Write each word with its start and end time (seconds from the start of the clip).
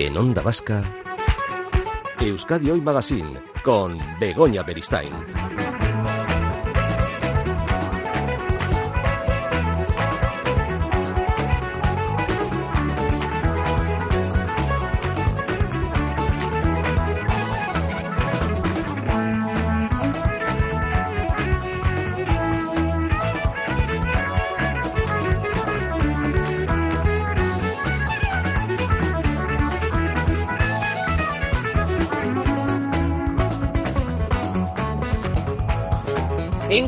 En 0.00 0.16
Onda 0.16 0.40
Vasca, 0.40 0.82
Euskadi 2.20 2.70
Hoy 2.70 2.80
Magazine 2.80 3.38
con 3.62 3.98
Begoña 4.18 4.62
Beristain. 4.62 5.12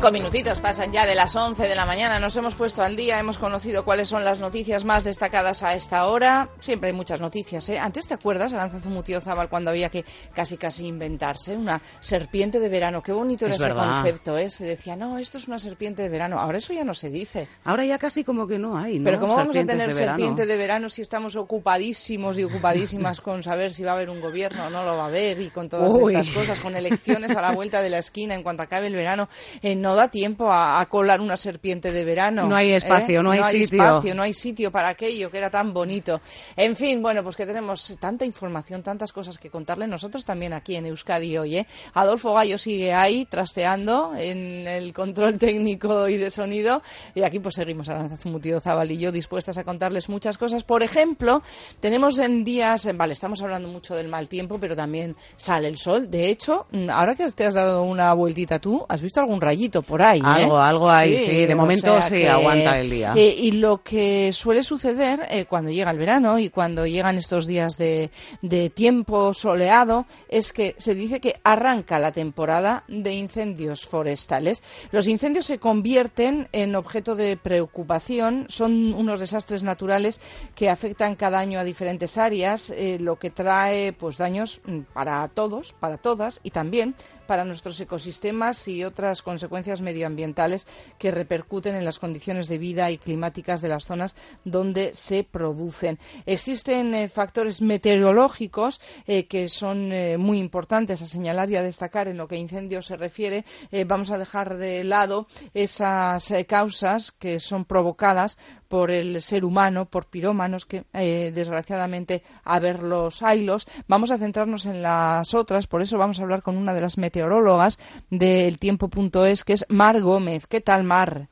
Cinco 0.03 0.11
minutitos 0.11 0.59
pasan 0.59 0.91
ya 0.91 1.05
de 1.05 1.15
las 1.15 1.33
11 1.33 1.65
de 1.65 1.75
la 1.77 1.85
mañana. 1.85 2.19
Nos 2.19 2.35
hemos 2.35 2.55
puesto 2.55 2.83
al 2.83 2.97
día, 2.97 3.21
hemos 3.21 3.39
conocido 3.39 3.85
cuáles 3.85 4.09
son 4.09 4.25
las 4.25 4.41
noticias 4.41 4.83
más 4.83 5.05
destacadas 5.05 5.63
a 5.63 5.75
esta 5.75 6.07
hora. 6.07 6.49
Siempre 6.59 6.89
hay 6.89 6.93
muchas 6.93 7.21
noticias, 7.21 7.69
¿eh? 7.69 7.79
Antes, 7.79 8.09
¿te 8.09 8.13
acuerdas, 8.13 8.51
Aranzazu 8.51 8.89
Zabal, 9.21 9.47
cuando 9.47 9.69
había 9.69 9.87
que 9.87 10.03
casi 10.33 10.57
casi 10.57 10.87
inventarse 10.87 11.55
una 11.55 11.81
serpiente 12.01 12.59
de 12.59 12.67
verano? 12.67 13.01
Qué 13.01 13.13
bonito 13.13 13.45
era 13.45 13.55
ese 13.55 13.73
concepto, 13.73 14.37
¿eh? 14.37 14.49
Se 14.49 14.65
decía, 14.65 14.97
no, 14.97 15.17
esto 15.19 15.37
es 15.37 15.47
una 15.47 15.57
serpiente 15.57 16.03
de 16.03 16.09
verano. 16.09 16.37
Ahora 16.37 16.57
eso 16.57 16.73
ya 16.73 16.83
no 16.83 16.93
se 16.93 17.09
dice. 17.09 17.47
Ahora 17.63 17.85
ya 17.85 17.97
casi 17.97 18.25
como 18.25 18.45
que 18.45 18.59
no 18.59 18.77
hay, 18.77 18.99
¿no? 18.99 19.05
Pero 19.05 19.21
¿cómo 19.21 19.37
vamos 19.37 19.55
a 19.55 19.65
tener 19.65 19.93
serpiente 19.93 20.45
de 20.45 20.57
verano 20.57 20.89
si 20.89 21.01
estamos 21.01 21.37
ocupadísimos 21.37 22.37
y 22.37 22.43
ocupadísimas 22.43 23.21
con 23.21 23.41
saber 23.41 23.71
si 23.71 23.85
va 23.85 23.91
a 23.91 23.95
haber 23.95 24.09
un 24.09 24.19
gobierno 24.19 24.65
o 24.65 24.69
no 24.69 24.83
lo 24.83 24.97
va 24.97 25.05
a 25.05 25.07
haber 25.07 25.39
y 25.39 25.49
con 25.49 25.69
todas 25.69 25.95
estas 25.95 26.29
cosas, 26.31 26.59
con 26.59 26.75
elecciones 26.75 27.33
a 27.33 27.39
la 27.39 27.51
vuelta 27.51 27.81
de 27.81 27.89
la 27.89 27.99
esquina 27.99 28.35
en 28.35 28.43
cuanto 28.43 28.63
acabe 28.63 28.87
el 28.87 28.95
verano? 28.95 29.29
no 29.77 29.92
da 29.95 30.09
tiempo 30.09 30.51
a, 30.51 30.85
colar 30.89 31.21
una 31.21 31.37
serpiente 31.37 31.91
de 31.91 32.03
verano. 32.03 32.47
No 32.47 32.55
hay 32.55 32.73
espacio, 32.73 33.19
¿eh? 33.19 33.23
no 33.23 33.31
hay 33.31 33.39
no 33.39 33.45
hay 33.45 33.61
Espacio, 33.61 34.15
no 34.15 34.23
hay 34.23 34.33
sitio 34.33 34.71
para 34.71 34.89
aquello 34.89 35.31
que 35.31 35.37
era 35.37 35.49
tan 35.49 35.73
bonito. 35.73 36.21
En 36.55 36.75
fin, 36.75 37.01
bueno, 37.01 37.23
pues 37.23 37.35
que 37.35 37.45
tenemos 37.45 37.95
tanta 37.99 38.25
información, 38.25 38.83
tantas 38.83 39.11
cosas 39.11 39.37
que 39.37 39.49
contarle 39.49 39.87
nosotros 39.87 40.25
también 40.25 40.53
aquí 40.53 40.75
en 40.75 40.85
Euskadi 40.85 41.37
hoy. 41.37 41.57
¿eh? 41.57 41.67
Adolfo 41.93 42.33
Gallo 42.33 42.57
sigue 42.57 42.93
ahí 42.93 43.25
trasteando 43.25 44.13
en 44.17 44.67
el 44.67 44.93
control 44.93 45.37
técnico 45.37 46.07
y 46.07 46.17
de 46.17 46.29
sonido 46.29 46.81
y 47.15 47.23
aquí 47.23 47.39
pues 47.39 47.55
seguimos 47.55 47.89
Aranzazumutido 47.89 48.59
Zabal 48.59 48.91
y 48.91 48.97
yo 48.97 49.11
dispuestas 49.11 49.57
a 49.57 49.63
contarles 49.63 50.09
muchas 50.09 50.37
cosas. 50.37 50.63
Por 50.63 50.83
ejemplo, 50.83 51.41
tenemos 51.79 52.17
en 52.19 52.43
días, 52.43 52.89
vale, 52.95 53.13
estamos 53.13 53.41
hablando 53.41 53.67
mucho 53.67 53.95
del 53.95 54.07
mal 54.07 54.27
tiempo, 54.27 54.59
pero 54.59 54.75
también 54.75 55.15
sale 55.35 55.67
el 55.67 55.77
sol. 55.77 56.09
De 56.09 56.29
hecho, 56.29 56.67
ahora 56.89 57.15
que 57.15 57.29
te 57.31 57.45
has 57.45 57.53
dado 57.53 57.83
una 57.83 58.13
vueltita 58.13 58.59
tú, 58.59 58.85
¿has 58.89 59.01
visto 59.01 59.19
algún 59.19 59.41
rayito? 59.41 59.82
Por 59.83 60.01
ahí. 60.01 60.19
¿eh? 60.19 60.23
Algo, 60.25 60.57
algo 60.57 60.89
hay, 60.89 61.19
sí, 61.19 61.45
de 61.45 61.55
momento 61.55 62.01
sí, 62.01 62.25
aguanta 62.25 62.79
el 62.79 62.89
día. 62.89 63.13
Eh, 63.15 63.35
y 63.37 63.51
lo 63.51 63.83
que 63.83 64.31
suele 64.33 64.63
suceder 64.63 65.27
eh, 65.29 65.45
cuando 65.45 65.71
llega 65.71 65.91
el 65.91 65.97
verano 65.97 66.39
y 66.39 66.49
cuando 66.49 66.85
llegan 66.85 67.17
estos 67.17 67.47
días 67.47 67.77
de, 67.77 68.09
de 68.41 68.69
tiempo 68.69 69.33
soleado 69.33 70.05
es 70.29 70.53
que 70.53 70.75
se 70.77 70.95
dice 70.95 71.19
que 71.19 71.39
arranca 71.43 71.99
la 71.99 72.11
temporada 72.11 72.83
de 72.87 73.13
incendios 73.13 73.85
forestales. 73.85 74.63
Los 74.91 75.07
incendios 75.07 75.45
se 75.45 75.59
convierten 75.59 76.47
en 76.51 76.75
objeto 76.75 77.15
de 77.15 77.37
preocupación, 77.37 78.45
son 78.49 78.93
unos 78.93 79.19
desastres 79.19 79.63
naturales 79.63 80.19
que 80.55 80.69
afectan 80.69 81.15
cada 81.15 81.39
año 81.39 81.59
a 81.59 81.63
diferentes 81.63 82.17
áreas, 82.17 82.73
lo 82.99 83.17
que 83.17 83.29
trae 83.29 83.93
pues 83.93 84.17
daños 84.17 84.61
mm, 84.65 84.79
para 84.93 85.27
todos, 85.27 85.73
para 85.79 85.97
todas 85.97 86.39
y 86.43 86.51
también 86.51 86.95
para 87.25 87.45
nuestros 87.45 87.79
ecosistemas 87.79 88.67
y 88.67 88.83
otras 88.83 89.21
consecuencias 89.21 89.81
medioambientales 89.81 90.67
que 90.97 91.11
repercuten 91.11 91.75
en 91.75 91.85
las 91.85 91.99
condiciones 91.99 92.47
de 92.47 92.57
vida 92.57 92.91
y 92.91 92.97
climáticas 92.97 93.61
de 93.61 93.69
las 93.69 93.85
zonas 93.85 94.15
donde 94.43 94.93
se 94.93 95.23
producen. 95.23 95.99
Existen 96.25 96.93
eh, 96.93 97.09
factores 97.09 97.61
meteorológicos 97.61 98.81
eh, 99.07 99.25
que 99.27 99.49
son 99.49 99.91
eh, 99.91 100.17
muy 100.17 100.39
importantes 100.39 101.01
a 101.01 101.05
señalar 101.05 101.49
y 101.49 101.55
a 101.55 101.63
destacar 101.63 102.07
en 102.07 102.17
lo 102.17 102.27
que 102.27 102.35
a 102.35 102.39
incendios 102.39 102.85
se 102.85 102.97
refiere. 102.97 103.45
vamos 103.85 104.11
a 104.11 104.17
dejar 104.17 104.57
de 104.57 104.83
lado 104.83 105.27
esas 105.53 106.31
causas 106.47 107.11
que 107.11 107.39
son 107.39 107.65
provocadas 107.65 108.37
por 108.73 108.89
el 108.89 109.21
ser 109.21 109.45
humano, 109.45 109.85
por 109.85 110.07
pirómanos, 110.07 110.65
que 110.65 110.85
eh, 110.93 111.31
desgraciadamente 111.31 112.23
a 112.43 112.59
ver 112.59 112.81
los 112.81 113.21
hilos. 113.21 113.67
Vamos 113.87 114.09
a 114.09 114.17
centrarnos 114.17 114.65
en 114.65 114.81
las 114.81 115.35
otras, 115.35 115.67
por 115.67 115.83
eso 115.83 115.99
vamos 115.99 116.19
a 116.19 116.23
hablar 116.23 116.41
con 116.41 116.57
una 116.57 116.73
de 116.73 116.81
las 116.81 116.97
meteorólogas 116.97 117.77
del 118.09 118.57
tiempo.es, 118.57 119.43
que 119.43 119.53
es 119.53 119.67
Mar 119.69 120.01
Gómez. 120.01 120.47
¿Qué 120.47 120.59
tal, 120.59 120.83
Mar? 120.85 121.29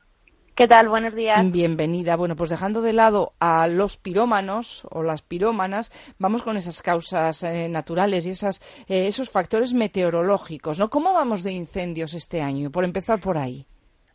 ¿Qué 0.56 0.68
tal? 0.68 0.88
Buenos 0.88 1.16
días. 1.16 1.50
Bienvenida. 1.50 2.14
Bueno, 2.14 2.36
pues 2.36 2.48
dejando 2.48 2.80
de 2.80 2.92
lado 2.92 3.32
a 3.40 3.66
los 3.66 3.96
pirómanos 3.96 4.86
o 4.92 5.02
las 5.02 5.22
pirómanas, 5.22 5.90
vamos 6.20 6.44
con 6.44 6.56
esas 6.56 6.80
causas 6.80 7.42
eh, 7.42 7.68
naturales 7.68 8.24
y 8.24 8.30
esas, 8.30 8.62
eh, 8.86 9.08
esos 9.08 9.30
factores 9.30 9.74
meteorológicos. 9.74 10.78
¿no? 10.78 10.90
¿Cómo 10.90 11.12
vamos 11.12 11.42
de 11.42 11.50
incendios 11.50 12.14
este 12.14 12.40
año? 12.40 12.70
Por 12.70 12.84
empezar 12.84 13.18
por 13.18 13.36
ahí. 13.36 13.66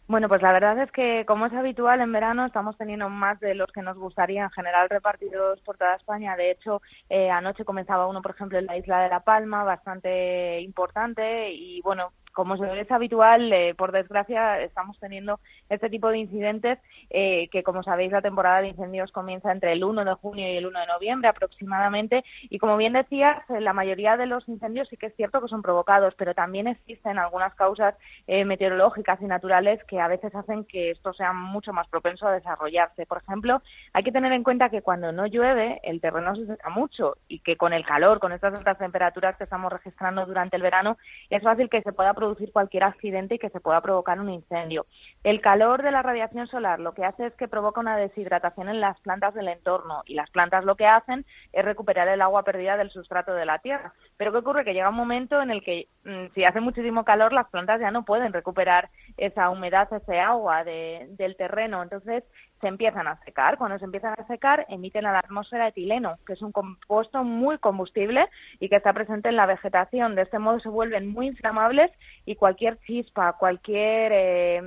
Bueno, 0.10 0.30
pues 0.30 0.42
la 0.42 0.54
verdad 0.54 0.82
es 0.82 0.90
que, 0.94 1.26
como 1.28 1.48
es 1.48 1.54
habitual 1.54 2.00
en 2.00 2.14
verano, 2.14 2.46
estamos 2.46 2.78
teniendo 2.78 3.10
más 3.10 3.42
de 3.42 3.56
los 3.56 3.70
que 3.74 3.82
nos 3.82 3.98
gustaría 3.98 4.44
en 4.44 4.50
general 4.52 4.90
repartidos 4.90 5.60
por 5.62 5.78
toda 5.78 5.96
España. 5.96 6.38
De 6.38 6.50
hecho, 6.52 6.82
eh, 7.10 7.30
anoche 7.30 7.66
comenzaba 7.66 8.08
uno, 8.08 8.22
por 8.22 8.32
ejemplo, 8.32 8.58
en 8.58 8.68
la 8.68 8.78
isla 8.78 9.02
de 9.02 9.10
La 9.10 9.20
Palma, 9.20 9.66
bastante 9.66 10.62
importante. 10.62 11.52
Y 11.52 11.82
bueno, 11.82 12.14
como 12.38 12.54
es 12.54 12.92
habitual, 12.92 13.52
eh, 13.52 13.74
por 13.74 13.92
desgracia, 13.92 14.62
estamos 14.62 15.00
teniendo 15.00 15.40
este 15.70 15.90
tipo 15.90 16.10
de 16.10 16.20
incidentes 16.20 16.78
eh, 17.10 17.50
que, 17.52 17.64
como 17.64 17.82
sabéis, 17.82 18.12
la 18.12 18.22
temporada 18.22 18.62
de 18.62 18.68
incendios 18.68 19.12
comienza 19.12 19.52
entre 19.52 19.74
el 19.74 19.84
1 19.84 20.06
de 20.06 20.14
junio 20.14 20.48
y 20.48 20.56
el 20.56 20.68
1 20.68 20.80
de 20.82 20.86
noviembre 20.86 21.30
aproximadamente. 21.30 22.24
Y 22.44 22.60
como 22.60 22.78
bien 22.78 22.94
decías, 22.94 23.40
eh, 23.50 23.60
la 23.60 23.74
mayoría 23.74 24.18
de 24.18 24.28
los 24.28 24.48
incendios 24.48 24.88
sí 24.88 24.98
que 24.98 25.08
es 25.08 25.16
cierto 25.16 25.42
que 25.42 25.48
son 25.48 25.64
provocados, 25.64 26.14
pero 26.14 26.36
también 26.36 26.68
existen 26.68 27.18
algunas 27.18 27.56
causas 27.56 27.96
meteorológicas 28.28 29.20
y 29.22 29.26
naturales 29.26 29.84
que 29.86 30.00
a 30.00 30.08
veces 30.08 30.36
hacen 30.36 30.66
que 30.66 30.92
esto 30.92 31.14
sea 31.14 31.34
mucho 31.34 31.74
más 31.74 31.88
propenso 31.88 32.28
a 32.28 32.34
desarrollarse. 32.34 33.08
Por 33.08 33.20
ejemplo, 33.20 33.64
hay 33.94 34.04
que 34.04 34.12
tener 34.12 34.32
en 34.34 34.44
cuenta 34.44 34.70
que 34.70 34.84
cuando 34.84 35.12
no 35.12 35.26
llueve, 35.26 35.80
el 35.82 36.02
terreno 36.02 36.36
se 36.36 36.46
seca 36.46 36.70
mucho 36.70 37.16
y 37.28 37.40
que 37.40 37.56
con 37.56 37.74
el 37.74 37.86
calor, 37.86 38.20
con 38.20 38.34
estas 38.34 38.54
altas 38.54 38.78
temperaturas 38.78 39.38
que 39.38 39.46
estamos 39.46 39.72
registrando 39.72 40.26
durante 40.26 40.58
el 40.58 40.62
verano, 40.62 40.98
es 41.30 41.42
fácil 41.42 41.70
que 41.70 41.82
se 41.82 41.94
pueda 41.94 42.14
producir 42.14 42.27
producir 42.28 42.52
cualquier 42.52 42.84
accidente 42.84 43.36
y 43.36 43.40
que 43.40 43.50
se 43.50 43.60
pueda 43.60 43.82
provocar 43.82 44.20
un 44.20 44.30
incendio. 44.30 44.86
El 45.24 45.40
calor 45.40 45.82
de 45.82 45.92
la 45.92 46.02
radiación 46.02 46.48
solar 46.48 46.80
lo 46.80 46.94
que 46.94 47.06
hace 47.06 47.28
es 47.28 47.34
que 47.36 47.48
provoca 47.48 47.80
una 47.80 47.98
deshidratación 47.98 48.68
en 48.70 48.82
las 48.82 49.00
plantas 49.00 49.34
del 49.34 49.48
entorno 49.48 50.04
y 50.06 50.14
las 50.14 50.30
plantas 50.30 50.66
lo 50.66 50.76
que 50.76 50.86
hacen 50.86 51.26
es 51.54 51.64
recuperar 51.64 52.08
el 52.10 52.22
agua 52.22 52.44
perdida 52.44 52.76
del 52.76 52.92
sustrato 52.92 53.34
de 53.34 53.46
la 53.46 53.60
tierra. 53.60 53.94
Pero 54.18 54.32
¿qué 54.32 54.40
ocurre? 54.40 54.66
Que 54.66 54.74
llega 54.74 54.90
un 54.90 54.96
momento 54.96 55.42
en 55.42 55.52
el 55.52 55.64
que 55.64 55.88
mm, 56.04 56.34
si 56.36 56.44
hace 56.44 56.60
muchísimo 56.60 57.06
calor 57.06 57.32
las 57.32 57.50
plantas 57.50 57.80
ya 57.80 57.92
no 57.92 58.04
pueden 58.04 58.34
recuperar 58.34 58.90
esa 59.16 59.50
humedad, 59.50 59.92
ese 59.94 60.20
agua 60.20 60.64
del 60.64 61.36
terreno. 61.38 61.82
Entonces 61.82 62.24
se 62.62 62.68
empiezan 62.68 63.08
a 63.08 63.20
secar. 63.24 63.58
Cuando 63.58 63.78
se 63.80 63.86
empiezan 63.86 64.16
a 64.18 64.28
secar, 64.28 64.66
emiten 64.70 65.06
a 65.06 65.12
la 65.12 65.20
atmósfera 65.20 65.68
etileno, 65.68 66.18
que 66.26 66.34
es 66.34 66.42
un 66.42 66.52
compuesto 66.52 67.24
muy 67.24 67.58
combustible 67.60 68.28
y 68.60 68.70
que 68.70 68.78
está 68.78 68.94
presente 68.94 69.30
en 69.30 69.36
la 69.36 69.46
vegetación. 69.46 70.16
De 70.16 70.24
este 70.24 70.40
modo 70.40 70.60
se 70.60 70.70
vuelven 70.70 71.08
muy 71.08 71.28
inflamables 71.28 71.92
y 72.26 72.36
cualquier 72.36 72.80
chispa, 72.80 73.34
cualquier 73.34 74.12
eh, 74.14 74.62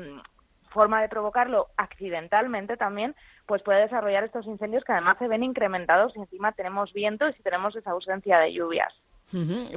forma 0.70 1.02
de 1.02 1.08
provocarlo 1.08 1.69
accidentalmente 1.76 2.76
también, 2.76 3.14
pues 3.46 3.62
puede 3.62 3.82
desarrollar 3.82 4.25
estos 4.25 4.46
incendios 4.46 4.84
que 4.84 4.93
además 4.93 5.19
se 5.19 5.28
ven 5.28 5.43
incrementados 5.43 6.12
si 6.12 6.20
encima 6.20 6.52
tenemos 6.52 6.93
viento 6.93 7.28
y 7.28 7.32
si 7.34 7.43
tenemos 7.43 7.75
esa 7.76 7.90
ausencia 7.90 8.38
de 8.38 8.52
lluvias. 8.52 8.93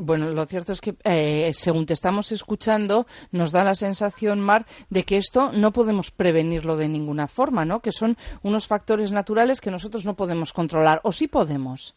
Bueno, 0.01 0.29
lo 0.31 0.45
cierto 0.45 0.73
es 0.73 0.81
que, 0.81 0.95
eh, 1.03 1.51
según 1.53 1.85
te 1.85 1.93
estamos 1.93 2.31
escuchando, 2.31 3.05
nos 3.31 3.51
da 3.51 3.63
la 3.63 3.75
sensación, 3.75 4.39
Mar, 4.39 4.65
de 4.89 5.03
que 5.03 5.17
esto 5.17 5.51
no 5.53 5.71
podemos 5.71 6.11
prevenirlo 6.11 6.75
de 6.75 6.87
ninguna 6.87 7.27
forma, 7.27 7.65
¿no? 7.65 7.81
Que 7.81 7.91
son 7.91 8.17
unos 8.41 8.67
factores 8.67 9.11
naturales 9.11 9.61
que 9.61 9.71
nosotros 9.71 10.05
no 10.05 10.15
podemos 10.15 10.53
controlar, 10.53 11.01
o 11.03 11.11
sí 11.11 11.27
podemos. 11.27 11.95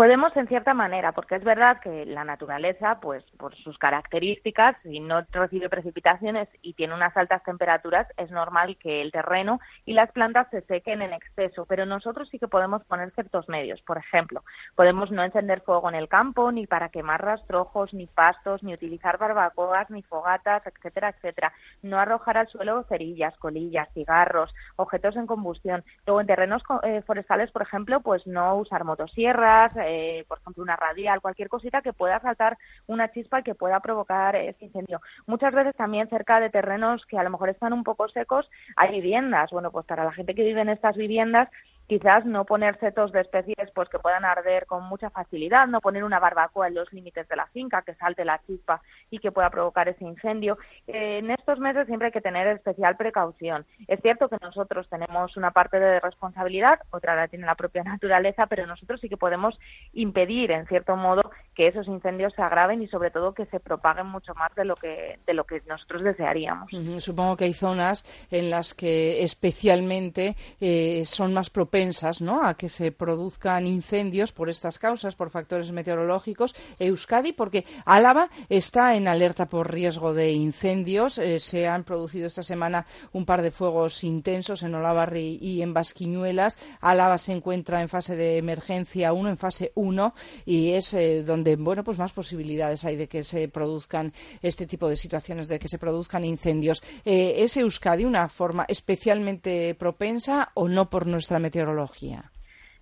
Podemos 0.00 0.34
en 0.34 0.48
cierta 0.48 0.72
manera, 0.72 1.12
porque 1.12 1.34
es 1.34 1.44
verdad 1.44 1.78
que 1.78 2.06
la 2.06 2.24
naturaleza, 2.24 3.00
pues 3.02 3.22
por 3.36 3.54
sus 3.56 3.76
características, 3.76 4.74
si 4.82 4.98
no 4.98 5.20
recibe 5.30 5.68
precipitaciones 5.68 6.48
y 6.62 6.72
tiene 6.72 6.94
unas 6.94 7.14
altas 7.18 7.42
temperaturas, 7.42 8.08
es 8.16 8.30
normal 8.30 8.78
que 8.78 9.02
el 9.02 9.12
terreno 9.12 9.60
y 9.84 9.92
las 9.92 10.10
plantas 10.12 10.48
se 10.48 10.62
sequen 10.62 11.02
en 11.02 11.12
exceso, 11.12 11.66
pero 11.66 11.84
nosotros 11.84 12.30
sí 12.30 12.38
que 12.38 12.48
podemos 12.48 12.82
poner 12.84 13.10
ciertos 13.10 13.46
medios. 13.50 13.82
Por 13.82 13.98
ejemplo, 13.98 14.42
podemos 14.74 15.10
no 15.10 15.22
encender 15.22 15.60
fuego 15.60 15.90
en 15.90 15.96
el 15.96 16.08
campo, 16.08 16.50
ni 16.50 16.66
para 16.66 16.88
quemar 16.88 17.22
rastrojos, 17.22 17.92
ni 17.92 18.06
pastos, 18.06 18.62
ni 18.62 18.72
utilizar 18.72 19.18
barbacoas, 19.18 19.90
ni 19.90 20.00
fogatas, 20.00 20.66
etcétera, 20.66 21.10
etcétera. 21.10 21.52
No 21.82 21.98
arrojar 21.98 22.38
al 22.38 22.48
suelo 22.48 22.84
cerillas, 22.84 23.36
colillas, 23.36 23.92
cigarros, 23.92 24.50
objetos 24.76 25.16
en 25.16 25.26
combustión. 25.26 25.84
Luego, 26.06 26.22
en 26.22 26.26
terrenos 26.26 26.62
eh, 26.84 27.02
forestales, 27.02 27.50
por 27.50 27.60
ejemplo, 27.60 28.00
pues 28.00 28.26
no 28.26 28.56
usar 28.56 28.84
motosierras, 28.84 29.76
eh, 29.90 30.24
por 30.28 30.38
ejemplo, 30.38 30.62
una 30.62 30.76
radial, 30.76 31.20
cualquier 31.20 31.48
cosita 31.48 31.82
que 31.82 31.92
pueda 31.92 32.20
saltar 32.20 32.56
una 32.86 33.10
chispa 33.10 33.42
que 33.42 33.56
pueda 33.56 33.80
provocar 33.80 34.36
ese 34.36 34.66
incendio. 34.66 35.00
Muchas 35.26 35.52
veces 35.52 35.74
también 35.74 36.08
cerca 36.08 36.38
de 36.38 36.48
terrenos 36.48 37.04
que 37.06 37.18
a 37.18 37.24
lo 37.24 37.30
mejor 37.30 37.48
están 37.48 37.72
un 37.72 37.82
poco 37.82 38.08
secos 38.08 38.48
hay 38.76 38.92
viviendas. 38.92 39.50
Bueno, 39.50 39.72
pues 39.72 39.86
para 39.86 40.04
la 40.04 40.12
gente 40.12 40.34
que 40.34 40.44
vive 40.44 40.60
en 40.60 40.68
estas 40.68 40.96
viviendas 40.96 41.48
quizás 41.90 42.24
no 42.24 42.44
poner 42.44 42.78
setos 42.78 43.10
de 43.10 43.20
especies 43.20 43.68
pues 43.74 43.88
que 43.88 43.98
puedan 43.98 44.24
arder 44.24 44.66
con 44.66 44.84
mucha 44.84 45.10
facilidad, 45.10 45.66
no 45.66 45.80
poner 45.80 46.04
una 46.04 46.20
barbacoa 46.20 46.68
en 46.68 46.76
los 46.76 46.92
límites 46.92 47.26
de 47.26 47.34
la 47.34 47.48
finca 47.48 47.82
que 47.82 47.96
salte 47.96 48.24
la 48.24 48.40
chispa 48.46 48.80
y 49.10 49.18
que 49.18 49.32
pueda 49.32 49.50
provocar 49.50 49.88
ese 49.88 50.04
incendio. 50.04 50.56
Eh, 50.86 51.18
en 51.18 51.32
estos 51.32 51.58
meses 51.58 51.88
siempre 51.88 52.06
hay 52.06 52.12
que 52.12 52.20
tener 52.20 52.46
especial 52.46 52.96
precaución. 52.96 53.66
Es 53.88 53.98
cierto 54.02 54.28
que 54.28 54.36
nosotros 54.40 54.88
tenemos 54.88 55.36
una 55.36 55.50
parte 55.50 55.80
de 55.80 55.98
responsabilidad, 55.98 56.78
otra 56.90 57.16
la 57.16 57.26
tiene 57.26 57.44
la 57.44 57.56
propia 57.56 57.82
naturaleza, 57.82 58.46
pero 58.46 58.68
nosotros 58.68 59.00
sí 59.00 59.08
que 59.08 59.16
podemos 59.16 59.58
impedir, 59.92 60.52
en 60.52 60.68
cierto 60.68 60.94
modo, 60.94 61.32
que 61.56 61.66
esos 61.66 61.88
incendios 61.88 62.32
se 62.34 62.42
agraven 62.42 62.82
y 62.82 62.86
sobre 62.86 63.10
todo 63.10 63.34
que 63.34 63.46
se 63.46 63.58
propaguen 63.58 64.06
mucho 64.06 64.32
más 64.36 64.54
de 64.54 64.64
lo 64.64 64.76
que 64.76 65.18
de 65.26 65.34
lo 65.34 65.42
que 65.42 65.60
nosotros 65.66 66.04
desearíamos. 66.04 66.70
Supongo 67.00 67.36
que 67.36 67.46
hay 67.46 67.52
zonas 67.52 68.04
en 68.30 68.48
las 68.48 68.74
que 68.74 69.24
especialmente 69.24 70.36
eh, 70.60 71.04
son 71.04 71.34
más 71.34 71.50
propensas 71.50 71.79
¿no? 72.20 72.44
a 72.44 72.54
que 72.54 72.68
se 72.68 72.92
produzcan 72.92 73.66
incendios 73.66 74.32
por 74.32 74.50
estas 74.50 74.78
causas, 74.78 75.16
por 75.16 75.30
factores 75.30 75.72
meteorológicos. 75.72 76.54
Euskadi, 76.78 77.32
porque 77.32 77.64
Álava 77.86 78.28
está 78.50 78.96
en 78.96 79.08
alerta 79.08 79.46
por 79.46 79.72
riesgo 79.72 80.12
de 80.12 80.32
incendios. 80.32 81.16
Eh, 81.16 81.38
se 81.38 81.66
han 81.66 81.84
producido 81.84 82.26
esta 82.26 82.42
semana 82.42 82.86
un 83.12 83.24
par 83.24 83.40
de 83.40 83.50
fuegos 83.50 84.04
intensos 84.04 84.62
en 84.62 84.74
Olavarri 84.74 85.38
y 85.40 85.62
en 85.62 85.72
Basquiñuelas. 85.72 86.58
Álava 86.82 87.16
se 87.16 87.32
encuentra 87.32 87.80
en 87.80 87.88
fase 87.88 88.14
de 88.14 88.36
emergencia 88.36 89.14
1, 89.14 89.30
en 89.30 89.38
fase 89.38 89.72
1, 89.74 90.14
y 90.44 90.72
es 90.72 90.92
eh, 90.92 91.22
donde 91.22 91.56
bueno, 91.56 91.82
pues 91.82 91.96
más 91.96 92.12
posibilidades 92.12 92.84
hay 92.84 92.96
de 92.96 93.08
que 93.08 93.24
se 93.24 93.48
produzcan 93.48 94.12
este 94.42 94.66
tipo 94.66 94.86
de 94.86 94.96
situaciones, 94.96 95.48
de 95.48 95.58
que 95.58 95.68
se 95.68 95.78
produzcan 95.78 96.26
incendios. 96.26 96.82
Eh, 97.06 97.36
¿Es 97.38 97.56
Euskadi 97.56 98.04
una 98.04 98.28
forma 98.28 98.66
especialmente 98.68 99.74
propensa 99.76 100.50
o 100.54 100.68
no 100.68 100.90
por 100.90 101.06
nuestra 101.06 101.38
meteorología? 101.38 101.69
astrología. 101.70 102.29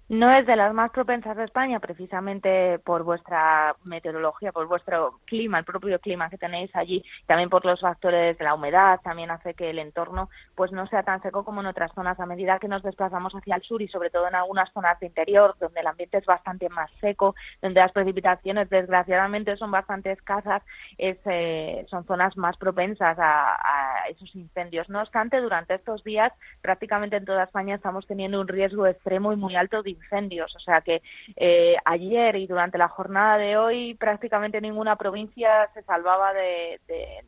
No 0.09 0.33
es 0.33 0.47
de 0.47 0.57
las 0.57 0.73
más 0.73 0.91
propensas 0.91 1.37
de 1.37 1.45
España, 1.45 1.81
precisamente 1.81 2.79
por 2.79 3.03
vuestra 3.03 3.77
meteorología, 3.85 4.53
por 4.53 4.67
vuestro 4.67 5.21
clima, 5.27 5.59
el 5.59 5.67
propio 5.67 5.99
clima 5.99 6.31
que 6.31 6.39
tenéis 6.39 6.75
allí, 6.75 7.05
también 7.27 7.51
por 7.51 7.67
los 7.67 7.79
factores 7.79 8.39
de 8.39 8.45
la 8.45 8.55
humedad, 8.55 9.01
también 9.05 9.31
hace 9.31 9.53
que 9.53 9.69
el 9.69 9.79
entorno 9.79 10.31
pues 10.55 10.73
no 10.73 10.87
sea 10.87 11.03
tan 11.03 11.21
seco 11.21 11.45
como 11.45 11.61
en 11.61 11.67
otras 11.67 11.93
zonas. 11.93 12.19
A 12.19 12.25
medida 12.25 12.59
que 12.59 12.69
nos 12.69 12.83
desplazamos 12.83 13.35
hacia 13.35 13.57
el 13.57 13.63
sur 13.63 13.83
y 13.83 13.89
sobre 13.89 14.09
todo 14.09 14.27
en 14.29 14.35
algunas 14.35 14.73
zonas 14.73 14.99
de 14.99 15.09
interior, 15.09 15.55
donde 15.61 15.81
el 15.81 15.87
ambiente 15.87 16.17
es 16.17 16.25
bastante 16.25 16.71
más 16.71 16.91
seco, 17.03 17.35
donde 17.61 17.81
las 17.81 17.93
precipitaciones 17.93 18.71
desgraciadamente 18.71 19.59
son 19.59 19.71
bastante 19.71 20.13
escasas, 20.13 20.63
eh, 20.97 21.85
son 21.91 22.07
zonas 22.07 22.35
más 22.39 22.57
propensas 22.57 23.19
a, 23.21 24.07
esos 24.09 24.35
incendios. 24.35 24.89
No 24.89 25.03
obstante, 25.03 25.39
durante 25.39 25.75
estos 25.75 26.03
días 26.03 26.33
prácticamente 26.63 27.17
en 27.17 27.27
toda 27.27 27.45
España 27.45 27.75
estamos 27.75 28.07
teniendo 28.07 28.41
un 28.41 28.49
riesgo 28.49 28.87
extremo 28.87 29.35
y 29.35 29.37
muy 29.37 29.55
alto 29.55 29.83
incendios. 29.99 30.55
O 30.57 30.61
sea 30.61 30.81
que 30.81 31.03
eh, 31.37 31.77
ayer 31.85 32.37
y 32.37 32.47
durante 32.47 32.79
la 32.79 32.89
jornada 32.89 33.39
de 33.39 33.57
hoy 33.57 33.95
prácticamente 33.95 34.61
ninguna 34.61 34.97
provincia 34.97 35.69
se 35.75 35.83
salvaba 35.83 36.33
de, 36.33 36.81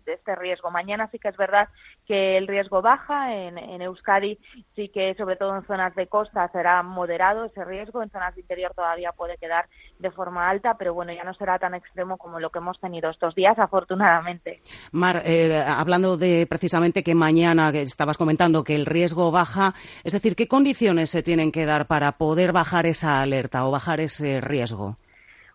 este 0.06 0.34
riesgo. 0.34 0.70
Mañana 0.70 1.08
sí 1.11 1.19
que 1.19 1.28
es 1.28 1.37
verdad 1.37 1.69
que 2.11 2.37
el 2.37 2.49
riesgo 2.49 2.83
baja. 2.83 3.33
En, 3.33 3.81
Euskadi 3.83 4.37
sí 4.75 4.89
que 4.89 5.15
sobre 5.15 5.37
todo 5.37 5.55
en 5.55 5.65
zonas 5.65 5.95
de 5.95 6.09
costa 6.09 6.49
será 6.49 6.83
moderado 6.83 7.45
ese 7.45 7.65
riesgo. 7.65 8.03
En 8.03 8.11
zonas 8.11 8.35
de 8.35 8.41
interior 8.41 8.73
todavía 8.75 9.12
puede 9.12 9.37
quedar 9.37 9.67
de 10.01 10.11
forma 10.11 10.51
alta, 10.51 10.75
pero 10.77 10.93
bueno, 10.93 11.12
ya 11.12 11.23
no 11.23 11.35
será 11.35 11.61
tan 11.61 11.73
extremo 11.75 12.19
como 12.19 12.41
lo 12.41 12.51
que 12.51 12.59
hemos 12.59 12.81
tenido 12.81 13.11
estos 13.11 13.37
días, 13.37 13.57
afortunadamente. 13.61 14.61
Mar, 14.91 15.23
eh, 15.25 15.62
hablando 15.65 16.17
de 16.17 16.49
precisamente 16.49 17.05
que 17.05 17.15
mañana 17.15 17.71
estabas 17.71 18.19
comentando 18.19 18.65
que 18.65 18.75
el 18.75 18.87
riesgo 18.87 19.31
baja, 19.31 19.75
es 20.03 20.13
decir, 20.13 20.35
¿qué 20.35 20.49
condiciones 20.49 21.11
se 21.11 21.23
tienen 21.23 21.53
que 21.53 21.65
dar 21.65 21.87
para 21.87 22.19
poder 22.19 22.51
bajar 22.51 22.87
esa 22.87 23.21
alerta 23.21 23.65
o 23.65 23.71
bajar 23.71 24.01
ese 24.01 24.41
riesgo? 24.41 24.97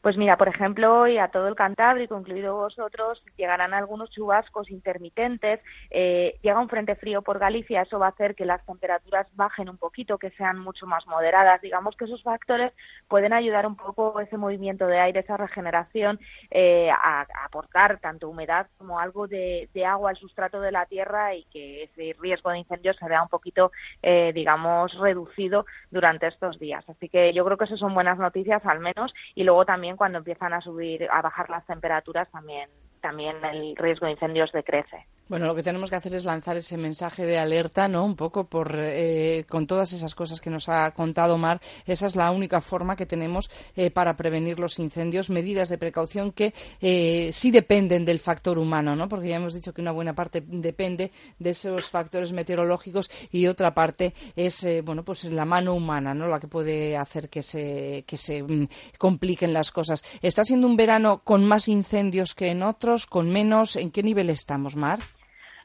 Pues 0.06 0.18
mira, 0.18 0.38
por 0.38 0.48
ejemplo, 0.48 1.00
hoy 1.00 1.18
a 1.18 1.30
todo 1.30 1.48
el 1.48 1.56
Cantábrico, 1.56 2.16
incluido 2.16 2.56
vosotros, 2.56 3.24
llegarán 3.38 3.74
algunos 3.74 4.12
chubascos 4.12 4.70
intermitentes. 4.70 5.62
Eh, 5.90 6.38
llega 6.44 6.60
un 6.60 6.70
frente 6.70 6.96
frío 6.96 7.24
por 7.24 7.40
Galicia, 7.40 7.82
eso 7.82 7.98
va 7.98 8.06
a 8.06 8.10
hacer 8.10 8.36
que 8.36 8.46
las 8.46 8.64
temperaturas 8.68 9.26
bajen 9.36 9.68
un 9.68 9.78
poquito, 9.78 10.20
que 10.20 10.30
sean 10.38 10.60
mucho 10.60 10.86
más 10.86 11.08
moderadas. 11.08 11.60
Digamos 11.60 11.96
que 11.96 12.06
esos 12.06 12.22
factores 12.22 12.72
pueden 13.08 13.34
ayudar 13.34 13.66
un 13.66 13.76
poco 13.76 14.20
ese 14.20 14.38
movimiento 14.38 14.86
de 14.86 15.00
aire, 15.00 15.22
esa 15.22 15.38
regeneración, 15.38 16.20
eh, 16.52 16.92
a, 16.92 17.26
aportar 17.44 18.00
tanto 18.00 18.30
humedad 18.30 18.68
como 18.78 19.00
algo 19.00 19.28
de, 19.28 19.68
agua 19.88 20.12
al 20.12 20.18
sustrato 20.18 20.62
de 20.62 20.72
la 20.72 20.86
tierra 20.86 21.34
y 21.34 21.46
que 21.46 21.82
ese 21.82 22.16
riesgo 22.20 22.52
de 22.52 22.60
incendios 22.60 22.96
se 22.98 23.10
vea 23.10 23.24
un 23.24 23.30
poquito, 23.30 23.72
eh, 24.04 24.34
digamos, 24.36 24.94
reducido 25.00 25.66
durante 25.90 26.28
estos 26.28 26.60
días. 26.60 26.88
Así 26.88 27.10
que 27.10 27.34
yo 27.34 27.44
creo 27.44 27.58
que 27.58 27.64
eso 27.64 27.78
son 27.78 27.96
buenas 27.96 28.20
noticias 28.20 28.64
al 28.68 28.80
menos 28.80 29.12
y 29.34 29.44
luego 29.44 29.66
también 29.66 29.95
cuando 29.96 30.20
empiezan 30.20 30.54
a 30.54 30.62
subir, 30.62 31.08
a 31.12 31.22
bajar 31.22 31.50
las 31.50 31.66
temperaturas 31.66 32.30
también 32.32 32.70
también 33.06 33.36
el 33.46 33.76
riesgo 33.76 34.08
de 34.08 34.14
incendios 34.14 34.52
decrece. 34.52 35.06
Bueno, 35.28 35.48
lo 35.48 35.56
que 35.56 35.64
tenemos 35.64 35.90
que 35.90 35.96
hacer 35.96 36.14
es 36.14 36.24
lanzar 36.24 36.56
ese 36.56 36.78
mensaje 36.78 37.26
de 37.26 37.40
alerta, 37.40 37.88
¿no? 37.88 38.06
Un 38.06 38.16
poco 38.16 38.44
por 38.44 38.76
eh, 38.76 39.44
con 39.50 39.66
todas 39.66 39.92
esas 39.92 40.14
cosas 40.14 40.40
que 40.40 40.52
nos 40.52 40.70
ha 40.70 40.92
contado 40.92 41.36
Mar. 41.40 41.60
Esa 41.88 42.06
es 42.06 42.16
la 42.16 42.30
única 42.30 42.62
forma 42.62 42.96
que 42.96 43.08
tenemos 43.08 43.50
eh, 43.76 43.90
para 43.90 44.16
prevenir 44.16 44.60
los 44.60 44.78
incendios, 44.78 45.32
medidas 45.32 45.70
de 45.70 45.80
precaución 45.80 46.32
que 46.32 46.54
eh, 46.80 47.32
sí 47.34 47.50
dependen 47.50 48.06
del 48.06 48.20
factor 48.20 48.60
humano, 48.60 48.96
¿no? 48.96 49.10
Porque 49.10 49.30
ya 49.30 49.38
hemos 49.38 49.56
dicho 49.56 49.74
que 49.74 49.82
una 49.82 49.92
buena 49.92 50.14
parte 50.14 50.44
depende 50.46 51.12
de 51.40 51.50
esos 51.50 51.90
factores 51.90 52.32
meteorológicos 52.32 53.10
y 53.32 53.48
otra 53.48 53.74
parte 53.74 54.14
es, 54.36 54.64
bueno, 54.84 55.04
pues 55.04 55.24
la 55.26 55.46
mano 55.46 55.74
humana, 55.74 56.14
¿no? 56.14 56.28
La 56.28 56.40
que 56.40 56.48
puede 56.48 56.98
hacer 56.98 57.30
que 57.30 57.42
se 57.42 58.04
que 58.06 58.18
se 58.18 58.44
mm, 58.44 58.68
compliquen 59.00 59.54
las 59.54 59.72
cosas. 59.72 60.04
Está 60.22 60.44
siendo 60.44 60.68
un 60.68 60.78
verano 60.78 61.22
con 61.24 61.46
más 61.46 61.68
incendios 61.68 62.36
que 62.36 62.50
en 62.50 62.62
otros, 62.62 62.95
con 63.06 63.34
menos. 63.34 63.76
¿En 63.76 63.92
qué 63.92 64.02
nivel 64.02 64.30
estamos, 64.30 64.78
Mar? 64.78 65.00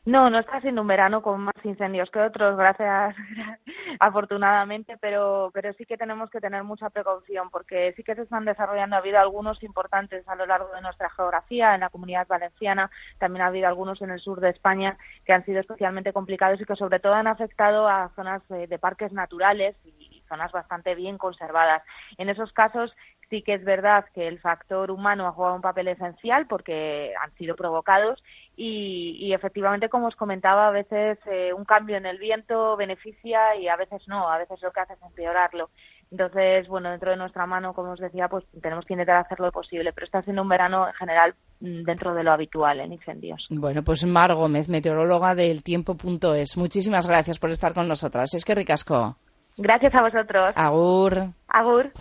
No, 0.07 0.31
no 0.31 0.39
está 0.39 0.63
siendo 0.63 0.81
un 0.81 0.87
verano 0.87 1.21
con 1.21 1.43
más 1.43 1.55
incendios 1.63 2.11
que 2.11 2.21
otros, 2.21 2.57
gracias, 2.57 3.15
afortunadamente, 4.01 4.97
pero, 4.99 5.51
pero 5.53 5.75
sí 5.75 5.85
que 5.85 5.99
tenemos 5.99 6.31
que 6.31 6.41
tener 6.41 6.65
mucha 6.65 6.89
precaución 6.89 7.51
porque 7.51 7.93
sí 7.95 8.03
que 8.03 8.15
se 8.15 8.23
están 8.23 8.47
desarrollando, 8.47 8.97
ha 8.97 9.01
habido 9.01 9.19
algunos 9.19 9.63
importantes 9.63 10.27
a 10.27 10.37
lo 10.37 10.47
largo 10.47 10.75
de 10.75 10.81
nuestra 10.81 11.11
geografía, 11.11 11.75
en 11.75 11.83
la 11.83 11.91
comunidad 11.91 12.27
valenciana, 12.27 12.91
también 13.19 13.43
ha 13.43 13.49
habido 13.49 13.69
algunos 13.69 14.01
en 14.01 14.11
el 14.11 14.21
sur 14.21 14.41
de 14.41 14.49
España 14.49 14.97
que 15.27 15.35
han 15.35 15.45
sido 15.45 15.61
especialmente 15.61 16.15
complicados 16.15 16.59
y 16.63 16.65
que 16.65 16.77
sobre 16.77 16.99
todo 16.99 17.13
han 17.13 17.27
afectado 17.27 17.87
a 17.87 18.09
zonas 18.17 18.43
de 18.49 18.79
parques 18.79 19.13
naturales 19.13 19.77
y 19.85 20.20
zonas 20.31 20.51
bastante 20.53 20.95
bien 20.95 21.19
conservadas. 21.19 21.83
En 22.17 22.31
esos 22.31 22.51
casos 22.53 22.91
sí 23.31 23.43
que 23.43 23.55
es 23.55 23.65
verdad 23.65 24.05
que 24.15 24.27
el 24.27 24.41
factor 24.41 24.91
humano 24.91 25.27
ha 25.27 25.33
jugado 25.33 25.55
un 25.55 25.63
papel 25.63 25.89
esencial 25.89 26.47
porque 26.47 27.13
han 27.21 27.33
sido 27.37 27.55
provocados 27.55 28.23
y, 28.57 29.33
efectivamente, 29.33 29.89
como 29.89 30.09
os 30.09 30.17
comentaba, 30.17 30.69
a 30.69 30.71
veces 30.71 31.19
eh, 31.25 31.51
un 31.55 31.65
cambio 31.65 31.97
en 31.97 32.05
el 32.05 32.19
viento 32.19 32.77
beneficia 32.77 33.57
y 33.57 33.69
a 33.69 33.77
veces 33.77 34.03
no, 34.07 34.29
a 34.29 34.37
veces 34.37 34.61
lo 34.61 34.71
que 34.71 34.81
hace 34.81 34.93
es 34.93 35.03
empeorarlo. 35.03 35.71
Entonces, 36.11 36.69
bueno, 36.69 36.91
dentro 36.91 37.13
de 37.13 37.17
nuestra 37.17 37.47
mano, 37.47 37.73
como 37.73 37.93
os 37.93 38.01
decía, 38.01 38.29
pues 38.29 38.45
tenemos 38.61 38.85
que 38.85 38.95
intentar 38.95 39.17
hacer 39.17 39.41
lo 39.41 39.51
posible, 39.51 39.93
pero 39.95 40.05
está 40.05 40.21
siendo 40.23 40.43
un 40.43 40.49
verano 40.49 40.87
en 40.89 40.95
general 40.95 41.35
mm, 41.61 41.85
dentro 41.85 42.13
de 42.13 42.25
lo 42.25 42.33
habitual 42.33 42.81
en 42.81 42.93
incendios. 42.93 43.47
Bueno, 43.49 43.83
pues 43.83 44.05
Mar 44.05 44.35
Gómez, 44.35 44.69
meteoróloga 44.69 45.35
del 45.35 45.63
tiempo.es. 45.63 46.57
Muchísimas 46.57 47.07
gracias 47.07 47.39
por 47.39 47.51
estar 47.51 47.73
con 47.73 47.89
nosotras. 47.89 48.35
Es 48.35 48.45
que 48.45 48.55
ricasco. 48.55 49.17
Gracias 49.57 49.95
a 49.95 50.03
vosotros. 50.03 50.53
Agur. 50.57 51.19
Agur. 51.49 51.93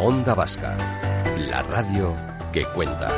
Onda 0.00 0.34
Vasca, 0.34 0.76
la 1.38 1.62
radio 1.62 2.14
que 2.52 2.64
cuenta. 2.74 3.10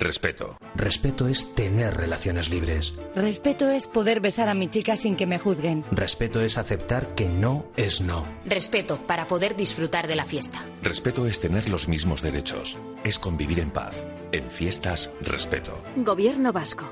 Respeto. 0.00 0.56
Respeto 0.74 1.28
es 1.28 1.54
tener 1.54 1.94
relaciones 1.94 2.48
libres. 2.48 2.94
Respeto 3.14 3.68
es 3.68 3.86
poder 3.86 4.20
besar 4.20 4.48
a 4.48 4.54
mi 4.54 4.68
chica 4.68 4.96
sin 4.96 5.14
que 5.14 5.26
me 5.26 5.38
juzguen. 5.38 5.84
Respeto 5.90 6.40
es 6.40 6.56
aceptar 6.56 7.14
que 7.14 7.28
no 7.28 7.66
es 7.76 8.00
no. 8.00 8.26
Respeto 8.46 9.06
para 9.06 9.26
poder 9.26 9.56
disfrutar 9.56 10.06
de 10.06 10.16
la 10.16 10.24
fiesta. 10.24 10.64
Respeto 10.82 11.26
es 11.26 11.40
tener 11.40 11.68
los 11.68 11.86
mismos 11.86 12.22
derechos. 12.22 12.78
Es 13.04 13.18
convivir 13.18 13.60
en 13.60 13.70
paz. 13.70 14.02
En 14.32 14.50
fiestas, 14.50 15.12
respeto. 15.20 15.82
Gobierno 15.96 16.52
vasco. 16.52 16.86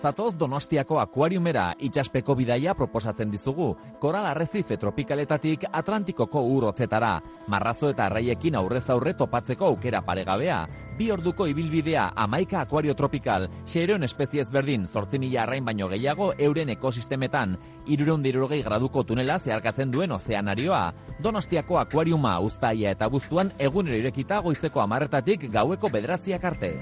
Zatoz 0.00 0.32
Donostiako 0.40 0.96
akuariumera 0.96 1.74
itxaspeko 1.84 2.32
bidaia 2.38 2.72
proposatzen 2.72 3.28
dizugu, 3.28 3.74
koral 4.00 4.24
arrezife 4.30 4.78
tropikaletatik 4.80 5.66
Atlantikoko 5.68 6.40
urrotzetara, 6.54 7.18
marrazo 7.52 7.90
eta 7.92 8.06
arraiekin 8.06 8.56
aurrez 8.56 8.86
aurre 8.88 9.12
topatzeko 9.18 9.66
aukera 9.68 10.00
paregabea, 10.06 10.62
bi 10.96 11.10
orduko 11.12 11.44
ibilbidea 11.52 12.06
amaika 12.16 12.62
akuario 12.62 12.94
tropikal, 12.96 13.44
xereon 13.68 14.08
espeziez 14.08 14.48
berdin, 14.50 14.88
zortzi 14.88 15.20
mila 15.20 15.42
arrain 15.42 15.68
baino 15.68 15.90
gehiago 15.92 16.32
euren 16.38 16.72
ekosistemetan, 16.72 17.58
irureun 17.86 18.24
dirurogei 18.24 18.62
graduko 18.62 19.04
tunela 19.04 19.38
zeharkatzen 19.38 19.92
duen 19.92 20.16
ozeanarioa, 20.16 20.94
Donostiako 21.20 21.76
akuariuma 21.76 22.38
uztaia 22.40 22.96
eta 22.96 23.12
buztuan 23.12 23.52
egunero 23.58 24.00
irekita 24.00 24.40
goizeko 24.40 24.80
amarretatik 24.80 25.50
gaueko 25.52 25.92
bedratziak 25.92 26.44
arte. 26.54 26.78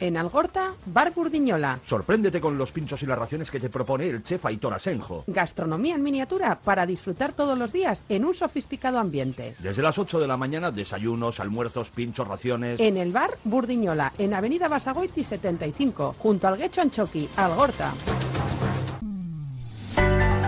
En 0.00 0.16
Algorta, 0.16 0.74
Bar 0.86 1.12
Burdiñola. 1.12 1.80
Sorpréndete 1.86 2.40
con 2.40 2.56
los 2.56 2.70
pinchos 2.70 3.02
y 3.02 3.06
las 3.06 3.18
raciones 3.18 3.50
que 3.50 3.58
te 3.58 3.68
propone 3.68 4.08
el 4.08 4.22
chef 4.22 4.44
Aitor 4.46 4.74
Asenjo. 4.74 5.24
Gastronomía 5.26 5.96
en 5.96 6.02
miniatura 6.02 6.58
para 6.62 6.86
disfrutar 6.86 7.32
todos 7.32 7.58
los 7.58 7.72
días 7.72 8.04
en 8.08 8.24
un 8.24 8.34
sofisticado 8.34 8.98
ambiente. 8.98 9.54
Desde 9.58 9.82
las 9.82 9.98
8 9.98 10.20
de 10.20 10.26
la 10.26 10.36
mañana, 10.36 10.70
desayunos, 10.70 11.40
almuerzos, 11.40 11.90
pinchos, 11.90 12.28
raciones. 12.28 12.78
En 12.80 12.96
el 12.96 13.12
Bar 13.12 13.36
Burdiñola, 13.44 14.12
en 14.18 14.34
Avenida 14.34 14.68
Basagoiti 14.68 15.24
75, 15.24 16.14
junto 16.18 16.48
al 16.48 16.56
Guecho 16.56 16.80
Anchoqui, 16.80 17.28
Algorta. 17.36 17.92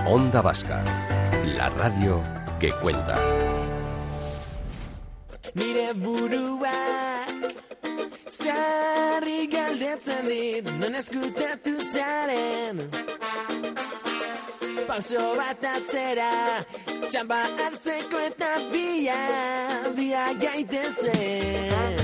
Onda 0.06 0.42
Vasca, 0.42 0.84
la 1.44 1.70
radio 1.70 2.20
que 2.58 2.70
cuenta. 2.72 3.18
Mire 5.54 5.92
Sarri 8.40 9.46
galdetzen 9.52 10.24
dit, 10.24 10.70
non 10.80 10.94
eskutatu 11.00 11.74
zaren. 11.92 12.80
Pauso 14.88 15.24
bat 15.38 15.66
atzera, 15.74 16.30
txamba 17.08 17.40
hartzeko 17.60 18.24
eta 18.30 18.52
bia, 18.72 19.20
bia 19.98 20.24
gaitezen 20.40 22.00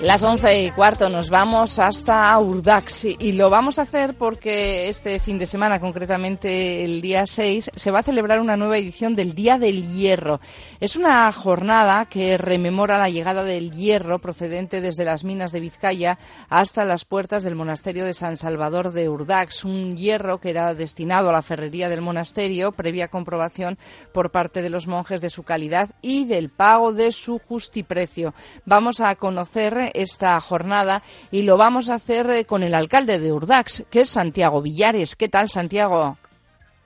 Las 0.00 0.24
once 0.24 0.64
y 0.64 0.70
cuarto 0.72 1.08
nos 1.08 1.30
vamos 1.30 1.78
hasta 1.78 2.36
Urdax 2.38 3.04
y 3.04 3.32
lo 3.32 3.48
vamos 3.48 3.78
a 3.78 3.82
hacer 3.82 4.14
porque 4.14 4.88
este 4.88 5.20
fin 5.20 5.38
de 5.38 5.46
semana, 5.46 5.78
concretamente 5.78 6.84
el 6.84 7.00
día 7.00 7.26
6, 7.26 7.70
se 7.72 7.90
va 7.92 8.00
a 8.00 8.02
celebrar 8.02 8.40
una 8.40 8.56
nueva 8.56 8.76
edición 8.76 9.14
del 9.14 9.36
Día 9.36 9.56
del 9.56 9.92
Hierro. 9.92 10.40
Es 10.80 10.96
una 10.96 11.30
jornada 11.30 12.06
que 12.06 12.36
rememora 12.36 12.98
la 12.98 13.08
llegada 13.08 13.44
del 13.44 13.70
hierro 13.70 14.18
procedente 14.18 14.80
desde 14.80 15.04
las 15.04 15.22
minas 15.22 15.52
de 15.52 15.60
Vizcaya 15.60 16.18
hasta 16.48 16.84
las 16.84 17.04
puertas 17.04 17.44
del 17.44 17.54
monasterio 17.54 18.04
de 18.04 18.14
San 18.14 18.36
Salvador 18.36 18.92
de 18.92 19.08
Urdax, 19.08 19.64
un 19.64 19.96
hierro 19.96 20.40
que 20.40 20.50
era 20.50 20.74
destinado 20.74 21.30
a 21.30 21.32
la 21.32 21.42
ferrería 21.42 21.88
del 21.88 22.02
monasterio 22.02 22.72
previa 22.72 23.08
comprobación 23.08 23.78
por 24.12 24.32
parte 24.32 24.60
de 24.60 24.70
los 24.70 24.88
monjes 24.88 25.20
de 25.20 25.30
su 25.30 25.44
calidad 25.44 25.90
y 26.02 26.24
del 26.24 26.50
pago 26.50 26.92
de 26.92 27.12
su 27.12 27.38
justiprecio. 27.38 28.34
Vamos 28.66 29.00
a 29.00 29.14
conocer 29.14 29.83
esta 29.92 30.38
jornada 30.40 31.02
y 31.30 31.42
lo 31.42 31.56
vamos 31.56 31.90
a 31.90 31.94
hacer 31.94 32.30
eh, 32.30 32.44
con 32.44 32.62
el 32.62 32.74
alcalde 32.74 33.18
de 33.18 33.32
Urdax, 33.32 33.86
que 33.90 34.00
es 34.00 34.08
Santiago 34.08 34.62
Villares. 34.62 35.16
¿Qué 35.16 35.28
tal, 35.28 35.48
Santiago? 35.48 36.16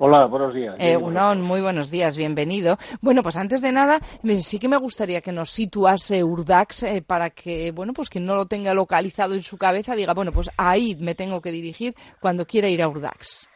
Hola, 0.01 0.27
buenos 0.27 0.55
días. 0.55 0.77
Eh, 0.79 0.97
muy 0.97 1.61
buenos 1.61 1.91
días, 1.91 2.17
bienvenido. 2.17 2.77
Bueno, 3.01 3.25
pues 3.25 3.37
antes 3.37 3.61
de 3.61 3.73
nada, 3.73 3.99
sí 4.23 4.61
que 4.61 4.69
me 4.69 4.77
gustaría 4.77 5.21
que 5.21 5.33
nos 5.33 5.51
situase 5.51 6.23
Urdax 6.23 6.85
eh, 6.85 7.03
para 7.05 7.31
que, 7.31 7.73
bueno, 7.73 7.93
pues 7.93 8.09
quien 8.09 8.25
no 8.25 8.37
lo 8.37 8.47
tenga 8.47 8.75
localizado 8.75 9.35
en 9.35 9.41
su 9.41 9.59
cabeza 9.59 9.97
diga, 9.97 10.15
bueno, 10.15 10.31
pues 10.31 10.51
ahí 10.57 10.97
me 11.01 11.17
tengo 11.17 11.41
que 11.41 11.51
dirigir 11.51 11.95
cuando 12.21 12.47
quiera 12.47 12.69
ir 12.69 12.81
a 12.81 12.89
Urdax. 12.89 13.51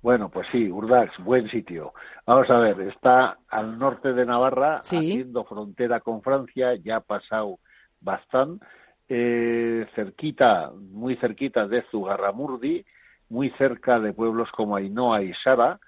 Bueno, 0.00 0.28
pues 0.28 0.46
sí, 0.52 0.70
Urdax, 0.70 1.12
buen 1.24 1.50
sitio. 1.50 1.92
Vamos 2.24 2.48
a 2.50 2.58
ver, 2.58 2.80
está 2.82 3.38
al 3.48 3.80
norte 3.80 4.12
de 4.12 4.24
Navarra, 4.24 4.78
haciendo 4.78 5.44
frontera 5.44 5.98
con 5.98 6.22
Francia, 6.22 6.76
ya 6.76 6.98
ha 6.98 7.00
pasado 7.00 7.58
bastante, 8.00 8.64
eh, 9.10 9.86
cerquita, 9.94 10.70
muy 10.76 11.16
cerquita 11.16 11.66
de 11.66 11.82
Zugarramurdi, 11.90 12.84
muy 13.30 13.50
cerca 13.52 13.98
de 13.98 14.12
pueblos 14.12 14.50
como 14.52 14.76
Ainhoa 14.76 15.22
y 15.22 15.32
Sara, 15.42 15.80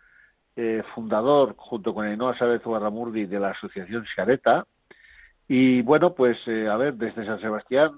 eh, 0.56 0.82
fundador 0.94 1.54
junto 1.56 1.92
con 1.92 2.06
Ainhoa 2.06 2.36
Sara 2.38 2.52
de 2.52 2.60
Zugarramurdi 2.60 3.26
de 3.26 3.38
la 3.38 3.50
asociación 3.50 4.06
Xareta. 4.16 4.66
Y 5.48 5.82
bueno, 5.82 6.14
pues 6.14 6.38
eh, 6.46 6.68
a 6.68 6.76
ver, 6.76 6.94
desde 6.94 7.26
San 7.26 7.40
Sebastián 7.40 7.92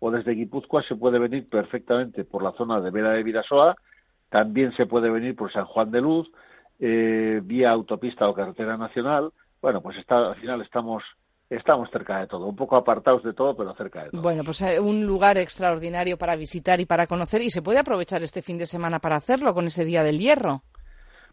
o 0.00 0.10
desde 0.10 0.32
Guipúzcoa 0.32 0.82
se 0.82 0.96
puede 0.96 1.20
venir 1.20 1.48
perfectamente 1.48 2.24
por 2.24 2.42
la 2.42 2.52
zona 2.52 2.80
de 2.80 2.90
Vera 2.90 3.12
de 3.12 3.22
Virasoa, 3.22 3.76
también 4.28 4.74
se 4.76 4.86
puede 4.86 5.08
venir 5.08 5.36
por 5.36 5.52
San 5.52 5.66
Juan 5.66 5.92
de 5.92 6.00
Luz, 6.00 6.30
vía 6.78 7.70
autopista 7.70 8.28
o 8.28 8.34
carretera 8.34 8.76
nacional. 8.76 9.30
Bueno, 9.62 9.80
pues 9.80 9.96
está, 9.98 10.30
al 10.30 10.36
final 10.36 10.60
estamos 10.62 11.04
estamos 11.56 11.90
cerca 11.90 12.20
de 12.20 12.26
todo, 12.26 12.46
un 12.46 12.56
poco 12.56 12.76
apartados 12.76 13.22
de 13.22 13.32
todo, 13.32 13.56
pero 13.56 13.74
cerca 13.74 14.04
de 14.04 14.10
todo. 14.10 14.22
Bueno, 14.22 14.42
pues 14.44 14.62
eh, 14.62 14.80
un 14.80 15.06
lugar 15.06 15.38
extraordinario 15.38 16.16
para 16.16 16.36
visitar 16.36 16.80
y 16.80 16.86
para 16.86 17.06
conocer 17.06 17.42
y 17.42 17.50
se 17.50 17.62
puede 17.62 17.78
aprovechar 17.78 18.22
este 18.22 18.42
fin 18.42 18.58
de 18.58 18.66
semana 18.66 18.98
para 18.98 19.16
hacerlo 19.16 19.54
con 19.54 19.66
ese 19.66 19.84
Día 19.84 20.02
del 20.02 20.18
Hierro. 20.18 20.62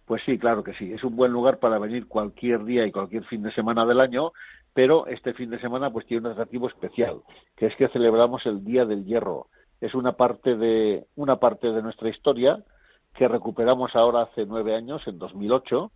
Pues 0.05 0.21
sí, 0.25 0.37
claro 0.37 0.63
que 0.63 0.73
sí, 0.73 0.91
es 0.91 1.03
un 1.03 1.15
buen 1.15 1.31
lugar 1.31 1.59
para 1.59 1.79
venir 1.79 2.07
cualquier 2.07 2.65
día 2.65 2.85
y 2.85 2.91
cualquier 2.91 3.23
fin 3.25 3.43
de 3.43 3.53
semana 3.53 3.85
del 3.85 4.01
año, 4.01 4.31
pero 4.73 5.07
este 5.07 5.33
fin 5.33 5.49
de 5.49 5.59
semana 5.59 5.91
pues 5.91 6.05
tiene 6.05 6.27
un 6.27 6.33
atractivo 6.33 6.67
especial, 6.67 7.21
que 7.55 7.67
es 7.67 7.75
que 7.75 7.87
celebramos 7.89 8.45
el 8.45 8.63
Día 8.63 8.85
del 8.85 9.05
Hierro. 9.05 9.47
Es 9.79 9.95
una 9.95 10.13
parte 10.13 10.55
de 10.55 11.05
una 11.15 11.37
parte 11.37 11.71
de 11.71 11.81
nuestra 11.81 12.09
historia 12.09 12.63
que 13.15 13.27
recuperamos 13.27 13.95
ahora 13.95 14.23
hace 14.23 14.45
nueve 14.45 14.75
años, 14.75 15.01
en 15.05 15.17
2008, 15.17 15.91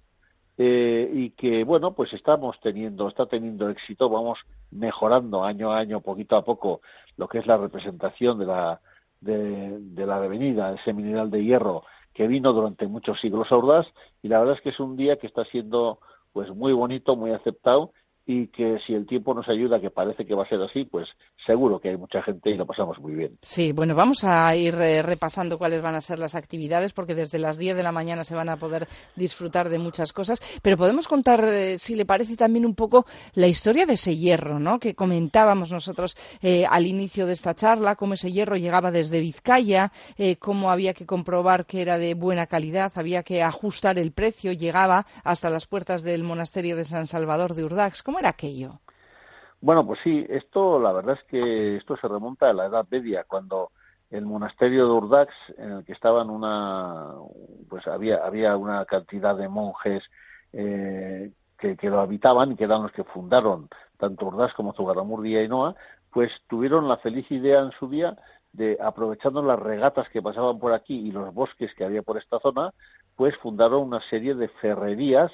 eh, 0.57 1.09
y 1.13 1.31
que 1.31 1.63
bueno 1.63 1.93
pues 1.93 2.13
estamos 2.13 2.57
teniendo 2.61 3.07
está 3.07 3.25
teniendo 3.25 3.69
éxito 3.69 4.09
vamos 4.09 4.39
mejorando 4.71 5.43
año 5.43 5.71
a 5.71 5.79
año 5.79 6.01
poquito 6.01 6.37
a 6.37 6.45
poco 6.45 6.81
lo 7.17 7.27
que 7.27 7.39
es 7.39 7.47
la 7.47 7.57
representación 7.57 8.39
de 8.39 8.45
la 8.45 8.79
de, 9.19 9.77
de 9.79 10.05
la 10.05 10.17
avenida 10.17 10.73
ese 10.73 10.93
mineral 10.93 11.29
de 11.29 11.43
hierro 11.43 11.83
que 12.13 12.27
vino 12.27 12.53
durante 12.53 12.87
muchos 12.87 13.19
siglos 13.19 13.51
a 13.51 13.85
y 14.21 14.29
la 14.29 14.39
verdad 14.39 14.55
es 14.55 14.61
que 14.61 14.69
es 14.69 14.79
un 14.79 14.95
día 14.95 15.17
que 15.17 15.27
está 15.27 15.43
siendo 15.45 15.99
pues 16.31 16.49
muy 16.49 16.71
bonito 16.71 17.15
muy 17.15 17.31
aceptado 17.31 17.91
y 18.27 18.47
que 18.47 18.79
si 18.85 18.93
el 18.93 19.05
tiempo 19.05 19.33
nos 19.33 19.47
ayuda, 19.47 19.79
que 19.79 19.91
parece 19.91 20.25
que 20.25 20.33
va 20.33 20.43
a 20.43 20.49
ser 20.49 20.59
así, 20.61 20.83
pues 20.85 21.07
seguro 21.45 21.79
que 21.79 21.89
hay 21.89 21.97
mucha 21.97 22.23
gente 22.23 22.49
y 22.49 22.55
lo 22.55 22.65
pasamos 22.65 22.97
muy 22.99 23.13
bien. 23.13 23.37
Sí, 23.41 23.71
bueno, 23.71 23.93
vamos 23.93 24.23
a 24.23 24.55
ir 24.55 24.73
eh, 24.75 25.03
repasando 25.03 25.59
cuáles 25.59 25.81
van 25.81 25.93
a 25.93 26.01
ser 26.01 26.17
las 26.17 26.33
actividades, 26.33 26.91
porque 26.91 27.13
desde 27.13 27.37
las 27.37 27.57
10 27.57 27.75
de 27.75 27.83
la 27.83 27.91
mañana 27.91 28.23
se 28.23 28.33
van 28.33 28.49
a 28.49 28.57
poder 28.57 28.87
disfrutar 29.15 29.69
de 29.69 29.77
muchas 29.77 30.11
cosas, 30.11 30.41
pero 30.63 30.75
podemos 30.75 31.07
contar, 31.07 31.45
eh, 31.45 31.77
si 31.77 31.95
le 31.95 32.05
parece, 32.05 32.35
también 32.35 32.65
un 32.65 32.73
poco 32.73 33.05
la 33.35 33.47
historia 33.47 33.85
de 33.85 33.93
ese 33.93 34.15
hierro, 34.15 34.59
¿no? 34.59 34.79
Que 34.79 34.95
comentábamos 34.95 35.71
nosotros 35.71 36.17
eh, 36.41 36.65
al 36.67 36.87
inicio 36.87 37.27
de 37.27 37.33
esta 37.33 37.53
charla, 37.53 37.95
cómo 37.95 38.15
ese 38.15 38.31
hierro 38.31 38.55
llegaba 38.55 38.91
desde 38.91 39.19
Vizcaya, 39.19 39.91
cómo 40.39 40.71
había 40.71 40.93
que 40.93 41.05
comprobar 41.05 41.65
que 41.65 41.81
era 41.81 41.97
de 41.97 42.15
buena 42.15 42.47
calidad, 42.47 42.91
había 42.95 43.21
que 43.21 43.43
ajustar 43.43 43.99
el 43.99 44.11
precio, 44.11 44.51
llegaba 44.51 45.05
hasta 45.23 45.49
las 45.49 45.67
puertas 45.67 46.01
del 46.01 46.23
monasterio 46.23 46.75
de 46.75 46.85
San 46.85 47.05
Salvador 47.05 47.53
de 47.53 47.63
Urdax. 47.63 48.01
¿Cómo 48.01 48.14
era 48.19 48.29
aquello? 48.29 48.79
Bueno, 49.61 49.85
pues 49.85 49.99
sí, 50.03 50.25
esto 50.29 50.79
la 50.79 50.91
verdad 50.91 51.17
es 51.19 51.23
que 51.27 51.77
esto 51.77 51.97
se 51.97 52.07
remonta 52.07 52.49
a 52.49 52.53
la 52.53 52.65
Edad 52.65 52.85
Media, 52.89 53.23
cuando 53.27 53.71
el 54.11 54.25
monasterio 54.25 54.85
de 54.85 54.91
Urdax, 54.91 55.33
en 55.57 55.71
el 55.71 55.85
que 55.85 55.93
estaban 55.93 56.29
una, 56.29 57.13
pues 57.69 57.87
había, 57.87 58.17
había 58.23 58.55
una 58.57 58.85
cantidad 58.85 59.35
de 59.35 59.49
monjes 59.49 60.03
eh, 60.53 61.31
que, 61.57 61.89
lo 61.89 61.99
habitaban 61.99 62.51
y 62.51 62.55
que 62.55 62.65
eran 62.65 62.83
los 62.83 62.91
que 62.91 63.03
fundaron 63.03 63.67
tanto 63.97 64.27
Urdax 64.27 64.53
como 64.53 64.73
Zugarramurdi 64.73 65.31
y 65.31 65.37
Ainhoa, 65.37 65.75
pues 66.11 66.31
tuvieron 66.47 66.87
la 66.87 66.97
feliz 66.97 67.29
idea 67.31 67.61
en 67.61 67.71
su 67.71 67.89
día 67.89 68.15
de, 68.53 68.77
aprovechando 68.81 69.41
las 69.41 69.59
regatas 69.59 70.07
que 70.09 70.21
pasaban 70.21 70.59
por 70.59 70.73
aquí 70.73 70.95
y 70.95 71.11
los 71.11 71.33
bosques 71.33 71.73
que 71.75 71.83
había 71.83 72.03
por 72.03 72.17
esta 72.17 72.39
zona, 72.39 72.71
pues 73.15 73.35
fundaron 73.37 73.81
una 73.81 74.01
serie 74.09 74.35
de 74.35 74.47
ferrerías 74.47 75.31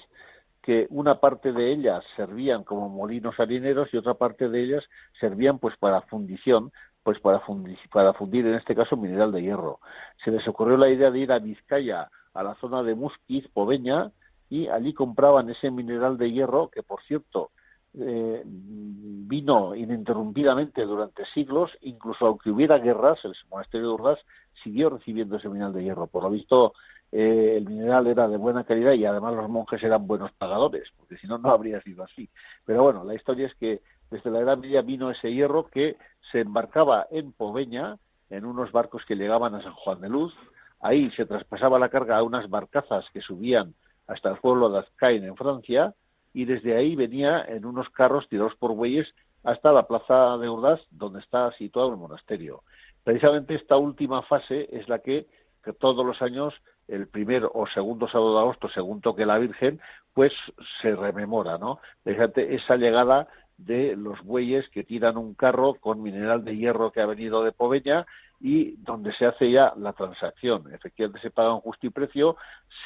que 0.61 0.87
una 0.89 1.19
parte 1.19 1.51
de 1.51 1.71
ellas 1.71 2.03
servían 2.15 2.63
como 2.63 2.89
molinos 2.89 3.39
harineros 3.39 3.89
y 3.91 3.97
otra 3.97 4.13
parte 4.13 4.47
de 4.49 4.63
ellas 4.63 4.83
servían 5.19 5.59
pues 5.59 5.75
para 5.77 6.01
fundición, 6.01 6.71
pues 7.03 7.19
para 7.19 7.39
fundir, 7.39 7.79
para 7.91 8.13
fundir 8.13 8.45
en 8.45 8.55
este 8.55 8.75
caso 8.75 8.95
mineral 8.95 9.31
de 9.31 9.41
hierro. 9.41 9.79
Se 10.23 10.31
les 10.31 10.47
ocurrió 10.47 10.77
la 10.77 10.89
idea 10.89 11.09
de 11.09 11.19
ir 11.19 11.31
a 11.31 11.39
Vizcaya, 11.39 12.09
a 12.33 12.43
la 12.43 12.55
zona 12.55 12.83
de 12.83 12.95
Musquiz, 12.95 13.47
Poveña, 13.49 14.11
y 14.49 14.67
allí 14.67 14.93
compraban 14.93 15.49
ese 15.49 15.71
mineral 15.71 16.17
de 16.17 16.31
hierro 16.31 16.69
que, 16.69 16.83
por 16.83 17.01
cierto, 17.03 17.51
eh, 17.93 18.43
vino 18.45 19.75
ininterrumpidamente 19.75 20.83
durante 20.83 21.25
siglos, 21.33 21.71
incluso 21.81 22.25
aunque 22.25 22.51
hubiera 22.51 22.77
guerras, 22.77 23.19
el 23.23 23.33
monasterio 23.49 23.87
de 23.87 23.93
Urdas 23.93 24.19
siguió 24.63 24.89
recibiendo 24.89 25.37
ese 25.37 25.49
mineral 25.49 25.73
de 25.73 25.83
hierro. 25.83 26.07
Por 26.07 26.23
lo 26.23 26.29
visto, 26.29 26.73
eh, 27.11 27.55
el 27.57 27.65
mineral 27.65 28.07
era 28.07 28.27
de 28.27 28.37
buena 28.37 28.63
calidad 28.63 28.93
y 28.93 29.05
además 29.05 29.35
los 29.35 29.49
monjes 29.49 29.83
eran 29.83 30.07
buenos 30.07 30.31
pagadores, 30.33 30.87
porque 30.97 31.17
si 31.17 31.27
no, 31.27 31.37
no 31.37 31.49
habría 31.49 31.81
sido 31.81 32.03
así. 32.03 32.29
Pero 32.65 32.83
bueno, 32.83 33.03
la 33.03 33.15
historia 33.15 33.47
es 33.47 33.55
que 33.55 33.81
desde 34.09 34.31
la 34.31 34.39
Edad 34.39 34.57
Media 34.57 34.81
vino 34.81 35.11
ese 35.11 35.33
hierro 35.33 35.67
que 35.67 35.97
se 36.31 36.39
embarcaba 36.39 37.07
en 37.11 37.31
Poveña, 37.31 37.97
en 38.29 38.45
unos 38.45 38.71
barcos 38.71 39.03
que 39.05 39.15
llegaban 39.15 39.55
a 39.55 39.61
San 39.61 39.73
Juan 39.73 40.01
de 40.01 40.09
Luz. 40.09 40.33
Ahí 40.79 41.11
se 41.11 41.25
traspasaba 41.25 41.79
la 41.79 41.89
carga 41.89 42.17
a 42.17 42.23
unas 42.23 42.49
barcazas 42.49 43.05
que 43.13 43.21
subían 43.21 43.73
hasta 44.07 44.29
el 44.29 44.37
pueblo 44.37 44.69
de 44.69 44.79
Azcain 44.79 45.23
en 45.23 45.35
Francia 45.35 45.93
y 46.33 46.45
desde 46.45 46.75
ahí 46.75 46.95
venía 46.95 47.43
en 47.43 47.65
unos 47.65 47.89
carros 47.89 48.27
tirados 48.29 48.55
por 48.55 48.73
bueyes 48.73 49.07
hasta 49.43 49.71
la 49.71 49.87
plaza 49.87 50.37
de 50.37 50.47
Ordaz, 50.47 50.81
donde 50.91 51.19
está 51.19 51.51
situado 51.53 51.89
el 51.89 51.97
monasterio. 51.97 52.63
Precisamente 53.03 53.55
esta 53.55 53.77
última 53.77 54.21
fase 54.23 54.67
es 54.71 54.87
la 54.87 54.99
que, 54.99 55.25
que 55.63 55.73
todos 55.73 56.05
los 56.05 56.21
años, 56.21 56.53
el 56.87 57.07
primer 57.07 57.45
o 57.51 57.67
segundo 57.67 58.07
sábado 58.07 58.35
de 58.35 58.41
agosto, 58.41 58.69
según 58.69 59.01
toque 59.01 59.25
la 59.25 59.37
Virgen, 59.37 59.79
pues 60.13 60.33
se 60.81 60.95
rememora, 60.95 61.57
¿no? 61.57 61.79
Precisamente 62.03 62.55
esa 62.55 62.75
llegada 62.75 63.27
de 63.57 63.95
los 63.95 64.21
bueyes 64.23 64.67
que 64.69 64.83
tiran 64.83 65.17
un 65.17 65.35
carro 65.35 65.75
con 65.75 66.01
mineral 66.01 66.43
de 66.43 66.57
hierro 66.57 66.91
que 66.91 67.01
ha 67.01 67.05
venido 67.05 67.43
de 67.43 67.51
Poveña 67.51 68.05
y 68.39 68.75
donde 68.77 69.13
se 69.13 69.25
hace 69.25 69.51
ya 69.51 69.73
la 69.77 69.93
transacción. 69.93 70.73
Efectivamente 70.73 71.21
se 71.21 71.29
paga 71.29 71.53
un 71.53 71.61
justo 71.61 71.85
y 71.85 71.91
precio, 71.91 72.37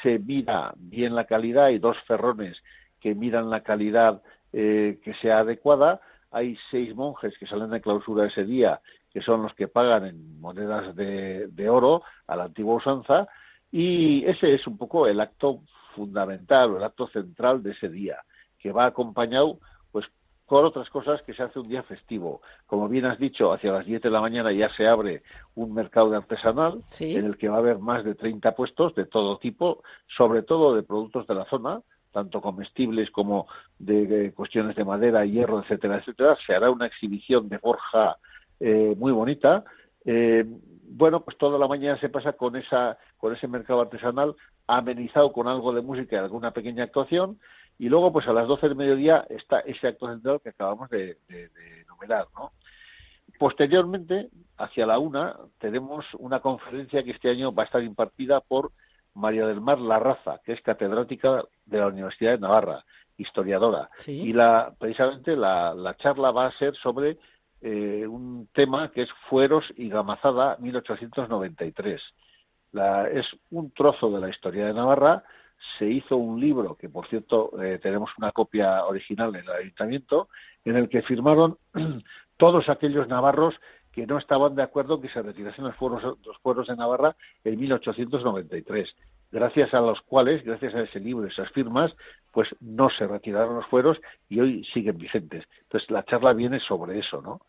se 0.02 0.18
mira 0.18 0.74
bien 0.76 1.14
la 1.14 1.24
calidad, 1.24 1.66
hay 1.66 1.78
dos 1.78 1.96
ferrones 2.06 2.56
que 3.00 3.14
miran 3.14 3.48
la 3.48 3.62
calidad 3.62 4.22
eh, 4.52 4.98
que 5.02 5.14
sea 5.14 5.38
adecuada, 5.38 6.00
hay 6.30 6.58
seis 6.70 6.94
monjes 6.94 7.36
que 7.38 7.46
salen 7.46 7.70
de 7.70 7.80
clausura 7.80 8.26
ese 8.26 8.44
día, 8.44 8.80
que 9.16 9.22
son 9.22 9.40
los 9.40 9.54
que 9.54 9.66
pagan 9.66 10.04
en 10.04 10.38
monedas 10.42 10.94
de, 10.94 11.46
de 11.48 11.70
oro 11.70 12.02
a 12.26 12.36
la 12.36 12.44
antigua 12.44 12.74
usanza, 12.74 13.26
y 13.72 14.22
ese 14.26 14.52
es 14.52 14.66
un 14.66 14.76
poco 14.76 15.06
el 15.06 15.18
acto 15.20 15.62
fundamental, 15.94 16.76
el 16.76 16.84
acto 16.84 17.08
central 17.08 17.62
de 17.62 17.70
ese 17.70 17.88
día, 17.88 18.18
que 18.58 18.72
va 18.72 18.84
acompañado 18.84 19.58
pues 19.90 20.04
con 20.44 20.66
otras 20.66 20.90
cosas 20.90 21.22
que 21.22 21.32
se 21.32 21.42
hace 21.42 21.58
un 21.58 21.66
día 21.66 21.82
festivo. 21.84 22.42
Como 22.66 22.90
bien 22.90 23.06
has 23.06 23.18
dicho, 23.18 23.54
hacia 23.54 23.72
las 23.72 23.86
10 23.86 24.02
de 24.02 24.10
la 24.10 24.20
mañana 24.20 24.52
ya 24.52 24.68
se 24.74 24.86
abre 24.86 25.22
un 25.54 25.72
mercado 25.72 26.10
de 26.10 26.18
artesanal 26.18 26.82
en 27.00 27.24
el 27.24 27.38
que 27.38 27.48
va 27.48 27.54
a 27.54 27.60
haber 27.60 27.78
más 27.78 28.04
de 28.04 28.16
30 28.16 28.54
puestos 28.54 28.94
de 28.96 29.06
todo 29.06 29.38
tipo, 29.38 29.82
sobre 30.14 30.42
todo 30.42 30.74
de 30.74 30.82
productos 30.82 31.26
de 31.26 31.36
la 31.36 31.46
zona, 31.46 31.80
tanto 32.12 32.42
comestibles 32.42 33.10
como 33.10 33.48
de, 33.78 34.06
de 34.06 34.34
cuestiones 34.34 34.76
de 34.76 34.84
madera, 34.84 35.24
hierro, 35.24 35.62
etcétera, 35.62 36.00
etcétera. 36.00 36.36
Se 36.46 36.54
hará 36.54 36.70
una 36.70 36.84
exhibición 36.84 37.48
de 37.48 37.58
forja 37.58 38.18
eh, 38.60 38.94
muy 38.96 39.12
bonita. 39.12 39.64
Eh, 40.04 40.44
bueno, 40.88 41.20
pues 41.24 41.36
toda 41.36 41.58
la 41.58 41.68
mañana 41.68 41.98
se 42.00 42.08
pasa 42.08 42.34
con 42.34 42.56
esa 42.56 42.96
con 43.18 43.34
ese 43.34 43.48
mercado 43.48 43.80
artesanal 43.80 44.34
amenizado 44.66 45.32
con 45.32 45.48
algo 45.48 45.72
de 45.72 45.82
música 45.82 46.16
y 46.16 46.18
alguna 46.18 46.52
pequeña 46.52 46.84
actuación 46.84 47.38
y 47.78 47.88
luego 47.88 48.12
pues 48.12 48.26
a 48.28 48.32
las 48.32 48.46
12 48.46 48.68
del 48.68 48.76
mediodía 48.76 49.26
está 49.28 49.60
ese 49.60 49.88
acto 49.88 50.08
central 50.08 50.40
que 50.42 50.50
acabamos 50.50 50.88
de, 50.90 51.18
de, 51.28 51.48
de 51.48 51.80
enumerar, 51.82 52.26
¿no? 52.34 52.52
Posteriormente, 53.38 54.30
hacia 54.56 54.86
la 54.86 54.98
una, 54.98 55.36
tenemos 55.58 56.04
una 56.18 56.40
conferencia 56.40 57.02
que 57.02 57.10
este 57.10 57.28
año 57.28 57.52
va 57.52 57.64
a 57.64 57.66
estar 57.66 57.82
impartida 57.82 58.40
por 58.40 58.72
María 59.14 59.46
del 59.46 59.60
Mar 59.60 59.78
Larraza, 59.78 60.40
que 60.44 60.52
es 60.52 60.62
catedrática 60.62 61.44
de 61.66 61.78
la 61.78 61.88
Universidad 61.88 62.32
de 62.32 62.38
Navarra, 62.38 62.84
historiadora. 63.18 63.90
Sí. 63.98 64.12
Y 64.12 64.32
la, 64.32 64.72
precisamente 64.78 65.36
la, 65.36 65.74
la 65.74 65.96
charla 65.96 66.30
va 66.30 66.46
a 66.46 66.58
ser 66.58 66.74
sobre 66.76 67.18
eh, 67.60 68.06
un 68.06 68.48
tema 68.52 68.90
que 68.90 69.02
es 69.02 69.08
Fueros 69.28 69.64
y 69.76 69.88
Gamazada 69.88 70.56
1893. 70.58 72.00
La, 72.72 73.08
es 73.08 73.26
un 73.50 73.70
trozo 73.70 74.10
de 74.10 74.20
la 74.20 74.28
historia 74.28 74.66
de 74.66 74.74
Navarra. 74.74 75.24
Se 75.78 75.86
hizo 75.86 76.16
un 76.16 76.40
libro, 76.40 76.76
que 76.76 76.88
por 76.88 77.08
cierto 77.08 77.50
eh, 77.62 77.78
tenemos 77.82 78.10
una 78.18 78.32
copia 78.32 78.84
original 78.84 79.34
en 79.34 79.44
el 79.44 79.50
ayuntamiento, 79.50 80.28
en 80.64 80.76
el 80.76 80.88
que 80.88 81.02
firmaron 81.02 81.56
todos 82.36 82.68
aquellos 82.68 83.08
navarros 83.08 83.54
que 83.92 84.06
no 84.06 84.18
estaban 84.18 84.54
de 84.54 84.62
acuerdo 84.62 84.96
en 84.96 85.02
que 85.02 85.08
se 85.08 85.22
retirasen 85.22 85.64
los 85.64 85.74
fueros, 85.76 86.18
los 86.24 86.36
fueros 86.42 86.66
de 86.66 86.76
Navarra 86.76 87.16
en 87.44 87.58
1893. 87.58 88.94
Gracias 89.32 89.72
a 89.72 89.80
los 89.80 90.00
cuales, 90.02 90.44
gracias 90.44 90.74
a 90.74 90.82
ese 90.82 91.00
libro, 91.00 91.26
esas 91.26 91.50
firmas, 91.52 91.90
pues 92.36 92.50
no 92.60 92.90
se 92.90 93.06
retiraron 93.06 93.56
los 93.56 93.66
fueros 93.68 93.96
y 94.28 94.40
hoy 94.40 94.62
siguen 94.74 94.98
vigentes. 94.98 95.46
Entonces 95.62 95.90
la 95.90 96.04
charla 96.04 96.34
viene 96.34 96.60
sobre 96.60 96.98
eso, 96.98 97.22
¿no? 97.22 97.40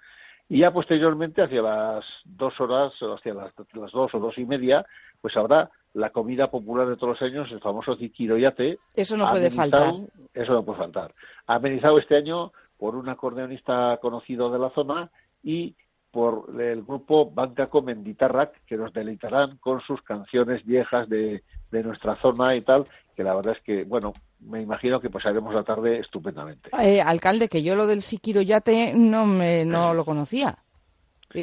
Y 0.48 0.60
ya 0.60 0.72
posteriormente, 0.72 1.42
hacia 1.42 1.62
las 1.62 2.06
dos 2.24 2.58
horas, 2.62 2.94
hacia 2.94 3.34
las, 3.34 3.52
las 3.74 3.92
dos 3.92 4.16
o 4.16 4.20
dos 4.20 4.38
y 4.38 4.46
media, 4.46 4.86
pues 5.20 5.36
habrá 5.36 5.70
la 5.94 6.12
comida 6.12 6.50
popular 6.50 6.88
de 6.88 6.96
todos 6.96 7.20
los 7.20 7.30
años, 7.30 7.52
el 7.52 7.60
famoso 7.60 7.98
tiquiroyate. 7.98 8.80
Eso 8.96 9.18
no 9.18 9.26
puede 9.26 9.52
faltar. 9.52 9.94
Eso 10.34 10.54
no 10.54 10.64
puede 10.64 10.78
faltar. 10.78 11.14
Amenizado 11.48 12.00
este 12.00 12.16
año 12.16 12.54
por 12.78 12.96
un 12.96 13.10
acordeonista 13.10 13.98
conocido 14.02 14.50
de 14.50 14.60
la 14.60 14.70
zona 14.70 15.12
y 15.44 15.76
por 16.12 16.50
el 16.62 16.84
grupo 16.84 17.30
Bancaco 17.30 17.82
Menditarrac, 17.82 18.64
que 18.66 18.78
nos 18.78 18.94
deleitarán 18.94 19.58
con 19.58 19.82
sus 19.82 20.02
canciones 20.04 20.66
viejas 20.66 21.10
de, 21.10 21.44
de, 21.72 21.84
nuestra 21.84 22.16
zona 22.22 22.56
y 22.56 22.62
tal, 22.62 22.86
que 23.18 23.24
la 23.24 23.36
verdad 23.36 23.56
es 23.58 23.64
que, 23.64 23.84
bueno, 23.84 24.14
me 24.42 24.62
imagino 24.62 25.02
que 25.02 25.10
pasaremos 25.10 25.52
la 25.52 25.64
tarde 25.64 25.98
estupendamente. 25.98 26.70
Eh, 26.80 27.02
alcalde, 27.02 27.50
que 27.50 27.64
yo 27.64 27.76
lo 27.76 27.88
del 27.88 28.04
Siquiroyate 28.04 28.94
no, 28.94 29.26
me, 29.26 29.66
no 29.66 29.96
lo 29.96 30.06
conocía. 30.06 30.60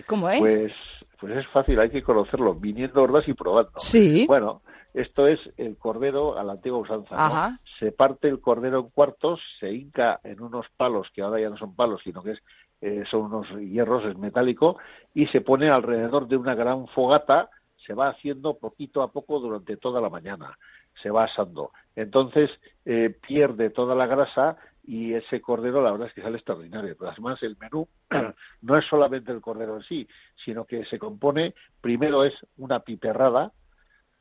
¿Cómo 0.07 0.31
es? 0.31 0.39
Pues, 0.39 0.73
pues 1.21 1.37
es 1.37 1.47
fácil, 1.49 1.81
hay 1.81 1.91
que 1.91 2.05
conocerlo, 2.05 2.55
viniendo 2.55 3.03
hordas 3.03 3.27
y 3.27 3.35
probando. 3.35 3.73
Sí. 3.79 4.25
Bueno, 4.29 4.63
esto 4.95 5.27
es 5.27 5.41
el 5.57 5.77
cordero 5.77 6.39
a 6.39 6.45
la 6.45 6.53
antigua 6.53 6.79
usanza. 6.79 7.17
¿no? 7.17 7.59
Se 7.81 7.91
parte 7.91 8.29
el 8.29 8.41
cordero 8.41 8.79
en 8.79 8.89
cuartos, 8.91 9.41
se 9.59 9.73
hinca 9.73 10.21
en 10.23 10.41
unos 10.41 10.67
palos, 10.77 11.09
que 11.13 11.23
ahora 11.23 11.41
ya 11.41 11.51
no 11.51 11.59
son 11.59 11.75
palos, 11.75 12.01
sino 12.05 12.23
que 12.23 12.33
es 12.33 12.39
eh, 12.81 13.03
son 13.11 13.33
unos 13.33 13.49
hierros, 13.59 14.05
es 14.05 14.17
metálico, 14.17 14.77
y 15.15 15.27
se 15.29 15.41
pone 15.41 15.71
alrededor 15.71 16.29
de 16.29 16.37
una 16.37 16.55
gran 16.55 16.87
fogata, 16.89 17.49
se 17.87 17.95
va 17.95 18.11
haciendo 18.11 18.59
poquito 18.59 19.03
a 19.03 19.11
poco 19.11 19.41
durante 19.41 19.77
toda 19.77 20.01
la 20.01 20.11
mañana, 20.11 20.59
se 21.03 21.11
va 21.11 21.25
asando. 21.25 21.71
Entonces 21.97 22.51
eh, 22.85 23.15
pierde 23.27 23.71
toda 23.71 23.95
la 23.95 24.07
grasa 24.07 24.57
y 24.87 25.15
ese 25.15 25.41
cordero 25.41 25.83
la 25.83 25.93
verdad 25.93 26.09
es 26.09 26.15
que 26.15 26.23
sale 26.23 26.37
extraordinario. 26.37 26.97
Pero 26.99 27.11
además 27.11 27.43
el 27.43 27.57
menú 27.59 27.89
no 28.63 28.79
es 28.79 28.85
solamente 28.87 29.33
el 29.33 29.41
cordero 29.41 29.77
en 29.77 29.83
sí, 29.83 30.09
sino 30.45 30.65
que 30.65 30.85
se 30.87 30.99
compone, 30.99 31.55
primero 31.81 32.25
es 32.25 32.35
una 32.59 32.81
piperrada, 32.81 33.53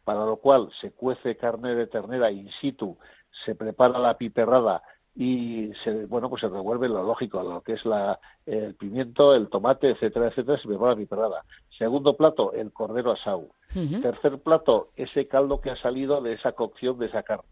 para 0.04 0.26
lo 0.26 0.38
cual 0.38 0.70
se 0.82 0.92
cuece 0.92 1.38
carne 1.38 1.76
de 1.76 1.88
ternera 1.88 2.32
in 2.32 2.50
situ, 2.60 2.98
se 3.46 3.56
prepara 3.56 4.00
la 4.00 4.18
piperrada 4.18 4.84
y 5.16 5.72
se, 5.84 6.06
bueno, 6.06 6.30
pues 6.30 6.42
se 6.42 6.50
revuelve 6.50 6.90
lo 6.90 7.04
lógico, 7.04 7.44
lo 7.44 7.62
que 7.62 7.74
es 7.74 7.86
la, 7.86 8.20
el 8.46 8.76
pimiento, 8.76 9.36
el 9.36 9.48
tomate, 9.50 9.92
etcétera, 9.92 10.28
etcétera, 10.28 10.58
se 10.58 10.68
prepara 10.68 10.96
piperrada. 10.96 11.44
Segundo 11.78 12.16
plato, 12.16 12.54
el 12.54 12.72
cordero 12.72 13.12
asado. 13.12 13.50
Uh 13.76 13.80
-huh. 13.80 14.02
Tercer 14.02 14.40
plato, 14.40 14.90
ese 14.96 15.28
caldo 15.28 15.60
que 15.60 15.72
ha 15.72 15.76
salido 15.78 16.22
de 16.22 16.34
esa 16.34 16.52
cocción 16.52 17.00
de 17.00 17.08
esa 17.08 17.24
carne. 17.24 17.50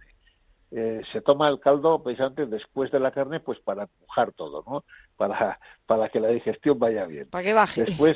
Eh, 0.72 1.02
se 1.12 1.22
toma 1.22 1.50
el 1.50 1.60
caldo 1.60 2.02
precisamente 2.02 2.46
después 2.46 2.92
de 2.92 3.00
la 3.00 3.12
carne, 3.12 3.40
pues 3.42 3.60
para 3.60 3.84
empujar 3.84 4.32
todo, 4.32 4.64
¿no? 4.66 4.84
Para, 5.18 5.60
para 5.86 6.10
que 6.10 6.20
la 6.20 6.30
digestión 6.30 6.80
vaya 6.80 7.06
bien. 7.06 7.30
Para 7.30 7.44
que 7.44 7.54
baje. 7.54 7.84
Después, 7.84 8.16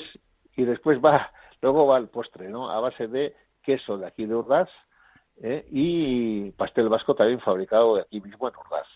y 0.55 0.63
después 0.63 0.99
va, 1.03 1.31
luego 1.61 1.87
va 1.87 1.97
el 1.97 2.07
postre, 2.07 2.47
¿no? 2.49 2.69
A 2.69 2.79
base 2.79 3.07
de 3.07 3.35
queso 3.61 3.97
de 3.97 4.07
aquí 4.07 4.25
de 4.25 4.35
Urdaz 4.35 4.69
¿eh? 5.41 5.65
y 5.69 6.51
pastel 6.51 6.87
vasco 6.87 7.15
también 7.15 7.39
fabricado 7.41 7.95
de 7.95 8.01
aquí 8.03 8.21
mismo 8.21 8.47
en 8.47 8.55
Urdaz. 8.55 8.87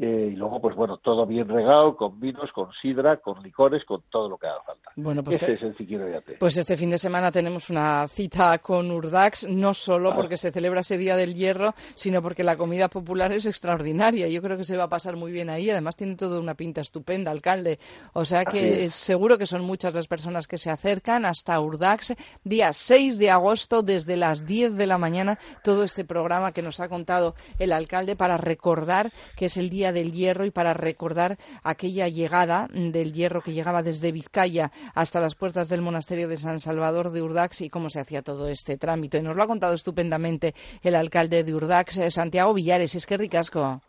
Eh, 0.00 0.30
y 0.32 0.36
luego, 0.36 0.60
pues 0.60 0.76
bueno, 0.76 0.98
todo 0.98 1.26
bien 1.26 1.48
regado, 1.48 1.96
con 1.96 2.20
vinos, 2.20 2.52
con 2.52 2.70
sidra, 2.80 3.16
con 3.16 3.42
licores, 3.42 3.84
con 3.84 4.02
todo 4.08 4.28
lo 4.28 4.38
que 4.38 4.46
haga 4.46 4.62
falta. 4.62 4.92
Bueno, 4.94 5.24
pues 5.24 5.36
este 5.36 5.46
te... 5.46 5.54
es 5.54 5.62
el 5.62 5.76
Siquiroyate. 5.76 6.36
Pues 6.38 6.56
este 6.56 6.76
fin 6.76 6.90
de 6.90 6.98
semana 6.98 7.32
tenemos 7.32 7.68
una 7.68 8.06
cita 8.06 8.58
con 8.58 8.90
Urdax, 8.92 9.48
no 9.48 9.74
solo 9.74 10.14
porque 10.14 10.36
se 10.36 10.52
celebra 10.52 10.80
ese 10.80 10.98
Día 10.98 11.16
del 11.16 11.34
Hierro, 11.34 11.74
sino 11.96 12.22
porque 12.22 12.44
la 12.44 12.56
comida 12.56 12.88
popular 12.88 13.32
es 13.32 13.46
extraordinaria. 13.46 14.28
Yo 14.28 14.40
creo 14.40 14.56
que 14.56 14.62
se 14.62 14.76
va 14.76 14.84
a 14.84 14.88
pasar 14.88 15.16
muy 15.16 15.32
bien 15.32 15.50
ahí. 15.50 15.68
Además, 15.68 15.96
tiene 15.96 16.14
toda 16.14 16.38
una 16.38 16.54
pinta 16.54 16.80
estupenda, 16.80 17.32
alcalde. 17.32 17.80
O 18.12 18.24
sea 18.24 18.44
que 18.44 18.90
seguro 18.90 19.36
que 19.36 19.46
son 19.46 19.62
muchas 19.62 19.94
las 19.94 20.06
personas 20.06 20.46
que 20.46 20.58
se 20.58 20.70
acercan 20.70 21.24
hasta 21.24 21.60
Urdax, 21.60 22.14
día 22.44 22.72
6 22.72 23.18
de 23.18 23.30
agosto, 23.30 23.82
desde 23.82 24.16
las 24.16 24.46
10 24.46 24.76
de 24.76 24.86
la 24.86 24.98
mañana, 24.98 25.38
todo 25.64 25.82
este 25.82 26.04
programa 26.04 26.52
que 26.52 26.62
nos 26.62 26.78
ha 26.78 26.88
contado 26.88 27.34
el 27.58 27.72
alcalde 27.72 28.14
para 28.14 28.36
recordar 28.36 29.10
que 29.36 29.46
es 29.46 29.56
el 29.56 29.70
Día 29.70 29.77
del 29.78 30.12
Hierro 30.12 30.44
y 30.44 30.50
para 30.50 30.74
recordar 30.74 31.36
aquella 31.62 32.08
llegada 32.08 32.68
del 32.72 33.12
hierro 33.12 33.40
que 33.40 33.52
llegaba 33.52 33.82
desde 33.82 34.12
Vizcaya 34.12 34.70
hasta 34.94 35.20
las 35.20 35.34
puertas 35.34 35.68
del 35.68 35.82
monasterio 35.82 36.28
de 36.28 36.36
San 36.36 36.60
Salvador 36.60 37.10
de 37.10 37.22
Urdax 37.22 37.62
y 37.62 37.70
cómo 37.70 37.88
se 37.88 38.00
hacía 38.00 38.22
todo 38.22 38.48
este 38.48 38.76
trámite. 38.76 39.18
Y 39.18 39.22
nos 39.22 39.36
lo 39.36 39.42
ha 39.42 39.46
contado 39.46 39.74
estupendamente 39.74 40.54
el 40.82 40.94
alcalde 40.94 41.44
de 41.44 41.54
Urdax, 41.54 41.98
eh, 41.98 42.10
Santiago 42.10 42.52
Villares. 42.54 42.94
Es 42.94 43.06
que 43.06 43.16
ricasco. 43.16 43.80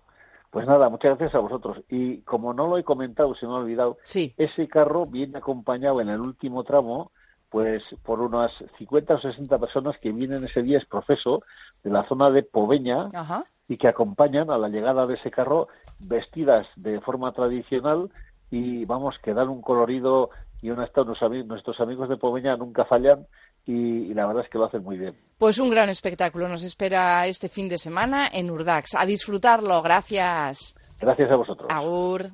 Pues 0.51 0.67
nada, 0.67 0.89
muchas 0.89 1.17
gracias 1.17 1.35
a 1.35 1.39
vosotros. 1.39 1.77
Y 1.89 2.21
como 2.21 2.53
no 2.53 2.67
lo 2.67 2.77
he 2.77 2.83
comentado, 2.83 3.35
se 3.35 3.45
me 3.45 3.53
ha 3.53 3.57
olvidado, 3.57 3.97
sí. 4.03 4.33
ese 4.37 4.67
carro 4.67 5.05
viene 5.05 5.37
acompañado 5.37 6.01
en 6.01 6.09
el 6.09 6.19
último 6.19 6.63
tramo 6.63 7.11
pues 7.49 7.81
por 8.03 8.21
unas 8.21 8.51
50 8.77 9.15
o 9.15 9.21
60 9.21 9.57
personas 9.57 9.97
que 9.99 10.11
vienen 10.11 10.43
ese 10.43 10.61
día 10.61 10.77
es 10.77 10.85
proceso 10.85 11.41
de 11.83 11.89
la 11.89 12.07
zona 12.07 12.29
de 12.29 12.43
Poveña 12.43 13.09
Ajá. 13.13 13.43
Y 13.69 13.77
que 13.77 13.87
acompañan 13.87 14.51
a 14.51 14.57
la 14.57 14.67
llegada 14.67 15.07
de 15.07 15.13
ese 15.13 15.31
carro 15.31 15.69
vestidas 15.99 16.67
de 16.75 16.99
forma 16.99 17.31
tradicional 17.31 18.09
y 18.51 18.83
vamos 18.85 19.15
que 19.23 19.33
dan 19.33 19.47
un 19.47 19.61
colorido 19.61 20.31
y 20.61 20.71
estado 20.71 21.05
nuestros 21.45 21.79
amigos 21.79 22.09
de 22.09 22.17
Pomeña 22.17 22.57
nunca 22.57 22.83
fallan 22.83 23.27
y, 23.65 23.71
y, 23.71 24.13
la 24.13 24.25
verdad 24.25 24.43
es 24.43 24.49
que 24.49 24.57
lo 24.57 24.65
hacen 24.65 24.83
muy 24.83 24.97
bien. 24.97 25.15
Pues 25.37 25.59
un 25.59 25.69
gran 25.69 25.89
espectáculo 25.89 26.49
nos 26.49 26.63
espera 26.63 27.27
este 27.27 27.47
fin 27.47 27.69
de 27.69 27.77
semana 27.77 28.27
en 28.27 28.49
Urdax. 28.49 28.95
A 28.95 29.05
disfrutarlo, 29.05 29.81
gracias. 29.81 30.75
Gracias 30.99 31.31
a 31.31 31.35
vosotros. 31.35 31.69
Agur. 31.71 32.25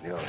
Adiós. 0.00 0.22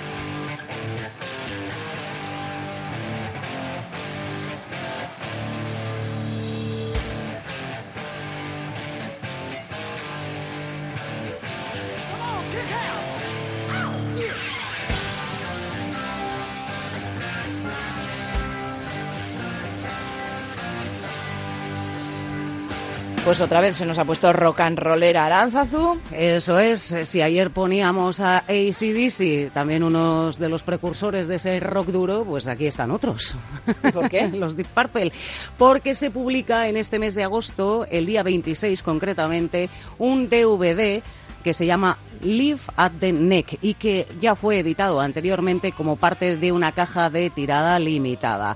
Pues 23.29 23.41
otra 23.41 23.61
vez 23.61 23.77
se 23.77 23.85
nos 23.85 23.99
ha 23.99 24.05
puesto 24.05 24.33
rock 24.33 24.61
and 24.61 24.79
roller 24.79 25.15
Aranzazu. 25.15 25.99
Eso 26.11 26.57
es, 26.57 26.97
si 27.03 27.21
ayer 27.21 27.51
poníamos 27.51 28.21
a 28.21 28.39
ACDC, 28.39 29.51
también 29.53 29.83
unos 29.83 30.39
de 30.39 30.49
los 30.49 30.63
precursores 30.63 31.27
de 31.27 31.35
ese 31.35 31.59
rock 31.59 31.89
duro, 31.89 32.25
pues 32.25 32.47
aquí 32.47 32.65
están 32.65 32.89
otros. 32.89 33.37
¿Y 33.83 33.91
por 33.91 34.09
qué? 34.09 34.29
los 34.33 34.55
Deep 34.57 34.69
Purple. 34.69 35.11
Porque 35.59 35.93
se 35.93 36.09
publica 36.09 36.69
en 36.69 36.77
este 36.77 36.97
mes 36.97 37.13
de 37.13 37.23
agosto, 37.23 37.85
el 37.91 38.07
día 38.07 38.23
26 38.23 38.81
concretamente, 38.81 39.69
un 39.99 40.27
DVD 40.27 41.03
que 41.43 41.53
se 41.53 41.67
llama 41.67 41.99
Live 42.21 42.62
at 42.75 42.91
the 42.99 43.12
Neck 43.12 43.58
y 43.62 43.73
que 43.75 44.08
ya 44.19 44.36
fue 44.36 44.60
editado 44.60 44.99
anteriormente 44.99 45.71
como 45.71 45.95
parte 45.95 46.38
de 46.38 46.51
una 46.51 46.71
caja 46.71 47.10
de 47.10 47.29
tirada 47.29 47.77
limitada. 47.79 48.55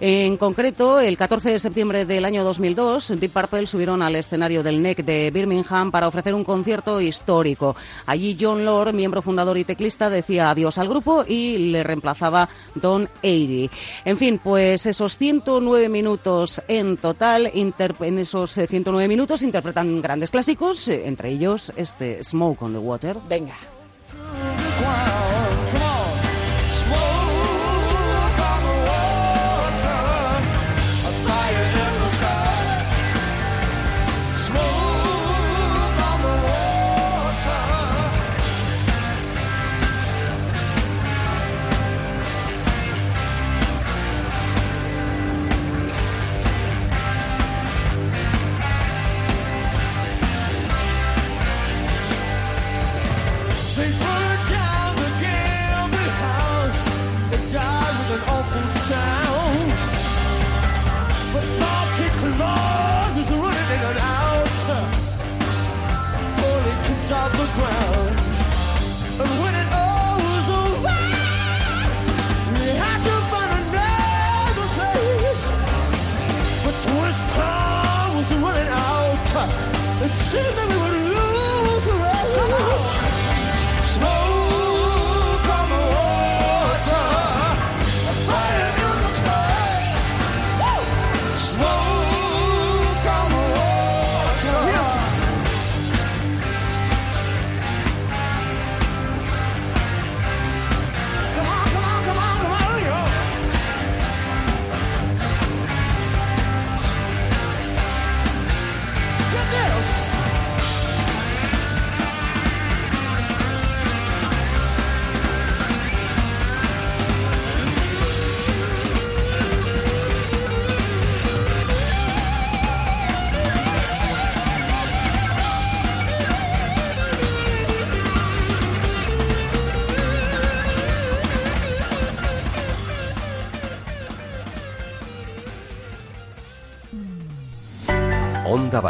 En 0.00 0.36
concreto, 0.36 1.00
el 1.00 1.16
14 1.16 1.50
de 1.52 1.58
septiembre 1.58 2.04
del 2.04 2.24
año 2.24 2.44
2002, 2.44 3.14
Deep 3.20 3.32
Purple 3.32 3.66
subieron 3.66 4.02
al 4.02 4.16
escenario 4.16 4.62
del 4.62 4.82
Neck 4.82 5.04
de 5.04 5.30
Birmingham 5.30 5.90
para 5.90 6.08
ofrecer 6.08 6.34
un 6.34 6.44
concierto 6.44 7.00
histórico. 7.00 7.76
Allí 8.06 8.36
John 8.38 8.64
Lord, 8.64 8.92
miembro 8.92 9.22
fundador 9.22 9.58
y 9.58 9.64
teclista, 9.64 10.10
decía 10.10 10.50
adiós 10.50 10.78
al 10.78 10.88
grupo 10.88 11.24
y 11.26 11.70
le 11.70 11.82
reemplazaba 11.82 12.48
Don 12.74 13.08
Airy. 13.22 13.70
En 14.04 14.18
fin, 14.18 14.40
pues 14.42 14.86
esos 14.86 15.16
109 15.18 15.88
minutos 15.88 16.62
en 16.68 16.96
total, 16.96 17.50
en 17.54 18.18
esos 18.18 18.52
109 18.52 19.08
minutos 19.08 19.42
interpretan 19.42 20.00
grandes 20.00 20.30
clásicos, 20.30 20.88
entre 20.88 21.30
ellos 21.30 21.72
este 21.76 22.22
Smoke 22.22 22.62
on 22.62 22.72
the 22.72 22.78
Water. 22.78 23.03
Venga. 23.12 23.54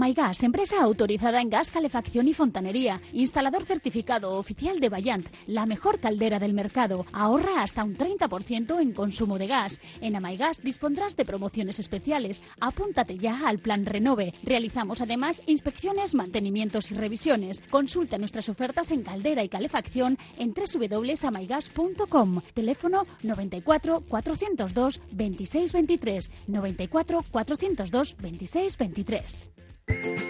Amaigas, 0.00 0.42
empresa 0.42 0.80
autorizada 0.80 1.42
en 1.42 1.50
gas, 1.50 1.70
calefacción 1.70 2.26
y 2.26 2.32
fontanería. 2.32 3.02
Instalador 3.12 3.66
certificado 3.66 4.38
oficial 4.38 4.80
de 4.80 4.88
Bayant, 4.88 5.28
la 5.46 5.66
mejor 5.66 6.00
caldera 6.00 6.38
del 6.38 6.54
mercado. 6.54 7.04
Ahorra 7.12 7.62
hasta 7.62 7.84
un 7.84 7.98
30% 7.98 8.80
en 8.80 8.94
consumo 8.94 9.38
de 9.38 9.46
gas. 9.46 9.78
En 10.00 10.16
Amaigas 10.16 10.62
dispondrás 10.62 11.16
de 11.16 11.26
promociones 11.26 11.78
especiales. 11.80 12.40
Apúntate 12.60 13.18
ya 13.18 13.46
al 13.46 13.58
plan 13.58 13.84
Renove. 13.84 14.32
Realizamos 14.42 15.02
además 15.02 15.42
inspecciones, 15.44 16.14
mantenimientos 16.14 16.90
y 16.90 16.94
revisiones. 16.94 17.60
Consulta 17.68 18.16
nuestras 18.16 18.48
ofertas 18.48 18.92
en 18.92 19.02
caldera 19.02 19.44
y 19.44 19.50
calefacción 19.50 20.16
en 20.38 20.54
www.amaigas.com. 20.54 22.40
Teléfono 22.54 23.04
94 23.22 24.00
402 24.08 24.98
2623 25.12 26.30
94 26.46 27.22
402 27.30 28.16
2623. 28.18 29.59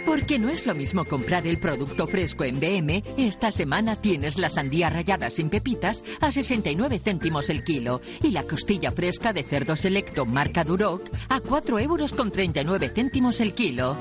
Porque 0.06 0.38
no 0.38 0.48
es 0.48 0.66
lo 0.66 0.74
mismo 0.74 1.04
comprar 1.04 1.46
el 1.46 1.58
producto 1.58 2.06
fresco 2.06 2.44
en 2.44 2.58
BM. 2.60 3.02
Esta 3.16 3.52
semana 3.52 3.96
tienes 3.96 4.38
la 4.38 4.50
sandía 4.50 4.90
rallada 4.90 5.30
sin 5.30 5.50
pepitas 5.50 6.02
a 6.20 6.32
69 6.32 7.00
céntimos 7.02 7.48
el 7.50 7.64
kilo 7.64 8.00
y 8.22 8.30
la 8.30 8.42
costilla 8.44 8.90
fresca 8.90 9.32
de 9.32 9.42
cerdo 9.42 9.76
selecto 9.76 10.26
marca 10.26 10.64
Duroc 10.64 11.02
a 11.28 11.40
4 11.40 11.78
euros 11.78 12.12
con 12.12 12.30
39 12.30 12.90
céntimos 12.94 13.40
el 13.40 13.54
kilo. 13.54 13.96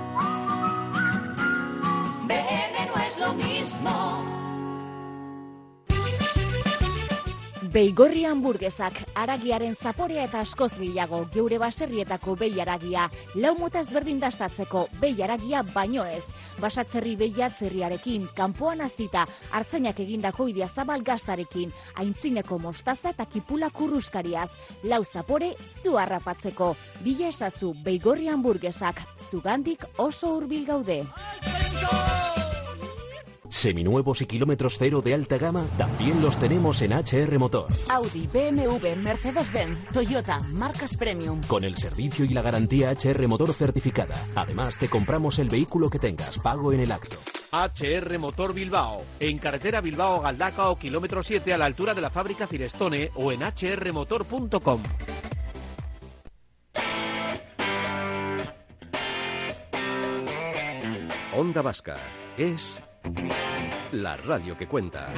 BM 2.28 2.86
no 2.88 3.02
es 3.02 3.17
lo 3.17 3.34
mismo. 3.34 4.18
Beigorri 7.69 8.23
hamburguesak, 8.25 8.95
aragiaren 9.13 9.75
zaporea 9.77 10.23
eta 10.25 10.39
askoz 10.41 10.71
gehiago, 10.79 11.19
geure 11.36 11.60
baserrietako 11.62 12.34
behi 12.39 12.58
aragia, 12.63 13.03
lau 13.36 13.51
mota 13.60 13.84
ezberdin 13.86 14.17
dastatzeko 14.23 14.88
behi 15.01 15.21
aragia 15.21 15.62
baino 15.75 16.01
ez. 16.10 16.23
Basatzerri 16.58 17.13
behiatzerriarekin, 17.19 18.25
kanpoan 18.34 18.82
azita, 18.82 19.27
hartzainak 19.53 20.01
egindako 20.01 20.49
idia 20.49 20.65
zabal 20.67 21.05
gaztarekin, 21.05 21.69
aintzineko 22.01 22.58
mostaza 22.58 23.13
eta 23.13 23.29
kipula 23.29 23.69
kurruskariaz, 23.69 24.49
lau 24.89 25.03
zapore 25.03 25.53
zu 25.67 25.97
harrapatzeko. 26.01 26.73
Bila 27.05 27.29
esazu 27.29 27.75
beigorri 27.86 28.34
hamburguesak, 28.34 29.05
zugandik 29.29 29.86
oso 30.10 30.34
hurbil 30.39 30.65
gaude. 30.65 31.03
Seminuevos 33.49 34.21
y 34.21 34.25
kilómetros 34.25 34.77
cero 34.77 35.01
de 35.01 35.13
alta 35.13 35.38
gama 35.38 35.65
también 35.77 36.21
los 36.21 36.38
tenemos 36.38 36.81
en 36.81 36.93
HR 36.93 37.39
Motor. 37.39 37.67
Audi, 37.89 38.27
BMW, 38.27 38.95
Mercedes-Benz, 38.95 39.85
Toyota, 39.91 40.39
marcas 40.57 40.95
premium. 40.95 41.41
Con 41.47 41.63
el 41.63 41.75
servicio 41.75 42.25
y 42.25 42.29
la 42.29 42.41
garantía 42.41 42.91
HR 42.91 43.27
Motor 43.27 43.53
certificada. 43.53 44.15
Además, 44.35 44.77
te 44.77 44.88
compramos 44.88 45.39
el 45.39 45.49
vehículo 45.49 45.89
que 45.89 45.99
tengas, 45.99 46.38
pago 46.39 46.71
en 46.71 46.81
el 46.81 46.91
acto. 46.91 47.17
HR 47.51 48.19
Motor 48.19 48.53
Bilbao. 48.53 49.03
En 49.19 49.39
carretera 49.39 49.81
Bilbao 49.81 50.21
Galdacao, 50.21 50.77
kilómetro 50.77 51.23
7 51.23 51.51
a 51.51 51.57
la 51.57 51.65
altura 51.65 51.93
de 51.95 52.01
la 52.01 52.12
fábrica 52.12 52.45
Firestone 52.45 53.09
o 53.15 53.31
en 53.31 53.41
hrmotor.com. 53.41 54.83
Onda 61.33 61.62
Vasca 61.62 61.97
es 62.38 62.83
la 63.91 64.17
radio 64.17 64.58
que 64.58 64.67
cuenta. 64.67 65.13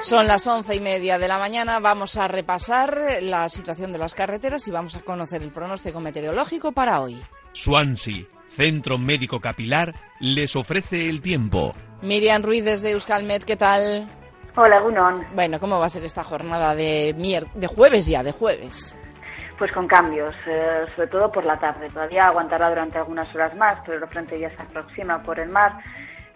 Son 0.00 0.26
las 0.26 0.46
once 0.46 0.74
y 0.74 0.80
media 0.80 1.18
de 1.18 1.28
la 1.28 1.38
mañana. 1.38 1.78
Vamos 1.78 2.16
a 2.16 2.26
repasar 2.26 3.22
la 3.22 3.48
situación 3.48 3.92
de 3.92 3.98
las 3.98 4.14
carreteras 4.14 4.66
y 4.66 4.70
vamos 4.70 4.96
a 4.96 5.02
conocer 5.02 5.42
el 5.42 5.52
pronóstico 5.52 6.00
meteorológico 6.00 6.72
para 6.72 7.00
hoy. 7.00 7.22
Swansea, 7.52 8.24
Centro 8.48 8.98
Médico 8.98 9.40
Capilar, 9.40 9.94
les 10.20 10.54
ofrece 10.56 11.08
el 11.08 11.20
tiempo. 11.20 11.74
Miriam 12.02 12.42
Ruiz 12.42 12.64
desde 12.64 12.92
Euskalmet, 12.92 13.44
¿qué 13.44 13.56
tal? 13.56 14.08
Hola, 14.56 14.80
Gunón. 14.80 15.24
Bueno, 15.34 15.60
¿cómo 15.60 15.78
va 15.78 15.86
a 15.86 15.90
ser 15.90 16.04
esta 16.04 16.24
jornada 16.24 16.74
de, 16.74 17.14
mier- 17.16 17.50
de 17.54 17.66
jueves 17.66 18.06
ya, 18.06 18.22
de 18.22 18.32
jueves? 18.32 18.96
Pues 19.58 19.70
con 19.72 19.86
cambios, 19.86 20.34
eh, 20.46 20.84
sobre 20.96 21.08
todo 21.08 21.30
por 21.30 21.44
la 21.44 21.58
tarde. 21.58 21.88
Todavía 21.90 22.26
aguantará 22.26 22.68
durante 22.70 22.98
algunas 22.98 23.32
horas 23.34 23.54
más, 23.56 23.78
pero 23.84 23.98
el 24.02 24.08
frente 24.10 24.38
ya 24.40 24.48
se 24.50 24.62
aproxima 24.62 25.22
por 25.22 25.38
el 25.38 25.50
mar, 25.50 25.74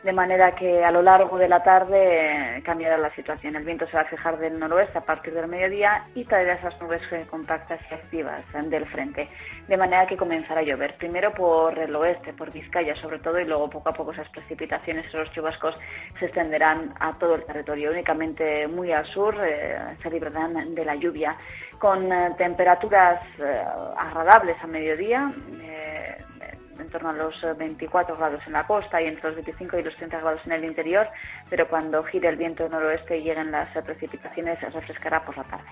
de 0.04 0.12
manera 0.12 0.54
que 0.54 0.84
a 0.84 0.90
lo 0.90 1.00
largo 1.00 1.38
de 1.38 1.48
la 1.48 1.62
tarde 1.62 2.58
eh, 2.58 2.62
cambiará 2.62 2.98
la 2.98 3.12
situación. 3.14 3.56
El 3.56 3.64
viento 3.64 3.86
se 3.86 3.96
va 3.96 4.02
a 4.02 4.04
fijar 4.04 4.38
del 4.38 4.58
noroeste 4.58 4.98
a 4.98 5.00
partir 5.00 5.32
del 5.32 5.48
mediodía 5.48 6.04
y 6.14 6.24
traerá 6.24 6.54
esas 6.54 6.78
nubes 6.80 7.00
compactas 7.30 7.80
y 7.90 7.94
activas 7.94 8.44
del 8.52 8.84
frente, 8.86 9.28
de 9.66 9.76
manera 9.78 10.06
que 10.06 10.18
comenzará 10.18 10.60
a 10.60 10.62
llover. 10.62 10.96
Primero 10.98 11.32
por 11.32 11.78
el 11.78 11.96
oeste, 11.96 12.34
por 12.34 12.52
Vizcaya 12.52 12.94
sobre 12.96 13.18
todo, 13.18 13.40
y 13.40 13.46
luego 13.46 13.70
poco 13.70 13.88
a 13.88 13.94
poco 13.94 14.12
esas 14.12 14.28
precipitaciones, 14.28 15.06
esos 15.06 15.32
chubascos 15.32 15.74
se 16.18 16.26
extenderán 16.26 16.92
a 17.00 17.14
todo 17.18 17.36
el 17.36 17.44
territorio. 17.44 17.90
Únicamente 17.90 18.68
muy 18.68 18.92
al 18.92 19.06
sur 19.06 19.34
eh, 19.42 19.78
se 20.02 20.10
librarán 20.10 20.74
de 20.74 20.84
la 20.84 20.96
lluvia, 20.96 21.34
con 21.78 22.12
eh, 22.12 22.34
temperaturas 22.36 23.20
agradables 23.96 24.56
a 24.62 24.66
mediodía. 24.66 25.32
Eh, 26.78 26.82
en 26.82 26.90
torno 26.90 27.10
a 27.10 27.12
los 27.12 27.34
eh, 27.42 27.52
24 27.56 28.16
grados 28.16 28.40
en 28.46 28.52
la 28.52 28.66
costa 28.66 29.00
y 29.00 29.06
entre 29.06 29.28
los 29.28 29.34
25 29.36 29.78
y 29.78 29.82
los 29.82 29.96
30 29.96 30.20
grados 30.20 30.40
en 30.46 30.52
el 30.52 30.64
interior, 30.64 31.08
pero 31.50 31.68
cuando 31.68 32.02
gire 32.04 32.28
el 32.28 32.36
viento 32.36 32.68
noroeste 32.68 33.18
y 33.18 33.24
lleguen 33.24 33.50
las 33.50 33.74
eh, 33.76 33.82
precipitaciones 33.82 34.58
se 34.60 34.70
refrescará 34.70 35.24
por 35.24 35.36
la 35.36 35.44
tarde. 35.44 35.68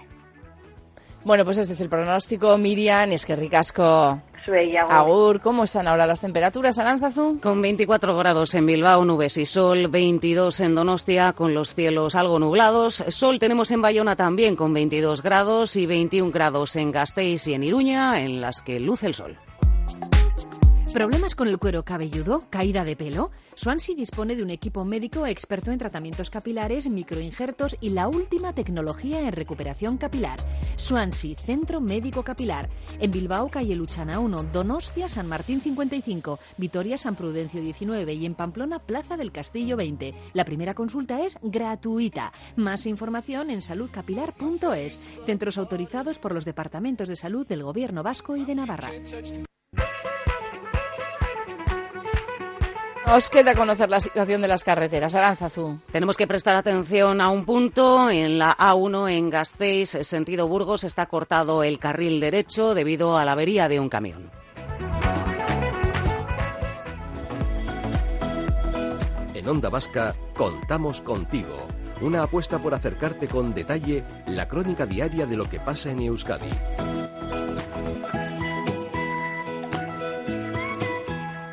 Bueno, 1.25 1.45
pues 1.45 1.59
este 1.59 1.75
es 1.75 1.81
el 1.81 1.89
pronóstico. 1.89 2.59
Miriam, 2.59 3.13
es 3.13 3.25
que 3.25 3.37
ricasco. 3.37 4.21
Agur, 4.89 5.41
¿cómo 5.41 5.65
están 5.65 5.87
ahora 5.87 6.05
las 6.05 6.21
temperaturas, 6.21 6.79
Aranzazu? 6.79 7.39
Con 7.41 7.63
24 7.63 8.17
grados 8.17 8.55
en 8.57 8.67
Bilbao, 8.67 9.05
nubes 9.05 9.37
y 9.37 9.45
sol, 9.45 9.87
22 9.87 10.59
en 10.61 10.75
Donostia, 10.75 11.33
con 11.33 11.55
los 11.55 11.75
cielos 11.77 12.17
algo 12.17 12.41
nublados. 12.41 13.05
Sol 13.09 13.39
tenemos 13.39 13.71
en 13.71 13.83
Bayona 13.83 14.17
también 14.17 14.57
con 14.57 14.75
22 14.75 15.23
grados 15.23 15.77
y 15.77 15.87
21 15.87 16.33
grados 16.33 16.75
en 16.75 16.91
Gasteiz 16.91 17.47
y 17.47 17.55
en 17.55 17.63
Iruña, 17.63 18.21
en 18.21 18.41
las 18.41 18.63
que 18.63 18.81
luce 18.81 19.07
el 19.07 19.15
sol. 19.15 19.39
¿Problemas 20.93 21.35
con 21.35 21.49
el 21.49 21.59
cuero 21.59 21.87
cabelludo? 21.87 22.45
¿Caída 22.51 22.85
de 22.85 22.97
pelo? 22.97 23.31
Swansea 23.55 23.97
dispone 23.97 24.37
de 24.37 24.43
un 24.43 24.51
equipo 24.51 24.85
médico 24.85 25.27
experto 25.27 25.71
en 25.71 25.79
tratamientos 25.79 26.29
capilares, 26.29 26.87
microinjertos 26.87 27.79
y 27.81 27.91
la 27.91 28.09
última 28.09 28.55
tecnología 28.55 29.21
en 29.21 29.33
recuperación 29.33 29.97
capilar. 29.97 30.39
Swansea, 30.77 31.39
Centro 31.39 31.81
Médico 31.81 32.23
Capilar. 32.23 32.69
En 33.01 33.11
Bilbao, 33.11 33.49
calle 33.49 33.75
Luchana 33.75 34.19
1, 34.21 34.45
Donostia, 34.53 35.09
San 35.09 35.29
Martín 35.29 35.63
55, 35.63 36.39
Vitoria, 36.59 36.99
San 36.99 37.17
Prudencio 37.17 37.63
19 37.63 38.13
y 38.13 38.27
en 38.27 38.35
Pamplona, 38.35 38.79
Plaza 38.79 39.17
del 39.17 39.33
Castillo 39.33 39.79
20. 39.79 40.15
La 40.35 40.45
primera 40.45 40.75
consulta 40.75 41.25
es 41.25 41.39
gratuita. 41.41 42.35
Más 42.57 42.85
información 42.85 43.49
en 43.49 43.63
saludcapilar.es. 43.63 44.99
Centros 45.25 45.57
autorizados 45.57 46.19
por 46.19 46.35
los 46.35 46.45
departamentos 46.45 47.09
de 47.09 47.17
salud 47.17 47.47
del 47.47 47.63
Gobierno 47.63 48.03
Vasco 48.03 48.37
y 48.37 48.45
de 48.45 48.57
Navarra. 48.57 48.91
Os 53.05 53.31
queda 53.31 53.55
conocer 53.55 53.91
la 53.91 54.01
situación 54.01 54.41
de 54.43 54.49
las 54.49 54.63
carreteras, 54.63 55.15
Aranzazu. 55.15 55.79
Tenemos 55.91 56.17
que 56.17 56.29
prestar 56.29 56.57
atención 56.57 57.21
a 57.21 57.29
un 57.29 57.45
punto. 57.45 58.09
En 58.09 58.39
la 58.39 58.57
A1 58.57 59.11
en 59.11 59.29
Gasteiz, 59.29 59.99
sentido 60.03 60.47
Burgos, 60.47 60.85
está 60.85 61.07
cortado 61.07 61.65
el 61.65 61.79
carril 61.79 62.21
derecho 62.21 62.75
debido 62.75 63.19
a 63.19 63.25
la 63.25 63.33
avería 63.33 63.69
de 63.69 63.81
un 63.81 63.89
camión. 63.89 64.31
En 69.35 69.49
Onda 69.49 69.69
Vasca 69.69 70.15
contamos 70.35 71.01
contigo. 71.01 71.67
Una 72.01 72.23
apuesta 72.23 72.61
por 72.61 72.73
acercarte 72.73 73.27
con 73.27 73.53
detalle 73.53 74.05
la 74.27 74.47
crónica 74.47 74.87
diaria 74.87 75.27
de 75.27 75.37
lo 75.37 75.51
que 75.51 75.59
pasa 75.59 75.91
en 75.91 76.01
Euskadi. 76.01 76.51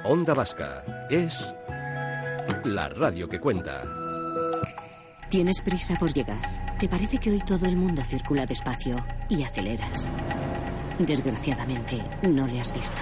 Onda 0.05 0.33
Vasca 0.33 0.98
es 1.09 1.55
la 2.65 2.89
radio 2.89 3.27
que 3.27 3.39
cuenta. 3.39 3.83
Tienes 5.29 5.61
prisa 5.61 5.95
por 5.99 6.13
llegar. 6.13 6.77
Te 6.77 6.87
parece 6.87 7.17
que 7.17 7.31
hoy 7.31 7.39
todo 7.39 7.65
el 7.65 7.75
mundo 7.75 8.03
circula 8.03 8.45
despacio 8.45 9.03
y 9.27 9.43
aceleras. 9.43 10.09
Desgraciadamente, 10.99 12.01
no 12.23 12.47
le 12.47 12.61
has 12.61 12.73
visto. 12.73 13.01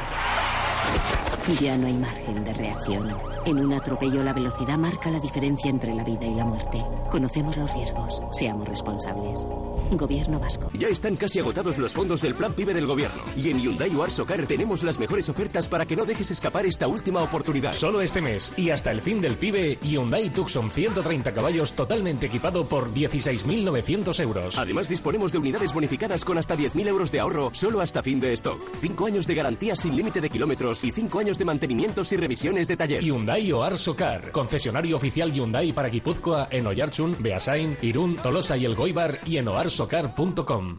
Ya 1.62 1.78
no 1.78 1.88
hay 1.88 1.94
margen 1.94 2.44
de 2.44 2.54
reacción. 2.54 3.16
En 3.46 3.60
un 3.60 3.74
atropello 3.74 4.24
la 4.24 4.34
velocidad 4.34 4.78
marca 4.78 5.10
la 5.10 5.20
diferencia 5.20 5.70
entre 5.70 5.94
la 5.96 6.04
vida 6.04 6.26
y 6.26 6.36
la 6.36 6.44
muerte. 6.44 6.84
Conocemos 7.10 7.56
los 7.56 7.74
riesgos. 7.74 8.22
Seamos 8.32 8.68
responsables. 8.68 9.48
Gobierno 9.92 10.40
vasco. 10.40 10.70
Ya 10.74 10.88
están 10.90 11.16
casi 11.16 11.40
agotados 11.40 11.78
los 11.78 11.94
fondos 11.94 12.22
del 12.22 12.36
Plan 12.36 12.54
PIBE 12.54 12.74
del 12.74 12.86
Gobierno. 12.86 13.22
Y 13.36 13.50
en 13.50 13.60
Hyundai 13.60 13.96
o 13.96 14.04
Arsocar 14.04 14.46
tenemos 14.46 14.84
las 14.84 15.00
mejores 15.00 15.30
ofertas 15.30 15.68
para 15.68 15.86
que 15.86 15.96
no 15.96 16.06
dejes 16.06 16.32
escapar 16.32 16.66
esta 16.66 16.88
última 16.88 17.22
oportunidad. 17.22 17.74
Solo 17.74 18.02
este 18.02 18.22
mes 18.22 18.54
y 18.58 18.70
hasta 18.70 18.92
el 18.92 19.02
fin 19.02 19.22
del 19.22 19.38
PIBE, 19.38 19.80
Hyundai 19.82 20.30
Tucson 20.30 20.70
130 20.70 21.34
caballos 21.34 21.74
totalmente 21.74 22.26
equipado 22.26 22.66
por 22.66 22.94
16.900 22.94 24.20
euros. 24.22 24.58
Además 24.58 24.90
disponemos 24.90 25.32
de 25.32 25.38
unidades 25.38 25.74
bonificadas 25.74 26.26
con 26.26 26.38
hasta 26.38 26.56
10.000 26.56 26.88
euros 26.88 27.12
de 27.12 27.20
ahorro 27.20 27.52
solo 27.54 27.82
hasta 27.82 28.04
fin 28.04 28.20
de 28.20 28.34
stock. 28.34 28.60
5 28.76 29.06
años 29.06 29.28
de 29.28 29.36
garantía 29.36 29.76
sin 29.76 29.96
límite 29.96 30.22
de 30.22 30.30
kilómetros 30.30 30.84
y 30.84 30.92
5 30.92 31.20
años 31.20 31.38
de 31.38 31.46
mantenimientos 31.46 32.12
y 32.12 32.18
revisiones 32.18 32.68
de 32.68 32.78
taller. 32.78 33.04
Hyundai 33.04 33.52
o 33.52 33.64
Arsocar, 33.64 34.32
concesionario 34.32 34.98
oficial 34.98 35.32
Hyundai 35.32 35.72
para 35.74 35.90
Guipúzcoa 35.90 36.48
en 36.52 36.68
Oyarchun, 36.68 37.16
Beasain, 37.20 37.78
Irún, 37.82 38.16
Tolosa 38.18 38.58
y 38.58 38.66
El 38.66 38.76
Goibar 38.76 39.20
y 39.26 39.38
en 39.38 39.48
oarsocar.com. 39.80 40.78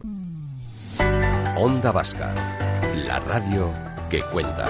Onda 1.57 1.91
Vasca, 1.91 2.33
la 2.95 3.19
radio 3.19 3.71
que 4.09 4.21
cuenta. 4.21 4.67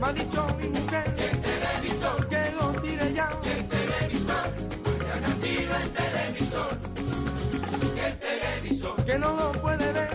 Me 0.00 0.08
ha 0.08 0.12
dicho 0.12 0.46
mi 0.58 0.68
mujer 0.68 1.14
que 1.14 1.24
el 1.30 1.40
televisor, 1.40 2.28
que 2.28 2.50
lo 2.52 2.72
tire 2.80 3.12
ya. 3.12 3.28
Que 3.42 3.52
el 3.52 3.66
televisor, 3.66 4.54
mañana 4.84 5.36
tiro 5.40 5.74
el 5.74 5.90
televisor. 5.90 6.78
Que 7.94 8.06
el 8.06 8.18
televisor, 8.18 9.04
que 9.04 9.18
no 9.18 9.32
lo 9.36 9.52
puede 9.52 9.92
ver. 9.92 10.05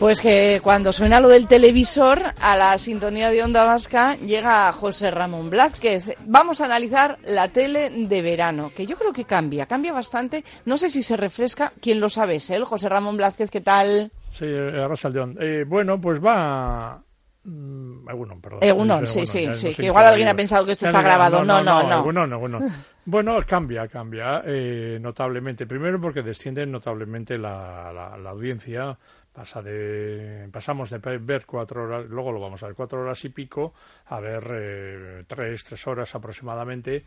Pues 0.00 0.22
que 0.22 0.60
cuando 0.64 0.94
suena 0.94 1.20
lo 1.20 1.28
del 1.28 1.46
televisor, 1.46 2.22
a 2.40 2.56
la 2.56 2.78
sintonía 2.78 3.28
de 3.28 3.42
Onda 3.42 3.64
Vasca 3.64 4.16
llega 4.16 4.72
José 4.72 5.10
Ramón 5.10 5.50
Blázquez. 5.50 6.16
Vamos 6.24 6.62
a 6.62 6.64
analizar 6.64 7.18
la 7.26 7.48
tele 7.48 7.90
de 7.90 8.22
verano, 8.22 8.72
que 8.74 8.86
yo 8.86 8.96
creo 8.96 9.12
que 9.12 9.26
cambia, 9.26 9.66
cambia 9.66 9.92
bastante. 9.92 10.42
No 10.64 10.78
sé 10.78 10.88
si 10.88 11.02
se 11.02 11.18
refresca, 11.18 11.74
quién 11.82 12.00
lo 12.00 12.08
sabe, 12.08 12.36
es 12.36 12.48
él, 12.48 12.64
José 12.64 12.88
Ramón 12.88 13.18
Blázquez, 13.18 13.50
¿qué 13.50 13.60
tal? 13.60 14.10
Sí, 14.30 14.46
eh, 14.46 14.82
Arrasaldón. 14.82 15.36
Eh, 15.38 15.66
bueno, 15.68 16.00
pues 16.00 16.18
va... 16.18 17.02
Mm, 17.44 18.08
Egunon, 18.08 18.40
perdón. 18.40 18.60
Egunon, 18.62 19.06
Sí, 19.06 19.26
sí, 19.26 19.48
sí, 19.54 19.68
no 19.68 19.76
que 19.76 19.84
igual 19.84 20.06
alguien 20.06 20.28
ha 20.28 20.34
pensado 20.34 20.64
que 20.64 20.72
esto 20.72 20.86
está 20.86 20.98
no, 20.98 21.04
grabado. 21.04 21.44
No, 21.44 21.62
no, 21.62 21.82
no. 21.82 22.00
Egunon, 22.00 22.32
Egunon. 22.32 22.72
Bueno, 23.04 23.38
cambia, 23.46 23.88
cambia 23.88 24.42
eh, 24.46 24.98
notablemente. 25.00 25.66
Primero 25.66 26.00
porque 26.00 26.22
desciende 26.22 26.64
notablemente 26.66 27.36
la, 27.36 27.92
la, 27.92 28.16
la 28.16 28.30
audiencia. 28.30 28.98
Pasa 29.32 29.62
de, 29.62 30.48
pasamos 30.50 30.90
de 30.90 30.98
ver 30.98 31.46
cuatro 31.46 31.84
horas, 31.84 32.06
luego 32.08 32.32
lo 32.32 32.40
vamos 32.40 32.62
a 32.64 32.66
ver 32.66 32.74
cuatro 32.74 33.00
horas 33.00 33.24
y 33.24 33.28
pico, 33.28 33.74
a 34.06 34.18
ver 34.18 34.44
eh, 34.52 35.24
tres, 35.26 35.62
tres 35.62 35.86
horas 35.86 36.14
aproximadamente. 36.16 37.04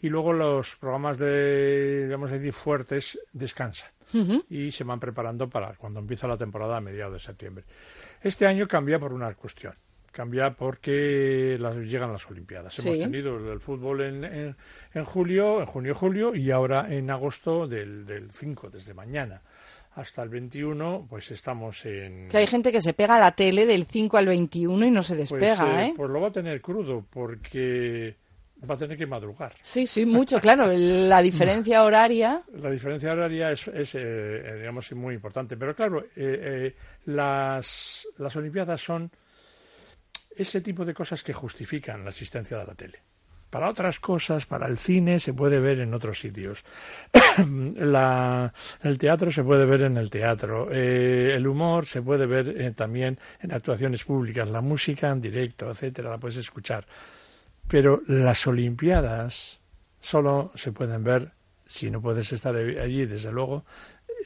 Y 0.00 0.08
luego 0.08 0.32
los 0.32 0.76
programas 0.76 1.18
de, 1.18 2.04
digamos 2.04 2.30
decir, 2.30 2.52
fuertes 2.52 3.18
descansan 3.32 3.90
y 4.48 4.70
se 4.70 4.84
van 4.84 5.00
preparando 5.00 5.48
para 5.48 5.74
cuando 5.74 5.98
empieza 5.98 6.28
la 6.28 6.36
temporada 6.36 6.76
a 6.76 6.80
mediados 6.80 7.14
de 7.14 7.18
septiembre. 7.18 7.64
Este 8.22 8.46
año 8.46 8.68
cambia 8.68 9.00
por 9.00 9.12
una 9.12 9.34
cuestión. 9.34 9.74
Cambia 10.12 10.54
porque 10.54 11.56
las, 11.58 11.74
llegan 11.74 12.12
las 12.12 12.30
Olimpiadas. 12.30 12.74
Sí. 12.74 12.86
Hemos 12.86 13.00
tenido 13.00 13.36
el, 13.36 13.48
el 13.48 13.58
fútbol 13.58 14.02
en, 14.02 14.22
en, 14.22 14.56
en 14.92 15.04
julio, 15.04 15.58
en 15.58 15.66
junio, 15.66 15.92
julio 15.96 16.36
y 16.36 16.52
ahora 16.52 16.94
en 16.94 17.10
agosto 17.10 17.66
del, 17.66 18.06
del 18.06 18.30
5, 18.30 18.70
desde 18.70 18.94
mañana 18.94 19.42
hasta 19.94 20.22
el 20.22 20.28
21, 20.28 21.06
pues 21.08 21.30
estamos 21.30 21.84
en... 21.86 22.28
Que 22.28 22.38
hay 22.38 22.46
gente 22.46 22.72
que 22.72 22.80
se 22.80 22.94
pega 22.94 23.16
a 23.16 23.20
la 23.20 23.34
tele 23.34 23.64
del 23.64 23.86
5 23.86 24.16
al 24.16 24.26
21 24.26 24.86
y 24.86 24.90
no 24.90 25.02
se 25.02 25.14
pues, 25.14 25.30
despega, 25.30 25.82
eh, 25.82 25.86
¿eh? 25.86 25.94
pues 25.96 26.10
lo 26.10 26.20
va 26.20 26.28
a 26.28 26.32
tener 26.32 26.60
crudo 26.60 27.04
porque 27.08 28.16
va 28.68 28.74
a 28.74 28.78
tener 28.78 28.98
que 28.98 29.06
madrugar. 29.06 29.54
Sí, 29.62 29.86
sí, 29.86 30.04
mucho, 30.04 30.40
claro. 30.40 30.66
La 30.76 31.22
diferencia 31.22 31.84
horaria. 31.84 32.42
La 32.54 32.70
diferencia 32.70 33.12
horaria 33.12 33.52
es, 33.52 33.68
es, 33.68 33.94
eh, 33.94 34.00
eh, 34.02 34.56
digamos, 34.58 34.90
muy 34.92 35.14
importante. 35.14 35.56
Pero 35.56 35.76
claro, 35.76 36.04
las, 37.04 38.08
las 38.18 38.36
Olimpiadas 38.36 38.80
son 38.80 39.10
ese 40.36 40.60
tipo 40.60 40.84
de 40.84 40.92
cosas 40.92 41.22
que 41.22 41.32
justifican 41.32 42.02
la 42.02 42.10
existencia 42.10 42.58
de 42.58 42.64
la 42.64 42.74
tele. 42.74 43.00
Para 43.54 43.70
otras 43.70 44.00
cosas, 44.00 44.46
para 44.46 44.66
el 44.66 44.78
cine, 44.78 45.20
se 45.20 45.32
puede 45.32 45.60
ver 45.60 45.78
en 45.78 45.94
otros 45.94 46.18
sitios. 46.18 46.64
El 47.46 48.98
teatro 48.98 49.30
se 49.30 49.44
puede 49.44 49.64
ver 49.64 49.82
en 49.82 49.96
el 49.96 50.10
teatro. 50.10 50.66
Eh, 50.72 51.36
el 51.36 51.46
humor 51.46 51.86
se 51.86 52.02
puede 52.02 52.26
ver 52.26 52.48
eh, 52.48 52.72
también 52.72 53.16
en 53.40 53.52
actuaciones 53.52 54.02
públicas. 54.02 54.50
La 54.50 54.60
música 54.60 55.08
en 55.08 55.20
directo, 55.20 55.70
etcétera, 55.70 56.10
la 56.10 56.18
puedes 56.18 56.38
escuchar. 56.38 56.84
Pero 57.68 58.02
las 58.08 58.44
Olimpiadas 58.48 59.60
solo 60.00 60.50
se 60.56 60.72
pueden 60.72 61.04
ver, 61.04 61.30
si 61.64 61.92
no 61.92 62.02
puedes 62.02 62.32
estar 62.32 62.56
allí, 62.56 63.06
desde 63.06 63.30
luego, 63.30 63.64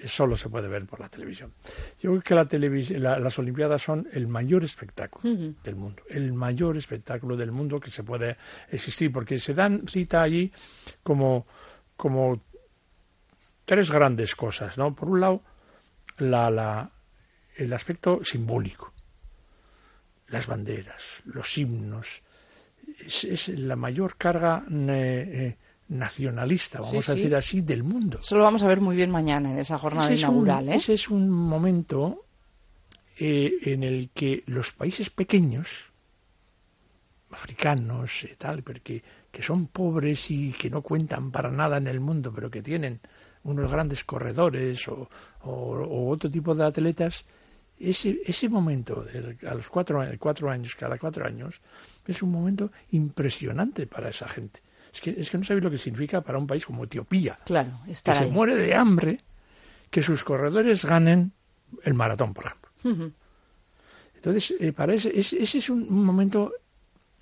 solo 0.06 0.36
se 0.36 0.48
puede 0.48 0.68
ver 0.68 0.86
por 0.86 1.00
la 1.00 1.08
televisión. 1.08 1.52
Yo 2.00 2.10
creo 2.10 2.22
que 2.22 2.34
la 2.34 2.48
televis- 2.48 2.96
la- 2.98 3.18
las 3.18 3.38
Olimpiadas 3.38 3.82
son 3.82 4.06
el 4.12 4.26
mayor 4.28 4.64
espectáculo 4.64 5.28
del 5.62 5.76
mundo, 5.76 6.02
el 6.10 6.32
mayor 6.32 6.76
espectáculo 6.76 7.36
del 7.36 7.50
mundo 7.52 7.80
que 7.80 7.90
se 7.90 8.02
puede 8.04 8.36
existir, 8.70 9.10
porque 9.12 9.38
se 9.38 9.54
dan 9.54 9.86
cita 9.88 10.22
allí 10.22 10.52
como, 11.02 11.46
como 11.96 12.42
tres 13.64 13.90
grandes 13.90 14.34
cosas, 14.34 14.78
¿no? 14.78 14.94
Por 14.94 15.08
un 15.10 15.20
lado, 15.20 15.42
la, 16.18 16.50
la, 16.50 16.90
el 17.56 17.72
aspecto 17.72 18.20
simbólico, 18.24 18.92
las 20.28 20.46
banderas, 20.46 21.22
los 21.24 21.56
himnos, 21.58 22.22
es, 23.04 23.24
es 23.24 23.48
la 23.48 23.76
mayor 23.76 24.16
carga 24.16 24.64
eh, 24.70 25.28
eh, 25.32 25.56
nacionalista, 25.88 26.80
vamos 26.80 27.04
Sí, 27.06 27.10
a 27.10 27.14
sí. 27.14 27.20
decir 27.20 27.34
así, 27.34 27.60
del 27.62 27.82
mundo. 27.82 28.18
Eso 28.20 28.36
lo 28.36 28.44
vamos 28.44 28.62
a 28.62 28.66
ver 28.68 28.80
muy 28.80 28.94
bien 28.96 29.10
mañana 29.10 29.50
en 29.50 29.58
esa 29.58 29.78
jornada 29.78 30.06
Ese 30.08 30.14
es 30.14 30.22
un- 30.22 30.28
inaugural, 30.30 30.68
¿eh? 30.68 30.74
Ese 30.74 30.92
es 30.94 31.08
un 31.08 31.30
momento 31.30 32.24
eh, 33.18 33.52
en 33.62 33.82
el 33.82 34.10
que 34.14 34.44
los 34.46 34.72
países 34.72 35.10
pequeños, 35.10 35.68
africanos 37.30 38.24
y 38.24 38.34
tal, 38.36 38.62
pero 38.62 38.80
que, 38.82 39.02
son 39.40 39.66
pobres 39.68 40.30
y 40.30 40.52
que 40.52 40.68
no 40.70 40.82
cuentan 40.82 41.30
para 41.30 41.50
nada 41.50 41.76
en 41.76 41.86
el 41.86 42.00
mundo, 42.00 42.32
pero 42.34 42.50
que 42.50 42.62
tienen 42.62 43.00
unos 43.44 43.70
grandes 43.70 44.02
corredores 44.04 44.88
o, 44.88 45.08
o- 45.42 45.50
o 45.50 46.08
otro 46.10 46.30
tipo 46.30 46.54
de 46.54 46.64
atletas, 46.64 47.24
ese, 47.78 48.18
ese 48.26 48.48
momento, 48.48 49.04
a 49.48 49.54
los 49.54 49.68
cuatro, 49.70 50.02
cuatro 50.18 50.50
años, 50.50 50.74
cada 50.74 50.98
cuatro 50.98 51.24
años, 51.24 51.60
es 52.06 52.22
un 52.22 52.32
momento 52.32 52.72
impresionante 52.90 53.86
para 53.86 54.08
esa 54.08 54.26
gente. 54.28 54.60
Es 54.92 55.00
que, 55.00 55.14
es 55.18 55.30
que 55.30 55.38
no 55.38 55.44
sabéis 55.44 55.64
lo 55.64 55.70
que 55.70 55.78
significa 55.78 56.20
para 56.20 56.38
un 56.38 56.46
país 56.46 56.64
como 56.64 56.84
Etiopía, 56.84 57.36
Claro, 57.44 57.80
que 57.84 57.92
estar 57.92 58.16
se 58.16 58.26
muere 58.26 58.54
de 58.54 58.74
hambre, 58.74 59.20
que 59.90 60.02
sus 60.02 60.24
corredores 60.24 60.84
ganen 60.84 61.32
el 61.82 61.94
maratón, 61.94 62.34
por 62.34 62.46
ejemplo. 62.46 62.70
Entonces, 64.14 64.54
eh, 64.58 64.72
para 64.72 64.94
ese, 64.94 65.18
ese, 65.18 65.42
ese 65.42 65.58
es 65.58 65.70
un, 65.70 66.04
momento 66.04 66.52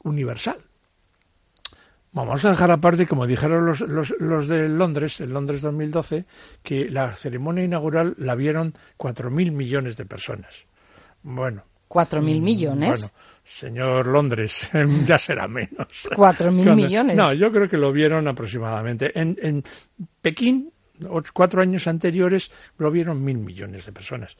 universal. 0.05 0.59
Vamos 2.13 2.45
a 2.45 2.51
dejar 2.51 2.71
aparte, 2.71 3.07
como 3.07 3.27
dijeron 3.27 3.67
los, 3.67 3.81
los, 3.81 4.15
los 4.19 4.49
de 4.49 4.69
Londres, 4.69 5.21
en 5.21 5.35
Londres 5.35 5.61
2012, 5.61 6.25
que 6.63 6.89
la 6.89 7.13
ceremonia 7.13 7.65
inaugural 7.65 8.15
la 8.17 8.35
vieron 8.35 8.73
4.000 8.97 9.53
millones 9.53 9.97
de 9.99 10.07
personas. 10.07 10.65
Bueno. 11.23 11.65
¿Cuatro 11.89 12.23
mil 12.23 12.41
mm, 12.41 12.45
millones? 12.45 12.89
Bueno, 12.89 13.15
señor 13.47 14.09
Londres, 14.09 14.69
ya 15.07 15.19
será 15.19 15.47
menos. 15.47 16.09
¿Cuatro 16.15 16.51
mil 16.51 16.73
millones? 16.75 17.17
No, 17.17 17.33
yo 17.33 17.53
creo 17.53 17.69
que 17.69 17.77
lo 17.77 17.93
vieron 17.93 18.27
aproximadamente. 18.27 19.19
En, 19.19 19.39
en 19.41 19.63
Pekín, 20.21 20.73
cuatro 21.33 21.63
años 21.63 21.87
anteriores, 21.87 22.51
lo 22.79 22.91
vieron 22.91 23.25
mil 23.25 23.39
millones 23.39 23.87
de 23.87 23.93
personas. 23.93 24.37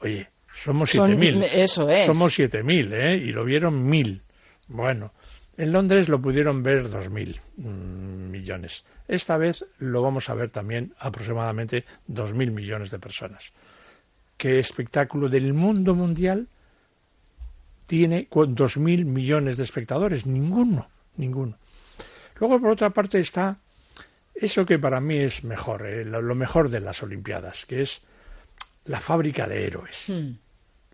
Oye, 0.00 0.28
somos 0.52 0.90
Son- 0.90 1.06
siete 1.06 1.20
mil. 1.32 1.42
eso 1.44 1.88
es. 1.88 2.06
Somos 2.06 2.34
siete 2.34 2.62
mil, 2.64 2.92
¿eh? 2.92 3.16
Y 3.16 3.30
lo 3.32 3.44
vieron 3.44 3.88
mil. 3.88 4.22
Bueno, 4.66 5.12
en 5.56 5.72
Londres 5.72 6.08
lo 6.08 6.20
pudieron 6.20 6.62
ver 6.62 6.90
dos 6.90 7.10
mil 7.10 7.40
mm, 7.56 8.30
millones. 8.30 8.84
Esta 9.06 9.38
vez 9.38 9.64
lo 9.78 10.02
vamos 10.02 10.28
a 10.30 10.34
ver 10.34 10.50
también 10.50 10.94
aproximadamente 10.98 11.84
dos 12.08 12.34
mil 12.34 12.50
millones 12.50 12.90
de 12.90 12.98
personas. 12.98 13.52
¿Qué 14.36 14.58
espectáculo 14.58 15.28
del 15.28 15.54
mundo 15.54 15.94
mundial 15.94 16.48
tiene 17.88 18.28
dos 18.30 18.76
mil 18.76 19.06
millones 19.06 19.56
de 19.56 19.64
espectadores? 19.64 20.26
Ninguno, 20.26 20.88
ninguno. 21.16 21.58
Luego, 22.38 22.60
por 22.60 22.70
otra 22.70 22.90
parte, 22.90 23.18
está 23.18 23.58
eso 24.34 24.64
que 24.64 24.78
para 24.78 25.00
mí 25.00 25.16
es 25.16 25.42
mejor, 25.42 25.86
eh, 25.86 26.04
lo, 26.04 26.34
mejor 26.36 26.68
de 26.68 26.80
las 26.80 27.02
Olimpiadas, 27.02 27.66
que 27.66 27.80
es 27.80 28.02
la 28.84 29.00
fábrica 29.00 29.48
de 29.48 29.66
héroes. 29.66 30.04
Hmm. 30.06 30.32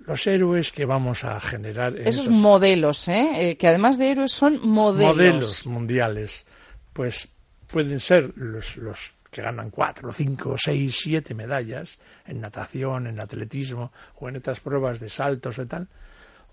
Los 0.07 0.27
héroes 0.27 0.73
que 0.73 0.85
vamos 0.85 1.25
a 1.25 1.39
generar 1.41 1.97
en 1.97 2.07
Esos 2.07 2.27
estos 2.27 2.39
modelos, 2.39 3.09
¿eh? 3.09 3.51
Eh, 3.51 3.57
Que 3.57 3.69
además 3.69 3.99
de 3.99 4.11
héroes 4.11 4.33
son 4.33 4.67
modelos. 4.67 5.17
modelos 5.17 5.67
mundiales, 5.67 6.47
pues 6.93 7.29
pueden 7.67 8.01
ser 8.01 8.33
los, 8.37 8.77
los 8.77 9.11
que 9.31 9.43
ganan 9.43 9.71
cuatro, 9.71 10.13
cinco, 10.13 10.55
seis, 10.57 10.97
siete 11.03 11.35
medallas 11.35 11.99
en 12.27 12.41
natación, 12.41 13.09
en 13.09 13.19
atletismo 13.19 13.93
o 14.17 14.29
en 14.29 14.37
estas 14.37 14.61
pruebas 14.61 15.01
de 15.01 15.09
saltos 15.09 15.59
y 15.59 15.67
tal, 15.67 15.89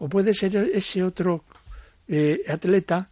o 0.01 0.09
puede 0.09 0.33
ser 0.33 0.55
ese 0.73 1.03
otro 1.03 1.43
eh, 2.07 2.41
atleta 2.49 3.07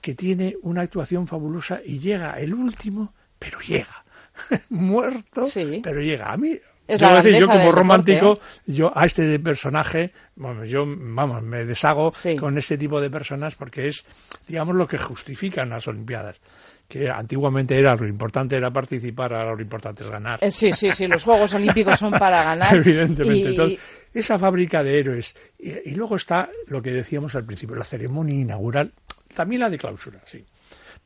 que 0.00 0.14
tiene 0.14 0.56
una 0.62 0.80
actuación 0.82 1.26
fabulosa 1.26 1.80
y 1.84 1.98
llega 2.00 2.38
el 2.40 2.54
último, 2.54 3.14
pero 3.38 3.60
llega. 3.60 4.04
Muerto, 4.70 5.46
pero 5.82 6.00
llega. 6.00 6.32
A 6.32 6.36
mí, 6.36 6.56
Es 6.88 7.00
yo, 7.00 7.08
a 7.08 7.22
decir, 7.22 7.38
yo 7.38 7.46
como 7.46 7.58
deporte, 7.58 7.78
romántico, 7.80 8.32
¿eh? 8.66 8.72
yo 8.72 8.90
a 8.96 9.04
este 9.06 9.38
personaje, 9.38 10.12
vamos, 10.36 10.68
yo 10.68 10.84
vamos, 10.86 11.42
me 11.42 11.64
deshago 11.64 12.12
con 12.38 12.56
este 12.58 12.76
tipo 12.78 13.00
de 13.00 13.10
personas 13.10 13.54
porque 13.54 13.88
es, 13.88 14.04
digamos, 14.48 14.74
lo 14.74 14.88
que 14.88 14.98
justifican 14.98 15.68
las 15.70 15.86
Olimpiadas. 15.86 16.40
Que 16.88 17.08
antiguamente 17.08 17.78
era 17.78 17.94
lo 17.94 18.04
importante 18.08 18.56
era 18.56 18.72
participar, 18.72 19.32
ahora 19.32 19.54
lo 19.54 19.62
importante 19.62 20.02
es 20.02 20.10
ganar. 20.10 20.40
Eh, 20.42 20.50
sí, 20.50 20.72
sí, 20.72 20.90
sí, 20.92 21.06
los 21.06 21.22
Juegos 21.22 21.54
Olímpicos 21.54 21.96
son 22.00 22.10
para 22.10 22.42
ganar. 22.50 22.74
Evidentemente. 22.74 23.38
Y- 23.38 23.46
Entonces, 23.46 23.78
esa 24.12 24.38
fábrica 24.38 24.82
de 24.82 24.98
héroes. 24.98 25.36
Y, 25.58 25.90
y 25.90 25.94
luego 25.94 26.16
está 26.16 26.50
lo 26.66 26.82
que 26.82 26.92
decíamos 26.92 27.34
al 27.34 27.44
principio, 27.44 27.76
la 27.76 27.84
ceremonia 27.84 28.34
inaugural, 28.34 28.92
también 29.34 29.60
la 29.60 29.70
de 29.70 29.78
clausura, 29.78 30.20
sí. 30.26 30.44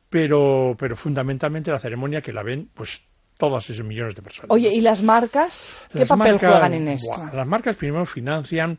Pero, 0.09 0.75
pero 0.77 0.95
fundamentalmente 0.95 1.71
la 1.71 1.79
ceremonia 1.79 2.21
que 2.21 2.33
la 2.33 2.43
ven, 2.43 2.69
pues, 2.73 3.01
todas 3.37 3.69
esos 3.69 3.85
millones 3.85 4.15
de 4.15 4.21
personas. 4.21 4.51
Oye, 4.51 4.73
¿y 4.73 4.81
las 4.81 5.01
marcas? 5.01 5.77
¿Qué 5.91 5.99
Las 5.99 6.07
papel 6.07 6.33
marcas, 6.33 6.51
juegan 6.51 6.73
en 6.73 6.87
esto? 6.87 7.29
las 7.33 7.47
marcas 7.47 7.75
primero 7.75 8.05
financian, 8.05 8.77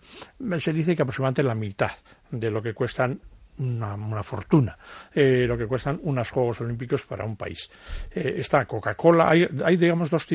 se 0.59 0.73
dice 0.73 0.97
que 0.97 1.03
aproximadamente 1.03 1.43
la 1.43 1.55
mitad 1.55 1.91
de 2.31 2.51
lo 2.51 2.63
que 2.63 2.73
cuestan 2.73 3.21
una, 3.59 3.95
una 3.95 4.23
fortuna 4.23 4.77
eh, 5.15 5.47
lo 5.49 5.57
que 5.57 5.67
cuestan 5.67 5.99
unos 6.03 6.31
Juegos 6.31 6.61
Olímpicos 6.61 7.05
para 7.07 7.25
un 7.25 7.37
país. 7.37 7.71
Eh, 8.11 8.35
está 8.39 8.67
Coca-Cola, 8.67 9.31
hay, 9.31 9.49
hay, 9.65 9.77
digamos 9.77 10.11
dos 10.11 10.27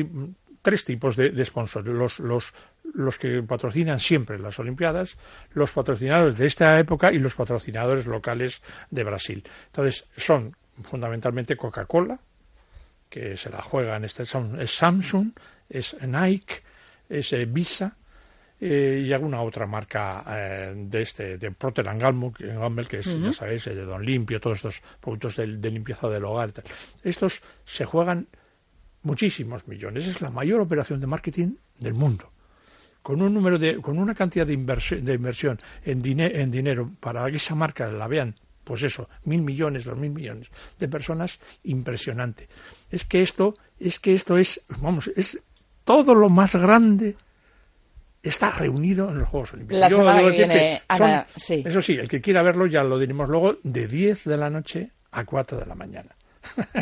tres 0.62 0.84
tipos 0.84 1.16
de, 1.16 1.30
de 1.30 1.44
sponsors. 1.44 1.86
Los, 1.86 2.20
los, 2.20 2.54
los 2.94 3.18
que 3.18 3.42
patrocinan 3.42 3.98
siempre 3.98 4.38
las 4.38 4.58
Olimpiadas, 4.58 5.16
los 5.52 5.72
patrocinadores 5.72 6.36
de 6.36 6.46
esta 6.46 6.78
época 6.78 7.12
y 7.12 7.18
los 7.18 7.34
patrocinadores 7.34 8.06
locales 8.06 8.62
de 8.90 9.04
Brasil. 9.04 9.44
Entonces, 9.66 10.06
son 10.16 10.56
fundamentalmente 10.82 11.56
Coca-Cola, 11.56 12.20
que 13.08 13.36
se 13.36 13.50
la 13.50 13.60
juega 13.60 13.96
en 13.96 14.04
este 14.04 14.22
es 14.22 14.70
Samsung, 14.70 15.32
es 15.68 15.96
Nike, 16.02 16.62
es 17.08 17.32
eh, 17.34 17.44
Visa 17.44 17.96
eh, 18.58 19.04
y 19.06 19.12
alguna 19.12 19.42
otra 19.42 19.66
marca 19.66 20.24
eh, 20.28 20.72
de 20.74 21.02
este 21.02 21.36
de 21.36 21.50
Procter 21.50 21.84
Gamble, 21.84 22.86
que 22.86 22.98
es, 22.98 23.20
ya 23.20 23.32
sabéis, 23.32 23.66
de 23.66 23.84
Don 23.84 24.04
Limpio, 24.04 24.40
todos 24.40 24.58
estos 24.58 24.82
productos 25.00 25.36
de, 25.36 25.58
de 25.58 25.70
limpieza 25.70 26.08
del 26.08 26.24
hogar. 26.24 26.50
Y 26.50 26.52
tal. 26.52 26.64
Estos 27.04 27.42
se 27.64 27.84
juegan 27.84 28.28
muchísimos 29.02 29.66
millones. 29.68 30.06
Es 30.06 30.20
la 30.20 30.30
mayor 30.30 30.60
operación 30.60 31.00
de 31.00 31.06
marketing 31.06 31.56
del 31.78 31.94
mundo. 31.94 32.30
Con 33.02 33.20
un 33.20 33.34
número 33.34 33.58
de, 33.58 33.78
con 33.78 33.98
una 33.98 34.14
cantidad 34.14 34.46
de, 34.46 34.52
inversión, 34.52 35.04
de 35.04 35.14
inversión 35.14 35.60
en, 35.84 36.02
en 36.20 36.50
dinero 36.50 36.90
para 37.00 37.28
que 37.30 37.36
esa 37.36 37.54
marca 37.54 37.90
la 37.90 38.06
vean, 38.06 38.36
pues 38.64 38.82
eso, 38.84 39.08
mil 39.24 39.42
millones, 39.42 39.84
dos 39.84 39.98
mil 39.98 40.10
millones 40.10 40.48
de 40.78 40.88
personas, 40.88 41.40
impresionante. 41.64 42.48
Es 42.90 43.04
que 43.04 43.22
esto, 43.22 43.54
es 43.80 43.98
que 43.98 44.14
esto 44.14 44.38
es, 44.38 44.60
vamos, 44.80 45.10
es 45.16 45.40
todo 45.84 46.14
lo 46.14 46.28
más 46.28 46.54
grande 46.54 47.16
está 48.22 48.50
reunido 48.50 49.10
en 49.10 49.18
los 49.18 49.28
Juegos 49.28 49.52
Olímpicos. 49.54 49.80
La 49.80 49.90
semana 49.90 50.22
que 50.22 50.30
viene, 50.30 50.82
Ana, 50.88 51.26
sí. 51.36 51.62
Eso 51.66 51.82
sí, 51.82 51.94
el 51.94 52.08
que 52.08 52.20
quiera 52.20 52.42
verlo 52.42 52.66
ya 52.66 52.84
lo 52.84 52.98
diremos 52.98 53.28
luego, 53.28 53.56
de 53.62 53.88
10 53.88 54.24
de 54.24 54.36
la 54.36 54.48
noche 54.48 54.90
a 55.10 55.24
4 55.24 55.58
de 55.58 55.66
la 55.66 55.74
mañana. 55.74 56.10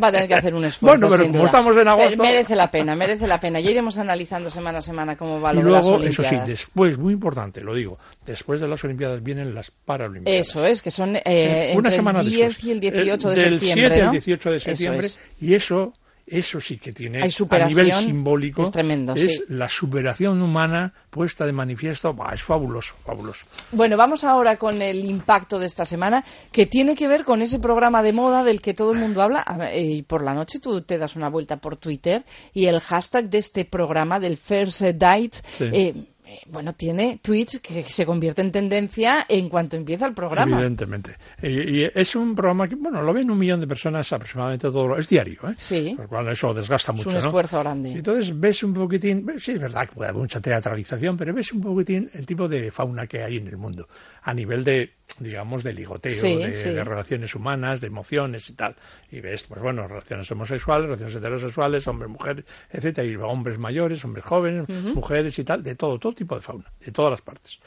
Va 0.03 0.09
a 0.09 0.13
tener 0.13 0.29
que 0.29 0.35
hacer 0.35 0.55
un 0.55 0.65
esfuerzo. 0.65 0.99
Bueno, 0.99 1.09
pero 1.11 1.23
sin 1.25 1.33
como 1.33 1.39
duda. 1.45 1.47
estamos 1.51 1.77
en 1.77 1.89
agosto. 1.89 2.23
Merece 2.23 2.57
la 2.57 2.71
pena, 2.71 2.97
merece 2.97 3.27
la 3.27 3.39
pena. 3.41 3.61
Ya 3.61 3.71
iremos 3.71 3.99
analizando 3.99 4.51
semana 4.51 4.79
a 4.79 4.83
semana 4.83 5.17
cómo 5.17 5.41
va 5.41 5.53
Y 5.53 5.57
lo 5.57 5.65
de 5.65 5.71
las 5.71 5.87
luego, 5.87 6.03
eso 6.05 6.23
Olimpiadas. 6.23 6.47
sí, 6.49 6.53
después, 6.53 6.99
muy 6.99 7.13
importante, 7.13 7.61
lo 7.61 7.75
digo, 7.75 7.99
después 8.27 8.61
de 8.61 8.69
las 8.69 8.83
Olimpiadas 8.85 9.23
vienen 9.23 9.55
las 9.55 9.71
Paralimpiadas. 9.71 10.49
Eso 10.49 10.65
es, 10.67 10.83
que 10.83 10.91
son 10.91 11.17
eh, 11.25 11.73
Una 11.75 11.89
entre 11.89 11.93
semana 11.93 12.21
el 12.21 12.29
10 12.29 12.49
después. 12.49 12.65
y 12.65 12.71
el 12.73 12.81
18 12.81 13.29
de 13.31 13.35
Eh, 13.35 13.45
del 13.45 13.61
septiembre. 13.61 13.89
7 13.89 14.01
¿no? 14.03 14.07
al 14.07 14.13
18 14.13 14.51
de 14.51 14.57
Eso 14.57 14.65
septiembre. 14.71 15.07
es. 15.07 15.19
Y 15.41 15.55
eso, 15.55 15.93
eso 16.31 16.61
sí 16.61 16.79
que 16.79 16.93
tiene, 16.93 17.21
a 17.23 17.67
nivel 17.67 17.93
simbólico, 17.93 18.63
es 18.63 18.71
tremendo, 18.71 19.15
es 19.15 19.37
sí. 19.37 19.43
la 19.49 19.69
superación 19.69 20.41
humana 20.41 20.93
puesta 21.11 21.45
de 21.45 21.53
manifiesto. 21.53 22.15
Bah, 22.15 22.33
es 22.33 22.43
fabuloso, 22.43 22.95
fabuloso. 23.05 23.47
Bueno, 23.73 23.97
vamos 23.97 24.23
ahora 24.25 24.57
con 24.57 24.81
el 24.81 25.05
impacto 25.05 25.59
de 25.59 25.67
esta 25.67 25.85
semana, 25.85 26.25
que 26.53 26.67
tiene 26.67 26.95
que 26.95 27.09
ver 27.09 27.25
con 27.25 27.43
ese 27.43 27.59
programa 27.59 28.03
de 28.03 28.13
moda 28.13 28.45
del 28.45 28.61
que 28.63 28.75
todo 28.75 28.93
el 28.93 28.99
mundo 28.99 29.23
habla. 29.23 29.45
Ver, 29.59 29.77
Y 29.85 30.03
por 30.03 30.23
la 30.23 30.33
noche 30.35 30.61
tú 30.61 30.81
te 30.83 30.99
das 30.99 31.17
una 31.17 31.29
vuelta 31.29 31.57
por 31.57 31.77
Twitter 31.77 32.25
y 32.55 32.67
el 32.67 32.81
hashtag 32.81 33.29
de 33.29 33.39
este 33.39 33.65
programa 33.65 34.21
del 34.21 34.37
First 34.37 34.83
Date, 34.83 35.31
Sí. 35.59 35.65
eh, 35.73 35.95
eh, 36.31 36.41
bueno, 36.47 36.73
tiene 36.75 37.19
tweets 37.23 37.59
que 37.61 37.83
se 37.83 38.07
convierte 38.07 38.41
en 38.41 38.53
tendencia 38.53 39.27
en 39.29 39.49
cuanto 39.49 39.77
empieza 39.77 40.07
el 40.07 40.15
programa. 40.15 40.57
Evidentemente. 40.59 41.17
Y, 41.43 41.83
y 41.83 41.91
es 41.93 42.15
un 42.15 42.35
programa 42.37 42.69
que, 42.69 42.77
bueno, 42.77 43.03
lo 43.03 43.13
ven 43.13 43.31
un 43.31 43.39
millón 43.39 43.59
de 43.61 43.67
personas 43.67 44.13
aproximadamente 44.13 44.69
todo 44.71 44.87
lo- 44.89 44.97
Es 44.99 45.09
diario, 45.09 45.41
¿eh? 45.49 45.55
Sí. 45.59 45.93
Por 45.97 46.05
lo 46.05 46.09
cual 46.09 46.29
eso 46.29 46.55
desgasta 46.55 46.93
Es 46.93 46.97
mucho, 46.99 47.09
un 47.11 47.15
¿no? 47.17 47.21
esfuerzo 47.21 47.59
grande. 47.61 47.93
Entonces 47.93 48.39
ves 48.39 48.63
un 48.63 48.73
poquitín, 48.75 49.27
sí 49.39 49.53
es 49.53 49.61
verdad 49.61 49.89
que 49.89 49.95
puede 49.95 50.11
haber 50.11 50.21
mucha 50.23 50.41
teatralización, 50.41 51.17
pero 51.17 51.35
ves 51.35 51.53
un 51.53 51.61
poquitín 51.61 52.09
el 52.15 52.27
tipo 52.27 52.47
de 52.49 52.71
fauna 52.71 53.07
que 53.07 53.23
hay 53.23 53.39
en 53.39 53.49
el 53.49 53.57
mundo, 53.57 53.89
a 54.23 54.33
nivel 54.33 54.63
de, 54.63 54.93
digamos, 55.19 55.63
de 55.65 55.73
ligoteo, 55.73 56.13
Sí, 56.13 56.37
de, 56.37 56.53
sí. 56.53 56.71
de 56.71 56.85
relaciones 56.85 57.35
humanas, 57.35 57.81
de 57.81 57.89
emociones 57.89 58.49
y 58.49 58.55
tal. 58.55 58.77
Y 59.11 59.21
ves, 59.21 59.45
pues 59.45 59.61
bueno, 59.61 59.87
relaciones 59.87 60.31
homosexuales, 60.31 60.87
relaciones 60.87 61.17
heterosexuales, 61.17 61.87
hombres, 61.89 62.11
mujeres, 62.11 62.45
etcétera, 62.71 63.07
y 63.09 63.17
hombres 63.17 63.59
mayores, 63.59 64.05
hombres 64.05 64.25
jóvenes, 64.25 64.69
mujeres 64.69 65.39
y 65.39 65.45
tal, 65.45 65.63
de 65.63 65.75
todo, 65.75 65.99
todo 65.99 66.15
tipo 66.15 66.35
de 66.37 66.41
fauna, 66.43 66.73
de 66.85 66.93
todas 66.93 67.11
las 67.11 67.21
partes. 67.21 67.59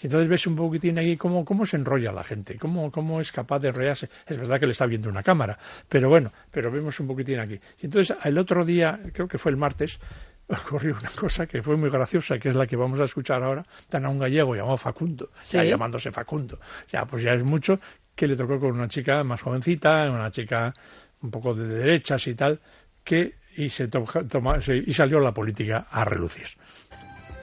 Y 0.00 0.06
entonces 0.06 0.28
ves 0.28 0.46
un 0.48 0.56
poquitín 0.56 0.98
ahí 0.98 1.16
cómo, 1.16 1.44
cómo 1.44 1.64
se 1.64 1.76
enrolla 1.76 2.10
la 2.10 2.24
gente, 2.24 2.58
cómo, 2.58 2.90
cómo 2.90 3.20
es 3.20 3.30
capaz 3.30 3.60
de 3.60 3.68
enrollarse. 3.68 4.08
Es 4.26 4.36
verdad 4.36 4.58
que 4.58 4.66
le 4.66 4.72
está 4.72 4.86
viendo 4.86 5.08
una 5.08 5.22
cámara, 5.22 5.56
pero 5.88 6.08
bueno, 6.08 6.32
pero 6.50 6.72
vemos 6.72 6.98
un 6.98 7.06
poquitín 7.06 7.38
aquí. 7.38 7.60
Y 7.80 7.86
entonces 7.86 8.16
el 8.24 8.36
otro 8.38 8.64
día, 8.64 8.98
creo 9.12 9.28
que 9.28 9.38
fue 9.38 9.52
el 9.52 9.56
martes, 9.56 10.00
ocurrió 10.48 10.96
una 10.98 11.10
cosa 11.10 11.46
que 11.46 11.62
fue 11.62 11.76
muy 11.76 11.90
graciosa, 11.90 12.38
que 12.38 12.50
es 12.50 12.54
la 12.54 12.66
que 12.66 12.76
vamos 12.76 13.00
a 13.00 13.04
escuchar 13.04 13.42
ahora. 13.42 13.64
Dan 13.90 14.04
a 14.04 14.08
un 14.10 14.18
gallego 14.18 14.54
llamado 14.54 14.76
Facundo, 14.78 15.30
ya 15.50 15.64
llamándose 15.64 16.12
Facundo. 16.12 16.58
Ya, 16.90 17.06
pues 17.06 17.22
ya 17.22 17.32
es 17.32 17.42
mucho, 17.42 17.78
que 18.14 18.26
le 18.28 18.36
tocó 18.36 18.60
con 18.60 18.72
una 18.72 18.88
chica 18.88 19.24
más 19.24 19.40
jovencita, 19.40 20.10
una 20.10 20.30
chica 20.30 20.74
un 21.22 21.30
poco 21.30 21.54
de 21.54 21.66
derechas 21.66 22.26
y 22.26 22.34
tal, 22.34 22.60
que 23.04 23.36
y 23.56 23.68
se 23.68 23.88
to- 23.88 24.06
toma- 24.28 24.60
se- 24.60 24.82
y 24.86 24.92
salió 24.92 25.20
la 25.20 25.32
política 25.32 25.86
a 25.90 26.04
relucir. 26.04 26.48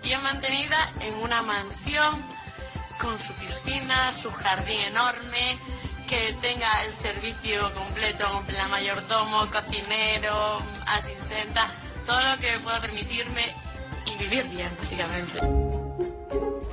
Bien 0.04 0.22
mantenida 0.24 0.92
en 1.02 1.14
una 1.16 1.42
mansión 1.42 2.22
con 3.00 3.20
su 3.20 3.34
piscina, 3.34 4.12
su 4.12 4.30
jardín 4.32 4.80
enorme, 4.90 5.58
que 6.08 6.36
tenga 6.42 6.84
el 6.86 6.92
servicio 6.92 7.72
completo, 7.74 8.44
la 8.54 8.68
mayordomo, 8.68 9.46
cocinero, 9.52 10.60
asistenta, 10.88 11.68
todo 12.10 12.22
lo 12.22 12.38
que 12.42 12.48
pueda 12.64 12.82
permitirme 12.82 13.54
y 14.08 14.18
vivir 14.18 14.44
bien, 14.50 14.72
básicamente. 14.80 15.40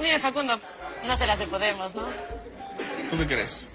Mire, 0.01 0.18
Facundo, 0.18 0.59
no 1.07 1.14
se 1.14 1.26
las 1.26 1.39
de 1.39 1.47
Podemos, 1.47 1.95
¿no? 1.95 2.07
¿Tú 3.11 3.18
qué 3.18 3.26
crees? 3.26 3.66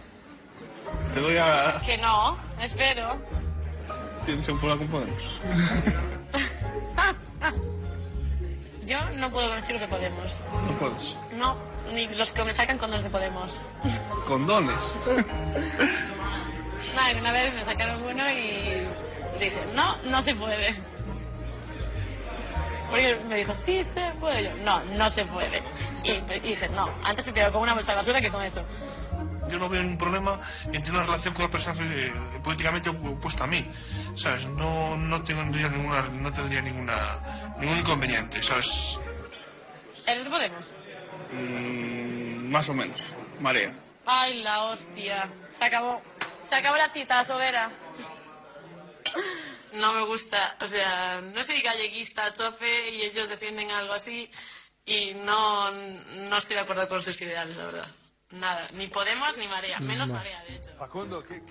Te 1.13 1.19
doy 1.19 1.37
a... 1.37 1.79
Que 1.85 1.99
no, 1.99 2.35
espero. 2.59 3.15
¿Tienes 4.25 4.49
un 4.49 4.59
problema 4.59 4.81
con 4.81 4.87
Podemos? 4.87 5.39
Yo 8.87 9.09
no 9.11 9.29
puedo 9.29 9.47
con 9.49 9.57
los 9.57 9.67
de 9.67 9.87
Podemos. 9.87 10.41
No 10.65 10.77
puedes. 10.79 11.15
No, 11.33 11.55
ni 11.93 12.07
los 12.07 12.31
que 12.31 12.43
me 12.43 12.55
sacan 12.55 12.79
condones 12.79 13.03
de 13.03 13.11
Podemos. 13.11 13.61
Condones. 14.25 14.79
Nada, 16.95 17.19
una 17.19 17.31
vez 17.31 17.53
me 17.53 17.63
sacaron 17.65 18.01
uno 18.01 18.31
y 18.31 18.87
dije, 19.39 19.61
no, 19.75 19.95
no 20.05 20.23
se 20.23 20.33
puede. 20.33 20.90
Porque 22.91 23.15
me 23.29 23.35
dijo, 23.37 23.53
sí 23.53 23.83
se 23.85 24.11
puede. 24.19 24.43
Yo, 24.43 24.55
no, 24.57 24.83
no 24.83 25.09
se 25.09 25.23
puede. 25.25 25.63
Y, 26.03 26.11
y 26.11 26.39
dije, 26.41 26.67
no, 26.69 26.93
antes 27.03 27.23
te 27.23 27.31
tiro 27.31 27.51
con 27.51 27.61
una 27.61 27.73
bolsa 27.73 27.93
de 27.93 27.97
basura 27.97 28.21
que 28.21 28.29
con 28.29 28.43
eso. 28.43 28.63
Yo 29.49 29.57
no 29.57 29.69
veo 29.69 29.81
ningún 29.81 29.97
problema 29.97 30.39
en 30.65 30.83
tener 30.83 30.93
una 30.93 31.03
relación 31.03 31.33
con 31.33 31.45
una 31.45 31.51
persona 31.51 31.79
eh, 31.83 32.13
políticamente 32.43 32.89
opuesta 32.89 33.45
a 33.45 33.47
mí. 33.47 33.65
¿Sabes? 34.15 34.45
No, 34.47 34.97
no 34.97 35.23
tendría 35.23 35.69
ninguna, 35.69 36.03
no 36.03 36.31
tendría 36.33 36.61
ninguna, 36.61 37.55
ningún 37.59 37.77
inconveniente, 37.77 38.41
¿sabes? 38.41 38.99
¿Eres 40.05 40.25
de 40.25 40.29
Podemos? 40.29 40.65
Mm, 41.31 42.51
más 42.51 42.67
o 42.67 42.73
menos. 42.73 43.13
Marea. 43.39 43.73
Ay, 44.05 44.43
la 44.43 44.65
hostia. 44.65 45.29
Se 45.51 45.63
acabó. 45.63 46.01
Se 46.49 46.55
acabó 46.55 46.75
la 46.75 46.89
cita, 46.89 47.23
sobera. 47.23 47.69
No 49.73 49.93
me 49.93 50.05
gusta. 50.05 50.57
O 50.61 50.67
sea, 50.67 51.21
no 51.21 51.43
soy 51.43 51.61
galleguista 51.61 52.25
a 52.25 52.33
tope 52.33 52.89
y 52.91 53.01
ellos 53.03 53.29
defienden 53.29 53.71
algo 53.71 53.93
así 53.93 54.29
y 54.85 55.13
no, 55.25 55.71
no 55.71 56.37
estoy 56.37 56.55
de 56.55 56.61
acuerdo 56.61 56.87
con 56.89 57.01
sus 57.01 57.21
ideales, 57.21 57.55
la 57.57 57.65
verdad. 57.65 57.87
Nada. 58.31 58.67
Ni 58.77 58.87
Podemos 58.87 59.37
ni 59.37 59.47
Marea. 59.47 59.79
Menos 59.79 60.07
No. 60.07 60.15
Marea, 60.15 60.41
de 60.47 60.55
hecho. 60.55 60.71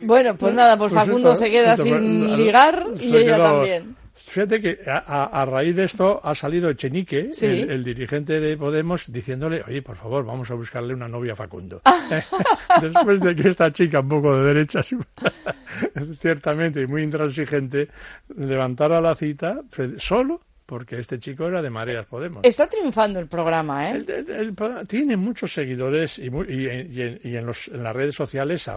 Bueno, 0.00 0.34
pues 0.36 0.54
nada, 0.54 0.76
pues 0.78 0.92
Pues 0.92 1.04
Facundo 1.06 1.36
se 1.36 1.50
queda 1.50 1.72
esto- 1.72 1.84
sin 1.84 2.36
ligar 2.36 2.86
y 2.98 3.16
ella 3.16 3.36
también. 3.36 3.96
Fíjate 4.30 4.60
que 4.60 4.78
a, 4.86 5.44
raíz 5.44 5.74
de 5.74 5.84
esto 5.84 6.20
ha 6.22 6.34
salido 6.36 6.70
Echenique, 6.70 7.30
Sí. 7.32 7.46
el, 7.46 7.70
el 7.70 7.84
dirigente 7.84 8.38
de 8.38 8.56
Podemos, 8.56 9.10
diciéndole, 9.12 9.62
oye, 9.66 9.82
por 9.82 9.96
favor, 9.96 10.24
vamos 10.24 10.48
a 10.50 10.54
buscarle 10.54 10.94
una 10.94 11.08
novia 11.08 11.32
a 11.32 11.36
Facundo. 11.36 11.82
Después 12.80 13.20
de 13.20 13.34
que 13.34 13.48
esta 13.48 13.72
chica, 13.72 13.98
un 14.00 14.08
poco 14.08 14.36
de 14.38 14.54
derecha, 14.54 14.82
ciertamente 16.20 16.80
y 16.82 16.86
muy 16.86 17.02
intransigente, 17.02 17.88
levantara 18.36 19.00
la 19.00 19.14
cita 19.14 19.60
fe- 19.70 19.98
solo 19.98 20.40
porque 20.70 21.00
este 21.00 21.18
chico 21.18 21.48
era 21.48 21.60
de 21.60 21.68
Mareas 21.68 22.06
Podemos. 22.06 22.44
Está 22.44 22.68
triunfando 22.68 23.18
el 23.18 23.26
programa, 23.26 23.90
¿eh? 23.90 23.96
El- 23.96 24.08
el- 24.10 24.30
el 24.30 24.54
programa 24.54 24.84
tiene 24.84 25.16
muchos 25.16 25.52
seguidores 25.52 26.20
y, 26.20 26.30
mu- 26.30 26.44
y 26.44 26.68
en, 26.68 26.92
y 26.94 27.02
en- 27.02 27.20
y 27.24 27.36
en 27.36 27.44
los, 27.44 27.66
en 27.68 27.82
las 27.82 27.94
redes 27.94 28.14
sociales. 28.14 28.70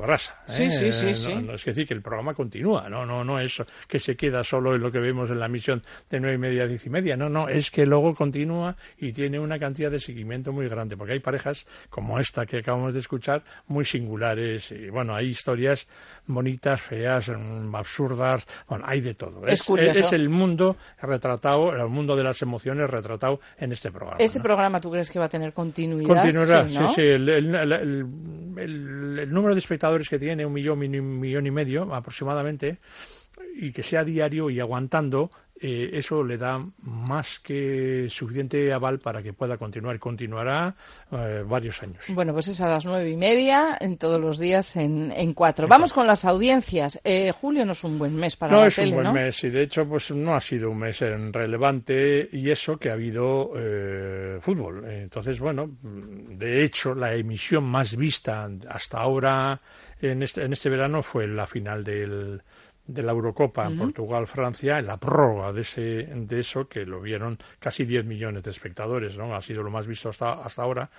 Sí, 0.45 0.63
¿eh? 0.63 0.71
sí, 0.71 0.91
sí, 0.91 1.05
No- 1.07 1.13
sí. 1.13 1.35
no 1.45 1.53
es 1.53 1.63
decir, 1.63 1.87
que 1.87 1.93
el 1.93 2.01
programa 2.01 2.33
continúa, 2.33 2.89
no, 2.89 3.05
no, 3.05 3.23
no 3.23 3.39
es 3.39 3.61
que 3.87 3.99
se 3.99 4.15
queda 4.15 4.43
solo 4.43 4.73
en 4.75 4.81
lo 4.81 4.91
que 4.91 4.97
vemos 4.97 5.29
en 5.29 5.39
la 5.39 5.47
misión 5.47 5.83
de 6.09 6.19
nueve 6.19 6.35
y 6.35 6.39
media 6.39 6.63
a 6.63 6.67
diez 6.67 6.83
y 6.87 6.89
media, 6.89 7.15
no, 7.15 7.29
no, 7.29 7.47
es 7.47 7.69
que 7.69 7.85
luego 7.85 8.15
continúa 8.15 8.75
y 8.97 9.13
tiene 9.13 9.37
una 9.39 9.59
cantidad 9.59 9.91
de 9.91 9.99
seguimiento 9.99 10.51
muy 10.51 10.67
grande, 10.67 10.97
porque 10.97 11.13
hay 11.13 11.19
parejas 11.19 11.67
como 11.91 12.19
esta 12.19 12.47
que 12.47 12.57
acabamos 12.57 12.93
de 12.93 12.99
escuchar 13.01 13.43
muy 13.67 13.85
singulares 13.85 14.71
y 14.71 14.89
bueno, 14.89 15.13
hay 15.13 15.27
historias 15.27 15.87
bonitas, 16.25 16.81
feas, 16.81 17.29
mm, 17.29 17.75
absurdas, 17.75 18.45
bueno, 18.67 18.83
hay 18.87 19.01
de 19.01 19.13
todo. 19.13 19.45
Es 19.45 19.61
curioso. 19.61 19.99
es 19.99 20.11
el 20.13 20.29
mundo 20.29 20.75
retratado, 21.01 21.82
el 21.83 21.89
mundo 21.89 22.15
de 22.15 22.23
las 22.23 22.41
emociones 22.41 22.89
retratado 22.89 23.39
en 23.57 23.71
este 23.71 23.91
programa. 23.91 24.17
Este 24.19 24.39
¿no? 24.39 24.43
programa, 24.43 24.79
¿tú 24.79 24.91
crees 24.91 25.09
que 25.09 25.19
va 25.19 25.25
a 25.25 25.29
tener 25.29 25.53
continuidad? 25.53 26.21
Continuará, 26.21 26.69
sí, 26.69 26.77
¿no? 26.77 26.93
sí. 26.93 27.01
el, 27.01 27.29
el 27.29 29.31
número 29.31 29.53
de 29.53 29.59
espectadores 29.59 30.09
que 30.09 30.19
tiene, 30.19 30.45
un 30.45 30.53
millón, 30.53 30.79
un 30.79 31.19
millón 31.19 31.45
y 31.45 31.51
medio 31.51 31.93
aproximadamente, 31.93 32.77
y 33.55 33.71
que 33.71 33.83
sea 33.83 34.03
diario 34.03 34.49
y 34.49 34.59
aguantando, 34.59 35.31
eh, 35.59 35.91
eso 35.93 36.23
le 36.23 36.37
da 36.37 36.65
más 36.81 37.39
que 37.39 38.07
suficiente 38.09 38.73
aval 38.73 38.99
para 38.99 39.21
que 39.21 39.33
pueda 39.33 39.57
continuar. 39.57 39.99
Continuará 39.99 40.75
eh, 41.11 41.43
varios 41.47 41.81
años. 41.83 42.03
Bueno, 42.09 42.33
pues 42.33 42.47
es 42.47 42.59
a 42.59 42.67
las 42.67 42.85
nueve 42.85 43.09
y 43.09 43.15
media, 43.15 43.77
en 43.79 43.97
todos 43.97 44.19
los 44.19 44.39
días 44.39 44.75
en, 44.75 45.11
en 45.11 45.33
cuatro. 45.33 45.67
Vamos 45.67 45.93
con 45.93 46.07
las 46.07 46.25
audiencias. 46.25 46.99
Eh, 47.03 47.31
julio 47.31 47.65
no 47.65 47.73
es 47.73 47.83
un 47.83 47.99
buen 47.99 48.15
mes 48.15 48.35
para 48.35 48.51
no 48.51 48.61
la 48.61 48.67
es 48.67 48.75
tele, 48.75 48.89
un 48.89 48.95
buen 48.95 49.07
¿no? 49.07 49.13
mes 49.13 49.43
y 49.43 49.49
de 49.49 49.61
hecho 49.61 49.87
pues 49.87 50.11
no 50.11 50.35
ha 50.35 50.41
sido 50.41 50.71
un 50.71 50.79
mes 50.79 51.01
en 51.01 51.31
relevante 51.31 52.27
y 52.31 52.49
eso 52.49 52.77
que 52.77 52.89
ha 52.89 52.93
habido 52.93 53.51
eh, 53.55 54.39
fútbol 54.41 54.85
entonces 54.85 55.39
bueno 55.39 55.69
de 55.81 56.63
hecho 56.63 56.93
la 56.95 57.13
emisión 57.13 57.63
más 57.63 57.95
vista 57.95 58.49
hasta 58.69 58.99
ahora 58.99 59.61
en 60.01 60.23
este, 60.23 60.43
en 60.43 60.53
este 60.53 60.69
verano 60.69 61.03
fue 61.03 61.27
la 61.27 61.47
final 61.47 61.83
del 61.83 62.41
de 62.85 63.03
la 63.03 63.11
Eurocopa 63.11 63.69
en. 63.69 63.77
Portugal-Francia, 63.77 64.79
en 64.79 64.87
la 64.87 64.97
prórroga 64.97 65.53
de, 65.53 65.61
ese, 65.61 65.81
de 65.81 66.39
eso, 66.39 66.67
que 66.67 66.85
lo 66.85 67.01
vieron 67.01 67.37
casi 67.59 67.85
10 67.85 68.05
millones 68.05 68.43
de 68.43 68.51
espectadores, 68.51 69.17
¿no? 69.17 69.35
Ha 69.35 69.41
sido 69.41 69.63
lo 69.63 69.71
más 69.71 69.87
visto 69.87 70.09
hasta, 70.09 70.33
hasta 70.33 70.63
ahora. 70.63 70.89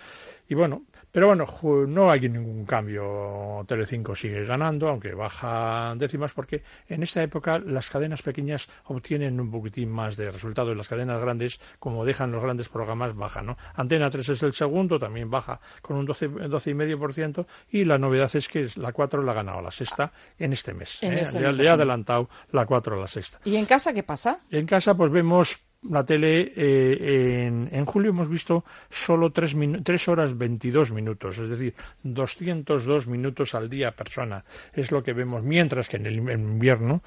Y 0.48 0.54
bueno, 0.54 0.84
pero 1.14 1.28
bueno, 1.28 1.46
no 1.86 2.10
hay 2.10 2.28
ningún 2.28 2.64
cambio. 2.64 3.64
Telecinco 3.68 4.16
sigue 4.16 4.44
ganando, 4.44 4.88
aunque 4.88 5.14
baja 5.14 5.94
décimas, 5.94 6.32
porque 6.32 6.64
en 6.88 7.04
esta 7.04 7.22
época 7.22 7.60
las 7.60 7.88
cadenas 7.88 8.20
pequeñas 8.20 8.68
obtienen 8.86 9.38
un 9.38 9.48
poquitín 9.48 9.92
más 9.92 10.16
de 10.16 10.28
resultados. 10.28 10.76
Las 10.76 10.88
cadenas 10.88 11.20
grandes, 11.20 11.60
como 11.78 12.04
dejan 12.04 12.32
los 12.32 12.42
grandes 12.42 12.68
programas, 12.68 13.14
bajan, 13.14 13.46
¿no? 13.46 13.56
Antena 13.76 14.10
3 14.10 14.28
es 14.30 14.42
el 14.42 14.54
segundo, 14.54 14.98
también 14.98 15.30
baja 15.30 15.60
con 15.82 15.98
un 15.98 16.04
12, 16.04 16.30
12,5%, 16.30 17.46
y 17.70 17.84
la 17.84 17.96
novedad 17.96 18.34
es 18.34 18.48
que 18.48 18.66
la 18.74 18.92
4 18.92 19.22
la 19.22 19.30
ha 19.30 19.34
ganado 19.36 19.62
la 19.62 19.70
sexta 19.70 20.10
en 20.36 20.52
este 20.52 20.74
mes. 20.74 21.00
En 21.00 21.12
¿eh? 21.12 21.20
este 21.20 21.38
le, 21.38 21.46
mes. 21.46 21.58
le 21.60 21.68
ha 21.68 21.74
adelantado 21.74 22.28
la 22.50 22.66
4 22.66 22.96
a 22.96 22.98
la 22.98 23.06
sexta. 23.06 23.38
¿Y 23.44 23.54
en 23.54 23.66
casa 23.66 23.92
qué 23.92 24.02
pasa? 24.02 24.40
En 24.50 24.66
casa, 24.66 24.96
pues 24.96 25.12
vemos 25.12 25.60
la 25.90 26.04
tele. 26.04 26.52
eh, 26.56 27.44
en, 27.46 27.68
en 27.72 27.84
julio 27.84 28.10
hemos 28.10 28.28
visto 28.28 28.64
solo 28.90 29.30
3, 29.32 30.08
horas 30.08 30.36
22 30.36 30.92
minutos, 30.92 31.38
es 31.38 31.48
decir, 31.48 31.74
202 32.02 33.06
minutos 33.06 33.54
al 33.54 33.68
día 33.68 33.92
persona. 33.92 34.44
Es 34.72 34.90
lo 34.90 35.02
que 35.02 35.12
vemos, 35.12 35.42
mientras 35.42 35.88
que 35.88 35.96
en 35.96 36.06
el 36.06 36.14
in- 36.16 36.30
invierno 36.30 37.02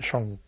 son 0.00 0.38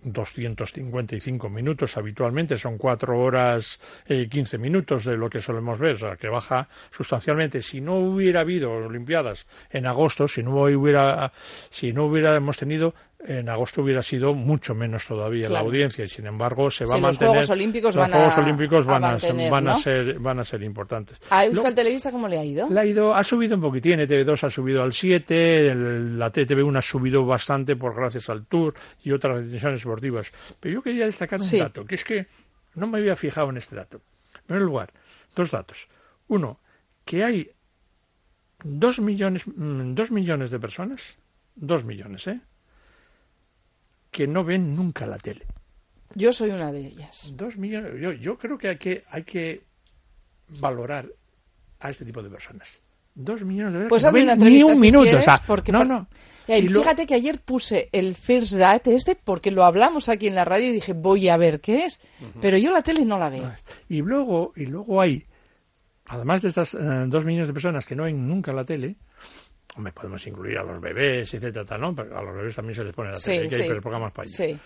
255 0.00 1.48
minutos 1.50 1.96
habitualmente, 1.96 2.56
son 2.56 2.78
4 2.78 3.18
horas 3.18 3.80
eh, 4.06 4.28
15 4.30 4.56
minutos 4.58 5.04
de 5.04 5.16
lo 5.16 5.28
que 5.28 5.40
solemos 5.40 5.78
ver, 5.78 5.96
o 5.96 5.98
sea, 5.98 6.16
que 6.16 6.28
baja 6.28 6.68
sustancialmente. 6.90 7.62
Si 7.62 7.80
no 7.80 7.96
hubiera 7.96 8.40
habido 8.40 8.70
Olimpiadas 8.70 9.46
en 9.70 9.86
agosto, 9.86 10.28
si 10.28 10.42
no 10.42 10.52
hubiera, 10.62 11.32
si 11.70 11.92
no 11.92 12.04
hubiéramos 12.06 12.56
tenido, 12.56 12.94
en 13.20 13.48
agosto 13.48 13.82
hubiera 13.82 14.00
sido 14.02 14.32
mucho 14.32 14.74
menos 14.76 15.06
todavía 15.06 15.48
la 15.48 15.58
audiencia 15.58 16.04
y 16.04 16.08
sin 16.08 16.26
embargo 16.26 16.70
se 16.70 16.84
va 16.84 16.92
a 16.92 16.94
los 16.94 17.02
mantener. 17.02 17.28
Juegos 17.30 17.50
Olímpicos 17.50 17.94
los 17.96 18.02
van 18.02 18.12
a- 18.12 18.16
Juegos 18.16 18.38
Olímpicos 18.38 18.84
van 18.86 19.04
a 19.04 19.10
mantener, 19.10 19.50
van 19.50 19.68
a 19.68 19.72
¿no? 19.72 19.78
ser 19.80 20.18
van 20.20 20.38
a 20.38 20.44
ser 20.44 20.62
importantes. 20.62 21.18
¿A 21.30 21.44
Euskal 21.44 21.74
Televista 21.74 22.12
cómo 22.12 22.28
le 22.28 22.38
ha 22.38 22.44
ido? 22.44 22.68
le 22.70 22.78
ha 22.80 22.84
ido, 22.84 23.14
ha 23.14 23.24
subido 23.24 23.56
un 23.56 23.62
poquitín, 23.62 23.98
TV2 23.98 24.44
ha 24.44 24.50
subido 24.50 24.82
al 24.84 24.92
7, 24.92 25.68
el- 25.68 26.18
la 26.18 26.30
TTV1 26.32 26.78
ha 26.78 26.82
subido 26.82 27.26
bastante 27.26 27.74
por 27.74 27.94
gracias 27.96 28.28
al 28.28 28.46
Tour 28.46 28.72
y 29.02 29.10
otras 29.10 29.42
decisiones 29.44 29.80
deportivas. 29.82 30.30
Pero 30.60 30.74
yo 30.74 30.82
quería 30.82 31.06
destacar 31.06 31.40
un 31.40 31.46
Sí. 31.46 31.58
dato, 31.58 31.84
que 31.84 31.96
es 31.96 32.04
que 32.04 32.26
no 32.76 32.86
me 32.86 32.98
había 32.98 33.16
fijado 33.16 33.50
en 33.50 33.56
este 33.56 33.74
dato. 33.74 34.00
En 34.36 34.42
primer 34.46 34.62
lugar, 34.62 34.92
dos 35.34 35.50
datos. 35.50 35.88
Uno, 36.28 36.60
que 37.04 37.24
hay 37.24 37.50
dos 38.62 39.00
millones, 39.00 39.42
mm, 39.46 39.94
dos 39.94 40.10
millones 40.12 40.50
de 40.52 40.58
personas, 40.60 41.16
dos 41.56 41.84
millones, 41.84 42.26
¿eh? 42.28 42.40
Que 44.10 44.26
no 44.26 44.44
ven 44.44 44.74
nunca 44.74 45.06
la 45.06 45.18
tele. 45.18 45.46
Yo 46.14 46.32
soy 46.32 46.50
una 46.50 46.72
de 46.72 46.86
ellas. 46.86 47.32
Dos 47.36 47.56
millones. 47.58 47.92
Yo, 48.00 48.12
yo 48.12 48.38
creo 48.38 48.56
que 48.58 48.68
hay 48.68 48.76
que 48.78 49.04
hay 49.10 49.22
que 49.24 49.62
valorar 50.60 51.06
a 51.80 51.90
este 51.90 52.04
tipo 52.04 52.22
de 52.22 52.30
personas. 52.30 52.80
Dos 53.14 53.44
millones 53.44 53.82
de 53.82 53.88
Pues 53.88 54.02
que 54.02 54.04
no 54.04 54.08
hazme 54.18 54.24
ven 54.36 54.38
ni 54.54 54.62
un 54.62 54.74
si 54.76 54.80
minuto. 54.80 55.02
quieres, 55.04 55.20
o 55.20 55.24
sea, 55.24 55.42
porque 55.46 55.72
no, 55.72 55.84
no. 55.84 56.06
Y 56.46 56.62
lo- 56.68 56.80
Fíjate 56.80 57.06
que 57.06 57.14
ayer 57.14 57.40
puse 57.40 57.88
el 57.92 58.14
First 58.14 58.54
Date 58.54 58.94
este 58.94 59.16
porque 59.16 59.50
lo 59.50 59.64
hablamos 59.64 60.08
aquí 60.08 60.28
en 60.28 60.34
la 60.34 60.44
radio 60.46 60.68
y 60.68 60.72
dije 60.72 60.92
voy 60.94 61.28
a 61.28 61.36
ver 61.36 61.60
qué 61.60 61.84
es, 61.84 62.00
pero 62.40 62.56
yo 62.56 62.70
la 62.70 62.82
tele 62.82 63.04
no 63.04 63.18
la 63.18 63.28
veo. 63.28 63.52
Y 63.88 64.00
luego, 64.00 64.52
y 64.56 64.64
luego 64.66 65.00
hay, 65.00 65.26
además 66.06 66.40
de 66.42 66.48
estas 66.48 66.72
eh, 66.74 66.78
dos 67.08 67.24
millones 67.26 67.48
de 67.48 67.52
personas 67.54 67.84
que 67.84 67.94
no 67.96 68.04
ven 68.04 68.26
nunca 68.26 68.52
la 68.52 68.64
tele, 68.64 68.96
hombre, 69.76 69.92
podemos 69.92 70.26
incluir 70.26 70.58
a 70.58 70.62
los 70.64 70.80
bebés, 70.80 71.32
etcétera, 71.34 71.78
¿no? 71.78 71.94
Pero 71.94 72.18
a 72.18 72.22
los 72.22 72.34
bebés 72.34 72.56
también 72.56 72.74
se 72.74 72.84
les 72.84 72.92
pone 72.94 73.10
la 73.10 73.18
Sí, 73.18 73.30
tele, 73.32 73.42
hay 73.42 73.48
que 73.48 73.56
sí. 73.56 73.62
hay 73.62 73.80
programas 73.80 74.12
para 74.12 74.26
ellos. 74.26 74.36
Sí. 74.36 74.58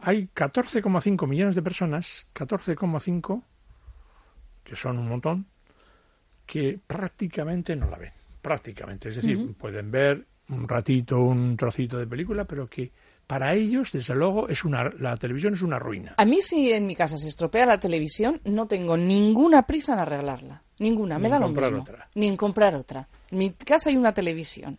Hay 0.00 0.28
14,5 0.34 1.26
millones 1.26 1.54
de 1.56 1.62
personas, 1.62 2.26
14,5, 2.34 3.42
que 4.64 4.76
son 4.76 4.98
un 4.98 5.08
montón, 5.08 5.46
que 6.46 6.78
prácticamente 6.86 7.74
no 7.76 7.90
la 7.90 7.98
ven. 7.98 8.12
Prácticamente. 8.40 9.08
Es 9.08 9.16
decir, 9.16 9.54
pueden 9.56 9.90
ver 9.90 10.24
un 10.50 10.68
ratito, 10.68 11.18
un 11.20 11.56
trocito 11.56 11.98
de 11.98 12.06
película, 12.06 12.44
pero 12.44 12.68
que 12.68 12.92
para 13.26 13.52
ellos, 13.54 13.92
desde 13.92 14.14
luego, 14.14 14.48
es 14.48 14.64
una, 14.64 14.84
la 14.98 15.16
televisión 15.16 15.52
es 15.54 15.60
una 15.62 15.78
ruina. 15.78 16.14
A 16.16 16.24
mí 16.24 16.40
si 16.40 16.72
en 16.72 16.86
mi 16.86 16.94
casa 16.96 17.18
se 17.18 17.28
estropea 17.28 17.66
la 17.66 17.78
televisión, 17.78 18.40
no 18.44 18.66
tengo 18.66 18.96
ninguna 18.96 19.66
prisa 19.66 19.92
en 19.94 19.98
arreglarla. 19.98 20.62
Ninguna, 20.80 21.18
me 21.18 21.24
Ni 21.28 21.30
da 21.32 21.40
lo 21.40 21.48
mismo. 21.48 21.80
otra. 21.82 22.08
Ni 22.14 22.28
en 22.28 22.36
comprar 22.36 22.74
otra. 22.74 23.08
En 23.30 23.38
mi 23.38 23.50
casa 23.50 23.90
hay 23.90 23.96
una 23.96 24.12
televisión 24.14 24.78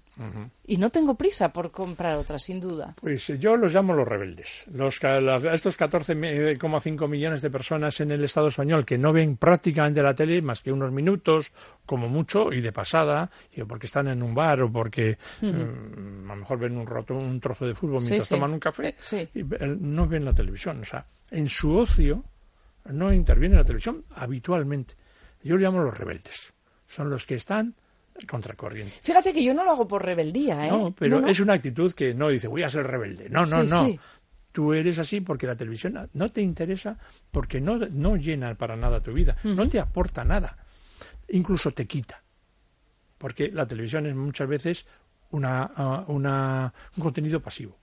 y 0.65 0.77
no 0.77 0.89
tengo 0.89 1.13
prisa 1.15 1.53
por 1.53 1.69
comprar 1.71 2.15
otra, 2.15 2.39
sin 2.39 2.59
duda. 2.59 2.95
Pues 2.99 3.29
eh, 3.29 3.37
yo 3.37 3.55
los 3.57 3.73
llamo 3.73 3.93
los 3.93 4.07
rebeldes. 4.07 4.65
Los, 4.73 5.01
las- 5.03 5.43
estos 5.43 5.77
14,5 5.79 7.07
millones 7.07 7.41
de 7.41 7.49
personas 7.51 7.99
en 7.99 8.11
el 8.11 8.23
Estado 8.23 8.47
español 8.47 8.85
que 8.85 8.97
no 8.97 9.13
ven 9.13 9.37
prácticamente 9.37 10.01
la 10.01 10.15
tele 10.15 10.41
más 10.41 10.61
que 10.61 10.71
unos 10.71 10.91
minutos, 10.91 11.51
como 11.85 12.07
mucho, 12.09 12.51
y 12.51 12.61
de 12.61 12.71
pasada, 12.71 13.29
y 13.53 13.63
porque 13.63 13.87
están 13.87 14.07
en 14.07 14.23
un 14.23 14.33
bar 14.33 14.61
o 14.61 14.71
porque 14.71 15.17
mm, 15.41 16.29
a 16.31 16.33
lo 16.33 16.39
mejor 16.39 16.59
ven 16.59 16.77
un, 16.77 16.87
roto, 16.87 17.13
un 17.15 17.39
trozo 17.39 17.65
de 17.67 17.75
fútbol 17.75 18.01
mientras 18.01 18.27
sí. 18.27 18.35
toman 18.35 18.51
un 18.51 18.59
café, 18.59 18.89
Eh, 18.89 18.95
sí. 18.99 19.29
y 19.35 19.43
ve- 19.43 19.77
no 19.79 20.07
ven 20.07 20.25
la 20.25 20.33
televisión. 20.33 20.81
O 20.81 20.85
sea, 20.85 21.05
en 21.31 21.47
su 21.49 21.75
ocio 21.77 22.23
no 22.85 23.13
interviene 23.13 23.55
la 23.55 23.63
televisión 23.63 24.05
habitualmente. 24.15 24.95
Yo 25.43 25.55
los 25.55 25.61
llamo 25.63 25.81
los 25.83 25.97
rebeldes. 25.97 26.53
Son 26.87 27.09
los 27.09 27.25
que 27.25 27.35
están 27.35 27.75
contracorriente. 28.27 28.93
Fíjate 29.01 29.33
que 29.33 29.43
yo 29.43 29.53
no 29.53 29.63
lo 29.63 29.71
hago 29.71 29.87
por 29.87 30.03
rebeldía, 30.03 30.67
¿eh? 30.67 30.71
No, 30.71 30.91
pero 30.91 31.15
No, 31.15 31.21
no. 31.21 31.27
es 31.29 31.39
una 31.39 31.53
actitud 31.53 31.93
que 31.93 32.13
no 32.13 32.27
dice 32.29 32.47
voy 32.47 32.63
a 32.63 32.69
ser 32.69 32.85
rebelde. 32.85 33.29
No, 33.29 33.45
no, 33.45 33.61
Sí, 33.63 33.67
no. 33.69 33.85
sí. 33.85 33.99
Tú 34.51 34.73
eres 34.73 34.97
así 34.99 35.21
porque 35.21 35.45
la 35.47 35.55
televisión 35.55 36.09
no 36.13 36.31
te 36.31 36.41
interesa, 36.41 36.97
porque 37.31 37.61
no, 37.61 37.77
no 37.77 38.17
llena 38.17 38.55
para 38.55 38.75
nada 38.75 38.99
tu 38.99 39.13
vida, 39.13 39.37
no 39.43 39.69
te 39.69 39.79
aporta 39.79 40.25
nada, 40.25 40.57
incluso 41.29 41.71
te 41.71 41.85
quita. 41.85 42.21
Porque 43.17 43.51
la 43.51 43.67
televisión 43.67 44.07
es 44.07 44.15
muchas 44.15 44.49
veces 44.49 44.85
una, 45.31 45.69
ah, 45.75 46.03
una- 46.07 46.73
un 46.97 47.03
contenido 47.03 47.39
pasivo. 47.41 47.77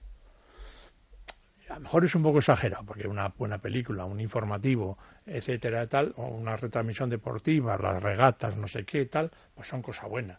A 1.68 1.74
lo 1.74 1.80
mejor 1.80 2.04
es 2.04 2.14
un 2.14 2.22
poco 2.22 2.38
exagerado, 2.38 2.84
porque 2.84 3.08
una 3.08 3.28
buena 3.28 3.58
película, 3.58 4.04
un 4.04 4.20
informativo, 4.20 4.98
etcétera, 5.26 5.86
tal, 5.88 6.12
o 6.16 6.28
una 6.28 6.56
retransmisión 6.56 7.10
deportiva, 7.10 7.76
las 7.76 8.02
regatas, 8.02 8.56
no 8.56 8.68
sé 8.68 8.84
qué, 8.84 9.06
tal, 9.06 9.30
pues 9.54 9.68
son 9.68 9.82
cosa 9.82 10.06
buena. 10.06 10.38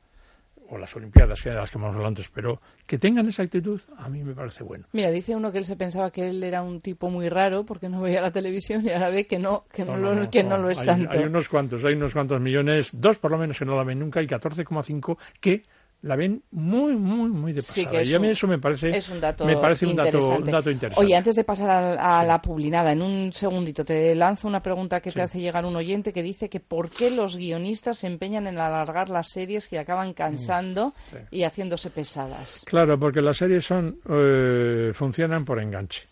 O 0.69 0.77
las 0.77 0.93
Olimpiadas, 0.97 1.41
que 1.41 1.49
de 1.49 1.55
las 1.55 1.71
que 1.71 1.77
hemos 1.77 1.89
hablado 1.89 2.07
antes, 2.07 2.29
pero 2.29 2.61
que 2.85 2.97
tengan 2.97 3.27
esa 3.27 3.43
actitud, 3.43 3.79
a 3.97 4.09
mí 4.09 4.21
me 4.21 4.33
parece 4.33 4.63
bueno. 4.63 4.85
Mira, 4.91 5.11
dice 5.11 5.33
uno 5.35 5.51
que 5.51 5.59
él 5.59 5.65
se 5.65 5.77
pensaba 5.77 6.11
que 6.11 6.29
él 6.29 6.43
era 6.43 6.61
un 6.61 6.81
tipo 6.81 7.09
muy 7.09 7.29
raro 7.29 7.65
porque 7.65 7.87
no 7.87 8.01
veía 8.01 8.21
la 8.21 8.31
televisión 8.31 8.85
y 8.85 8.89
ahora 8.89 9.09
ve 9.09 9.27
que 9.27 9.39
no, 9.39 9.65
que 9.71 9.85
no, 9.85 9.95
lo, 9.95 10.29
que 10.29 10.43
no 10.43 10.57
lo 10.57 10.69
es 10.69 10.79
hay, 10.81 10.85
tanto. 10.85 11.17
Hay 11.17 11.23
unos 11.23 11.47
cuantos, 11.47 11.85
hay 11.85 11.93
unos 11.93 12.11
cuantos 12.11 12.41
millones, 12.41 12.89
dos 12.93 13.17
por 13.17 13.31
lo 13.31 13.37
menos 13.37 13.57
que 13.57 13.65
no 13.65 13.77
la 13.77 13.83
ven 13.85 13.99
nunca 13.99 14.21
y 14.21 14.27
14,5 14.27 15.17
que 15.39 15.63
la 16.03 16.15
ven 16.15 16.43
muy, 16.51 16.95
muy, 16.95 17.29
muy 17.29 17.53
de 17.53 17.61
Sí, 17.61 17.81
pasada. 17.83 17.97
que 17.97 18.03
es 18.03 18.09
y 18.09 18.13
a 18.13 18.19
mí 18.19 18.27
un- 18.27 18.31
eso 18.33 18.47
me 18.47 18.59
parece, 18.59 18.95
es 18.95 19.09
un 19.09 19.19
dato 19.19 19.45
me 19.45 19.57
parece 19.57 19.85
un 19.87 19.95
dato, 19.95 20.07
interesante. 20.09 20.43
un 20.43 20.51
dato 20.51 20.71
interesante. 20.71 21.05
Oye, 21.05 21.15
antes 21.15 21.35
de 21.35 21.43
pasar 21.43 21.69
a, 21.69 22.19
a 22.19 22.23
la 22.23 22.41
publinada, 22.41 22.91
en 22.91 23.01
un 23.01 23.33
segundito 23.33 23.83
te 23.83 24.13
lanzo 24.15 24.47
una 24.47 24.61
pregunta 24.61 25.01
que 25.01 25.11
te 25.11 25.21
hace 25.21 25.39
llegar 25.41 25.65
un 25.65 25.75
oyente 25.75 26.13
que 26.13 26.21
dice 26.23 26.49
que 26.49 26.59
por 26.59 26.89
qué 26.89 27.09
los 27.11 27.35
guionistas 27.35 27.97
se 27.97 28.07
empeñan 28.07 28.45
en 28.47 28.57
alargar 28.59 29.09
las 29.09 29.29
series 29.29 29.67
que 29.67 29.79
acaban 29.79 30.13
cansando 30.13 30.93
sí. 31.09 31.17
y 31.31 31.43
haciéndose 31.43 31.89
pesadas. 31.89 32.61
Claro, 32.65 32.99
porque 32.99 33.21
las 33.21 33.37
series 33.37 33.65
son 33.65 33.99
eh, 34.09 34.91
funcionan 34.93 35.43
por 35.45 35.59
enganche. 35.59 36.03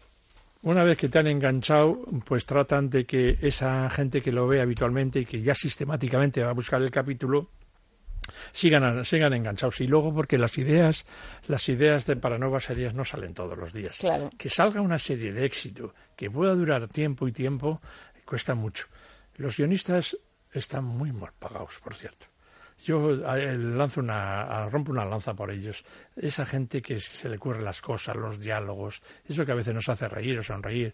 Una 0.64 0.84
vez 0.84 0.98
que 0.98 1.10
te 1.10 1.20
han 1.20 1.28
enganchado, 1.28 2.00
pues 2.26 2.48
tratan 2.48 2.90
de 2.90 3.06
que 3.06 3.38
esa 3.40 3.88
gente 3.92 4.22
que 4.24 4.32
lo 4.32 4.48
ve 4.48 4.62
habitualmente 4.62 5.20
y 5.20 5.26
que 5.26 5.40
ya 5.40 5.54
sistemáticamente 5.54 6.42
va 6.42 6.50
a 6.50 6.54
buscar 6.54 6.82
el 6.82 6.90
capítulo 6.90 7.50
sigan, 8.52 9.06
sigan 9.06 9.34
enganchados. 9.34 9.82
Y 9.82 9.88
luego 9.88 10.14
porque 10.14 10.38
las 10.38 10.58
ideas, 10.58 11.06
las 11.48 11.68
ideas 11.70 12.06
de 12.06 12.16
para 12.16 12.38
nuevas 12.38 12.66
series 12.66 12.94
no 12.94 13.06
salen 13.06 13.34
todos 13.34 13.58
los 13.58 13.74
días. 13.74 13.98
Claro. 14.00 14.30
Que 14.38 14.50
salga 14.50 14.82
una 14.82 15.00
serie 15.00 15.34
de 15.34 15.46
éxito, 15.46 15.94
que 16.16 16.30
pueda 16.30 16.56
durar 16.56 16.88
tiempo 16.88 17.28
y 17.28 17.32
tiempo, 17.32 17.82
cuesta 18.26 18.56
mucho. 18.56 18.88
Los 19.36 19.58
guionistas 19.58 20.18
están 20.52 20.86
muy 20.86 21.12
mal 21.12 21.32
pagados, 21.38 21.80
por 21.84 21.96
cierto. 21.96 22.28
yo 22.84 23.12
eh, 23.36 23.58
lanzo 23.58 24.00
una, 24.00 24.70
rompo 24.70 24.92
una 24.92 25.06
lanza 25.06 25.34
por 25.34 25.52
ellos. 25.52 25.84
Esa 26.16 26.46
gente 26.46 26.82
que 26.82 27.00
se 27.00 27.30
le 27.30 27.36
ocurren 27.38 27.66
las 27.66 27.82
cosas, 27.82 28.16
los 28.16 28.40
diálogos, 28.40 29.02
eso 29.26 29.46
que 29.46 29.52
a 29.52 29.56
veces 29.56 29.74
nos 29.74 29.90
hace 29.90 30.08
reír 30.08 30.40
o 30.40 30.44
sonreír, 30.44 30.94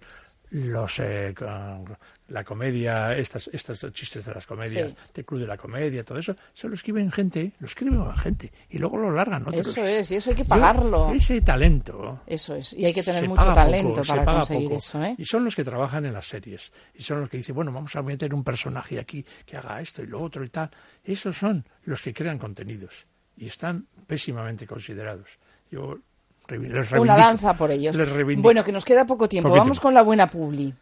los 0.52 1.00
eh, 1.00 1.34
con 1.38 1.98
la 2.28 2.44
comedia, 2.44 3.16
estas, 3.16 3.50
estos 3.52 3.80
chistes 3.94 4.26
de 4.26 4.34
las 4.34 4.46
comedias, 4.46 4.90
Sí. 4.90 4.96
de 5.14 5.24
Club 5.26 5.42
de 5.42 5.48
la 5.48 5.58
Comedia, 5.58 6.04
todo 6.04 6.18
eso, 6.18 6.36
se 6.54 6.68
lo 6.68 6.74
escriben 6.76 7.12
gente, 7.12 7.54
lo 7.60 7.68
escriben 7.68 8.02
a 8.02 8.16
gente 8.18 8.52
y 8.70 8.78
luego 8.78 8.98
lo 8.98 9.12
largan 9.12 9.48
otros. 9.48 9.68
Eso 9.68 9.86
es, 9.86 10.12
y 10.12 10.16
eso 10.16 10.30
hay 10.30 10.36
que 10.36 10.44
Yo, 10.44 10.50
pagarlo. 10.50 11.12
ese 11.14 11.42
talento. 11.42 12.22
Eso 12.28 12.56
es, 12.56 12.74
y 12.74 12.86
hay 12.86 12.94
que 12.94 13.04
tener 13.04 13.28
mucho 13.28 13.54
talento 13.54 14.02
poco, 14.02 14.08
para 14.08 14.26
conseguir 14.26 14.68
poco. 14.70 14.78
eso, 14.78 15.04
¿eh? 15.04 15.16
Y 15.18 15.26
son 15.26 15.44
los 15.46 15.56
que 15.56 15.64
trabajan 15.64 16.06
en 16.06 16.14
las 16.14 16.26
series. 16.28 16.72
Y 16.96 17.04
son 17.04 17.22
los 17.22 17.30
que 17.30 17.38
dicen, 17.38 17.56
bueno, 17.56 17.72
vamos 17.72 17.96
a 17.96 18.02
meter 18.02 18.34
un 18.34 18.44
personaje 18.44 19.00
aquí 19.00 19.26
que 19.46 19.58
haga 19.58 19.82
esto 19.82 20.02
y 20.04 20.08
lo 20.08 20.22
otro 20.22 20.44
y 20.44 20.50
tal. 20.50 20.70
Esos 21.04 21.38
son 21.38 21.66
los 21.84 22.02
que 22.02 22.14
crean 22.14 22.38
contenidos. 22.38 23.08
Y 23.38 23.48
están 23.48 23.88
pésimamente 24.08 24.68
considerados. 24.68 25.40
Yo 25.70 25.98
Una 27.00 27.18
lanza 27.18 27.54
por 27.56 27.72
ellos. 27.72 27.96
Bueno, 28.38 28.64
que 28.64 28.72
nos 28.72 28.86
queda 28.86 29.06
poco 29.06 29.28
tiempo. 29.28 29.50
Poquito. 29.50 29.64
Vamos 29.64 29.80
con 29.80 29.94
la 29.94 30.04
buena 30.04 30.28
publi. 30.28 30.74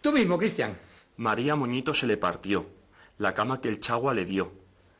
Tú 0.00 0.12
mismo, 0.12 0.38
Cristian. 0.38 0.76
María 1.16 1.56
Moñito 1.56 1.94
se 1.94 2.06
le 2.06 2.16
partió. 2.16 2.66
La 3.18 3.34
cama 3.34 3.60
que 3.60 3.68
el 3.68 3.80
chagua 3.80 4.14
le 4.14 4.24
dio. 4.24 4.52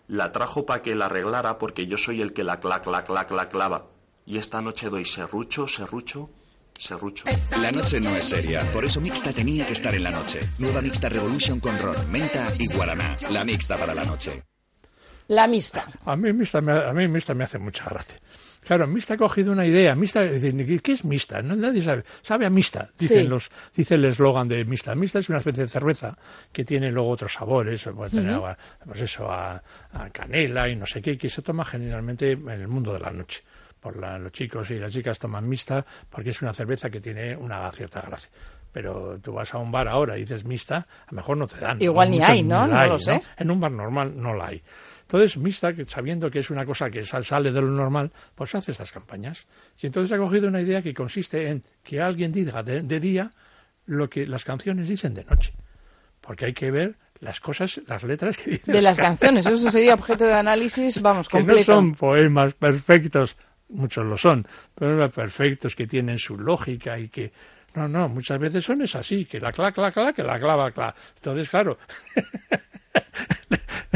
La 0.08 0.32
trajo 0.32 0.64
para 0.64 0.82
que 0.82 0.94
la 0.94 1.06
arreglara 1.06 1.58
porque 1.58 1.86
yo 1.86 1.96
soy 1.96 2.22
el 2.22 2.32
que 2.32 2.44
la 2.44 2.60
cla, 2.60 2.80
cla, 2.80 3.04
cla, 3.04 3.26
cla, 3.26 3.48
clava. 3.48 3.86
Y 4.24 4.38
esta 4.38 4.62
noche 4.62 4.88
doy 4.88 5.04
serrucho, 5.04 5.68
serrucho, 5.68 6.30
serrucho. 6.78 7.24
La 7.60 7.70
noche 7.72 8.00
no 8.00 8.10
es 8.16 8.24
seria, 8.24 8.62
por 8.72 8.84
eso 8.84 9.00
Mixta 9.00 9.32
tenía 9.32 9.66
que 9.66 9.74
estar 9.74 9.94
en 9.94 10.04
la 10.04 10.10
noche. 10.10 10.40
Nueva 10.58 10.80
Mixta 10.80 11.08
Revolution 11.08 11.60
con 11.60 11.78
ron, 11.78 12.10
menta 12.10 12.48
y 12.58 12.66
guaraná. 12.74 13.16
La 13.30 13.44
mixta 13.44 13.76
para 13.76 13.94
la 13.94 14.04
noche. 14.04 14.42
La 15.28 15.46
mixta. 15.46 15.86
A 16.04 16.16
mí 16.16 16.32
mixta 16.32 16.60
me, 16.60 16.72
a 16.72 16.92
mí 16.92 17.08
mixta 17.08 17.34
me 17.34 17.44
hace 17.44 17.58
mucha 17.58 17.84
gracia. 17.88 18.18
Claro, 18.64 18.86
mixta 18.88 19.14
ha 19.14 19.16
cogido 19.16 19.52
una 19.52 19.64
idea. 19.64 19.94
Mixta, 19.94 20.26
¿qué 20.28 20.92
es 20.92 21.04
mixta? 21.04 21.40
Nadie 21.40 21.82
sabe. 21.82 22.04
Sabe 22.22 22.46
a 22.46 22.50
mixta, 22.50 22.90
dicen 22.98 23.20
Sí. 23.22 23.28
los, 23.28 23.48
dice 23.76 23.94
el 23.94 24.04
eslogan 24.06 24.48
de 24.48 24.64
mixta. 24.64 24.94
Mixta 24.96 25.20
es 25.20 25.28
una 25.28 25.38
especie 25.38 25.62
de 25.62 25.68
cerveza 25.68 26.16
que 26.52 26.64
tiene 26.64 26.90
luego 26.90 27.10
otros 27.10 27.32
sabores. 27.32 27.84
Puede 27.94 28.10
tener, 28.10 28.34
agua, 28.34 28.58
pues 28.84 29.00
eso, 29.02 29.30
a, 29.30 29.62
a 29.92 30.10
canela 30.10 30.68
y 30.68 30.74
no 30.74 30.84
sé 30.84 31.00
qué, 31.00 31.16
que 31.16 31.28
se 31.28 31.42
toma 31.42 31.64
generalmente 31.64 32.32
en 32.32 32.48
el 32.48 32.66
mundo 32.68 32.92
de 32.92 32.98
la 33.00 33.10
noche. 33.12 33.44
Por 33.78 33.96
la- 33.98 34.18
los 34.18 34.32
chicos 34.32 34.68
y 34.72 34.80
las 34.80 34.92
chicas 34.92 35.18
toman 35.20 35.48
mixta 35.48 35.86
porque 36.10 36.30
es 36.30 36.42
una 36.42 36.52
cerveza 36.52 36.90
que 36.90 37.00
tiene 37.00 37.36
una 37.36 37.70
cierta 37.70 38.00
gracia. 38.00 38.30
Pero 38.72 39.18
tú 39.22 39.32
vas 39.32 39.54
a 39.54 39.58
un 39.58 39.70
bar 39.70 39.86
ahora 39.86 40.18
y 40.18 40.22
dices 40.22 40.44
mixta, 40.44 40.78
a 40.78 41.10
lo 41.12 41.16
mejor 41.16 41.36
no 41.36 41.46
te 41.46 41.58
dan. 41.60 41.80
Igual 41.80 42.10
ni 42.10 42.20
hay, 42.20 42.42
¿no? 42.42 42.66
No 42.66 42.76
hay, 42.76 42.88
lo 42.90 42.98
sé. 42.98 43.22
En 43.38 43.50
un 43.52 43.60
bar 43.60 43.70
normal 43.70 44.12
no 44.16 44.34
la 44.34 44.48
hay. 44.48 44.62
Entonces, 45.06 45.36
mixta, 45.36 45.72
que 45.72 45.84
sabiendo 45.84 46.28
que 46.30 46.40
es 46.40 46.50
una 46.50 46.64
cosa 46.66 46.90
que 46.90 47.04
sal- 47.04 47.24
sale 47.24 47.52
de 47.52 47.60
lo 47.60 47.68
normal, 47.68 48.10
pues 48.34 48.54
hace 48.56 48.72
estas 48.72 48.90
campañas. 48.90 49.46
Y 49.80 49.86
entonces 49.86 50.10
ha 50.12 50.18
cogido 50.18 50.48
una 50.48 50.60
idea 50.60 50.82
que 50.82 50.92
consiste 50.92 51.48
en 51.48 51.62
que 51.84 52.00
alguien 52.00 52.32
diga 52.32 52.62
de, 52.64 52.82
de 52.82 52.98
día 53.00 53.30
lo 53.86 54.10
que 54.10 54.26
las 54.26 54.44
canciones 54.44 54.88
dicen 54.88 55.14
de 55.14 55.24
noche. 55.24 55.52
Porque 56.20 56.46
hay 56.46 56.52
que 56.54 56.72
ver 56.72 56.96
las 57.20 57.38
cosas, 57.38 57.80
las 57.86 58.02
letras 58.02 58.36
que 58.36 58.50
dicen. 58.50 58.74
De 58.74 58.82
las 58.82 58.98
canciones, 59.08 59.46
eso 59.46 59.70
sería 59.70 59.94
objeto 59.94 60.24
de 60.24 60.34
análisis, 60.34 61.00
vamos, 61.00 61.28
que 61.28 61.38
completo. 61.38 61.60
no 61.60 61.64
son 61.76 61.94
poemas 61.94 62.54
perfectos, 62.54 63.36
muchos 63.68 64.04
lo 64.04 64.16
son, 64.16 64.44
pero 64.74 64.96
no 64.96 65.08
perfectos, 65.08 65.76
que 65.76 65.86
tienen 65.86 66.18
su 66.18 66.36
lógica 66.38 66.98
y 66.98 67.08
que... 67.08 67.32
No, 67.76 67.86
no, 67.86 68.08
muchas 68.08 68.38
veces 68.40 68.64
son 68.64 68.82
es 68.82 68.96
así, 68.96 69.24
que 69.26 69.38
la 69.38 69.52
cla, 69.52 69.70
cla, 69.70 69.92
cla, 69.92 70.12
que 70.12 70.22
la 70.22 70.38
clava, 70.38 70.70
cla. 70.72 70.94
Entonces, 71.16 71.48
claro, 71.48 71.78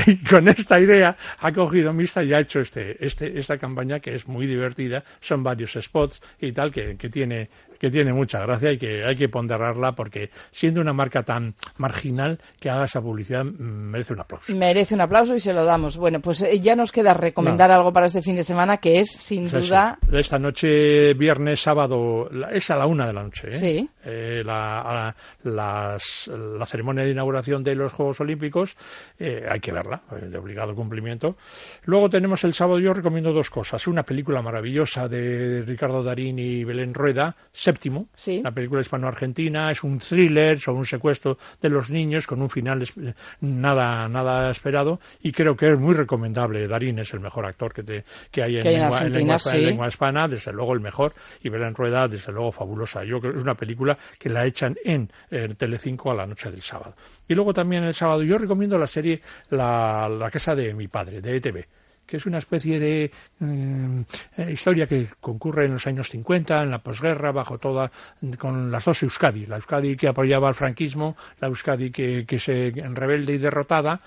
y 0.06 0.16
con 0.18 0.48
esta 0.48 0.80
idea 0.80 1.16
ha 1.38 1.52
cogido 1.52 1.92
Mista 1.92 2.22
y 2.22 2.32
ha 2.32 2.40
hecho 2.40 2.60
este, 2.60 3.04
este, 3.04 3.38
esta 3.38 3.58
campaña 3.58 4.00
que 4.00 4.14
es 4.14 4.26
muy 4.26 4.46
divertida. 4.46 5.04
Son 5.20 5.42
varios 5.42 5.72
spots 5.80 6.22
y 6.40 6.52
tal 6.52 6.72
que, 6.72 6.96
que 6.96 7.08
tiene 7.08 7.48
que 7.80 7.90
tiene 7.90 8.12
mucha 8.12 8.38
gracia 8.40 8.70
y 8.72 8.78
que 8.78 9.04
hay 9.04 9.16
que 9.16 9.28
ponderarla 9.28 9.92
porque 9.96 10.30
siendo 10.52 10.80
una 10.80 10.92
marca 10.92 11.22
tan 11.24 11.54
marginal 11.78 12.38
que 12.60 12.70
haga 12.70 12.84
esa 12.84 13.00
publicidad 13.00 13.44
mm, 13.44 13.58
merece 13.90 14.12
un 14.12 14.20
aplauso. 14.20 14.54
Merece 14.54 14.94
un 14.94 15.00
aplauso 15.00 15.34
y 15.34 15.40
se 15.40 15.52
lo 15.52 15.64
damos. 15.64 15.96
Bueno, 15.96 16.20
pues 16.20 16.42
eh, 16.42 16.60
ya 16.60 16.76
nos 16.76 16.92
queda 16.92 17.14
recomendar 17.14 17.70
algo 17.70 17.92
para 17.92 18.06
este 18.06 18.22
fin 18.22 18.36
de 18.36 18.44
semana 18.44 18.76
que 18.76 19.00
es, 19.00 19.10
sin 19.10 19.50
duda. 19.50 19.98
Esta 20.12 20.38
noche, 20.38 21.14
viernes, 21.14 21.60
sábado, 21.60 22.28
es 22.52 22.70
a 22.70 22.76
la 22.76 22.86
una 22.86 23.06
de 23.06 23.12
la 23.14 23.22
noche. 23.22 23.48
¿eh? 23.50 23.54
Sí. 23.54 23.88
Eh, 24.04 24.42
la, 24.44 25.14
las- 25.44 26.28
la 26.28 26.66
ceremonia 26.66 27.04
de 27.04 27.10
inauguración 27.10 27.62
de 27.64 27.74
los 27.74 27.92
Juegos 27.92 28.20
Olímpicos 28.20 28.76
eh, 29.18 29.44
hay 29.48 29.60
que 29.60 29.72
verla, 29.72 30.02
de 30.20 30.36
obligado 30.38 30.74
cumplimiento. 30.74 31.36
Luego 31.84 32.10
tenemos 32.10 32.44
el 32.44 32.52
sábado, 32.54 32.78
yo 32.78 32.92
recomiendo 32.92 33.32
dos 33.32 33.48
cosas. 33.50 33.86
Una 33.86 34.02
película 34.02 34.42
maravillosa 34.42 35.08
de 35.08 35.62
Ricardo 35.66 36.02
Darín 36.02 36.38
y 36.38 36.64
Belén 36.64 36.92
Rueda, 36.94 37.36
Séptimo, 37.70 38.08
una 38.40 38.52
película 38.52 38.80
hispano-argentina, 38.80 39.70
es 39.70 39.82
un 39.84 39.98
thriller 39.98 40.58
sobre 40.60 40.78
un 40.78 40.86
secuestro 40.86 41.38
de 41.60 41.68
los 41.68 41.90
niños 41.90 42.26
con 42.26 42.42
un 42.42 42.50
final 42.50 42.82
es- 42.82 42.92
nada, 43.40 44.08
nada 44.08 44.50
esperado 44.50 45.00
y 45.22 45.32
creo 45.32 45.56
que 45.56 45.70
es 45.72 45.78
muy 45.78 45.94
recomendable. 45.94 46.66
Darín 46.68 46.98
es 46.98 47.12
el 47.14 47.20
mejor 47.20 47.46
actor 47.46 47.72
que, 47.72 47.82
te- 47.82 48.04
que 48.30 48.42
hay 48.42 48.56
en, 48.56 48.62
Que 48.62 48.68
hay 48.68 48.74
en 48.76 48.80
lengua, 48.82 48.98
en 49.06 49.12
lengua- 49.12 49.34
en 49.34 49.38
sí. 49.40 49.56
lengua 49.58 49.88
hispana, 49.88 50.28
desde 50.28 50.52
luego 50.52 50.74
el 50.74 50.80
mejor, 50.80 51.14
y 51.42 51.48
Belén 51.48 51.74
Rueda, 51.74 52.08
desde 52.08 52.32
luego 52.32 52.52
fabulosa. 52.52 53.04
Yo 53.04 53.20
creo 53.20 53.32
que 53.32 53.38
es 53.38 53.42
una 53.44 53.54
película 53.54 53.96
que 54.18 54.28
la 54.28 54.44
echan 54.46 54.76
en 54.84 55.10
eh, 55.30 55.54
Telecinco 55.56 56.10
a 56.10 56.14
la 56.14 56.26
noche 56.26 56.50
del 56.50 56.62
sábado. 56.62 56.94
Y 57.28 57.34
luego 57.34 57.54
también 57.54 57.84
el 57.84 57.94
sábado 57.94 58.22
yo 58.22 58.38
recomiendo 58.38 58.76
la 58.78 58.86
serie 58.86 59.20
La, 59.50 60.08
la 60.08 60.30
casa 60.30 60.54
de 60.54 60.74
mi 60.74 60.88
padre, 60.88 61.20
de 61.20 61.36
ETV 61.36 61.64
que 62.10 62.16
es 62.16 62.26
una 62.26 62.38
especie 62.38 62.80
de 62.80 63.10
mm, 63.38 64.00
eh, 64.36 64.50
historia 64.52 64.88
que 64.88 65.08
concurre 65.20 65.66
en 65.66 65.74
los 65.74 65.86
años 65.86 66.10
50, 66.10 66.64
en 66.64 66.70
la 66.70 66.82
posguerra, 66.82 67.30
bajo 67.30 67.58
toda, 67.58 67.92
con 68.36 68.72
las 68.72 68.84
dos 68.84 69.02
Euskadi, 69.04 69.46
la 69.46 69.56
Euskadi 69.56 69.96
que 69.96 70.08
apoyaba 70.08 70.48
al 70.48 70.56
franquismo, 70.56 71.16
la 71.40 71.46
Euskadi 71.46 71.92
que, 71.92 72.26
que 72.26 72.40
se 72.40 72.72
rebelde 72.74 73.34
y 73.34 73.38
derrotada, 73.38 74.00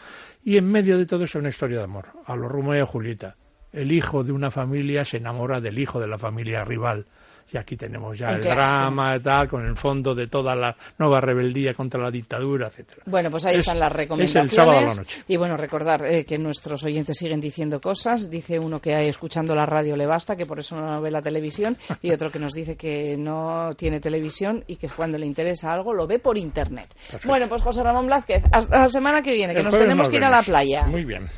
y 0.43 0.57
en 0.57 0.69
medio 0.69 0.97
de 0.97 1.05
todo 1.05 1.23
eso 1.23 1.39
una 1.39 1.49
historia 1.49 1.77
de 1.77 1.85
amor, 1.85 2.07
a 2.25 2.35
lo 2.35 2.49
Romeo 2.49 2.83
y 2.83 2.85
Julieta. 2.85 3.37
El 3.71 3.91
hijo 3.91 4.23
de 4.23 4.33
una 4.33 4.51
familia 4.51 5.05
se 5.05 5.17
enamora 5.17 5.61
del 5.61 5.79
hijo 5.79 5.99
de 5.99 6.07
la 6.07 6.19
familia 6.19 6.65
rival. 6.65 7.05
Y 7.51 7.57
aquí 7.57 7.77
tenemos 7.77 8.17
ya 8.17 8.31
el 8.31 8.41
drama, 8.41 9.19
tal, 9.19 9.47
con 9.47 9.65
el 9.65 9.75
fondo 9.77 10.15
de 10.15 10.27
toda 10.27 10.55
la 10.55 10.75
nueva 10.97 11.21
rebeldía 11.21 11.73
contra 11.73 12.01
la 12.01 12.09
dictadura, 12.09 12.67
etcétera. 12.67 13.03
Bueno, 13.05 13.29
pues 13.29 13.45
ahí 13.45 13.53
Es- 13.55 13.59
están 13.59 13.79
las 13.79 13.89
es 13.89 13.93
el 13.93 13.97
recomendaciones. 13.99 14.53
sábado 14.53 14.79
a 14.79 14.81
la 14.81 14.95
noche. 14.95 15.23
Y 15.27 15.37
bueno, 15.37 15.55
recordar 15.57 16.03
eh, 16.05 16.25
que 16.25 16.39
nuestros 16.39 16.83
oyentes 16.83 17.17
siguen 17.17 17.39
diciendo 17.39 17.79
cosas. 17.79 18.29
Dice 18.29 18.57
uno 18.57 18.81
que 18.81 19.07
escuchando 19.07 19.53
la 19.53 19.65
radio 19.67 19.95
le 19.95 20.05
basta, 20.07 20.35
que 20.35 20.45
por 20.47 20.59
eso 20.59 20.75
no 20.75 20.99
ve 21.01 21.11
la 21.11 21.21
televisión. 21.21 21.77
Y 22.01 22.11
otro 22.11 22.31
que 22.31 22.39
nos 22.39 22.53
dice 22.53 22.75
que 22.75 23.17
no 23.17 23.73
tiene 23.77 23.99
televisión 23.99 24.63
y 24.65 24.77
que 24.77 24.89
cuando 24.89 25.17
le 25.19 25.25
interesa 25.27 25.71
algo 25.73 25.93
lo 25.93 26.07
ve 26.07 26.17
por 26.19 26.37
internet. 26.37 26.93
Bueno, 27.25 27.47
pues 27.47 27.61
José 27.61 27.83
Ramón 27.83 28.07
Blázquez, 28.07 28.43
hasta 28.51 28.79
la 28.79 28.87
semana 28.87 29.21
que 29.21 29.33
viene, 29.33 29.53
que 29.53 29.59
El 29.59 29.65
nos 29.65 29.73
tenemos 29.77 29.97
nos 29.97 30.09
que 30.09 30.17
ir 30.17 30.23
a 30.23 30.29
la 30.29 30.41
playa. 30.41 30.87
Muy 30.87 31.03
bien. 31.05 31.29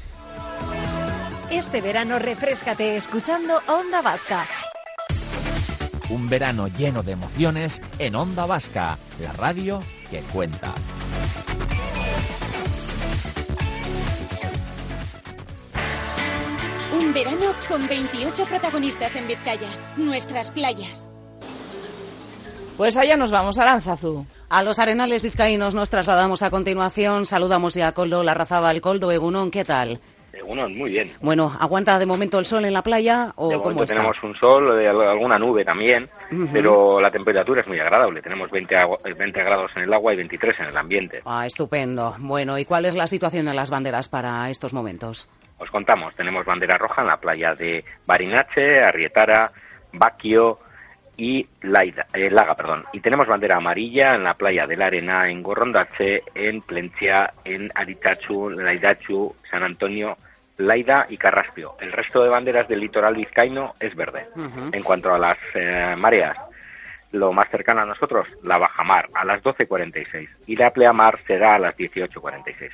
Este 1.52 1.82
verano 1.82 2.20
refrescate 2.20 2.96
escuchando 2.96 3.60
Onda 3.68 4.02
Vasca. 4.02 4.44
Un 6.10 6.30
verano 6.30 6.68
lleno 6.68 7.02
de 7.02 7.14
emociones 7.14 7.82
en 7.98 8.16
Onda 8.16 8.46
Vasca, 8.46 8.96
la 9.20 9.34
radio 9.34 9.80
que 10.12 10.20
cuenta. 10.32 10.72
Un 16.96 17.12
verano 17.12 17.54
con 17.68 17.88
28 17.88 18.46
protagonistas 18.46 19.16
en 19.16 19.28
Vizcaya, 19.28 19.70
nuestras 19.98 20.52
playas. 20.52 21.10
Pues 22.78 22.98
allá 22.98 23.18
nos 23.18 23.32
vamos, 23.32 23.58
a 23.58 23.66
Lanzazú. 23.66 24.28
A 24.50 24.62
los 24.62 24.78
arenales 24.78 25.24
vizcaínos 25.24 25.74
nos 25.74 25.90
trasladamos 25.90 26.44
a 26.44 26.52
continuación. 26.52 27.26
Saludamos 27.26 27.74
ya 27.74 27.88
a 27.88 27.94
Coldo 27.94 28.22
Larrazabal. 28.22 28.80
Coldo 28.82 29.12
Egunón, 29.12 29.50
¿qué 29.50 29.66
tal? 29.66 30.02
Uno, 30.44 30.68
muy 30.70 30.92
bien. 30.92 31.12
Bueno, 31.22 31.52
¿aguanta 31.60 31.98
de 32.00 32.06
momento 32.06 32.38
el 32.40 32.46
sol 32.46 32.66
en 32.66 32.74
la 32.74 32.82
playa 32.82 33.32
o 33.36 33.50
De 33.50 33.56
cómo 33.56 33.64
momento 33.66 33.84
está? 33.84 33.96
tenemos 33.96 34.18
un 34.24 34.36
sol, 34.36 34.80
eh, 34.82 34.88
al- 34.88 35.02
alguna 35.08 35.38
nube 35.38 35.64
también, 35.66 36.10
pero 36.52 37.00
la 37.02 37.10
temperatura 37.12 37.62
es 37.62 37.68
muy 37.68 37.80
agradable. 37.80 38.22
Tenemos 38.22 38.50
20, 38.52 38.76
agua- 38.76 39.00
eh, 39.06 39.14
20 39.14 39.44
grados 39.44 39.72
en 39.76 39.84
el 39.84 39.94
agua 39.94 40.14
y 40.14 40.18
23 40.18 40.60
en 40.60 40.66
el 40.68 40.78
ambiente. 40.78 41.22
Ah, 41.26 41.46
estupendo. 41.46 42.16
Bueno, 42.20 42.58
¿y 42.60 42.66
cuál 42.66 42.86
es 42.86 42.96
la 42.96 43.08
situación 43.08 43.46
de 43.46 43.54
las 43.54 43.70
banderas 43.72 44.10
para 44.10 44.50
estos 44.50 44.74
momentos? 44.74 45.30
Os 45.58 45.70
contamos, 45.72 46.14
tenemos 46.16 46.46
bandera 46.46 46.78
roja 46.78 47.02
en 47.02 47.08
la 47.08 47.18
playa 47.18 47.56
de 47.56 47.84
Barinache, 48.06 48.84
Arrietara, 48.84 49.52
Baquio 49.94 50.60
y 51.18 51.48
Laida- 51.62 52.08
eh, 52.14 52.30
Laga, 52.30 52.56
perdón. 52.56 52.84
Y 52.92 53.00
tenemos 53.00 53.26
bandera 53.26 53.56
amarilla 53.56 54.16
en 54.16 54.24
la 54.26 54.34
playa 54.34 54.68
de 54.68 54.76
la 54.76 54.88
Arena, 54.88 55.30
en 55.30 55.42
Gorrondache, 55.42 56.24
en 56.36 56.62
Plencia, 56.62 57.32
en 57.46 57.72
Aritachu, 57.74 58.50
Laidachu, 58.50 59.34
San 59.50 59.64
Antonio, 59.64 60.18
Laida 60.58 61.08
y 61.10 61.18
Carraspio. 61.18 61.76
El 61.80 61.92
resto 61.92 62.24
de 62.24 62.30
banderas 62.30 62.68
del 62.68 62.80
litoral 62.80 63.16
vizcaíno 63.16 63.74
es 63.80 63.96
verde. 63.96 64.28
En 64.36 64.84
cuanto 64.84 65.14
a 65.14 65.20
las 65.20 65.38
eh, 65.54 65.96
mareas, 65.98 66.38
lo 67.12 67.32
más 67.34 67.50
cercano 67.50 67.82
a 67.82 67.86
nosotros, 67.86 68.28
la 68.44 68.58
bajamar, 68.58 69.10
a 69.14 69.26
las 69.26 69.42
12.46 69.42 70.28
y 70.48 70.56
la 70.56 70.72
pleamar 70.72 71.20
será 71.26 71.56
a 71.56 71.60
las 71.60 71.76
18.46. 71.76 72.72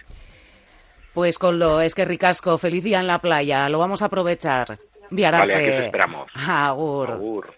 Pues 1.14 1.38
con 1.38 1.60
lo 1.60 1.82
es 1.82 1.94
que 1.94 2.06
ricasco, 2.06 2.58
feliz 2.58 2.84
día 2.84 3.00
en 3.00 3.08
la 3.08 3.20
playa, 3.20 3.68
lo 3.70 3.80
vamos 3.80 4.02
a 4.02 4.06
aprovechar. 4.06 4.80
Viararte. 5.10 5.48
Vale, 5.48 5.56
aquí 5.56 5.78
os 5.78 5.86
esperamos. 5.86 6.32
Agur. 6.36 7.12
Agur. 7.12 7.54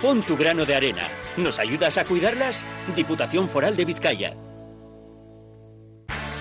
Pon 0.00 0.22
tu 0.22 0.36
grano 0.36 0.64
de 0.64 0.74
arena. 0.74 1.06
¿Nos 1.36 1.60
ayudas 1.60 1.96
a 1.98 2.04
cuidarlas? 2.04 2.64
Diputación 2.96 3.48
Foral 3.48 3.76
de 3.76 3.84
Vizcaya. 3.84 4.34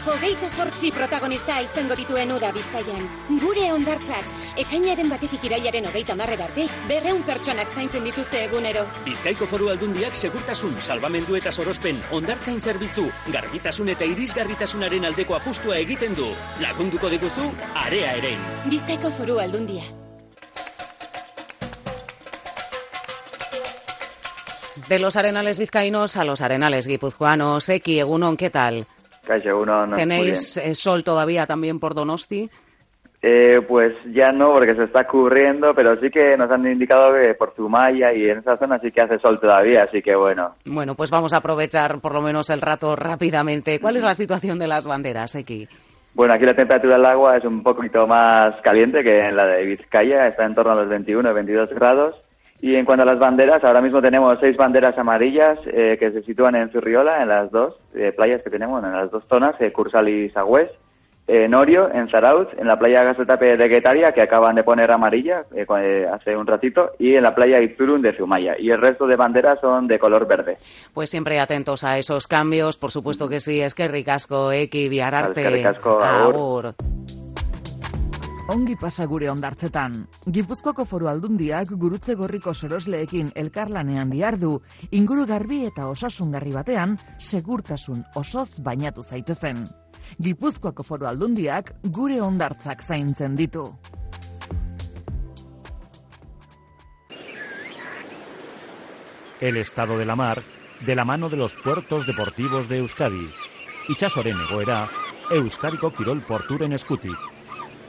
Hogeita 0.01 0.47
zortzi 0.57 0.89
protagonista 0.89 1.59
izango 1.61 1.93
dituen 1.93 2.31
uda 2.33 2.47
bizkaian. 2.55 3.03
Gure 3.37 3.67
ondartzak, 3.69 4.25
ekainaren 4.63 5.11
batetik 5.13 5.43
irailaren 5.45 5.85
hogeita 5.85 6.15
marrera 6.17 6.47
arte, 6.47 6.63
berreun 6.89 7.19
pertsonak 7.27 7.69
zaintzen 7.69 8.07
dituzte 8.09 8.39
egunero. 8.47 8.87
Bizkaiko 9.05 9.45
foru 9.45 9.67
aldundiak 9.69 10.15
segurtasun, 10.17 10.79
salbamendu 10.81 11.37
eta 11.37 11.51
sorospen, 11.53 11.99
ondartzain 12.17 12.57
zerbitzu, 12.59 13.03
garbitasun 13.35 13.91
eta 13.93 14.07
irisgarritasunaren 14.09 15.05
aldeko 15.11 15.35
apustua 15.37 15.77
egiten 15.77 16.17
du. 16.17 16.31
Lagunduko 16.63 17.11
diguzu, 17.13 17.51
area 17.83 18.15
erein. 18.17 18.41
Bizkaiko 18.71 19.11
foru 19.19 19.37
aldundia. 19.43 19.83
De 24.89 24.97
los 24.97 25.15
arenales 25.15 25.59
vizcaínos 25.59 26.17
a 26.17 26.25
los 26.25 26.41
arenales 26.41 26.87
guipuzcoanos. 26.87 27.69
Eki, 27.69 27.99
Egunon, 27.99 28.35
¿qué 28.35 28.49
tal? 28.49 28.87
No, 29.65 29.95
¿Tenéis 29.95 30.57
eh, 30.57 30.73
sol 30.73 31.03
todavía 31.03 31.45
también 31.45 31.79
por 31.79 31.93
Donosti? 31.93 32.49
Eh, 33.23 33.61
pues 33.67 33.93
ya 34.13 34.31
no, 34.31 34.51
porque 34.53 34.73
se 34.73 34.85
está 34.85 35.05
cubriendo, 35.05 35.75
pero 35.75 35.95
sí 35.99 36.09
que 36.09 36.35
nos 36.37 36.49
han 36.49 36.65
indicado 36.65 37.13
que 37.13 37.35
por 37.35 37.53
Zumaya 37.55 38.11
y 38.13 38.27
en 38.27 38.39
esa 38.39 38.57
zona 38.57 38.79
sí 38.79 38.91
que 38.91 39.01
hace 39.01 39.19
sol 39.19 39.39
todavía, 39.39 39.83
así 39.83 40.01
que 40.01 40.15
bueno. 40.15 40.55
Bueno, 40.65 40.95
pues 40.95 41.11
vamos 41.11 41.31
a 41.33 41.37
aprovechar 41.37 41.99
por 41.99 42.15
lo 42.15 42.21
menos 42.21 42.49
el 42.49 42.61
rato 42.61 42.95
rápidamente. 42.95 43.79
¿Cuál 43.79 43.97
es 43.97 44.03
la 44.03 44.15
situación 44.15 44.57
de 44.57 44.67
las 44.67 44.87
banderas, 44.87 45.35
Eki? 45.35 45.67
Bueno, 46.15 46.33
aquí 46.33 46.45
la 46.45 46.55
temperatura 46.55 46.95
del 46.95 47.05
agua 47.05 47.37
es 47.37 47.45
un 47.45 47.61
poquito 47.61 48.07
más 48.07 48.59
caliente 48.63 49.03
que 49.03 49.19
en 49.19 49.35
la 49.35 49.45
de 49.45 49.65
Vizcaya, 49.65 50.27
está 50.27 50.45
en 50.45 50.55
torno 50.55 50.71
a 50.71 50.75
los 50.75 50.89
21 50.89 51.31
22 51.31 51.69
grados. 51.69 52.15
Y 52.61 52.75
en 52.75 52.85
cuanto 52.85 53.01
a 53.01 53.05
las 53.05 53.17
banderas, 53.17 53.63
ahora 53.63 53.81
mismo 53.81 54.01
tenemos 54.01 54.37
seis 54.39 54.55
banderas 54.55 54.95
amarillas 54.97 55.57
eh, 55.65 55.97
que 55.99 56.11
se 56.11 56.21
sitúan 56.21 56.55
en 56.55 56.71
Zurriola, 56.71 57.21
en 57.21 57.29
las 57.29 57.49
dos 57.49 57.75
eh, 57.95 58.13
playas 58.15 58.43
que 58.43 58.51
tenemos, 58.51 58.83
en 58.83 58.91
las 58.91 59.09
dos 59.09 59.23
zonas, 59.27 59.55
eh, 59.59 59.71
Cursal 59.71 60.07
y 60.09 60.29
Sagüés. 60.29 60.69
En 61.27 61.53
Orio, 61.53 61.89
en 61.93 62.09
Zarauz, 62.09 62.49
en 62.57 62.67
la 62.67 62.77
playa 62.77 63.03
Gasetape 63.03 63.55
de 63.55 63.67
Guetaria, 63.69 64.11
que 64.11 64.21
acaban 64.21 64.55
de 64.55 64.63
poner 64.63 64.91
amarilla 64.91 65.45
eh, 65.55 65.65
eh, 65.79 66.05
hace 66.11 66.35
un 66.35 66.45
ratito, 66.45 66.91
y 66.99 67.15
en 67.15 67.23
la 67.23 67.33
playa 67.33 67.61
Izurun 67.61 68.01
de 68.01 68.11
Zumaya. 68.17 68.55
Y 68.59 68.69
el 68.69 68.81
resto 68.81 69.07
de 69.07 69.15
banderas 69.15 69.59
son 69.61 69.87
de 69.87 69.97
color 69.97 70.27
verde. 70.27 70.57
Pues 70.93 71.09
siempre 71.09 71.39
atentos 71.39 71.83
a 71.83 71.97
esos 71.97 72.27
cambios, 72.27 72.75
por 72.77 72.91
supuesto 72.91 73.29
que 73.29 73.39
sí. 73.39 73.61
Es 73.61 73.73
que 73.73 73.87
ricasco, 73.87 74.51
Eki, 74.51 74.89
Viararte. 74.89 75.63
Agur. 75.65 76.73
Ongi 78.51 78.73
pasa 78.75 79.05
gure 79.07 79.29
ondartzetan. 79.31 79.93
Gipuzkoako 80.35 80.83
foru 80.83 81.07
aldundiak 81.07 81.69
gurutze 81.79 82.17
gorriko 82.19 82.51
sorosleekin 82.51 83.29
elkarlanean 83.39 84.11
diardu, 84.11 84.57
inguru 84.91 85.23
garbi 85.29 85.61
eta 85.69 85.85
osasungarri 85.87 86.51
batean, 86.51 86.97
segurtasun 87.15 88.03
osoz 88.19 88.59
bainatu 88.59 89.07
zaitezen. 89.07 89.63
Gipuzkoako 90.19 90.83
foru 90.83 91.07
aldundiak 91.07 91.71
gure 91.95 92.19
ondartzak 92.19 92.83
zaintzen 92.83 93.39
ditu. 93.39 93.69
El 99.39 99.55
estado 99.55 99.97
de 99.97 100.05
la 100.05 100.17
mar, 100.17 100.43
de 100.85 100.95
la 100.95 101.05
mano 101.05 101.29
de 101.29 101.37
los 101.37 101.53
puertos 101.53 102.05
deportivos 102.05 102.67
de 102.67 102.83
Euskadi. 102.83 103.29
Itxasoren 103.87 104.43
egoera, 104.49 104.89
Euskadiko 105.31 105.93
Kirol 105.95 106.19
Porturen 106.27 106.73
eskutik. 106.73 107.40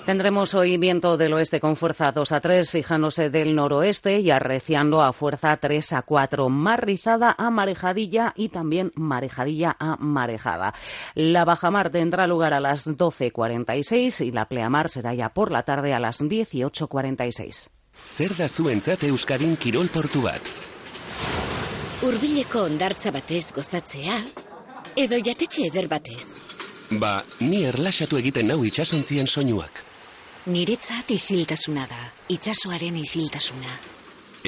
Tendremos 0.05 0.53
hoy 0.55 0.79
viento 0.79 1.17
del 1.17 1.33
oeste 1.33 1.61
con 1.61 1.77
fuerza 1.77 2.11
2 2.11 2.33
a 2.33 2.41
3, 2.41 2.73
fijándose 2.73 3.31
del 3.31 3.55
noroeste 3.55 4.19
y 4.19 4.33
arreciando 4.33 5.01
a 5.01 5.13
fuerza 5.13 5.57
3 5.57 5.93
a 5.93 6.03
4, 6.03 6.49
mar 6.49 6.85
rizada 6.85 7.37
a 7.39 7.51
marejadilla 7.51 8.33
y 8.35 8.49
también 8.49 8.91
marejadilla 8.97 9.77
a 9.79 9.97
marejada. 9.99 10.75
La 11.15 11.45
bajamar 11.45 11.91
tendrá 11.91 12.27
lugar 12.27 12.53
a 12.53 12.59
las 12.59 12.89
12.46 12.89 14.27
y 14.27 14.33
la 14.33 14.49
pleamar 14.49 14.89
será 14.89 15.15
ya 15.15 15.29
por 15.29 15.53
la 15.53 15.63
tarde 15.63 15.95
a 15.95 16.01
las 16.01 16.21
18.46. 16.21 17.71
Zer 18.03 18.35
da 18.35 18.49
zuentzat 18.49 19.05
Euskadin 19.05 19.55
kirol 19.57 19.87
portu 19.87 20.25
bat? 20.25 20.43
Urbileko 22.03 22.65
ondartza 22.67 23.13
batez 23.15 23.53
gozatzea, 23.55 24.19
edo 24.97 25.21
jatetxe 25.23 25.69
eder 25.69 25.87
batez. 25.87 26.27
Ba, 26.99 27.23
ni 27.39 27.63
erlaxatu 27.71 28.19
egiten 28.19 28.51
nau 28.51 28.65
itxasontzien 28.67 29.31
soinuak. 29.31 29.92
Niretzat 30.51 31.13
isiltasuna 31.15 31.85
da, 31.87 32.01
itsasoaren 32.35 32.97
isiltasuna. 32.99 33.77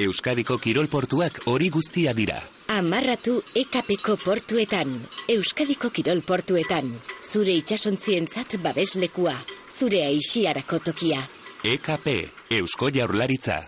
Euskadiko 0.02 0.56
kirol 0.58 0.88
portuak 0.90 1.38
hori 1.46 1.68
guztia 1.70 2.10
dira. 2.18 2.40
Amarratu 2.74 3.36
EKPko 3.54 4.16
portuetan, 4.24 4.96
Euskadiko 5.30 5.92
kirol 5.94 6.24
portuetan, 6.26 6.90
zure 7.22 7.54
itsasontzientzat 7.60 8.58
babeslekua, 8.64 9.36
zure 9.70 10.02
aixiarako 10.08 10.82
tokia. 10.90 11.22
EKP, 11.62 12.16
Eusko 12.58 12.90
Jaurlaritza. 12.90 13.62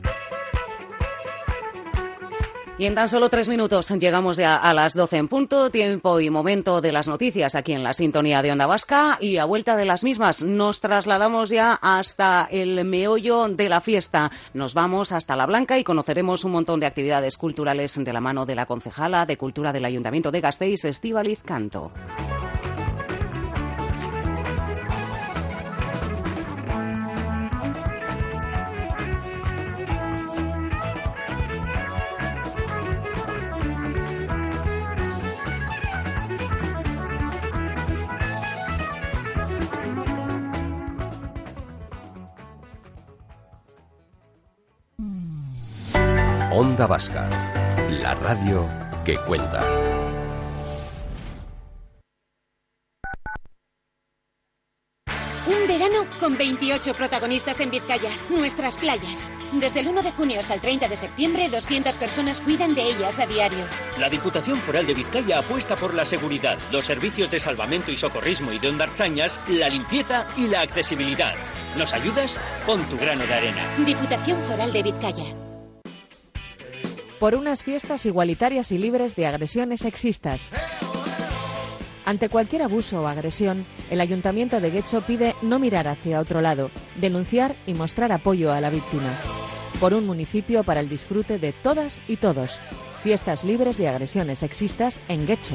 Y 2.79 2.85
en 2.85 2.95
tan 2.95 3.09
solo 3.09 3.31
tres 3.31 3.49
minutos 3.49 3.89
llegamos 3.89 4.37
ya 4.37 4.57
a 4.57 4.74
las 4.74 4.93
12 4.93 5.16
en 5.16 5.29
punto, 5.29 5.70
tiempo 5.70 6.20
y 6.20 6.29
momento 6.29 6.83
de 6.83 6.93
las 6.93 7.09
noticias 7.09 7.55
aquí 7.55 7.72
en 7.72 7.83
la 7.83 7.95
sintonía 7.95 8.43
de 8.43 8.53
Onda 8.53 8.66
Vasca 8.66 9.16
y 9.18 9.39
a 9.39 9.47
vuelta 9.47 9.77
de 9.77 9.87
las 9.87 10.05
mismas 10.05 10.43
nos 10.43 10.83
trasladamos 10.83 11.49
ya 11.49 11.79
hasta 11.81 12.47
el 12.51 12.85
meollo 12.85 13.49
de 13.49 13.70
la 13.70 13.81
fiesta. 13.81 14.31
Nos 14.53 14.74
vamos 14.74 15.11
hasta 15.12 15.37
La 15.37 15.47
Blanca 15.47 15.79
y 15.79 15.85
conoceremos 15.85 16.45
un 16.45 16.53
montón 16.53 16.79
de 16.79 16.87
actividades 16.87 17.39
culturales 17.39 17.97
de 17.97 18.12
la 18.12 18.20
mano 18.20 18.45
de 18.45 18.55
la 18.55 18.66
concejala 18.66 19.24
de 19.24 19.39
Cultura 19.39 19.72
del 19.72 19.87
Ayuntamiento 19.87 20.31
de 20.31 20.43
Gasteiz, 20.43 20.85
Estíbaliz 20.85 21.43
Canto. 21.43 21.93
Onda 46.59 46.86
Vasca, 46.86 47.28
la 47.90 48.14
radio 48.14 48.66
que 49.04 49.14
cuenta. 49.26 49.62
Un 55.46 55.68
verano 55.68 56.07
con 56.18 56.38
28 56.38 56.94
protagonistas 56.94 57.61
en 57.61 57.70
Vizcaya, 57.70 58.09
nuestras 58.30 58.78
playas. 58.78 59.28
Desde 59.52 59.80
el 59.80 59.88
1 59.88 60.02
de 60.02 60.12
junio 60.12 60.40
hasta 60.40 60.54
el 60.54 60.62
30 60.62 60.88
de 60.88 60.96
septiembre, 60.96 61.50
200 61.50 61.94
personas 61.96 62.40
cuidan 62.40 62.74
de 62.74 62.84
ellas 62.84 63.18
a 63.18 63.26
diario. 63.26 63.66
La 63.98 64.09
Diputación 64.09 64.57
Foral 64.57 64.86
de 64.86 64.94
Vizcaya 64.94 65.40
apuesta 65.40 65.76
por 65.76 65.92
la 65.92 66.07
seguridad, 66.07 66.57
los 66.72 66.86
servicios 66.86 67.30
de 67.30 67.38
salvamento 67.38 67.92
y 67.92 67.98
socorrismo 67.98 68.50
y 68.50 68.59
de 68.59 68.70
ondarzañas, 68.70 69.42
la 69.48 69.68
limpieza 69.68 70.26
y 70.38 70.48
la 70.48 70.62
accesibilidad. 70.62 71.34
¿Nos 71.76 71.92
ayudas? 71.92 72.40
Pon 72.64 72.82
tu 72.88 72.96
grano 72.96 73.26
de 73.26 73.34
arena. 73.34 73.61
Diputación 73.84 74.40
Foral 74.40 74.72
de 74.72 74.82
Vizcaya. 74.84 75.45
Por 77.18 77.34
unas 77.34 77.62
fiestas 77.62 78.06
igualitarias 78.06 78.72
y 78.72 78.78
libres 78.78 79.16
de 79.16 79.26
agresiones 79.26 79.80
sexistas. 79.80 80.50
Ante 82.04 82.28
cualquier 82.28 82.62
abuso 82.62 83.02
o 83.02 83.06
agresión, 83.08 83.66
el 83.90 84.00
Ayuntamiento 84.00 84.60
de 84.60 84.70
Guecho 84.70 85.02
pide 85.02 85.34
no 85.42 85.58
mirar 85.58 85.88
hacia 85.88 86.20
otro 86.20 86.40
lado, 86.40 86.70
denunciar 87.00 87.56
y 87.66 87.74
mostrar 87.74 88.12
apoyo 88.12 88.52
a 88.52 88.60
la 88.60 88.70
víctima. 88.70 89.12
Por 89.80 89.92
un 89.92 90.06
municipio 90.06 90.62
para 90.62 90.80
el 90.80 90.88
disfrute 90.88 91.38
de 91.38 91.52
todas 91.52 92.00
y 92.06 92.16
todos. 92.16 92.60
Fiestas 93.02 93.44
libres 93.44 93.76
de 93.76 93.88
agresiones 93.88 94.38
sexistas 94.38 95.00
en 95.08 95.26
Guecho. 95.26 95.54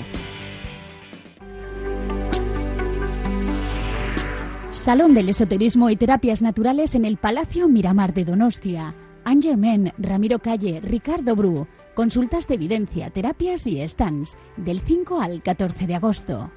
Salón 4.72 5.14
del 5.14 5.30
Esoterismo 5.30 5.90
y 5.90 5.96
Terapias 5.96 6.42
Naturales 6.42 6.96
en 6.96 7.06
el 7.06 7.18
Palacio 7.18 7.68
Miramar 7.68 8.14
de 8.14 8.26
Donostia. 8.26 8.96
Angermen, 9.24 9.94
Ramiro 9.98 10.40
Calle, 10.40 10.80
Ricardo 10.82 11.36
Bru. 11.36 11.68
Consultas 11.94 12.48
de 12.48 12.56
evidencia, 12.56 13.10
terapias 13.10 13.68
y 13.68 13.88
stands. 13.88 14.38
Del 14.58 14.82
5 14.82 15.22
al 15.22 15.44
14 15.44 15.88
de 15.88 15.96
agosto. 15.96 16.52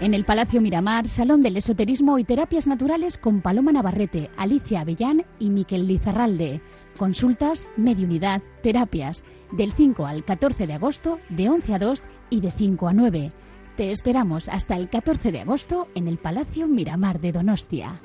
En 0.00 0.12
el 0.12 0.24
Palacio 0.24 0.60
Miramar, 0.60 1.08
Salón 1.08 1.40
del 1.40 1.56
Esoterismo 1.56 2.18
y 2.18 2.24
Terapias 2.24 2.66
Naturales 2.66 3.16
con 3.16 3.40
Paloma 3.40 3.72
Navarrete, 3.72 4.30
Alicia 4.36 4.80
Avellán 4.80 5.24
y 5.38 5.50
Miquel 5.50 5.86
Lizarralde. 5.86 6.60
Consultas, 6.98 7.68
mediunidad, 7.76 8.42
terapias. 8.62 9.24
Del 9.52 9.72
5 9.72 10.06
al 10.06 10.24
14 10.24 10.66
de 10.66 10.74
agosto, 10.74 11.20
de 11.28 11.48
11 11.48 11.74
a 11.74 11.78
2 11.78 12.02
y 12.30 12.40
de 12.40 12.50
5 12.50 12.88
a 12.88 12.92
9. 12.92 13.32
Te 13.76 13.90
esperamos 13.90 14.48
hasta 14.48 14.76
el 14.76 14.88
14 14.88 15.32
de 15.32 15.40
agosto 15.40 15.88
en 15.94 16.06
el 16.06 16.18
Palacio 16.18 16.68
Miramar 16.68 17.20
de 17.20 17.32
Donostia. 17.32 18.00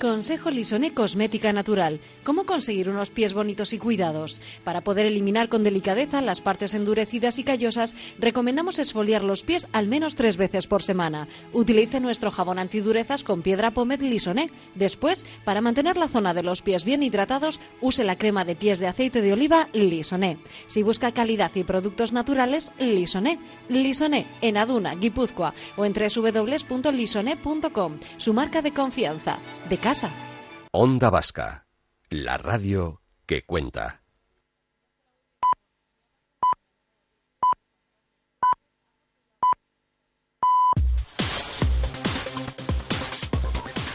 Consejo 0.00 0.50
Lisoné 0.50 0.92
Cosmética 0.92 1.52
Natural. 1.52 2.00
¿Cómo 2.24 2.44
conseguir 2.44 2.90
unos 2.90 3.10
pies 3.10 3.32
bonitos 3.32 3.72
y 3.72 3.78
cuidados? 3.78 4.40
Para 4.64 4.82
poder 4.82 5.06
eliminar 5.06 5.48
con 5.48 5.62
delicadeza 5.62 6.20
las 6.20 6.40
partes 6.40 6.74
endurecidas 6.74 7.38
y 7.38 7.44
callosas, 7.44 7.94
recomendamos 8.18 8.78
esfoliar 8.78 9.22
los 9.22 9.42
pies 9.42 9.68
al 9.72 9.86
menos 9.86 10.16
tres 10.16 10.36
veces 10.36 10.66
por 10.66 10.82
semana. 10.82 11.28
Utilice 11.52 12.00
nuestro 12.00 12.30
jabón 12.30 12.58
antidurezas 12.58 13.24
con 13.24 13.42
piedra 13.42 13.70
Pomed 13.70 14.00
Lisoné. 14.00 14.50
Después, 14.74 15.24
para 15.44 15.60
mantener 15.60 15.96
la 15.96 16.08
zona 16.08 16.34
de 16.34 16.42
los 16.42 16.60
pies 16.60 16.84
bien 16.84 17.02
hidratados, 17.02 17.60
use 17.80 18.04
la 18.04 18.18
crema 18.18 18.44
de 18.44 18.56
pies 18.56 18.80
de 18.80 18.88
aceite 18.88 19.22
de 19.22 19.32
oliva 19.32 19.68
Lisoné. 19.72 20.38
Si 20.66 20.82
busca 20.82 21.12
calidad 21.12 21.52
y 21.54 21.64
productos 21.64 22.12
naturales, 22.12 22.72
Lisoné. 22.78 23.38
Lisoné, 23.68 24.26
en 24.40 24.56
Aduna, 24.56 24.96
Guipúzcoa 24.96 25.54
o 25.76 25.84
en 25.84 25.94
www.lisoné.com. 25.94 27.98
Su 28.16 28.34
marca 28.34 28.60
de 28.60 28.72
confianza. 28.72 29.38
De 29.68 29.83
Onda 30.72 31.10
Vasca, 31.10 31.66
la 32.08 32.38
radio 32.38 33.02
que 33.26 33.44
cuenta. 33.44 34.00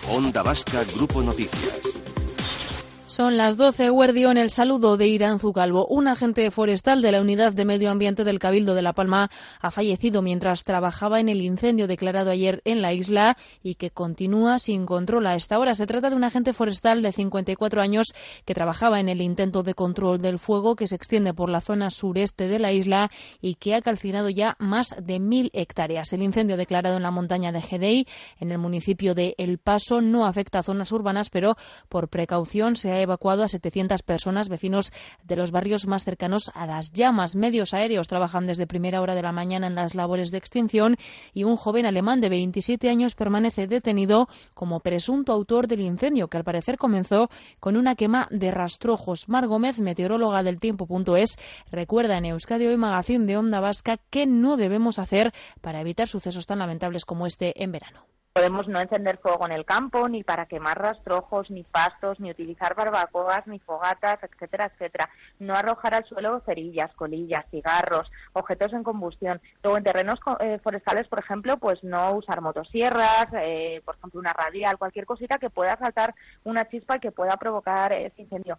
Onda 0.07 0.43
Vasca 0.43 0.83
Grupo 0.93 1.23
Noticias. 1.23 1.98
Son 3.19 3.35
las 3.35 3.57
12. 3.57 3.89
Guardión, 3.89 4.37
el 4.37 4.49
saludo 4.49 4.95
de 4.95 5.09
Irán 5.09 5.39
Zucalvo. 5.39 5.85
Un 5.87 6.07
agente 6.07 6.49
forestal 6.51 7.01
de 7.01 7.11
la 7.11 7.19
Unidad 7.19 7.51
de 7.51 7.65
Medio 7.65 7.91
Ambiente 7.91 8.23
del 8.23 8.39
Cabildo 8.39 8.75
de 8.75 8.81
La 8.81 8.93
Palma 8.93 9.29
ha 9.59 9.71
fallecido 9.71 10.21
mientras 10.21 10.63
trabajaba 10.63 11.19
en 11.19 11.27
el 11.27 11.41
incendio 11.41 11.85
declarado 11.85 12.31
ayer 12.31 12.61
en 12.63 12.81
la 12.81 12.93
isla 12.93 13.35
y 13.61 13.75
que 13.75 13.91
continúa 13.91 14.57
sin 14.57 14.85
control 14.85 15.27
a 15.27 15.35
esta 15.35 15.59
hora. 15.59 15.75
Se 15.75 15.85
trata 15.85 16.09
de 16.09 16.15
un 16.15 16.23
agente 16.23 16.53
forestal 16.53 17.01
de 17.01 17.11
54 17.11 17.81
años 17.81 18.13
que 18.45 18.53
trabajaba 18.53 19.01
en 19.01 19.09
el 19.09 19.21
intento 19.21 19.63
de 19.63 19.73
control 19.73 20.21
del 20.21 20.39
fuego 20.39 20.77
que 20.77 20.87
se 20.87 20.95
extiende 20.95 21.33
por 21.33 21.49
la 21.49 21.59
zona 21.59 21.89
sureste 21.89 22.47
de 22.47 22.59
la 22.59 22.71
isla 22.71 23.11
y 23.41 23.55
que 23.55 23.75
ha 23.75 23.81
calcinado 23.81 24.29
ya 24.29 24.55
más 24.59 24.95
de 24.97 25.19
mil 25.19 25.49
hectáreas. 25.51 26.13
El 26.13 26.23
incendio 26.23 26.55
declarado 26.55 26.95
en 26.95 27.03
la 27.03 27.11
montaña 27.11 27.51
de 27.51 27.61
Gedei, 27.61 28.07
en 28.39 28.53
el 28.53 28.59
municipio 28.59 29.13
de 29.13 29.35
El 29.37 29.57
Paso, 29.57 29.99
no 29.99 30.25
afecta 30.25 30.59
a 30.59 30.63
zonas 30.63 30.93
urbanas, 30.93 31.29
pero 31.29 31.57
por 31.89 32.07
precaución 32.07 32.77
se 32.77 32.93
ha 32.93 33.08
evacuado 33.09 33.43
a 33.43 33.47
700 33.47 34.03
personas, 34.03 34.49
vecinos 34.49 34.91
de 35.23 35.35
los 35.35 35.51
barrios 35.51 35.87
más 35.87 36.05
cercanos 36.05 36.51
a 36.53 36.65
las 36.65 36.93
llamas. 36.93 37.35
Medios 37.35 37.73
aéreos 37.73 38.07
trabajan 38.07 38.47
desde 38.47 38.67
primera 38.67 39.01
hora 39.01 39.15
de 39.15 39.21
la 39.21 39.31
mañana 39.31 39.67
en 39.67 39.75
las 39.75 39.95
labores 39.95 40.31
de 40.31 40.37
extinción 40.37 40.95
y 41.33 41.43
un 41.43 41.57
joven 41.57 41.85
alemán 41.85 42.21
de 42.21 42.29
27 42.29 42.89
años 42.89 43.15
permanece 43.15 43.67
detenido 43.67 44.27
como 44.53 44.79
presunto 44.79 45.33
autor 45.33 45.67
del 45.67 45.81
incendio, 45.81 46.27
que 46.27 46.37
al 46.37 46.43
parecer 46.43 46.77
comenzó 46.77 47.29
con 47.59 47.75
una 47.75 47.95
quema 47.95 48.27
de 48.29 48.51
rastrojos. 48.51 49.27
Mar 49.27 49.47
Gómez, 49.47 49.79
meteoróloga 49.79 50.43
del 50.43 50.59
tiempo.es, 50.59 51.39
recuerda 51.71 52.17
en 52.17 52.25
Euskadi 52.25 52.67
Hoy 52.67 52.77
Magazine 52.77 53.25
de 53.25 53.37
Onda 53.37 53.59
Vasca 53.59 53.97
qué 54.09 54.25
no 54.25 54.57
debemos 54.57 54.99
hacer 54.99 55.33
para 55.61 55.81
evitar 55.81 56.07
sucesos 56.07 56.45
tan 56.45 56.59
lamentables 56.59 57.05
como 57.05 57.25
este 57.25 57.63
en 57.63 57.71
verano 57.71 58.18
podemos 58.33 58.67
no 58.67 58.79
encender 58.79 59.17
fuego 59.17 59.45
en 59.45 59.51
el 59.51 59.65
campo, 59.65 60.07
ni 60.07 60.23
para 60.23 60.45
quemar 60.45 60.79
rastrojos, 60.79 61.49
ni 61.49 61.63
pastos, 61.63 62.19
ni 62.19 62.31
utilizar 62.31 62.75
barbacoas, 62.75 63.45
ni 63.47 63.59
fogatas, 63.59 64.19
etcétera, 64.23 64.71
etcétera. 64.73 65.09
No 65.39 65.55
arrojar 65.55 65.95
al 65.95 66.05
suelo 66.05 66.41
cerillas, 66.45 66.93
colillas, 66.95 67.45
cigarros, 67.51 68.09
objetos 68.33 68.73
en 68.73 68.83
combustión. 68.83 69.41
Luego, 69.63 69.77
en 69.77 69.83
terrenos 69.83 70.19
eh, 70.39 70.59
forestales, 70.63 71.07
por 71.07 71.19
ejemplo, 71.19 71.57
pues 71.57 71.83
no 71.83 72.13
usar 72.13 72.41
motosierras, 72.41 73.27
eh, 73.33 73.81
por 73.83 73.95
ejemplo, 73.95 74.19
una 74.19 74.33
radial, 74.33 74.77
cualquier 74.77 75.05
cosita 75.05 75.37
que 75.37 75.49
pueda 75.49 75.77
saltar 75.77 76.13
una 76.43 76.67
chispa 76.67 76.97
y 76.97 76.99
que 76.99 77.11
pueda 77.11 77.35
provocar 77.37 77.93
ese 77.93 78.21
incendio. 78.21 78.57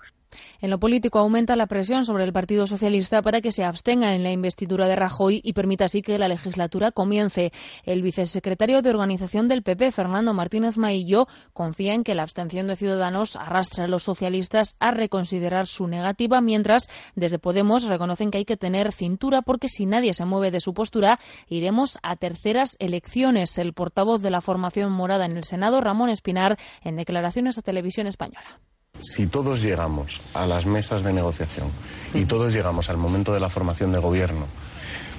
En 0.60 0.70
lo 0.70 0.78
político 0.78 1.18
aumenta 1.18 1.56
la 1.56 1.66
presión 1.66 2.04
sobre 2.04 2.24
el 2.24 2.32
Partido 2.32 2.66
Socialista 2.66 3.22
para 3.22 3.40
que 3.40 3.52
se 3.52 3.64
abstenga 3.64 4.14
en 4.14 4.22
la 4.22 4.30
investidura 4.30 4.86
de 4.86 4.96
Rajoy 4.96 5.40
y 5.42 5.52
permita 5.52 5.86
así 5.86 6.02
que 6.02 6.18
la 6.18 6.28
legislatura 6.28 6.92
comience. 6.92 7.52
El 7.84 8.02
vicesecretario 8.02 8.82
de 8.82 8.90
Organización 8.90 9.48
del 9.48 9.59
PP, 9.62 9.90
Fernando 9.90 10.34
Martínez 10.34 10.76
Maillo, 10.76 11.26
confía 11.52 11.94
en 11.94 12.04
que 12.04 12.14
la 12.14 12.22
abstención 12.22 12.66
de 12.66 12.76
Ciudadanos 12.76 13.36
arrastre 13.36 13.84
a 13.84 13.88
los 13.88 14.02
socialistas 14.02 14.76
a 14.80 14.90
reconsiderar 14.90 15.66
su 15.66 15.86
negativa, 15.86 16.40
mientras 16.40 16.88
desde 17.14 17.38
Podemos 17.38 17.84
reconocen 17.84 18.30
que 18.30 18.38
hay 18.38 18.44
que 18.44 18.56
tener 18.56 18.92
cintura 18.92 19.42
porque 19.42 19.68
si 19.68 19.86
nadie 19.86 20.14
se 20.14 20.24
mueve 20.24 20.50
de 20.50 20.60
su 20.60 20.74
postura, 20.74 21.18
iremos 21.48 21.98
a 22.02 22.16
terceras 22.16 22.76
elecciones. 22.78 23.58
El 23.58 23.72
portavoz 23.72 24.22
de 24.22 24.30
la 24.30 24.40
formación 24.40 24.92
morada 24.92 25.26
en 25.26 25.36
el 25.36 25.44
Senado, 25.44 25.80
Ramón 25.80 26.10
Espinar, 26.10 26.58
en 26.82 26.96
declaraciones 26.96 27.58
a 27.58 27.62
Televisión 27.62 28.06
Española 28.06 28.60
si 29.02 29.26
todos 29.26 29.62
llegamos 29.62 30.20
a 30.34 30.46
las 30.46 30.66
mesas 30.66 31.02
de 31.02 31.12
negociación 31.12 31.70
y 32.12 32.26
todos 32.26 32.52
llegamos 32.52 32.90
al 32.90 32.98
momento 32.98 33.32
de 33.32 33.40
la 33.40 33.48
formación 33.48 33.92
de 33.92 33.98
gobierno 33.98 34.46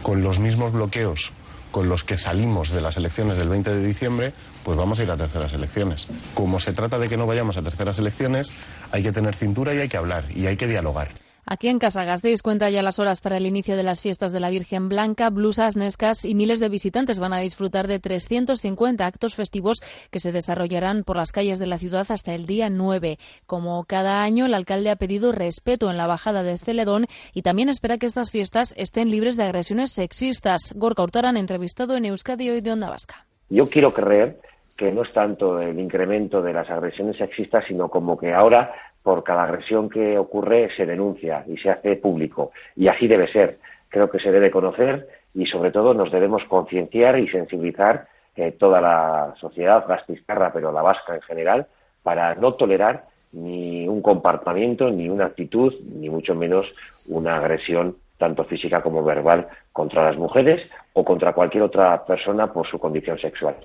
con 0.04 0.22
los 0.22 0.40
mismos 0.40 0.72
bloqueos 0.72 1.34
con 1.72 1.90
los 1.90 2.04
que 2.04 2.18
salimos 2.18 2.70
de 2.70 2.82
las 2.82 2.98
elecciones 2.98 3.38
del 3.38 3.50
20 3.50 3.74
de 3.74 3.86
diciembre, 3.86 4.34
pues 4.64 4.78
vamos 4.78 5.00
a 5.00 5.04
ir 5.04 5.12
a 5.12 5.18
terceras 5.18 5.54
elecciones. 5.54 6.08
Como 6.34 6.60
se 6.60 6.74
trata 6.74 7.00
de 7.00 7.10
que 7.10 7.18
no 7.18 7.26
vayamos 7.26 7.58
a 7.58 7.62
terceras 7.62 7.98
elecciones, 8.00 8.54
hay 8.92 9.04
que 9.04 9.12
tener 9.12 9.36
cintura 9.36 9.74
y 9.74 9.80
hay 9.80 9.90
que 9.90 9.98
hablar 9.98 10.26
y 10.36 10.48
hay 10.48 10.58
que 10.58 10.68
dialogar. 10.68 11.10
Aquí 11.52 11.68
en 11.68 11.80
Casa 11.80 12.06
Gasteiz 12.06 12.42
cuenta 12.42 12.70
ya 12.70 12.82
las 12.82 12.98
horas 12.98 13.20
para 13.20 13.36
el 13.36 13.46
inicio 13.46 13.76
de 13.76 13.84
las 13.84 14.02
fiestas 14.02 14.32
de 14.32 14.40
la 14.40 14.50
Virgen 14.50 14.88
Blanca, 14.88 15.30
blusas, 15.30 15.76
nescas 15.76 16.24
y 16.24 16.34
miles 16.34 16.62
de 16.62 16.70
visitantes 16.70 17.20
van 17.20 17.34
a 17.34 17.40
disfrutar 17.40 17.90
de 17.90 18.00
350 18.00 19.06
actos 19.06 19.36
festivos 19.36 19.82
que 20.12 20.22
se 20.22 20.32
desarrollarán 20.32 21.04
por 21.04 21.18
las 21.18 21.34
calles 21.34 21.60
de 21.60 21.68
la 21.68 21.78
ciudad 21.78 22.06
hasta 22.08 22.34
el 22.34 22.46
día 22.46 22.70
9. 22.70 23.18
Como 23.48 23.84
cada 23.84 24.24
año, 24.24 24.46
el 24.46 24.54
alcalde 24.54 24.92
ha 24.92 24.96
pedido 24.96 25.34
respeto 25.34 25.90
en 25.90 25.98
la 25.98 26.08
bajada 26.08 26.42
de 26.42 26.58
Celedón 26.58 27.08
y 27.34 27.42
también 27.42 27.68
espera 27.68 27.98
que 27.98 28.06
estas 28.06 28.32
fiestas 28.32 28.74
estén 28.78 29.12
libres 29.12 29.36
de 29.36 29.44
agresiones 29.44 29.92
sexistas. 29.92 30.74
Gorka 30.78 31.04
Hurtaran, 31.04 31.36
entrevistado 31.36 31.98
en 31.98 32.06
Euskadi 32.06 32.50
hoy 32.50 32.62
de 32.62 32.72
Onda 32.72 32.90
Vasca. 32.90 33.26
Yo 33.50 33.70
quiero 33.70 33.94
creer 33.94 34.40
que 34.78 34.90
no 34.94 35.02
es 35.02 35.12
tanto 35.12 35.60
el 35.60 35.78
incremento 35.82 36.42
de 36.42 36.54
las 36.54 36.70
agresiones 36.70 37.18
sexistas, 37.18 37.66
sino 37.68 37.90
como 37.90 38.18
que 38.18 38.34
ahora 38.34 38.74
por 39.04 39.24
cada 39.24 39.44
agresión 39.44 39.90
que 39.90 40.18
ocurre 40.18 40.70
se 40.76 40.86
denuncia 40.86 41.44
y 41.48 41.58
se 41.58 41.70
hace 41.70 41.96
público. 41.96 42.52
Y 42.76 42.88
así 42.88 43.08
debe 43.08 43.28
ser. 43.28 43.58
Creo 43.90 44.10
que 44.10 44.20
se 44.20 44.32
debe 44.32 44.52
conocer 44.52 45.08
y 45.34 45.46
sobre 45.46 45.72
todo 45.72 45.94
nos 45.94 46.12
debemos 46.12 46.44
concienciar 46.46 47.20
y 47.20 47.28
sensibilizar 47.30 48.08
eh, 48.36 48.52
toda 48.54 48.80
la 48.80 49.34
sociedad 49.40 49.86
gastistarra, 49.88 50.54
pero 50.54 50.72
la 50.72 50.82
vasca 50.82 51.16
en 51.16 51.22
general, 51.22 51.68
para 52.04 52.36
no 52.36 52.54
tolerar 52.54 53.06
ni 53.34 53.88
un 53.88 54.02
comportamiento, 54.02 54.90
ni 54.90 55.10
una 55.10 55.26
actitud, 55.26 55.74
ni 55.84 56.10
mucho 56.10 56.36
menos 56.36 56.66
una 57.08 57.38
agresión 57.38 57.98
tanto 58.18 58.44
física 58.44 58.82
como 58.82 59.04
verbal 59.04 59.48
contra 59.74 60.04
las 60.04 60.18
mujeres 60.18 60.62
o 60.94 61.04
contra 61.04 61.34
cualquier 61.34 61.64
otra 61.64 62.06
persona 62.06 62.54
por 62.54 62.68
su 62.68 62.78
condición 62.78 63.18
sexual. 63.18 63.56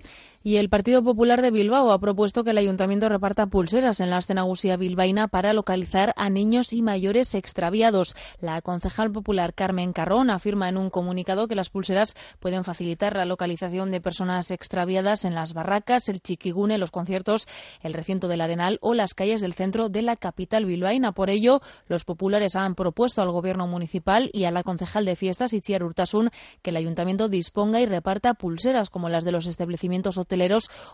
Y 0.47 0.59
el 0.59 0.69
Partido 0.69 1.03
Popular 1.03 1.43
de 1.43 1.51
Bilbao 1.51 1.91
ha 1.91 1.99
propuesto 1.99 2.45
que 2.45 2.51
el 2.51 2.59
ayuntamiento 2.59 3.09
reparta 3.09 3.49
pulseras 3.49 3.99
en 3.99 4.11
la 4.11 4.19
escenagusía 4.19 4.77
bilbaína 4.77 5.27
para 5.27 5.53
localizar 5.53 6.13
a 6.15 6.31
niños 6.31 6.73
y 6.73 6.83
mayores 6.83 7.35
extraviados. 7.35 8.15
La 8.41 8.63
concejal 8.63 9.11
popular 9.11 9.55
Carmen 9.55 9.93
Carrón 9.93 10.31
afirma 10.31 10.69
en 10.69 10.77
un 10.77 10.89
comunicado 10.89 11.49
que 11.49 11.57
las 11.57 11.69
pulseras 11.69 12.15
pueden 12.39 12.63
facilitar 12.63 13.17
la 13.17 13.25
localización 13.25 13.91
de 13.91 14.01
personas 14.01 14.53
extraviadas 14.53 15.25
en 15.25 15.35
las 15.35 15.53
barracas, 15.53 16.09
el 16.09 16.21
chiquigune, 16.21 16.79
los 16.79 16.93
conciertos, 16.93 17.49
el 17.83 17.93
recinto 17.93 18.29
del 18.29 18.41
Arenal 18.41 18.79
o 18.83 18.95
las 18.95 19.15
calles 19.15 19.41
del 19.41 19.53
centro 19.53 19.89
de 19.89 20.03
la 20.03 20.15
capital 20.15 20.65
bilbaína. 20.65 21.11
Por 21.11 21.29
ello, 21.29 21.61
los 21.89 22.05
populares 22.05 22.55
han 22.55 22.77
propuesto 22.77 23.21
al 23.21 23.33
gobierno 23.33 23.67
municipal 23.67 24.31
y 24.33 24.45
a 24.45 24.53
la 24.53 24.63
concejal 24.63 25.07
de 25.07 25.17
fiestas, 25.17 25.55
Itziar 25.55 25.83
Urtasun, 25.83 26.31
que 26.63 26.71
el 26.71 26.77
ayuntamiento 26.77 27.29
disponga 27.29 27.81
y 27.81 27.87
reparta 27.87 28.35
pulseras 28.35 28.91
como 28.91 29.09
las 29.09 29.25
de 29.25 29.33
los 29.33 29.47
establecimientos 29.47 30.19
hoteleros 30.19 30.36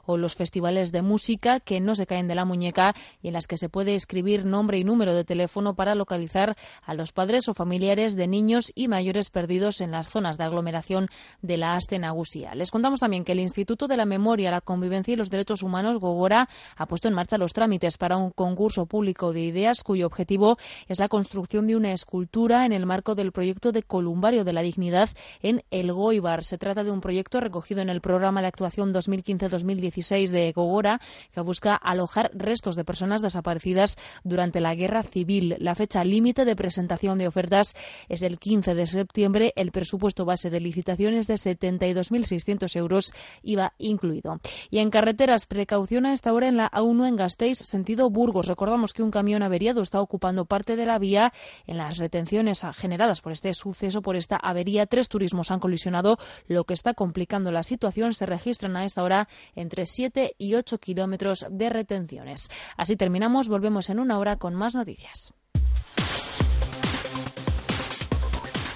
o 0.07 0.17
los 0.17 0.37
festivales 0.37 0.93
de 0.93 1.03
música 1.03 1.61
que 1.61 1.81
no 1.81 1.95
se 1.95 2.07
caen 2.07 2.29
de 2.29 2.35
la 2.35 2.45
muñeca 2.45 2.95
y 3.23 3.29
en 3.29 3.35
las 3.35 3.47
que 3.47 3.57
se 3.57 3.69
puede 3.69 3.95
escribir 3.95 4.45
nombre 4.45 4.79
y 4.79 4.85
número 4.85 5.15
de 5.15 5.25
teléfono 5.25 5.75
para 5.75 5.95
localizar 5.95 6.57
a 6.83 6.95
los 6.95 7.13
padres 7.13 7.49
o 7.49 7.55
familiares 7.55 8.15
de 8.15 8.29
niños 8.29 8.73
y 8.75 8.89
mayores 8.89 9.31
perdidos 9.31 9.81
en 9.81 9.91
las 9.91 10.09
zonas 10.09 10.39
de 10.39 10.45
aglomeración 10.45 11.09
de 11.41 11.57
la 11.57 11.75
Aste 11.75 11.99
Nagusia. 11.99 12.55
Les 12.55 12.71
contamos 12.71 13.01
también 13.01 13.25
que 13.25 13.33
el 13.33 13.41
Instituto 13.41 13.89
de 13.89 13.97
la 13.97 14.05
Memoria, 14.05 14.51
la 14.51 14.61
Convivencia 14.61 15.13
y 15.13 15.17
los 15.17 15.31
Derechos 15.31 15.63
Humanos, 15.63 15.99
Gogora, 15.99 16.49
ha 16.77 16.87
puesto 16.87 17.09
en 17.09 17.15
marcha 17.15 17.39
los 17.39 17.53
trámites 17.53 17.99
para 17.99 18.17
un 18.17 18.31
concurso 18.31 18.87
público 18.87 19.33
de 19.33 19.41
ideas 19.41 19.83
cuyo 19.83 20.07
objetivo 20.07 20.57
es 20.89 20.99
la 20.99 21.09
construcción 21.09 21.67
de 21.67 21.77
una 21.77 21.93
escultura 21.93 22.65
en 22.65 22.73
el 22.73 22.87
marco 22.87 23.15
del 23.15 23.33
proyecto 23.33 23.73
de 23.73 23.83
Columbario 23.83 24.45
de 24.45 24.53
la 24.53 24.63
Dignidad 24.63 25.11
en 25.43 25.65
El 25.71 25.93
Goibar. 25.93 26.45
Se 26.45 26.59
trata 26.59 26.85
de 26.85 26.91
un 26.91 27.01
proyecto 27.01 27.41
recogido 27.41 27.81
en 27.81 27.89
el 27.89 28.01
programa 28.01 28.41
de 28.41 28.49
actuación 28.49 28.93
2015 28.93 29.22
2015-2016 29.23 30.31
de 30.31 30.53
Gogora, 30.53 31.01
que 31.33 31.41
busca 31.41 31.75
alojar 31.75 32.31
restos 32.35 32.77
de 32.77 32.85
personas 32.85 33.23
desaparecidas 33.23 33.97
durante 34.25 34.61
la 34.61 34.75
guerra 34.75 35.03
civil. 35.03 35.57
La 35.59 35.75
fecha 35.75 36.05
límite 36.05 36.45
de 36.45 36.57
presentación 36.57 37.19
de 37.19 37.29
ofertas 37.29 37.75
es 38.09 38.23
el 38.23 38.39
15 38.39 38.75
de 38.75 38.87
septiembre. 38.87 39.53
El 39.57 39.73
presupuesto 39.73 40.25
base 40.25 40.51
de 40.51 40.61
licitación 40.61 41.15
es 41.15 41.27
de 41.27 41.35
72.600 41.35 42.77
euros, 42.77 43.13
IVA 43.43 43.75
incluido. 43.79 44.41
Y 44.71 44.79
en 44.79 44.91
carreteras, 44.91 45.47
precaución 45.47 46.07
a 46.07 46.13
esta 46.13 46.33
hora 46.33 46.49
en 46.49 46.57
la 46.57 46.71
A1 46.71 47.09
en 47.09 47.17
Gasteiz, 47.17 47.59
sentido 47.59 48.11
Burgos. 48.11 48.47
Recordamos 48.47 48.93
que 48.93 49.03
un 49.03 49.11
camión 49.11 49.43
averiado 49.43 49.83
está 49.83 50.01
ocupando 50.01 50.45
parte 50.45 50.77
de 50.77 50.87
la 50.87 50.99
vía 50.99 51.33
en 51.67 51.79
las 51.79 51.99
retenciones 51.99 52.63
generadas 52.75 53.21
por 53.21 53.33
este 53.33 53.53
suceso, 53.55 54.03
por 54.03 54.17
esta 54.17 54.37
avería. 54.37 54.87
Tres 54.87 55.09
turismos 55.09 55.51
han 55.51 55.61
colisionado, 55.61 56.19
lo 56.49 56.65
que 56.65 56.75
está 56.75 56.95
complicando 56.95 57.53
la 57.53 57.63
situación. 57.63 58.15
Se 58.15 58.27
registran 58.27 58.77
a 58.77 58.85
esta 58.85 59.03
hora 59.03 59.12
entre 59.55 59.87
7 59.87 60.35
y 60.39 60.55
8 60.55 60.79
kilómetros 60.79 61.47
de 61.51 61.71
retenciones. 61.71 62.51
Así 62.77 62.97
terminamos. 62.97 63.49
Volvemos 63.49 63.91
en 63.91 64.01
una 64.01 64.19
hora 64.19 64.37
con 64.37 64.55
más 64.55 64.75
noticias. 64.75 65.33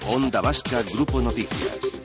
Onda 0.09 0.41
Vasca 0.41 0.83
Grupo 0.83 1.21
Noticias. 1.21 1.96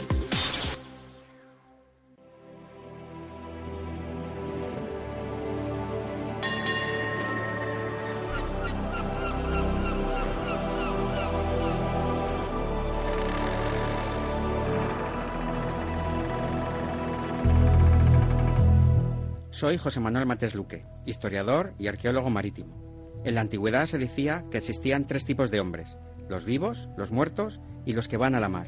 Soy 19.62 19.78
José 19.78 20.00
Manuel 20.00 20.26
Matés 20.26 20.56
Luque, 20.56 20.84
historiador 21.06 21.72
y 21.78 21.86
arqueólogo 21.86 22.30
marítimo. 22.30 23.22
En 23.24 23.36
la 23.36 23.42
antigüedad 23.42 23.86
se 23.86 23.96
decía 23.96 24.42
que 24.50 24.58
existían 24.58 25.06
tres 25.06 25.24
tipos 25.24 25.52
de 25.52 25.60
hombres, 25.60 25.98
los 26.28 26.44
vivos, 26.44 26.88
los 26.96 27.12
muertos 27.12 27.60
y 27.86 27.92
los 27.92 28.08
que 28.08 28.16
van 28.16 28.34
a 28.34 28.40
la 28.40 28.48
mar. 28.48 28.66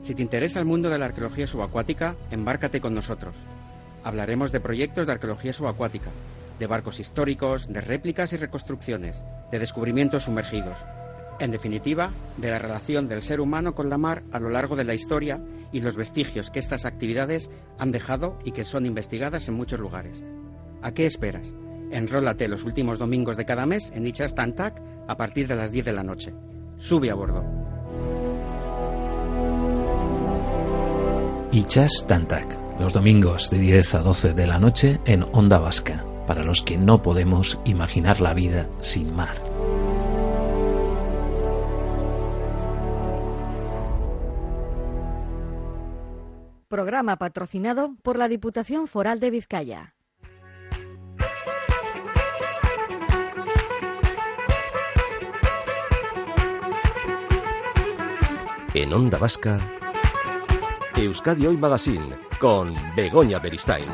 Si 0.00 0.14
te 0.14 0.22
interesa 0.22 0.60
el 0.60 0.64
mundo 0.64 0.88
de 0.88 0.96
la 0.96 1.04
arqueología 1.04 1.46
subacuática, 1.46 2.16
embárcate 2.30 2.80
con 2.80 2.94
nosotros. 2.94 3.36
Hablaremos 4.02 4.50
de 4.50 4.60
proyectos 4.60 5.06
de 5.06 5.12
arqueología 5.12 5.52
subacuática, 5.52 6.08
de 6.58 6.66
barcos 6.66 6.98
históricos, 6.98 7.70
de 7.70 7.82
réplicas 7.82 8.32
y 8.32 8.38
reconstrucciones, 8.38 9.22
de 9.50 9.58
descubrimientos 9.58 10.22
sumergidos, 10.22 10.78
en 11.42 11.50
definitiva, 11.50 12.12
de 12.36 12.50
la 12.50 12.58
relación 12.58 13.08
del 13.08 13.22
ser 13.22 13.40
humano 13.40 13.74
con 13.74 13.90
la 13.90 13.98
mar 13.98 14.22
a 14.30 14.38
lo 14.38 14.48
largo 14.48 14.76
de 14.76 14.84
la 14.84 14.94
historia 14.94 15.42
y 15.72 15.80
los 15.80 15.96
vestigios 15.96 16.50
que 16.50 16.60
estas 16.60 16.84
actividades 16.84 17.50
han 17.78 17.90
dejado 17.90 18.38
y 18.44 18.52
que 18.52 18.64
son 18.64 18.86
investigadas 18.86 19.48
en 19.48 19.54
muchos 19.54 19.80
lugares. 19.80 20.22
¿A 20.82 20.92
qué 20.92 21.04
esperas? 21.04 21.52
Enrólate 21.90 22.46
los 22.46 22.64
últimos 22.64 22.98
domingos 22.98 23.36
de 23.36 23.44
cada 23.44 23.66
mes 23.66 23.90
en 23.92 24.04
dicha 24.04 24.28
Tantac 24.28 24.80
a 25.08 25.16
partir 25.16 25.48
de 25.48 25.56
las 25.56 25.72
10 25.72 25.84
de 25.84 25.92
la 25.92 26.04
noche. 26.04 26.32
Sube 26.78 27.10
a 27.10 27.14
bordo. 27.14 27.44
Ichas 31.50 32.06
Tantac, 32.06 32.56
los 32.78 32.94
domingos 32.94 33.50
de 33.50 33.58
10 33.58 33.96
a 33.96 33.98
12 33.98 34.34
de 34.34 34.46
la 34.46 34.58
noche 34.60 35.00
en 35.06 35.24
Onda 35.32 35.58
Vasca, 35.58 36.04
para 36.26 36.44
los 36.44 36.62
que 36.62 36.78
no 36.78 37.02
podemos 37.02 37.58
imaginar 37.64 38.20
la 38.20 38.32
vida 38.32 38.68
sin 38.80 39.12
mar. 39.12 39.51
Programa 46.72 47.18
patrocinado 47.18 47.96
por 48.02 48.16
la 48.16 48.28
Diputación 48.28 48.88
Foral 48.88 49.20
de 49.20 49.30
Vizcaya. 49.30 49.94
En 58.72 58.90
Onda 58.94 59.18
Vasca, 59.18 59.60
Euskadi 60.96 61.46
Hoy 61.46 61.58
Magazine 61.58 62.16
con 62.40 62.74
Begoña 62.96 63.38
Beristain. 63.38 63.84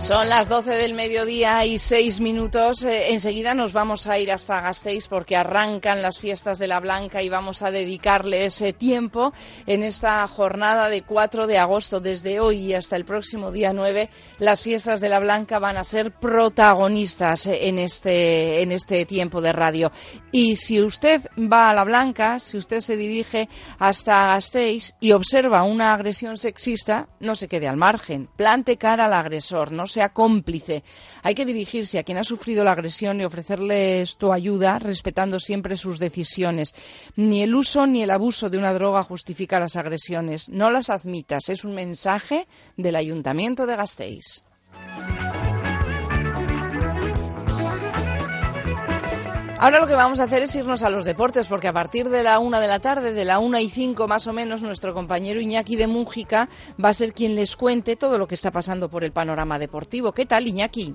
Son 0.00 0.30
las 0.30 0.48
12 0.48 0.70
del 0.70 0.94
mediodía 0.94 1.66
y 1.66 1.78
seis 1.78 2.20
minutos. 2.20 2.84
Eh, 2.84 3.12
enseguida 3.12 3.54
nos 3.54 3.74
vamos 3.74 4.06
a 4.06 4.18
ir 4.18 4.32
hasta 4.32 4.62
Gasteiz 4.62 5.06
porque 5.06 5.36
arrancan 5.36 6.00
las 6.00 6.18
fiestas 6.18 6.58
de 6.58 6.66
la 6.66 6.80
Blanca 6.80 7.22
y 7.22 7.28
vamos 7.28 7.60
a 7.60 7.70
dedicarle 7.70 8.46
ese 8.46 8.72
tiempo 8.72 9.34
en 9.66 9.84
esta 9.84 10.26
jornada 10.26 10.88
de 10.88 11.02
4 11.02 11.46
de 11.46 11.58
agosto. 11.58 12.00
Desde 12.00 12.40
hoy 12.40 12.72
hasta 12.72 12.96
el 12.96 13.04
próximo 13.04 13.52
día 13.52 13.74
9, 13.74 14.08
las 14.38 14.62
fiestas 14.62 15.00
de 15.02 15.10
la 15.10 15.20
Blanca 15.20 15.58
van 15.58 15.76
a 15.76 15.84
ser 15.84 16.12
protagonistas 16.12 17.46
en 17.46 17.78
este, 17.78 18.62
en 18.62 18.72
este 18.72 19.04
tiempo 19.04 19.42
de 19.42 19.52
radio. 19.52 19.92
Y 20.32 20.56
si 20.56 20.80
usted 20.80 21.20
va 21.36 21.68
a 21.68 21.74
la 21.74 21.84
Blanca, 21.84 22.40
si 22.40 22.56
usted 22.56 22.80
se 22.80 22.96
dirige 22.96 23.50
hasta 23.78 24.28
Gasteiz 24.28 24.94
y 24.98 25.12
observa 25.12 25.62
una 25.62 25.92
agresión 25.92 26.38
sexista, 26.38 27.06
no 27.20 27.34
se 27.34 27.48
quede 27.48 27.68
al 27.68 27.76
margen. 27.76 28.30
Plante 28.34 28.78
cara 28.78 29.04
al 29.04 29.12
agresor, 29.12 29.70
no 29.70 29.86
sea 29.90 30.10
cómplice. 30.10 30.82
Hay 31.22 31.34
que 31.34 31.44
dirigirse 31.44 31.98
a 31.98 32.02
quien 32.02 32.18
ha 32.18 32.24
sufrido 32.24 32.64
la 32.64 32.72
agresión 32.72 33.20
y 33.20 33.24
ofrecerles 33.24 34.16
tu 34.16 34.32
ayuda, 34.32 34.78
respetando 34.78 35.38
siempre 35.38 35.76
sus 35.76 35.98
decisiones. 35.98 36.74
Ni 37.16 37.42
el 37.42 37.54
uso 37.54 37.86
ni 37.86 38.02
el 38.02 38.10
abuso 38.10 38.50
de 38.50 38.58
una 38.58 38.72
droga 38.72 39.02
justifica 39.02 39.60
las 39.60 39.76
agresiones. 39.76 40.48
No 40.48 40.70
las 40.70 40.90
admitas. 40.90 41.48
Es 41.48 41.64
un 41.64 41.74
mensaje 41.74 42.46
del 42.76 42.96
Ayuntamiento 42.96 43.66
de 43.66 43.76
Gasteiz. 43.76 44.44
Ahora 49.60 49.78
lo 49.78 49.86
que 49.86 49.92
vamos 49.92 50.20
a 50.20 50.24
hacer 50.24 50.42
es 50.42 50.56
irnos 50.56 50.82
a 50.82 50.88
los 50.88 51.04
deportes, 51.04 51.46
porque 51.46 51.68
a 51.68 51.72
partir 51.74 52.08
de 52.08 52.22
la 52.22 52.38
una 52.38 52.60
de 52.60 52.66
la 52.66 52.80
tarde, 52.80 53.12
de 53.12 53.26
la 53.26 53.38
una 53.40 53.60
y 53.60 53.68
cinco 53.68 54.08
más 54.08 54.26
o 54.26 54.32
menos, 54.32 54.62
nuestro 54.62 54.94
compañero 54.94 55.38
Iñaki 55.38 55.76
de 55.76 55.86
Mújica 55.86 56.48
va 56.82 56.88
a 56.88 56.94
ser 56.94 57.12
quien 57.12 57.36
les 57.36 57.56
cuente 57.56 57.94
todo 57.94 58.16
lo 58.16 58.26
que 58.26 58.34
está 58.34 58.50
pasando 58.50 58.88
por 58.88 59.04
el 59.04 59.12
panorama 59.12 59.58
deportivo. 59.58 60.12
¿Qué 60.12 60.24
tal, 60.24 60.46
Iñaki? 60.46 60.94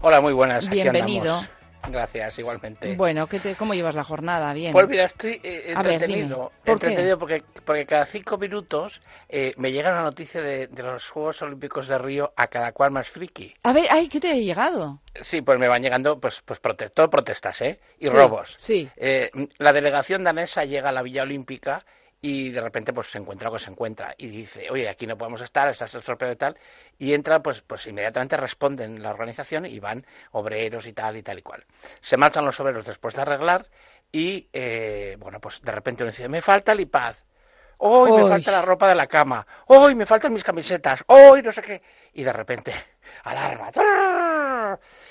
Hola, 0.00 0.22
muy 0.22 0.32
buenas. 0.32 0.70
Bienvenido. 0.70 1.38
Gracias, 1.86 2.38
igualmente. 2.38 2.94
Bueno, 2.96 3.26
¿qué 3.26 3.38
¿cómo 3.56 3.74
llevas 3.74 3.94
la 3.94 4.04
jornada? 4.04 4.52
Bien. 4.52 4.72
Pues 4.72 4.88
mira, 4.88 5.04
estoy 5.04 5.40
eh, 5.42 5.72
entretenido. 5.74 6.52
entretenido 6.64 7.18
porque, 7.18 7.42
porque 7.64 7.86
cada 7.86 8.04
cinco 8.04 8.36
minutos 8.36 9.00
eh, 9.28 9.54
me 9.56 9.72
llega 9.72 9.90
una 9.90 10.02
noticia 10.02 10.40
de, 10.40 10.68
los 10.82 11.08
Juegos 11.08 11.42
Olímpicos 11.42 11.88
de 11.88 11.98
Río 11.98 12.32
a 12.36 12.48
cada 12.48 12.72
cual 12.72 12.90
más 12.90 13.08
friki. 13.08 13.54
A 13.62 13.72
ver, 13.72 13.86
ay, 13.90 14.08
¿qué 14.08 14.20
te 14.20 14.30
ha 14.30 14.34
llegado? 14.34 15.00
Sí, 15.20 15.40
pues 15.40 15.58
me 15.58 15.68
van 15.68 15.82
llegando 15.82 16.18
pues, 16.20 16.42
pues 16.42 16.60
protestas, 16.60 17.60
¿eh? 17.62 17.80
Y 17.98 18.08
robos. 18.08 18.54
Sí. 18.56 18.88
Eh, 18.96 19.30
la 19.58 19.72
delegación 19.72 20.24
danesa 20.24 20.64
llega 20.64 20.90
a 20.90 20.92
la 20.92 21.02
Villa 21.02 21.22
Olímpica 21.22 21.84
y 22.20 22.50
de 22.50 22.60
repente 22.60 22.92
pues 22.92 23.08
se 23.08 23.18
encuentra 23.18 23.48
lo 23.48 23.54
que 23.54 23.62
se 23.62 23.70
encuentra 23.70 24.14
y 24.18 24.28
dice, 24.28 24.70
oye, 24.70 24.88
aquí 24.88 25.06
no 25.06 25.16
podemos 25.16 25.40
estar, 25.40 25.68
estás 25.68 25.94
estropeado 25.94 26.32
y 26.32 26.36
tal, 26.36 26.58
y 26.98 27.14
entra, 27.14 27.42
pues, 27.42 27.60
pues 27.60 27.86
inmediatamente 27.86 28.36
responden 28.36 29.02
la 29.02 29.10
organización 29.10 29.66
y 29.66 29.78
van 29.78 30.04
obreros 30.32 30.86
y 30.86 30.92
tal 30.92 31.16
y 31.16 31.22
tal 31.22 31.38
y 31.38 31.42
cual. 31.42 31.64
Se 32.00 32.16
marchan 32.16 32.44
los 32.44 32.58
obreros 32.60 32.86
después 32.86 33.14
de 33.14 33.22
arreglar 33.22 33.68
y, 34.10 34.48
eh, 34.52 35.16
bueno, 35.18 35.40
pues 35.40 35.62
de 35.62 35.72
repente 35.72 36.02
uno 36.02 36.10
dice, 36.10 36.28
me 36.28 36.42
falta 36.42 36.72
el 36.72 36.80
iPad, 36.80 37.14
hoy 37.78 38.10
me 38.10 38.28
falta 38.28 38.50
la 38.50 38.62
ropa 38.62 38.88
de 38.88 38.96
la 38.96 39.06
cama, 39.06 39.46
hoy 39.66 39.94
me 39.94 40.06
faltan 40.06 40.32
mis 40.32 40.44
camisetas, 40.44 41.04
hoy 41.06 41.42
no 41.42 41.52
sé 41.52 41.62
qué, 41.62 41.82
y 42.14 42.24
de 42.24 42.32
repente, 42.32 42.72
alarma, 43.24 43.70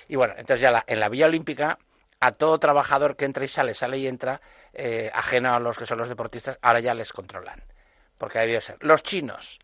y 0.09 0.15
bueno, 0.15 0.33
entonces 0.37 0.61
ya 0.61 0.83
en 0.85 0.99
la 0.99 1.09
Villa 1.09 1.27
Olímpica 1.27 1.77
a 2.19 2.31
todo 2.31 2.59
trabajador 2.59 3.15
que 3.15 3.25
entra 3.25 3.45
y 3.45 3.47
sale, 3.47 3.73
sale 3.73 3.99
y 3.99 4.07
entra, 4.07 4.41
eh, 4.73 5.11
ajeno 5.13 5.53
a 5.53 5.59
los 5.59 5.77
que 5.77 5.85
son 5.85 5.97
los 5.97 6.09
deportistas, 6.09 6.57
ahora 6.61 6.79
ya 6.79 6.93
les 6.93 7.13
controlan. 7.13 7.63
Porque 8.17 8.39
ha 8.39 8.41
debido 8.41 8.61
ser. 8.61 8.77
Los 8.81 9.03
chinos. 9.03 9.59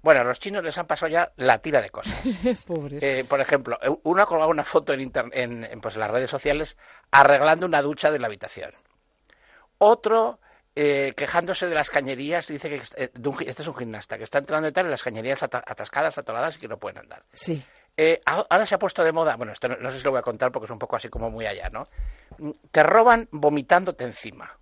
Bueno, 0.00 0.20
a 0.20 0.24
los 0.24 0.38
chinos 0.38 0.64
les 0.64 0.78
han 0.78 0.86
pasado 0.86 1.10
ya 1.10 1.32
la 1.36 1.58
tira 1.58 1.82
de 1.82 1.90
cosas. 1.90 2.18
Eh, 3.00 3.24
por 3.28 3.40
ejemplo, 3.40 3.78
eh, 3.82 3.90
uno 4.04 4.22
ha 4.22 4.26
colgado 4.26 4.50
una 4.50 4.64
foto 4.64 4.92
en, 4.92 5.10
en, 5.32 5.80
pues, 5.80 5.96
las 5.96 6.10
redes 6.10 6.30
sociales 6.30 6.76
arreglando 7.10 7.66
una 7.66 7.82
ducha 7.82 8.10
de 8.10 8.18
la 8.18 8.28
habitación. 8.28 8.72
Otro 9.78 10.40
quejándose 10.74 11.66
de 11.66 11.74
las 11.74 11.90
cañerías, 11.90 12.46
dice 12.46 12.68
que 12.68 12.76
este 12.76 13.62
es 13.62 13.66
un 13.66 13.74
gimnasta, 13.74 14.16
que 14.16 14.22
está 14.22 14.38
entrando 14.38 14.68
y 14.68 14.72
tal, 14.72 14.84
en 14.84 14.92
las 14.92 15.02
cañerías 15.02 15.42
atascadas, 15.42 16.18
atoradas 16.18 16.56
y 16.56 16.60
que 16.60 16.68
no 16.68 16.78
pueden 16.78 16.98
andar. 16.98 17.24
Sí. 17.32 17.64
Eh, 18.00 18.20
ahora 18.26 18.64
se 18.64 18.76
ha 18.76 18.78
puesto 18.78 19.02
de 19.02 19.10
moda, 19.10 19.34
bueno, 19.34 19.52
esto 19.52 19.66
no, 19.66 19.90
sé 19.90 19.98
si 19.98 20.04
lo 20.04 20.12
voy 20.12 20.20
a 20.20 20.22
contar 20.22 20.52
porque 20.52 20.66
es 20.66 20.70
un 20.70 20.78
poco 20.78 20.94
así 20.94 21.08
como 21.08 21.30
muy 21.30 21.46
allá, 21.46 21.68
¿no? 21.68 21.88
Te 22.70 22.84
roban 22.84 23.28
vomitándote 23.32 24.04
encima. 24.04 24.56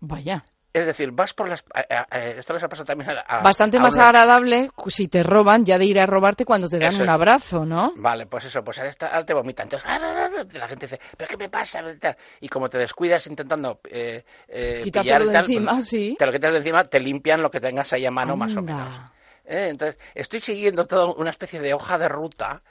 Vaya. 0.00 0.44
Es 0.74 0.84
decir, 0.84 1.10
vas 1.10 1.32
por 1.32 1.48
las... 1.48 1.64
a- 1.72 2.18
esto 2.18 2.52
les 2.52 2.62
ha 2.62 2.68
pasado 2.68 2.84
también 2.84 3.08
a... 3.10 3.20
a- 3.20 3.42
Bastante 3.42 3.78
a 3.78 3.80
más 3.80 3.94
una- 3.94 4.08
agradable 4.08 4.70
si 4.88 5.08
te 5.08 5.22
roban 5.22 5.64
ya 5.64 5.78
de 5.78 5.86
ir 5.86 5.98
a 5.98 6.04
robarte 6.04 6.44
cuando 6.44 6.68
te 6.68 6.78
dan 6.78 6.90
Eso 6.90 7.02
un 7.02 7.08
abrazo, 7.08 7.64
¿no? 7.64 7.94
Vale, 7.96 8.26
pues 8.26 8.44
eso, 8.44 8.62
pues 8.62 8.78
ahora, 8.78 9.24
te 9.24 9.32
vomitan. 9.32 9.64
Entonces, 9.66 9.88
¡ah, 9.90 9.98
ah, 9.98 10.28
ah! 10.40 10.44
la 10.52 10.68
gente 10.68 10.84
dice, 10.86 11.00
¿pero 11.16 11.30
qué 11.30 11.38
me 11.38 11.48
pasa? 11.48 11.82
Y 12.40 12.48
como 12.48 12.68
te 12.68 12.76
descuidas 12.76 13.26
intentando 13.26 13.80
eh, 13.88 14.22
eh, 14.48 14.82
y 14.84 14.90
de 14.90 15.38
encima, 15.38 15.72
pues, 15.72 15.88
sí. 15.88 16.14
Te 16.18 16.26
lo 16.26 16.32
quitas 16.32 16.52
de 16.52 16.58
encima, 16.58 16.84
te 16.84 17.00
limpian 17.00 17.40
lo 17.40 17.50
que 17.50 17.60
tengas 17.60 17.90
ahí 17.94 18.04
a 18.04 18.10
mano 18.10 18.36
más 18.36 18.54
o 18.54 18.60
menos. 18.60 18.94
Eh, 19.46 19.68
Entonces, 19.70 19.98
estoy 20.14 20.40
siguiendo 20.40 20.86
toda 20.86 21.06
una 21.14 21.30
especie 21.30 21.58
de 21.60 21.72
hoja 21.72 21.96
de 21.98 22.08
ruta 22.08 22.62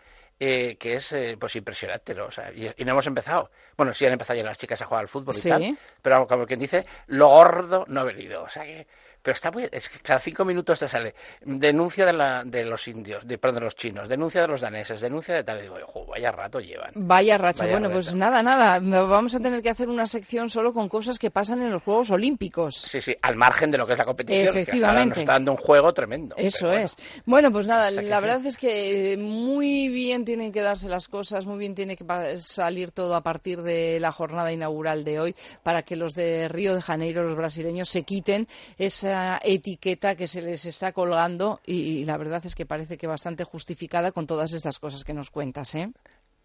eh, 0.43 0.75
que 0.79 0.95
es 0.95 1.11
eh, 1.11 1.37
pues 1.39 1.55
impresionante, 1.55 2.15
¿no? 2.15 2.25
O 2.25 2.31
sea, 2.31 2.51
y, 2.51 2.67
y 2.75 2.83
no 2.83 2.93
hemos 2.93 3.05
empezado. 3.05 3.51
Bueno, 3.77 3.93
sí 3.93 4.07
han 4.07 4.13
empezado 4.13 4.37
ya 4.39 4.43
las 4.43 4.57
chicas 4.57 4.81
a 4.81 4.85
jugar 4.85 5.01
al 5.01 5.07
fútbol 5.07 5.35
y 5.35 5.39
Sí. 5.39 5.49
tal, 5.49 5.77
pero 6.01 6.25
como 6.25 6.47
quien 6.47 6.59
dice, 6.59 6.83
lo 7.07 7.27
gordo 7.27 7.85
no 7.87 7.99
ha 8.01 8.03
venido. 8.05 8.41
O 8.41 8.49
sea 8.49 8.63
que, 8.63 8.87
pero 9.21 9.33
está 9.35 9.51
muy, 9.51 9.67
es 9.71 9.89
que 9.89 9.99
cada 9.99 10.19
cinco 10.19 10.45
minutos 10.45 10.79
te 10.79 10.87
sale 10.87 11.15
denuncia 11.41 12.05
de, 12.05 12.13
la, 12.13 12.43
de 12.43 12.65
los 12.65 12.87
indios, 12.87 13.27
de, 13.27 13.37
perdón, 13.37 13.55
de 13.55 13.61
los 13.61 13.75
chinos, 13.75 14.07
denuncia 14.07 14.41
de 14.41 14.47
los 14.47 14.61
daneses, 14.61 15.01
denuncia 15.01 15.35
de 15.35 15.43
tal, 15.43 15.59
y 15.59 15.63
digo, 15.63 15.77
"Jo, 15.85 16.05
vaya 16.05 16.31
rato 16.31 16.59
llevan. 16.59 16.91
Vaya 16.95 17.37
racha. 17.37 17.63
Vaya 17.63 17.79
bueno, 17.79 17.91
pues 17.91 18.15
nada, 18.15 18.41
nada. 18.41 18.79
Vamos 18.79 19.35
a 19.35 19.39
tener 19.39 19.61
que 19.61 19.69
hacer 19.69 19.89
una 19.89 20.05
sección 20.05 20.49
solo 20.49 20.73
con 20.73 20.89
cosas 20.89 21.19
que 21.19 21.31
pasan 21.31 21.61
en 21.61 21.71
los 21.71 21.83
Juegos 21.83 22.11
Olímpicos. 22.11 22.75
Sí, 22.75 23.01
sí, 23.01 23.15
al 23.21 23.35
margen 23.35 23.71
de 23.71 23.77
lo 23.77 23.85
que 23.85 23.93
es 23.93 23.99
la 23.99 24.05
competición, 24.05 24.53
que 24.53 24.61
Efectivamente. 24.61 25.09
nos 25.09 25.17
está 25.19 25.33
dando 25.33 25.51
un 25.51 25.57
juego 25.57 25.93
tremendo. 25.93 26.35
Eso 26.37 26.67
bueno. 26.67 26.83
es. 26.83 26.97
Bueno, 27.25 27.51
pues 27.51 27.67
nada, 27.67 27.89
que 27.89 28.01
la 28.01 28.19
verdad 28.19 28.45
es 28.45 28.57
que 28.57 29.17
muy 29.19 29.89
bien 29.89 30.25
tienen 30.25 30.51
que 30.51 30.61
darse 30.61 30.89
las 30.89 31.07
cosas, 31.07 31.45
muy 31.45 31.57
bien 31.59 31.75
tiene 31.75 31.95
que 31.95 32.05
salir 32.39 32.91
todo 32.91 33.15
a 33.15 33.21
partir 33.21 33.61
de 33.61 33.99
la 33.99 34.11
jornada 34.11 34.51
inaugural 34.51 35.03
de 35.03 35.19
hoy 35.19 35.35
para 35.63 35.83
que 35.83 35.95
los 35.95 36.13
de 36.13 36.47
Río 36.47 36.75
de 36.75 36.81
Janeiro, 36.81 37.23
los 37.23 37.35
brasileños, 37.35 37.89
se 37.89 38.03
quiten 38.03 38.47
esa 38.77 39.10
etiqueta 39.43 40.15
que 40.15 40.27
se 40.27 40.41
les 40.41 40.65
está 40.65 40.91
colgando 40.91 41.59
y, 41.65 42.05
la 42.05 42.17
verdad 42.17 42.45
es 42.45 42.55
que 42.55 42.65
parece 42.65 42.97
que 42.97 43.07
bastante 43.07 43.43
justificada 43.43 44.11
con 44.11 44.27
todas 44.27 44.53
estas 44.53 44.79
cosas 44.79 45.03
que 45.03 45.13
nos 45.13 45.29
cuentas, 45.29 45.75
¿eh? 45.75 45.91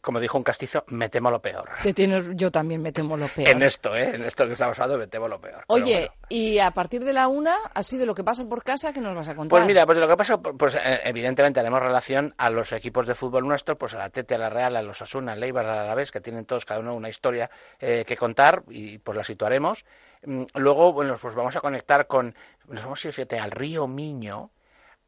Como 0.00 0.20
dijo 0.20 0.38
un 0.38 0.44
castizo, 0.44 0.84
me 0.86 1.08
temo 1.08 1.32
lo 1.32 1.42
peor. 1.42 1.68
Te 1.82 1.92
tienes, 1.92 2.26
yo 2.34 2.52
también 2.52 2.80
me 2.80 2.92
temo 2.92 3.16
lo 3.16 3.26
peor. 3.26 3.48
En 3.48 3.62
esto, 3.64 3.96
¿eh? 3.96 4.14
En 4.14 4.24
esto 4.24 4.46
que 4.46 4.52
estamos 4.52 4.78
hablando, 4.78 5.00
me 5.00 5.08
temo 5.08 5.26
lo 5.26 5.40
peor. 5.40 5.64
Oye, 5.66 5.96
bueno. 5.96 6.12
y 6.28 6.60
a 6.60 6.70
partir 6.70 7.02
de 7.02 7.12
la 7.12 7.26
una, 7.26 7.56
así 7.74 7.98
de 7.98 8.06
lo 8.06 8.14
que 8.14 8.22
pasa 8.22 8.48
por 8.48 8.62
casa, 8.62 8.92
¿qué 8.92 9.00
nos 9.00 9.16
vas 9.16 9.28
a 9.28 9.34
contar? 9.34 9.58
Pues 9.58 9.66
mira, 9.66 9.84
pues 9.84 9.96
de 9.96 10.02
lo 10.02 10.08
que 10.08 10.16
pasa, 10.16 10.38
pues 10.38 10.76
eh, 10.76 11.00
evidentemente 11.02 11.58
haremos 11.58 11.80
relación 11.80 12.32
a 12.38 12.50
los 12.50 12.72
equipos 12.72 13.08
de 13.08 13.16
fútbol 13.16 13.48
nuestros, 13.48 13.76
pues 13.78 13.94
a 13.94 13.98
la 13.98 14.10
Tete, 14.10 14.36
a 14.36 14.38
la 14.38 14.48
Real, 14.48 14.76
a 14.76 14.82
los 14.82 15.02
Asuna, 15.02 15.32
al 15.32 15.42
Eibar, 15.42 15.66
a 15.66 15.74
la 15.74 15.82
Alavés, 15.82 16.12
que 16.12 16.20
tienen 16.20 16.44
todos 16.44 16.64
cada 16.64 16.78
uno 16.78 16.94
una 16.94 17.08
historia 17.08 17.50
eh, 17.80 18.04
que 18.06 18.16
contar 18.16 18.62
y 18.68 18.98
pues 18.98 19.16
la 19.16 19.24
situaremos. 19.24 19.84
Mm, 20.24 20.44
Luego, 20.54 20.92
bueno, 20.92 21.16
pues 21.20 21.34
vamos 21.34 21.56
a 21.56 21.60
conectar 21.60 22.06
con, 22.06 22.34
nos 22.68 22.82
vamos 22.84 23.04
a 23.04 23.08
ir, 23.08 23.14
fíjate, 23.14 23.38
al 23.38 23.50
río 23.50 23.86
Miño, 23.86 24.50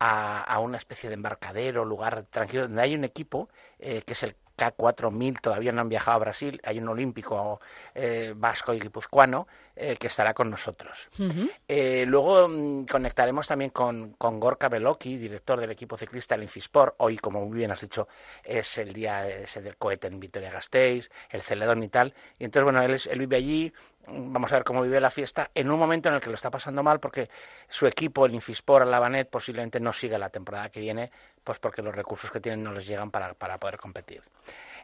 a, 0.01 0.43
a 0.45 0.61
una 0.61 0.77
especie 0.79 1.09
de 1.11 1.15
embarcadero, 1.15 1.85
lugar 1.85 2.25
tranquilo, 2.31 2.63
donde 2.65 2.83
hay 2.83 2.95
un 2.95 3.05
equipo 3.05 3.49
eh, 3.79 4.03
que 4.07 4.13
es 4.13 4.23
el 4.23 4.37
K4000, 4.57 5.41
todavía 5.41 5.71
no 5.73 5.81
han 5.83 5.89
viajado 5.89 6.17
a 6.17 6.19
Brasil, 6.21 6.61
hay 6.65 6.79
un 6.81 6.89
olímpico 6.89 7.61
eh, 7.95 8.33
vasco 8.37 8.75
y 8.75 8.81
guipuzcoano 8.81 9.47
eh, 9.77 9.97
que 9.99 10.09
estará 10.09 10.35
con 10.35 10.51
nosotros. 10.51 11.09
Eh, 11.69 12.05
luego 12.07 12.49
mm, 12.49 12.87
conectaremos 12.87 13.47
también 13.47 13.71
con, 13.71 14.15
con 14.15 14.41
Gorka 14.41 14.69
Beloki, 14.69 15.17
director 15.17 15.61
del 15.61 15.71
equipo 15.71 15.97
ciclista 15.97 16.35
del 16.35 16.43
Infisport. 16.45 16.95
Hoy, 16.99 17.19
como 17.19 17.45
muy 17.47 17.59
bien 17.59 17.71
has 17.71 17.81
dicho, 17.83 18.09
es 18.43 18.79
el 18.79 18.93
día 18.93 19.29
ese 19.29 19.63
del 19.63 19.77
cohete 19.77 20.09
en 20.09 20.19
Vitoria-Gasteiz, 20.19 21.09
el 21.31 21.43
Celedón 21.43 21.83
y 21.85 21.89
tal. 21.89 22.13
Y 22.39 22.45
entonces, 22.45 22.65
bueno, 22.65 22.83
él, 22.83 22.95
es- 22.95 23.07
él 23.07 23.21
vive 23.21 23.37
allí, 23.37 23.73
vamos 24.11 24.53
a 24.53 24.57
ver 24.57 24.65
cómo 24.65 24.83
vive 24.83 25.01
la 25.01 25.11
fiesta, 25.11 25.51
en 25.55 25.71
un 25.71 25.79
momento 25.79 26.09
en 26.09 26.17
el 26.17 26.21
que 26.21 26.29
lo 26.29 26.35
está 26.35 26.51
pasando 26.51 26.83
mal 26.83 27.01
porque 27.01 27.29
su 27.69 27.87
equipo, 27.87 28.27
el 28.27 28.35
Infisport, 28.35 28.85
el 28.85 28.91
Lavanet, 28.91 29.29
posiblemente 29.29 29.81
no 29.81 29.93
siga 29.93 30.19
la 30.19 30.31
temporada 30.31 30.71
que 30.71 30.81
viene, 30.81 31.11
pues 31.45 31.59
porque 31.59 31.83
los 31.83 31.95
recursos 31.95 32.31
que 32.31 32.41
tienen 32.41 32.63
no 32.63 32.73
les 32.73 32.87
llegan 32.87 33.11
para, 33.11 33.35
para 33.35 33.59
poder 33.59 33.79
competir. 33.79 34.23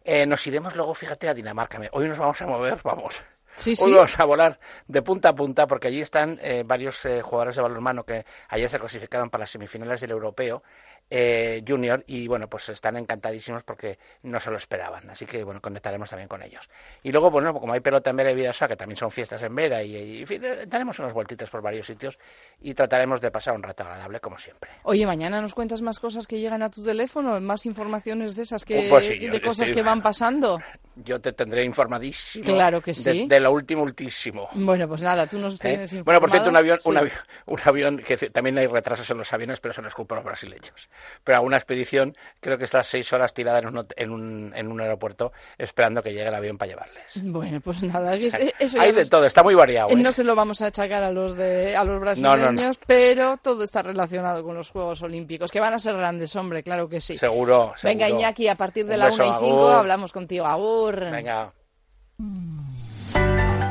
Eh, 0.03 0.27
nos 0.27 0.47
iremos 0.47 0.77
luego, 0.77 0.95
fíjate, 0.95 1.29
a 1.29 1.35
Dinamarca. 1.35 1.81
Hoy 1.93 2.09
nos 2.09 2.19
vamos 2.19 2.41
a 2.43 2.47
mover, 2.47 2.81
vamos. 2.85 3.23
Sí, 3.57 3.75
Hoy 3.81 3.95
vamos 3.95 4.19
a 4.19 4.25
volar 4.25 4.59
de 4.89 5.03
punta 5.03 5.29
a 5.29 5.35
punta 5.35 5.67
porque 5.69 5.87
allí 5.87 6.01
están 6.01 6.39
eh, 6.43 6.65
varios 6.67 7.05
eh, 7.05 7.23
jugadores 7.23 7.55
de 7.55 7.63
balonmano 7.63 8.03
que 8.05 8.25
ayer 8.49 8.69
se 8.69 8.81
clasificaron 8.81 9.31
para 9.31 9.43
las 9.43 9.51
semifinales 9.51 10.01
del 10.01 10.11
europeo 10.11 10.65
eh, 11.11 11.63
junior 11.67 12.03
y 12.07 12.27
bueno 12.27 12.49
pues 12.49 12.69
están 12.71 12.97
encantadísimos 12.97 13.63
porque 13.63 13.99
no 14.23 14.41
se 14.41 14.51
lo 14.51 14.57
esperaban 14.57 15.09
así 15.11 15.27
que 15.27 15.45
bueno 15.45 15.61
conectaremos 15.61 16.09
también 16.11 16.29
con 16.29 16.43
ellos 16.43 16.69
y 17.03 17.13
luego 17.13 17.31
bueno 17.31 17.53
como 17.55 17.73
hay 17.75 17.81
pelota 17.81 18.11
en 18.11 18.17
Vera 18.17 18.31
y 18.31 18.35
Vidasoa 18.35 18.69
que 18.69 18.77
también 18.77 18.97
son 18.97 19.11
fiestas 19.11 19.43
en 19.43 19.55
Vera 19.55 19.83
y, 19.83 19.95
y, 19.97 20.21
en 20.23 20.27
fin 20.27 20.45
eh, 20.45 20.65
daremos 20.67 20.99
unas 20.99 21.13
vueltitas 21.13 21.51
por 21.51 21.61
varios 21.63 21.87
sitios 21.87 22.19
y 22.61 22.75
trataremos 22.75 23.21
de 23.21 23.31
pasar 23.31 23.55
un 23.55 23.63
rato 23.63 23.85
agradable 23.85 24.19
como 24.21 24.39
siempre 24.39 24.71
Oye, 24.85 25.07
mañana 25.07 25.41
nos 25.41 25.55
cuentas 25.55 25.83
más 25.83 25.99
cosas 25.99 26.27
que 26.27 26.39
llegan 26.41 26.63
a 26.63 26.71
tu 26.71 26.83
teléfono, 26.85 27.41
más 27.41 27.67
informaciones 27.67 28.35
de 28.35 28.43
esas 28.43 28.65
que 28.65 28.87
pues 28.89 29.07
sí, 29.07 29.19
de 29.19 29.41
cosas 29.41 29.69
estoy- 29.69 29.75
que 29.75 29.83
van 29.83 30.03
pasando. 30.03 30.59
yo 30.97 31.21
te 31.21 31.33
tendré 31.33 31.65
informadísimo 31.65 32.45
Claro 32.45 32.81
que 32.81 32.93
de- 32.93 32.95
sí. 32.95 33.27
de, 33.29 33.41
lo 33.41 33.53
último 33.53 33.83
ultísimo 33.83 34.49
Bueno, 34.55 34.89
pues 34.89 35.03
nada, 35.03 35.27
tú 35.27 35.39
nos 35.39 35.55
¿Eh? 35.57 35.59
tienes 35.61 36.05
Bueno, 36.05 36.21
por 36.21 36.31
cierto, 36.31 36.51
un 36.51 36.57
avión, 36.57 36.79
un, 36.85 36.97
avión, 36.97 37.17
un 37.47 37.61
avión 37.65 37.99
que 37.99 38.17
también 38.31 38.59
hay 38.59 38.67
retrasos 38.67 39.11
en 39.11 39.19
los 39.19 39.33
aviones, 39.33 39.61
pero 39.61 39.73
eso 39.73 39.83
no 39.83 39.89
es 39.89 39.95
culpa 39.95 40.15
de 40.15 40.21
los 40.21 40.25
brasileños. 40.27 40.89
Pero 41.25 41.39
a 41.39 41.41
una 41.41 41.57
expedición, 41.57 42.17
creo 42.41 42.59
que 42.59 42.65
está 42.65 42.83
seis 42.83 43.13
horas 43.13 43.35
tirada 43.35 43.59
en 43.59 43.67
un, 43.67 43.87
en 43.97 44.11
un, 44.11 44.53
en 44.55 44.69
un 44.71 44.81
aeropuerto 44.81 45.33
esperando 45.59 46.03
que 46.03 46.11
llegue 46.13 46.29
el 46.29 46.35
avión 46.35 46.59
para 46.59 46.71
llevarles. 46.71 47.21
Bueno, 47.23 47.61
pues 47.61 47.83
nada, 47.83 48.15
es- 48.15 48.35
eso 48.59 48.81
hay 48.81 48.93
de 48.93 49.01
nos- 49.01 49.11
todo, 49.11 49.25
está 49.27 49.43
muy 49.43 49.55
variado. 49.55 49.91
eh, 49.91 49.93
¿eh? 49.95 49.97
No 49.97 50.13
se 50.13 50.25
lo 50.25 50.35
vamos 50.35 50.63
a 50.63 50.67
achacar 50.67 51.03
a 51.03 51.11
los 51.11 51.37
de 51.37 51.77
a 51.77 51.85
los 51.85 51.95
No, 52.19 52.37
no, 52.37 52.43
brasileños, 52.43 52.79
pero 52.87 53.37
todo 53.39 53.65
está 53.65 53.83
relacionado 53.83 54.43
con 54.45 54.55
los 54.57 54.71
Juegos 54.71 55.03
Olímpicos, 55.03 55.51
que 55.51 55.61
van 55.61 55.75
a 55.75 55.79
ser 55.79 55.97
grandes, 55.97 56.35
hombre, 56.37 56.63
claro 56.63 56.89
que 56.89 57.01
sí. 57.01 57.15
Seguro, 57.17 57.75
Venga, 57.83 58.07
seguro. 58.07 58.21
Iñaki, 58.21 58.49
a 58.49 58.55
partir 58.57 58.87
de 58.87 58.95
Un 58.95 58.99
la 59.01 59.07
beso, 59.07 59.25
1 59.25 59.37
y 59.37 59.39
5 59.45 59.59
agur. 59.69 59.73
hablamos 59.81 60.13
contigo. 60.13 60.47
Agur. 60.47 61.11
Venga. 61.11 61.53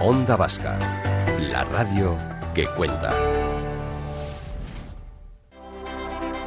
Onda 0.01 0.35
Vasca, 0.35 0.77
la 1.39 1.63
radio 1.65 2.17
que 2.53 2.65
cuenta. 2.75 3.13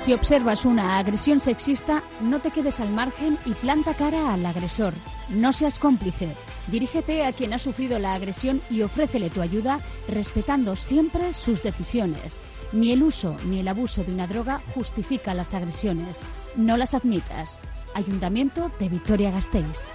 Si 0.07 0.13
observas 0.13 0.65
una 0.65 1.01
agresión 1.01 1.41
sexista, 1.41 2.05
no 2.21 2.39
te 2.39 2.53
quedes 2.53 2.79
al 2.79 2.91
margen 2.91 3.37
y 3.45 3.55
planta 3.55 3.93
cara 3.93 4.33
al 4.33 4.47
agresor. 4.47 4.95
No 5.31 5.53
seas 5.53 5.81
cómplice. 5.81 6.37
Dirígete 6.69 7.27
a 7.27 7.33
quien 7.33 7.53
ha 7.53 7.59
sufrido 7.59 7.99
la 7.99 8.15
agresión 8.15 8.63
y 8.71 8.83
ofrécele 8.83 9.31
tu 9.31 9.43
ayuda 9.43 9.81
respetando 10.07 10.77
siempre 10.77 11.35
sus 11.35 11.61
decisiones. 11.61 12.41
Ni 12.71 12.93
el 12.93 13.03
uso 13.03 13.37
ni 13.47 13.59
el 13.59 13.67
abuso 13.67 14.05
de 14.05 14.13
una 14.13 14.29
droga 14.29 14.63
justifica 14.77 15.35
las 15.35 15.55
agresiones. 15.55 16.21
No 16.55 16.77
las 16.77 16.95
admitas. 16.95 17.59
Ayuntamiento 17.93 18.71
de 18.79 18.89
Vitoria-Gasteiz. 18.89 19.89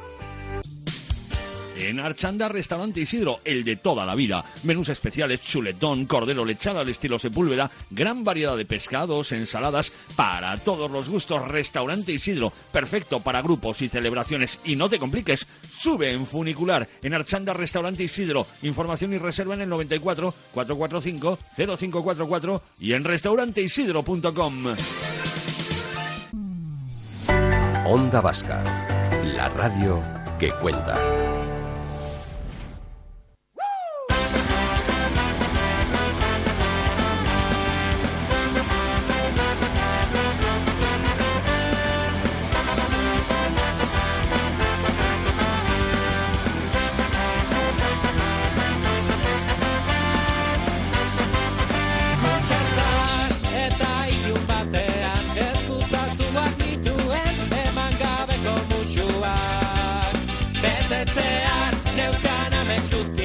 En 1.80 2.00
Archanda 2.00 2.48
Restaurante 2.48 3.02
Isidro, 3.02 3.40
el 3.46 3.64
de 3.64 3.76
toda 3.76 4.06
la 4.06 4.16
vida. 4.16 4.44
Menús 4.64 4.90
especiales, 4.90 5.42
chuletón, 5.44 6.06
cordero 6.06 6.44
lechada 6.44 6.82
al 6.82 6.90
estilo 6.90 7.20
Sepúlveda, 7.20 7.70
gran 7.92 8.24
variedad 8.24 8.58
de 8.58 8.66
pescados, 8.66 9.32
ensaladas, 9.32 9.91
para 10.16 10.58
todos 10.58 10.90
los 10.90 11.08
gustos. 11.08 11.48
Restaurante 11.48 12.12
Isidro, 12.12 12.52
perfecto 12.72 13.20
para 13.20 13.41
grupos 13.41 13.82
y 13.82 13.90
celebraciones. 13.90 14.60
Y 14.66 14.76
no 14.76 14.90
te 14.90 14.99
compliques, 14.99 15.45
sube 15.72 16.12
en 16.12 16.26
funicular 16.26 16.88
en 17.04 17.14
Archanda 17.14 17.54
Restaurante 17.54 18.04
Isidro. 18.04 18.48
Información 18.64 19.14
y 19.14 19.18
reserva 19.18 19.54
en 19.54 19.62
el 19.62 19.70
94 19.70 20.34
445 20.54 21.38
0544 21.56 22.62
y 22.80 22.94
en 22.94 23.04
restauranteisidro.com. 23.04 24.64
Onda 27.86 28.20
Vasca, 28.20 28.64
la 29.24 29.48
radio 29.49 30.02
que 30.40 30.49
cuenta. 30.49 31.36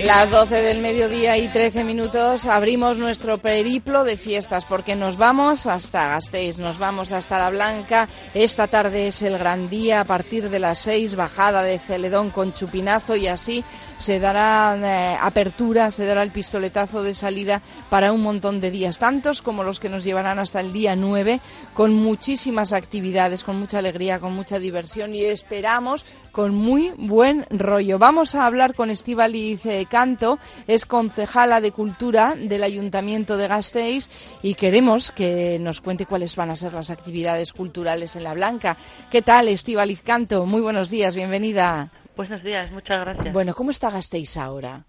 Las 0.04 0.30
12 0.32 0.62
del 0.62 0.80
mediodía 0.80 1.38
y 1.38 1.46
13 1.46 1.84
minutos 1.84 2.46
abrimos 2.46 2.98
nuestro 2.98 3.38
periplo 3.38 4.02
de 4.02 4.16
fiestas 4.16 4.64
porque 4.64 4.96
nos 4.96 5.16
vamos 5.16 5.66
hasta 5.66 6.08
Gasteiz, 6.08 6.58
nos 6.58 6.76
vamos 6.78 7.12
hasta 7.12 7.38
La 7.38 7.50
Blanca. 7.50 8.08
Esta 8.34 8.66
tarde 8.66 9.06
es 9.06 9.22
el 9.22 9.38
gran 9.38 9.70
día 9.70 10.00
a 10.00 10.04
partir 10.04 10.50
de 10.50 10.58
las 10.58 10.78
6, 10.78 11.14
bajada 11.14 11.62
de 11.62 11.78
Celedón 11.78 12.30
con 12.30 12.52
chupinazo 12.52 13.14
y 13.14 13.28
así 13.28 13.62
se 14.02 14.18
dará 14.18 14.76
eh, 14.82 15.16
apertura, 15.20 15.92
se 15.92 16.04
dará 16.04 16.24
el 16.24 16.32
pistoletazo 16.32 17.04
de 17.04 17.14
salida 17.14 17.62
para 17.88 18.12
un 18.12 18.20
montón 18.20 18.60
de 18.60 18.72
días, 18.72 18.98
tantos 18.98 19.42
como 19.42 19.62
los 19.62 19.78
que 19.78 19.88
nos 19.88 20.02
llevarán 20.02 20.40
hasta 20.40 20.58
el 20.58 20.72
día 20.72 20.96
9, 20.96 21.40
con 21.72 21.94
muchísimas 21.94 22.72
actividades, 22.72 23.44
con 23.44 23.60
mucha 23.60 23.78
alegría, 23.78 24.18
con 24.18 24.34
mucha 24.34 24.58
diversión 24.58 25.14
y 25.14 25.22
esperamos 25.22 26.04
con 26.32 26.52
muy 26.52 26.92
buen 26.96 27.46
rollo. 27.50 28.00
Vamos 28.00 28.34
a 28.34 28.44
hablar 28.44 28.74
con 28.74 28.90
Estíbaliz 28.90 29.62
Canto, 29.88 30.40
es 30.66 30.84
concejala 30.84 31.60
de 31.60 31.70
Cultura 31.70 32.34
del 32.36 32.64
Ayuntamiento 32.64 33.36
de 33.36 33.46
Gasteiz 33.46 34.10
y 34.42 34.54
queremos 34.54 35.12
que 35.12 35.58
nos 35.60 35.80
cuente 35.80 36.06
cuáles 36.06 36.34
van 36.34 36.50
a 36.50 36.56
ser 36.56 36.72
las 36.72 36.90
actividades 36.90 37.52
culturales 37.52 38.16
en 38.16 38.24
La 38.24 38.34
Blanca. 38.34 38.76
¿Qué 39.12 39.22
tal, 39.22 39.46
Estíbaliz 39.46 40.02
Canto? 40.02 40.44
Muy 40.44 40.60
buenos 40.60 40.90
días, 40.90 41.14
bienvenida. 41.14 42.01
Buenos 42.16 42.42
días, 42.42 42.70
muchas 42.72 43.00
gracias. 43.00 43.32
Bueno, 43.32 43.54
¿cómo 43.54 43.70
está 43.70 43.90
Gasteiz 43.90 44.36
ahora? 44.36 44.84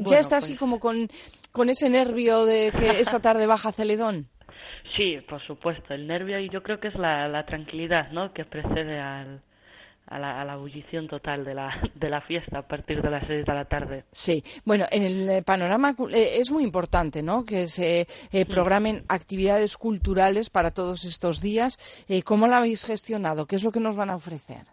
¿Ya 0.00 0.18
está 0.18 0.36
así 0.36 0.52
pues 0.52 0.60
como 0.60 0.78
con, 0.78 1.08
con 1.52 1.68
ese 1.68 1.90
nervio 1.90 2.44
de 2.44 2.72
que 2.76 2.88
esta 3.00 3.20
tarde 3.20 3.46
baja 3.46 3.72
Celedón? 3.72 4.28
Sí, 4.96 5.18
por 5.28 5.44
supuesto, 5.46 5.94
el 5.94 6.06
nervio 6.06 6.38
y 6.38 6.48
yo 6.48 6.62
creo 6.62 6.80
que 6.80 6.88
es 6.88 6.94
la, 6.94 7.28
la 7.28 7.44
tranquilidad 7.46 8.10
¿no? 8.10 8.32
que 8.32 8.44
precede 8.44 8.98
al, 9.00 9.40
a 10.06 10.18
la, 10.18 10.40
a 10.40 10.44
la 10.44 10.54
ebullición 10.54 11.06
total 11.06 11.44
de 11.44 11.54
la, 11.54 11.70
de 11.94 12.10
la 12.10 12.20
fiesta 12.20 12.58
a 12.58 12.66
partir 12.66 13.00
de 13.00 13.10
las 13.10 13.26
seis 13.26 13.44
de 13.46 13.54
la 13.54 13.64
tarde. 13.64 14.04
Sí, 14.12 14.42
bueno, 14.64 14.84
en 14.90 15.02
el 15.02 15.28
eh, 15.28 15.42
panorama 15.42 15.94
eh, 16.12 16.36
es 16.38 16.50
muy 16.50 16.64
importante 16.64 17.22
¿no? 17.22 17.44
que 17.44 17.68
se 17.68 18.06
eh, 18.32 18.46
programen 18.46 19.04
actividades 19.08 19.76
culturales 19.76 20.50
para 20.50 20.72
todos 20.72 21.04
estos 21.04 21.40
días. 21.40 21.78
¿Cómo 22.24 22.46
la 22.48 22.58
habéis 22.58 22.84
gestionado? 22.84 23.46
¿Qué 23.46 23.56
es 23.56 23.62
lo 23.62 23.70
que 23.72 23.80
nos 23.80 23.96
van 23.96 24.10
a 24.10 24.16
ofrecer? 24.16 24.64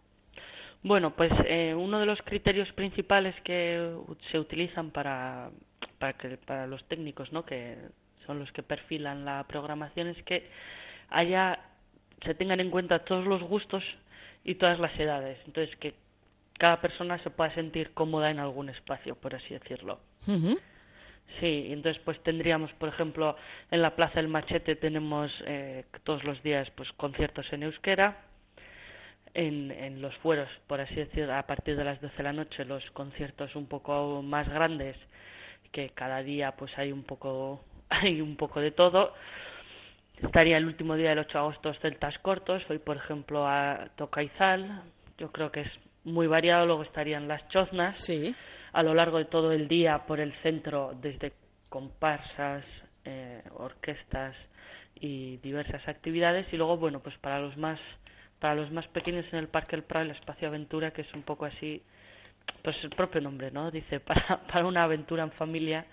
Bueno, 0.88 1.12
pues 1.12 1.32
uno 1.76 2.00
de 2.00 2.06
los 2.06 2.22
criterios 2.22 2.72
principales 2.72 3.36
que 3.44 3.94
se 4.32 4.40
utilizan 4.40 4.92
para, 4.92 5.50
para, 6.00 6.14
que, 6.14 6.38
para 6.38 6.66
los 6.66 6.82
técnicos, 6.88 7.32
¿no? 7.34 7.44
que 7.44 7.78
son 8.26 8.40
los 8.40 8.50
que 8.54 8.64
perfilan 8.64 9.26
la 9.26 9.44
programación, 9.48 10.08
es 10.08 10.24
que 10.24 10.50
haya 11.10 11.60
se 12.24 12.36
tengan 12.36 12.60
en 12.62 12.72
cuenta 12.72 13.00
todos 13.00 13.26
los 13.26 13.44
gustos 13.44 13.84
y 14.44 14.56
todas 14.56 14.80
las 14.80 14.98
edades. 14.98 15.38
Entonces, 15.46 15.76
que 15.78 15.94
cada 16.58 16.82
persona 16.82 17.22
se 17.22 17.30
pueda 17.30 17.54
sentir 17.54 17.94
cómoda 17.94 18.32
en 18.32 18.40
algún 18.40 18.70
espacio, 18.70 19.16
por 19.16 19.36
así 19.36 19.54
decirlo. 19.54 20.00
Sí, 21.40 21.68
entonces 21.70 22.02
pues 22.04 22.22
tendríamos, 22.24 22.72
por 22.74 22.90
ejemplo, 22.90 23.36
en 23.70 23.82
la 23.82 23.96
Plaza 23.96 24.16
del 24.16 24.30
Machete 24.30 24.78
tenemos 24.78 25.32
eh, 25.46 25.84
todos 26.04 26.24
los 26.24 26.42
días 26.42 26.70
pues 26.72 26.90
conciertos 26.94 27.46
en 27.52 27.64
euskera, 27.64 28.27
en, 29.38 29.70
en 29.70 30.02
los 30.02 30.16
fueros, 30.18 30.50
por 30.66 30.82
así 30.82 30.96
decirlo, 30.96 31.36
a 31.36 31.44
partir 31.44 31.78
de 31.78 31.84
las 31.84 32.02
12 32.02 32.18
de 32.18 32.24
la 32.24 32.34
noche 32.34 32.66
los 32.66 32.84
conciertos 32.92 33.56
un 33.56 33.68
poco 33.68 34.24
más 34.24 34.50
grandes, 34.50 34.98
que 35.72 35.90
cada 35.90 36.24
día 36.24 36.54
pues 36.54 36.76
hay 36.76 36.92
un 36.92 37.04
poco 37.04 37.64
hay 37.90 38.20
un 38.20 38.36
poco 38.36 38.60
de 38.60 38.72
todo. 38.72 39.14
Estaría 40.20 40.58
el 40.58 40.66
último 40.66 40.96
día 40.96 41.12
del 41.12 41.20
8 41.20 41.30
de 41.32 41.38
agosto 41.38 41.74
celtas 41.76 42.18
cortos, 42.20 42.64
hoy 42.68 42.80
por 42.80 42.98
ejemplo 42.98 43.48
a 43.48 43.90
Tocaizal, 43.96 44.82
yo 45.20 45.32
creo 45.32 45.52
que 45.52 45.62
es 45.62 45.72
muy 46.04 46.26
variado, 46.26 46.66
luego 46.66 46.82
estarían 46.82 47.28
las 47.28 47.48
choznas, 47.50 48.02
sí. 48.02 48.36
a 48.74 48.82
lo 48.82 48.96
largo 48.96 49.20
de 49.20 49.26
todo 49.26 49.52
el 49.52 49.68
día 49.68 50.08
por 50.08 50.20
el 50.20 50.34
centro, 50.42 50.94
desde 51.00 51.34
comparsas, 51.70 52.66
eh, 53.06 53.44
orquestas 53.54 54.36
y 54.96 55.38
diversas 55.38 55.88
actividades, 55.88 56.52
y 56.52 56.58
luego, 56.58 56.78
bueno, 56.78 57.02
pues 57.02 57.16
para 57.20 57.40
los 57.40 57.56
más 57.58 57.80
para 58.40 58.56
los 58.56 58.72
más 58.72 58.88
pequeños 58.88 59.26
en 59.32 59.40
el 59.40 59.48
Parque 59.48 59.76
del 59.76 59.84
Prado, 59.84 60.06
el 60.06 60.12
Espacio 60.12 60.48
Aventura, 60.48 60.92
que 60.92 61.02
es 61.02 61.14
un 61.14 61.24
poco 61.24 61.46
así, 61.46 61.82
pues 62.64 62.76
el 62.84 62.92
propio 62.92 63.22
nombre, 63.22 63.52
¿no? 63.52 63.72
Dice, 63.72 64.00
para, 64.02 64.42
para 64.48 64.66
una 64.66 64.84
aventura 64.84 65.24
en 65.24 65.32
familia, 65.32 65.86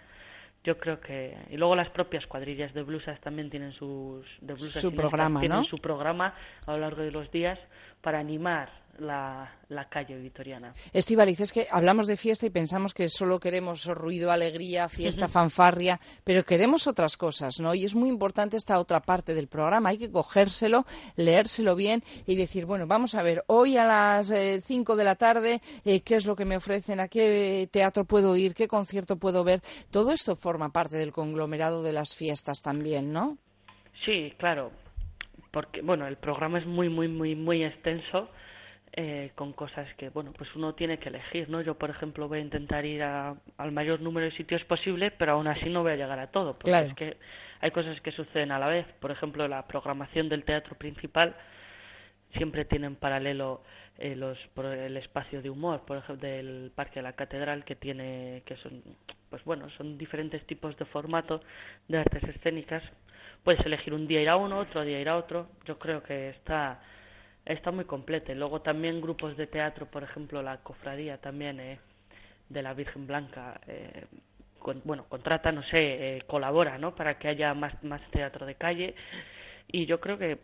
yo 0.65 0.79
creo 0.79 0.99
que 0.99 1.37
y 1.51 1.57
luego 1.57 1.77
las 1.77 1.91
propias 1.91 2.27
cuadrillas 2.27 2.73
de 2.73 2.83
blusas 2.83 3.21
también 3.21 3.51
tienen 3.51 3.73
sus 3.73 4.25
de 4.41 4.55
blusas 4.55 4.81
su 4.81 4.95
programa 4.95 5.39
tienen 5.41 5.65
su 5.65 5.77
programa 5.77 6.35
a 6.67 6.73
lo 6.73 6.79
largo 6.79 7.03
de 7.03 7.11
los 7.11 7.31
días 7.31 7.59
para 8.01 8.19
animar 8.19 8.71
la, 8.99 9.51
la 9.69 9.89
calle 9.89 10.17
vitoriana. 10.17 10.75
Estivaliz, 10.93 11.41
es 11.41 11.53
que 11.53 11.67
hablamos 11.71 12.07
de 12.07 12.17
fiesta 12.17 12.47
y 12.47 12.51
pensamos 12.51 12.95
que 12.95 13.09
solo 13.09 13.39
queremos 13.41 13.87
ruido, 13.87 14.31
alegría, 14.31 14.89
fiesta, 14.89 15.29
fanfarria, 15.29 15.99
pero 16.25 16.45
queremos 16.45 16.87
otras 16.87 17.17
cosas, 17.17 17.61
¿no? 17.61 17.75
Y 17.75 17.85
es 17.85 17.95
muy 17.95 18.09
importante 18.09 18.57
esta 18.57 18.79
otra 18.79 19.01
parte 19.01 19.35
del 19.35 19.49
programa. 19.49 19.91
Hay 19.91 19.99
que 19.99 20.11
cogérselo, 20.11 20.85
leérselo 21.17 21.77
bien 21.77 22.03
y 22.27 22.37
decir, 22.37 22.67
bueno, 22.67 22.87
vamos 22.87 23.15
a 23.15 23.23
ver, 23.23 23.43
hoy 23.47 23.77
a 23.77 23.85
las 23.85 24.33
5 24.65 24.93
eh, 24.93 24.97
de 24.97 25.05
la 25.05 25.15
tarde, 25.17 25.61
eh, 25.85 26.01
¿qué 26.01 26.17
es 26.17 26.27
lo 26.27 26.37
que 26.37 26.45
me 26.45 26.57
ofrecen? 26.57 27.01
¿A 27.01 27.09
qué 27.09 27.69
teatro 27.71 28.05
puedo 28.05 28.37
ir? 28.37 28.55
¿Qué 28.55 28.69
concierto 28.69 29.17
puedo 29.17 29.45
ver? 29.45 29.61
Todo 29.91 30.13
esto 30.13 30.37
forma 30.37 30.71
parte 30.71 30.97
del 30.97 31.13
conglomerado 31.13 31.83
de 31.83 31.93
las 31.93 32.17
fiestas 32.17 32.63
también, 32.63 33.13
¿no? 33.13 33.39
Sí, 34.05 34.33
claro. 34.39 34.71
Porque, 35.51 35.83
bueno, 35.83 36.07
el 36.07 36.17
programa 36.17 36.59
es 36.59 36.67
muy, 36.67 36.89
muy, 36.89 37.09
muy, 37.09 37.35
muy 37.37 37.65
extenso 37.65 38.29
eh, 38.97 39.33
con 39.35 39.53
cosas 39.53 39.93
que, 39.97 40.09
bueno, 40.11 40.33
pues 40.33 40.55
uno 40.55 40.75
tiene 40.75 40.99
que 40.99 41.09
elegir, 41.09 41.49
¿no? 41.49 41.61
Yo, 41.61 41.77
por 41.77 41.91
ejemplo, 41.91 42.29
voy 42.29 42.39
a 42.39 42.43
intentar 42.43 42.85
ir 42.85 43.03
al 43.03 43.73
mayor 43.73 44.01
número 44.01 44.27
de 44.27 44.37
sitios 44.37 44.63
posible, 44.65 45.11
pero 45.11 45.33
aún 45.33 45.49
así 45.49 45.69
no 45.69 45.83
voy 45.83 45.93
a 45.93 45.97
llegar 45.97 46.21
a 46.21 46.29
todo, 46.29 46.55
porque 46.55 46.87
es 46.87 46.95
que 46.95 47.17
hay 47.61 47.73
cosas 47.73 48.01
que 48.03 48.13
suceden 48.13 48.53
a 48.53 48.59
la 48.61 48.69
vez. 48.69 48.87
Por 49.01 49.11
ejemplo, 49.11 49.49
la 49.49 49.67
programación 49.67 50.29
del 50.29 50.45
teatro 50.45 50.77
principal 50.77 51.35
siempre 52.37 52.67
tiene 52.67 52.87
en 52.87 52.95
paralelo 52.95 53.63
eh, 53.99 54.15
los, 54.15 54.39
el 54.57 54.97
espacio 54.97 55.43
de 55.43 55.51
humor, 55.51 55.85
por 55.85 55.99
ejemplo, 55.99 56.29
del 56.29 56.71
Parque 56.73 57.01
de 57.01 57.03
la 57.03 57.15
Catedral, 57.15 57.65
que 57.65 57.75
tiene, 57.75 58.45
que 58.47 58.57
son, 58.59 58.81
pues 59.29 59.43
bueno, 59.43 59.71
son 59.71 59.99
diferentes 59.99 60.47
tipos 60.47 60.77
de 60.77 60.85
formato 60.85 61.43
de 61.89 61.99
artes 61.99 62.23
escénicas. 62.23 62.85
Puedes 63.43 63.67
elegir 63.67 63.93
un 63.93 64.07
día 64.07 64.23
ir 64.23 64.29
a 64.29 64.37
uno, 64.37 64.61
otro 64.61 64.85
día 64.85 65.01
ir 65.01 65.09
a 65.09 65.17
otro. 65.17 65.49
Yo 65.65 65.81
creo 65.81 66.01
que 66.01 66.31
está 66.31 66.81
está 67.45 67.71
muy 67.71 67.85
completa. 67.85 68.35
Luego 68.35 68.63
también 68.63 69.01
grupos 69.01 69.37
de 69.37 69.47
teatro, 69.47 69.87
por 69.87 70.03
ejemplo, 70.03 70.43
la 70.43 70.59
cofradía 70.59 71.19
también 71.19 71.61
eh, 71.61 71.79
de 72.49 72.63
la 72.63 72.75
Virgen 72.75 73.07
Blanca, 73.07 73.61
eh, 73.67 74.07
bueno, 74.85 75.05
contrata, 75.09 75.53
no 75.53 75.63
sé, 75.65 76.17
eh, 76.17 76.23
colabora, 76.27 76.79
¿no? 76.79 76.95
Para 76.95 77.19
que 77.19 77.29
haya 77.29 77.53
más, 77.55 77.83
más 77.85 78.01
teatro 78.11 78.47
de 78.47 78.55
calle. 78.55 78.95
Y 79.71 79.87
yo 79.87 80.01
creo 80.01 80.19
que, 80.19 80.39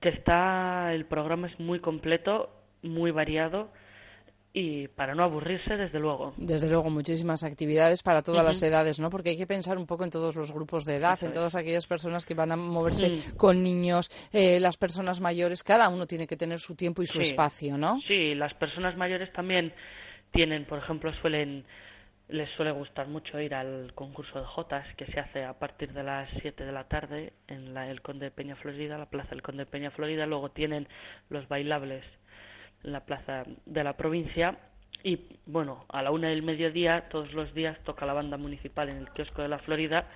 que 0.00 0.08
está, 0.08 0.94
el 0.94 1.04
programa 1.04 1.48
es 1.48 1.60
muy 1.60 1.80
completo, 1.80 2.50
muy 2.82 3.10
variado 3.10 3.70
y 4.52 4.88
para 4.88 5.14
no 5.14 5.22
aburrirse, 5.22 5.76
desde 5.76 6.00
luego. 6.00 6.34
Desde 6.36 6.68
luego, 6.68 6.90
muchísimas 6.90 7.44
actividades 7.44 8.02
para 8.02 8.22
todas 8.22 8.44
las 8.44 8.60
edades, 8.62 8.98
¿no? 8.98 9.08
Porque 9.08 9.30
hay 9.30 9.36
que 9.36 9.46
pensar 9.46 9.78
un 9.78 9.86
poco 9.86 10.04
en 10.04 10.10
todos 10.10 10.34
los 10.34 10.52
grupos 10.52 10.84
de 10.84 10.96
edad, 10.96 11.22
en 11.22 11.32
todas 11.32 11.54
aquellas 11.54 11.86
personas 11.86 12.26
que 12.26 12.34
van 12.34 12.50
a 12.50 12.56
moverse 12.56 13.12
con 13.36 13.62
niños, 13.62 14.10
eh, 14.32 14.58
las 14.58 14.76
personas 14.76 15.20
mayores, 15.20 15.62
cada 15.62 15.88
uno 15.88 16.06
tiene 16.06 16.26
que 16.26 16.36
tener 16.36 16.58
su 16.58 16.74
tiempo 16.74 17.02
y 17.02 17.06
su 17.06 17.20
espacio, 17.20 17.78
¿no? 17.78 18.00
Sí, 18.08 18.34
las 18.34 18.52
personas 18.54 18.96
mayores 18.96 19.32
también 19.32 19.72
tienen, 20.32 20.64
por 20.64 20.78
ejemplo, 20.78 21.12
suelen 21.20 21.64
les 22.28 22.48
suele 22.50 22.70
gustar 22.70 23.08
mucho 23.08 23.40
ir 23.40 23.54
al 23.54 23.92
concurso 23.94 24.38
de 24.38 24.46
Jotas 24.46 24.86
que 24.96 25.06
se 25.06 25.18
hace 25.18 25.44
a 25.44 25.58
partir 25.58 25.92
de 25.92 26.04
las 26.04 26.28
7 26.40 26.64
de 26.64 26.72
la 26.72 26.84
tarde 26.84 27.32
en 27.48 27.74
la, 27.74 27.90
el 27.90 28.02
Conde 28.02 28.26
de 28.26 28.30
Peña 28.30 28.54
Florida, 28.56 28.98
la 28.98 29.10
Plaza 29.10 29.30
del 29.30 29.42
Conde 29.42 29.64
de 29.64 29.70
Peña 29.70 29.90
Florida. 29.90 30.26
Luego 30.26 30.50
tienen 30.50 30.86
los 31.28 31.48
bailables 31.48 32.04
en 32.84 32.92
la 32.92 33.00
plaza 33.00 33.44
de 33.66 33.84
la 33.84 33.94
provincia 33.96 34.58
y 35.02 35.18
bueno, 35.46 35.84
a 35.88 36.02
la 36.02 36.10
una 36.10 36.28
del 36.28 36.42
mediodía 36.42 37.08
todos 37.08 37.32
los 37.32 37.54
días 37.54 37.78
toca 37.84 38.06
la 38.06 38.12
banda 38.12 38.36
municipal 38.36 38.88
en 38.88 38.96
el 38.96 39.10
kiosco 39.10 39.42
de 39.42 39.48
la 39.48 39.58
Florida 39.58 40.06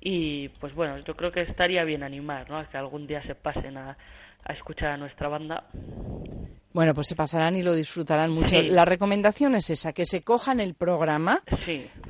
y 0.00 0.48
pues 0.48 0.74
bueno, 0.74 0.98
yo 0.98 1.14
creo 1.14 1.32
que 1.32 1.42
estaría 1.42 1.84
bien 1.84 2.02
animar, 2.02 2.50
¿no? 2.50 2.58
A 2.58 2.66
que 2.66 2.76
algún 2.76 3.06
día 3.06 3.22
se 3.22 3.34
pasen 3.34 3.76
a, 3.76 3.96
a 4.44 4.52
escuchar 4.52 4.90
a 4.90 4.96
nuestra 4.96 5.28
banda. 5.28 5.64
Bueno, 6.72 6.92
pues 6.92 7.06
se 7.06 7.16
pasarán 7.16 7.56
y 7.56 7.62
lo 7.62 7.74
disfrutarán 7.74 8.30
mucho. 8.30 8.60
La 8.60 8.84
recomendación 8.84 9.54
es 9.54 9.70
esa, 9.70 9.94
que 9.94 10.04
se 10.04 10.22
cojan 10.22 10.60
el 10.60 10.74
programa 10.74 11.42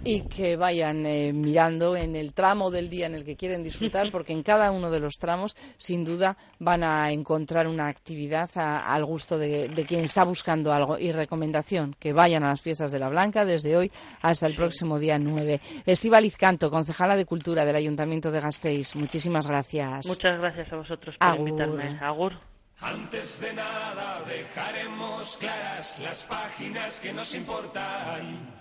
y 0.05 0.23
que 0.23 0.57
vayan 0.57 1.07
eh, 1.07 1.33
mirando 1.33 1.95
en 1.95 2.17
el 2.17 2.35
tramo 2.35 2.71
del 2.73 2.91
día 2.91 3.07
en 3.07 3.15
el 3.15 3.25
que 3.25 3.37
quieren 3.37 3.63
disfrutar, 3.63 4.11
porque 4.13 4.33
en 4.33 4.43
cada 4.43 4.73
uno 4.73 4.91
de 4.91 4.99
los 4.99 5.15
tramos, 5.21 5.55
sin 5.77 6.05
duda, 6.05 6.37
van 6.59 6.83
a 6.83 7.13
encontrar 7.13 7.69
una 7.69 7.87
actividad 7.87 8.51
al 8.57 9.05
gusto 9.05 9.39
de, 9.39 9.85
quien 9.87 10.01
está 10.01 10.25
buscando 10.25 10.73
algo. 10.73 10.99
Y 10.99 11.13
recomendación, 11.13 11.95
que 11.99 12.13
vayan 12.13 12.43
a 12.43 12.49
las 12.49 12.61
fiestas 12.61 12.91
de 12.91 12.99
la 12.99 13.09
Blanca 13.09 13.45
desde 13.45 13.77
hoy 13.77 13.93
hasta 14.23 14.47
el 14.47 14.57
próximo 14.57 14.99
día 14.99 15.19
9. 15.19 15.61
Estíbaliz 15.87 16.37
Canto, 16.37 16.71
concejala 16.71 17.15
de 17.15 17.25
Cultura 17.25 17.65
del 17.65 17.77
Ayuntamiento 17.77 18.33
de 18.33 18.41
Gasteiz. 18.41 18.97
Muchísimas 18.97 19.47
gracias. 19.47 20.07
Muchas 20.07 20.41
gracias 20.41 20.73
a 20.73 20.77
vosotros 20.77 21.15
por 21.19 21.39
invitarme. 21.39 21.99
Agur. 22.01 22.33
Antes 22.81 23.41
de 23.41 23.55
nada 23.55 24.23
dejaremos 24.29 25.39
claras 25.39 25.99
las 26.01 26.23
páginas 26.25 27.01
que 27.01 27.13
nos 27.13 27.35
importan. 27.35 28.55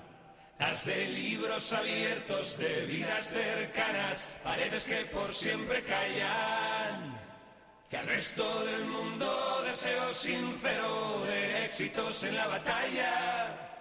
Las 0.58 0.86
de 0.86 1.08
libros 1.10 1.74
abiertos, 1.74 2.58
de 2.58 2.86
vidas 2.86 3.28
cercanas, 3.28 4.28
paredes 4.42 4.86
que 4.86 5.06
por 5.08 5.34
siempre 5.34 5.84
callan. 5.84 7.20
Que 7.90 7.98
al 7.98 8.08
resto 8.08 8.64
del 8.64 8.86
mundo 8.86 9.62
deseo 9.66 10.14
sincero 10.14 11.22
de 11.26 11.66
éxitos 11.66 12.24
en 12.24 12.38
la 12.38 12.48
batalla. 12.48 13.74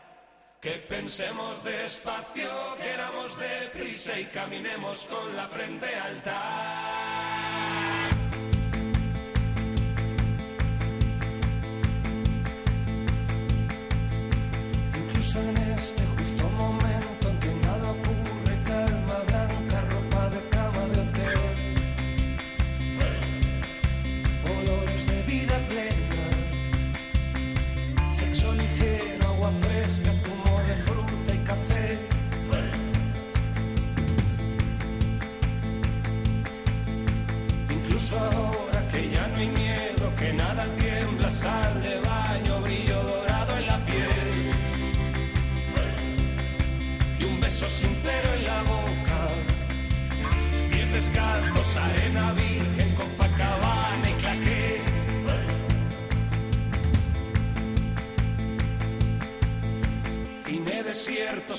Que 0.60 0.72
pensemos 0.72 1.62
despacio, 1.62 2.50
queramos 2.82 3.38
deprisa 3.38 4.18
y 4.18 4.24
caminemos 4.24 5.04
con 5.04 5.36
la 5.36 5.46
frente 5.46 5.94
alta. 5.94 6.93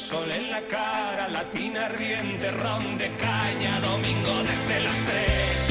Sol 0.06 0.30
en 0.30 0.52
la 0.52 0.61
cara, 0.68 1.27
latina 1.30 1.88
ardiente, 1.88 2.52
ron 2.52 2.95
de 2.99 3.10
caña, 3.15 3.80
domingo 3.80 4.36
desde 4.44 4.80
las 4.82 4.98
tres. 5.03 5.65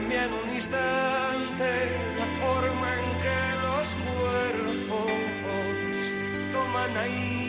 Cambia 0.00 0.24
en 0.24 0.32
un 0.32 0.54
instante 0.54 1.70
la 2.18 2.26
forma 2.40 2.88
en 3.00 3.20
que 3.20 3.40
los 3.60 3.86
cuerpos 4.16 5.12
toman 6.52 6.96
aire 6.96 7.39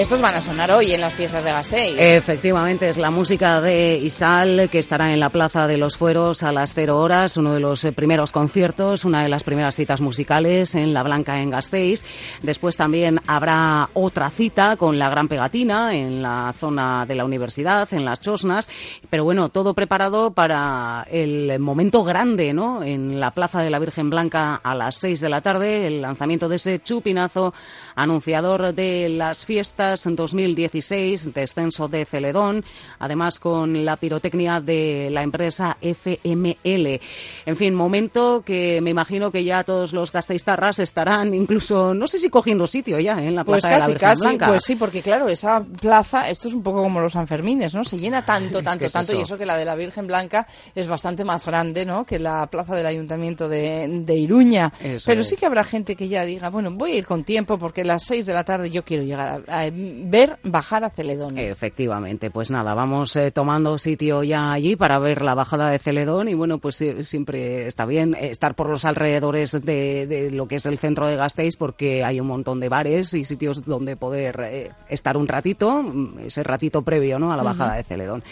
Estos 0.00 0.22
van 0.22 0.34
a 0.34 0.40
sonar 0.40 0.70
hoy 0.70 0.92
en 0.92 1.00
las 1.02 1.12
fiestas 1.12 1.44
de 1.44 1.52
Gasteiz. 1.52 1.94
Efectivamente, 1.98 2.88
es 2.88 2.96
la 2.96 3.10
música 3.10 3.60
de 3.60 3.98
Isal 3.98 4.70
que 4.72 4.78
estará 4.78 5.12
en 5.12 5.20
la 5.20 5.28
Plaza 5.28 5.66
de 5.66 5.76
los 5.76 5.98
Fueros 5.98 6.42
a 6.42 6.52
las 6.52 6.72
cero 6.72 6.96
horas, 6.96 7.36
uno 7.36 7.52
de 7.52 7.60
los 7.60 7.84
eh, 7.84 7.92
primeros 7.92 8.32
conciertos, 8.32 9.04
una 9.04 9.22
de 9.22 9.28
las 9.28 9.44
primeras 9.44 9.76
citas 9.76 10.00
musicales 10.00 10.74
en 10.74 10.94
La 10.94 11.02
Blanca 11.02 11.42
en 11.42 11.50
Gasteiz. 11.50 12.02
Después 12.40 12.78
también 12.78 13.20
habrá 13.26 13.90
otra 13.92 14.30
cita 14.30 14.78
con 14.78 14.98
la 14.98 15.10
Gran 15.10 15.28
Pegatina 15.28 15.94
en 15.94 16.22
la 16.22 16.54
zona 16.58 17.04
de 17.04 17.16
la 17.16 17.26
universidad, 17.26 17.86
en 17.92 18.06
las 18.06 18.20
Chosnas. 18.20 18.70
Pero 19.10 19.24
bueno, 19.24 19.50
todo 19.50 19.74
preparado 19.74 20.30
para 20.30 21.06
el 21.10 21.58
momento 21.58 22.04
grande, 22.04 22.54
¿no? 22.54 22.82
En 22.82 23.20
la 23.20 23.32
Plaza 23.32 23.60
de 23.60 23.68
la 23.68 23.78
Virgen 23.78 24.08
Blanca 24.08 24.62
a 24.64 24.74
las 24.74 24.96
seis 24.96 25.20
de 25.20 25.28
la 25.28 25.42
tarde, 25.42 25.86
el 25.86 26.00
lanzamiento 26.00 26.48
de 26.48 26.56
ese 26.56 26.80
chupinazo 26.80 27.52
anunciador 27.94 28.72
de 28.72 29.10
las 29.10 29.44
fiestas 29.44 29.89
2016, 29.94 31.32
descenso 31.34 31.88
de 31.88 32.04
Celedón, 32.04 32.64
además 32.98 33.38
con 33.40 33.84
la 33.84 33.96
pirotecnia 33.96 34.60
de 34.60 35.08
la 35.10 35.22
empresa 35.22 35.76
FML. 35.80 37.00
En 37.46 37.56
fin, 37.56 37.74
momento 37.74 38.42
que 38.44 38.80
me 38.80 38.90
imagino 38.90 39.30
que 39.30 39.44
ya 39.44 39.64
todos 39.64 39.92
los 39.92 40.12
gasteiztarras 40.12 40.78
estarán 40.78 41.34
incluso, 41.34 41.94
no 41.94 42.06
sé 42.06 42.18
si 42.18 42.30
cogiendo 42.30 42.66
sitio 42.66 42.98
ya 43.00 43.18
¿eh? 43.20 43.28
en 43.28 43.34
la 43.34 43.44
Pues 43.44 43.62
plaza 43.62 43.74
de 43.76 43.80
la 43.80 43.86
Virgen 43.88 44.08
casi, 44.08 44.22
Blanca. 44.22 44.46
pues 44.48 44.62
sí, 44.64 44.76
porque 44.76 45.02
claro, 45.02 45.28
esa 45.28 45.62
plaza, 45.62 46.28
esto 46.30 46.48
es 46.48 46.54
un 46.54 46.62
poco 46.62 46.82
como 46.82 47.00
los 47.00 47.12
Sanfermines, 47.12 47.74
¿no? 47.74 47.84
Se 47.84 47.98
llena 47.98 48.24
tanto, 48.24 48.58
Es 48.58 48.64
tanto, 48.64 48.84
que 48.86 48.90
tanto, 48.90 49.12
y 49.16 49.20
eso. 49.22 49.36
que 49.38 49.46
la 49.46 49.56
de 49.56 49.64
la 49.64 49.74
Virgen 49.74 50.06
Blanca 50.06 50.46
es 50.74 50.86
bastante 50.86 51.24
más 51.24 51.44
grande, 51.46 51.84
¿no? 51.84 52.04
Que 52.04 52.18
la 52.18 52.46
plaza 52.48 52.74
del 52.76 52.86
Ayuntamiento 52.86 53.48
de, 53.48 53.86
de 54.04 54.14
Iruña. 54.16 54.72
Eso 54.82 55.04
Pero 55.06 55.22
es. 55.22 55.28
sí 55.28 55.36
que 55.36 55.46
habrá 55.46 55.64
gente 55.64 55.96
que 55.96 56.08
ya 56.08 56.24
diga, 56.24 56.50
bueno, 56.50 56.70
voy 56.70 56.92
a 56.92 56.96
ir 56.96 57.06
con 57.06 57.24
tiempo 57.24 57.58
porque 57.58 57.82
a 57.82 57.84
las 57.84 58.04
seis 58.04 58.26
de 58.26 58.32
la 58.34 58.44
tarde 58.44 58.70
yo 58.70 58.84
quiero 58.84 59.02
llegar 59.02 59.42
a, 59.48 59.60
a 59.60 59.70
ver 60.06 60.38
bajar 60.42 60.84
a 60.84 60.90
Celedón. 60.90 61.38
Efectivamente, 61.38 62.30
pues 62.30 62.50
nada, 62.50 62.74
vamos 62.74 63.16
eh, 63.16 63.30
tomando 63.30 63.78
sitio 63.78 64.22
ya 64.22 64.52
allí 64.52 64.76
para 64.76 64.98
ver 64.98 65.22
la 65.22 65.34
bajada 65.34 65.70
de 65.70 65.78
Celedón 65.78 66.28
y 66.28 66.34
bueno, 66.34 66.58
pues 66.58 66.80
eh, 66.82 67.02
siempre 67.02 67.66
está 67.66 67.86
bien 67.86 68.14
eh, 68.14 68.30
estar 68.30 68.54
por 68.54 68.68
los 68.68 68.84
alrededores 68.84 69.52
de, 69.52 70.06
de 70.06 70.30
lo 70.30 70.46
que 70.46 70.56
es 70.56 70.66
el 70.66 70.78
centro 70.78 71.06
de 71.06 71.16
Gasteiz 71.16 71.56
porque 71.56 72.04
hay 72.04 72.20
un 72.20 72.26
montón 72.26 72.60
de 72.60 72.68
bares 72.68 73.14
y 73.14 73.24
sitios 73.24 73.64
donde 73.64 73.96
poder 73.96 74.40
eh, 74.40 74.70
estar 74.88 75.16
un 75.16 75.28
ratito, 75.28 75.82
mm, 75.82 76.20
ese 76.26 76.42
ratito 76.42 76.82
previo 76.82 77.18
¿no? 77.18 77.32
a 77.32 77.36
la 77.36 77.42
bajada 77.42 77.74
de 77.74 77.84
Celedón. 77.84 78.22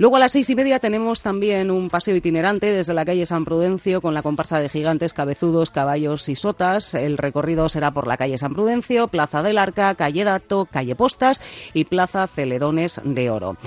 Luego 0.00 0.16
a 0.16 0.18
las 0.18 0.32
seis 0.32 0.48
y 0.48 0.54
media 0.54 0.78
tenemos 0.78 1.22
también 1.22 1.70
un 1.70 1.90
paseo 1.90 2.16
itinerante 2.16 2.72
desde 2.72 2.94
la 2.94 3.04
calle 3.04 3.26
San 3.26 3.44
Prudencio 3.44 4.00
con 4.00 4.14
la 4.14 4.22
comparsa 4.22 4.58
de 4.58 4.70
gigantes, 4.70 5.12
cabezudos, 5.12 5.70
caballos 5.70 6.26
y 6.30 6.36
sotas. 6.36 6.94
El 6.94 7.18
recorrido 7.18 7.68
será 7.68 7.90
por 7.90 8.06
la 8.06 8.16
calle 8.16 8.38
San 8.38 8.54
Prudencio, 8.54 9.08
Plaza 9.08 9.42
del 9.42 9.58
Arca, 9.58 9.94
calle 9.96 10.24
Dato, 10.24 10.64
calle 10.64 10.96
Postas 10.96 11.42
y 11.74 11.84
Plaza 11.84 12.26
Celedones 12.28 12.98
de 13.04 13.28
Oro. 13.28 13.58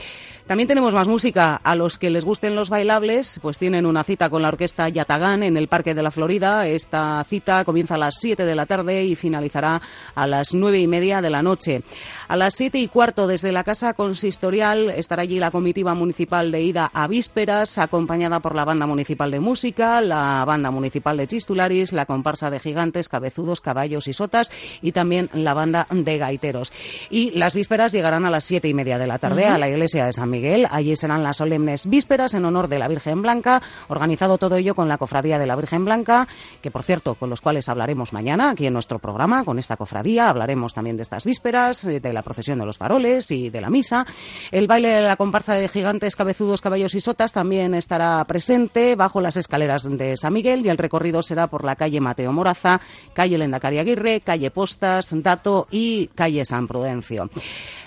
También 0.47 0.67
tenemos 0.67 0.93
más 0.93 1.07
música. 1.07 1.55
A 1.63 1.73
los 1.73 1.97
que 1.97 2.09
les 2.09 2.25
gusten 2.25 2.53
los 2.53 2.69
bailables, 2.69 3.39
pues 3.41 3.57
tienen 3.57 3.85
una 3.85 4.03
cita 4.03 4.29
con 4.29 4.41
la 4.41 4.49
orquesta 4.49 4.89
Yatagán 4.89 5.41
en 5.41 5.55
el 5.55 5.69
Parque 5.69 5.95
de 5.95 6.03
la 6.03 6.11
Florida. 6.11 6.67
Esta 6.67 7.23
cita 7.23 7.63
comienza 7.63 7.95
a 7.95 7.97
las 7.97 8.15
7 8.19 8.43
de 8.45 8.53
la 8.53 8.65
tarde 8.65 9.05
y 9.05 9.15
finalizará 9.15 9.81
a 10.13 10.27
las 10.27 10.53
nueve 10.53 10.79
y 10.79 10.87
media 10.87 11.21
de 11.21 11.29
la 11.29 11.41
noche. 11.41 11.81
A 12.27 12.35
las 12.35 12.55
siete 12.55 12.77
y 12.77 12.89
cuarto, 12.89 13.25
desde 13.25 13.53
la 13.53 13.63
Casa 13.63 13.93
Consistorial, 13.93 14.89
estará 14.89 15.21
allí 15.21 15.39
la 15.39 15.49
comitiva 15.49 15.93
municipal 15.93 16.51
de 16.51 16.61
ida 16.61 16.89
a 16.93 17.07
vísperas, 17.07 17.77
acompañada 17.77 18.41
por 18.41 18.53
la 18.53 18.65
Banda 18.65 18.85
Municipal 18.85 19.31
de 19.31 19.39
Música, 19.39 20.01
la 20.01 20.43
Banda 20.45 20.71
Municipal 20.71 21.15
de 21.15 21.27
Chistularis, 21.27 21.93
la 21.93 22.05
comparsa 22.05 22.49
de 22.49 22.59
gigantes, 22.59 23.07
cabezudos, 23.07 23.61
caballos 23.61 24.09
y 24.09 24.13
sotas 24.13 24.51
y 24.81 24.91
también 24.91 25.29
la 25.33 25.53
Banda 25.53 25.87
de 25.89 26.17
Gaiteros. 26.17 26.73
Y 27.09 27.31
las 27.31 27.55
vísperas 27.55 27.93
llegarán 27.93 28.25
a 28.25 28.29
las 28.29 28.43
siete 28.43 28.67
y 28.67 28.73
media 28.73 28.97
de 28.97 29.07
la 29.07 29.19
tarde 29.19 29.43
Ujú. 29.45 29.53
a 29.53 29.57
la 29.57 29.69
iglesia 29.69 30.05
de 30.05 30.11
San 30.11 30.32
Miguel. 30.33 30.67
Allí 30.71 30.95
serán 30.95 31.21
las 31.21 31.37
solemnes 31.37 31.87
vísperas 31.87 32.33
en 32.33 32.43
honor 32.43 32.67
de 32.67 32.79
la 32.79 32.87
Virgen 32.87 33.21
Blanca, 33.21 33.61
organizado 33.87 34.39
todo 34.39 34.55
ello 34.55 34.73
con 34.73 34.89
la 34.89 34.97
Cofradía 34.97 35.37
de 35.37 35.45
la 35.45 35.55
Virgen 35.55 35.85
Blanca, 35.85 36.27
que 36.61 36.71
por 36.71 36.83
cierto, 36.83 37.13
con 37.13 37.29
los 37.29 37.39
cuales 37.39 37.69
hablaremos 37.69 38.13
mañana 38.13 38.49
aquí 38.49 38.65
en 38.65 38.73
nuestro 38.73 38.97
programa, 38.97 39.45
con 39.45 39.59
esta 39.59 39.77
cofradía. 39.77 40.29
Hablaremos 40.29 40.73
también 40.73 40.97
de 40.97 41.03
estas 41.03 41.23
vísperas, 41.23 41.85
eh, 41.85 41.99
de 41.99 42.13
la 42.13 42.23
procesión 42.23 42.57
de 42.59 42.65
los 42.65 42.77
faroles 42.77 43.29
y 43.29 43.51
de 43.51 43.61
la 43.61 43.69
misa. 43.69 44.05
El 44.51 44.67
baile 44.67 44.89
de 44.89 45.01
la 45.01 45.15
comparsa 45.15 45.53
de 45.53 45.67
gigantes, 45.67 46.15
cabezudos, 46.15 46.61
caballos 46.61 46.95
y 46.95 46.99
sotas 46.99 47.31
también 47.31 47.75
estará 47.75 48.23
presente 48.25 48.95
bajo 48.95 49.21
las 49.21 49.37
escaleras 49.37 49.83
de 49.83 50.17
San 50.17 50.33
Miguel 50.33 50.65
y 50.65 50.69
el 50.69 50.77
recorrido 50.77 51.21
será 51.21 51.47
por 51.47 51.63
la 51.63 51.75
calle 51.75 52.01
Mateo 52.01 52.33
Moraza, 52.33 52.81
calle 53.13 53.37
Lendacari 53.37 53.77
Aguirre, 53.77 54.21
calle 54.21 54.49
Postas, 54.49 55.13
Dato 55.21 55.67
y 55.69 56.07
calle 56.07 56.43
San 56.45 56.67
Prudencio. 56.67 57.29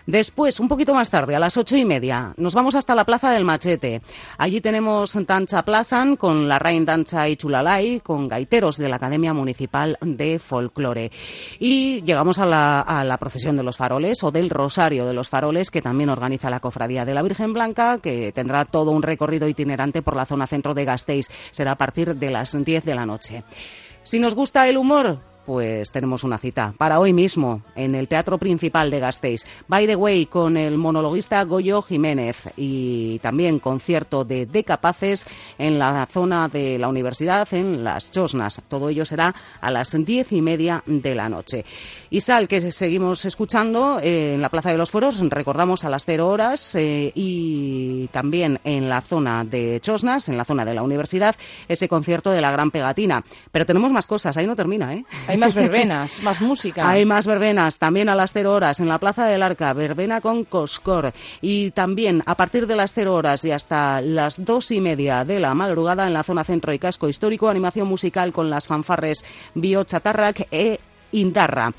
Después, 0.06 0.60
un 0.60 0.68
poquito 0.68 0.94
más 0.94 1.10
tarde, 1.10 1.34
a 1.34 1.40
las 1.40 1.56
ocho 1.56 1.76
y 1.76 1.84
media, 1.84 2.32
nos 2.36 2.54
vamos 2.54 2.76
hasta 2.76 2.94
la 2.94 3.04
Plaza 3.04 3.30
del 3.30 3.44
Machete. 3.44 4.00
Allí 4.38 4.60
tenemos 4.60 5.18
Tancha 5.26 5.64
Plazan 5.64 6.14
con 6.14 6.48
la 6.48 6.60
Rain 6.60 6.84
Dancha 6.84 7.28
y 7.28 7.36
Chulalay, 7.36 8.00
con 8.00 8.28
gaiteros 8.28 8.76
de 8.76 8.88
la 8.88 8.96
Academia 8.96 9.34
Municipal 9.34 9.98
de 10.00 10.38
Folclore. 10.38 11.10
Y 11.58 12.02
llegamos 12.02 12.38
a 12.38 12.46
la, 12.46 12.82
a 12.82 13.02
la 13.02 13.18
procesión 13.18 13.56
de 13.56 13.64
los 13.64 13.76
faroles 13.76 14.22
o 14.22 14.30
del 14.30 14.48
Rosario 14.48 15.06
de 15.06 15.14
los 15.14 15.28
Faroles, 15.28 15.72
que 15.72 15.82
también 15.82 16.10
organiza 16.10 16.50
la 16.50 16.60
Cofradía 16.60 17.04
de 17.04 17.14
la 17.14 17.22
Virgen 17.22 17.52
Blanca, 17.52 17.98
que 17.98 18.30
tendrá 18.30 18.64
todo 18.64 18.92
un 18.92 19.02
recorrido 19.02 19.48
itinerante 19.48 20.02
por 20.02 20.14
la 20.14 20.24
zona 20.24 20.46
centro 20.46 20.72
de 20.72 20.84
Gasteiz. 20.84 21.28
Será 21.50 21.72
a 21.72 21.76
partir 21.76 22.14
de 22.14 22.30
las 22.30 22.56
10 22.64 22.84
de 22.84 22.94
la 22.94 23.06
noche. 23.06 23.42
Si 24.04 24.20
nos 24.20 24.36
gusta 24.36 24.68
el 24.68 24.76
humor, 24.76 25.18
pues 25.46 25.92
tenemos 25.92 26.24
una 26.24 26.38
cita 26.38 26.74
para 26.76 26.98
hoy 26.98 27.12
mismo 27.12 27.62
en 27.76 27.94
el 27.94 28.08
Teatro 28.08 28.36
Principal 28.36 28.90
de 28.90 28.98
Gasteiz. 28.98 29.44
By 29.68 29.86
the 29.86 29.96
way, 29.96 30.26
con 30.26 30.56
el 30.56 30.76
monologuista 30.76 31.42
Goyo 31.44 31.80
Jiménez 31.82 32.48
y 32.56 33.20
también 33.20 33.60
concierto 33.60 34.24
de 34.24 34.46
Decapaces 34.46 35.26
en 35.56 35.78
la 35.78 36.06
zona 36.06 36.48
de 36.48 36.78
la 36.78 36.88
universidad, 36.88 37.46
en 37.52 37.84
Las 37.84 38.10
Chosnas. 38.10 38.60
Todo 38.68 38.88
ello 38.88 39.04
será 39.04 39.34
a 39.60 39.70
las 39.70 39.96
diez 40.04 40.32
y 40.32 40.42
media 40.42 40.82
de 40.86 41.14
la 41.14 41.28
noche. 41.28 41.64
Y 42.10 42.20
Sal, 42.20 42.48
que 42.48 42.72
seguimos 42.72 43.24
escuchando 43.24 44.00
eh, 44.00 44.34
en 44.34 44.42
la 44.42 44.48
Plaza 44.48 44.70
de 44.70 44.78
los 44.78 44.90
Fueros, 44.90 45.20
recordamos 45.30 45.84
a 45.84 45.90
las 45.90 46.04
cero 46.04 46.28
horas 46.28 46.74
eh, 46.74 47.12
y 47.14 48.08
también 48.08 48.58
en 48.64 48.88
la 48.88 49.00
zona 49.00 49.44
de 49.44 49.80
Chosnas, 49.80 50.28
en 50.28 50.36
la 50.36 50.44
zona 50.44 50.64
de 50.64 50.74
la 50.74 50.82
universidad, 50.82 51.36
ese 51.68 51.88
concierto 51.88 52.30
de 52.30 52.40
la 52.40 52.50
Gran 52.50 52.70
Pegatina. 52.70 53.24
Pero 53.52 53.66
tenemos 53.66 53.92
más 53.92 54.06
cosas, 54.06 54.36
ahí 54.36 54.46
no 54.46 54.56
termina, 54.56 54.94
¿eh? 54.94 55.04
Hay 55.36 55.40
más 55.40 55.54
verbenas, 55.54 56.22
más 56.22 56.40
música. 56.40 56.88
Hay 56.88 57.04
más 57.04 57.26
verbenas, 57.26 57.78
también 57.78 58.08
a 58.08 58.14
las 58.14 58.32
cero 58.32 58.54
horas 58.54 58.80
en 58.80 58.88
la 58.88 58.98
Plaza 58.98 59.26
del 59.26 59.42
Arca, 59.42 59.74
verbena 59.74 60.22
con 60.22 60.44
Coscor. 60.44 61.12
Y 61.42 61.72
también 61.72 62.22
a 62.24 62.34
partir 62.34 62.66
de 62.66 62.74
las 62.74 62.94
cero 62.94 63.12
horas 63.12 63.44
y 63.44 63.50
hasta 63.50 64.00
las 64.00 64.42
dos 64.42 64.70
y 64.70 64.80
media 64.80 65.26
de 65.26 65.38
la 65.38 65.52
madrugada 65.52 66.06
en 66.06 66.14
la 66.14 66.22
zona 66.22 66.42
centro 66.42 66.72
y 66.72 66.78
casco 66.78 67.06
histórico, 67.06 67.50
animación 67.50 67.86
musical 67.86 68.32
con 68.32 68.48
las 68.48 68.66
fanfarres 68.66 69.26
Bio 69.54 69.84
Chatarrac 69.84 70.48
e 70.50 70.80
Indarra. 71.12 71.70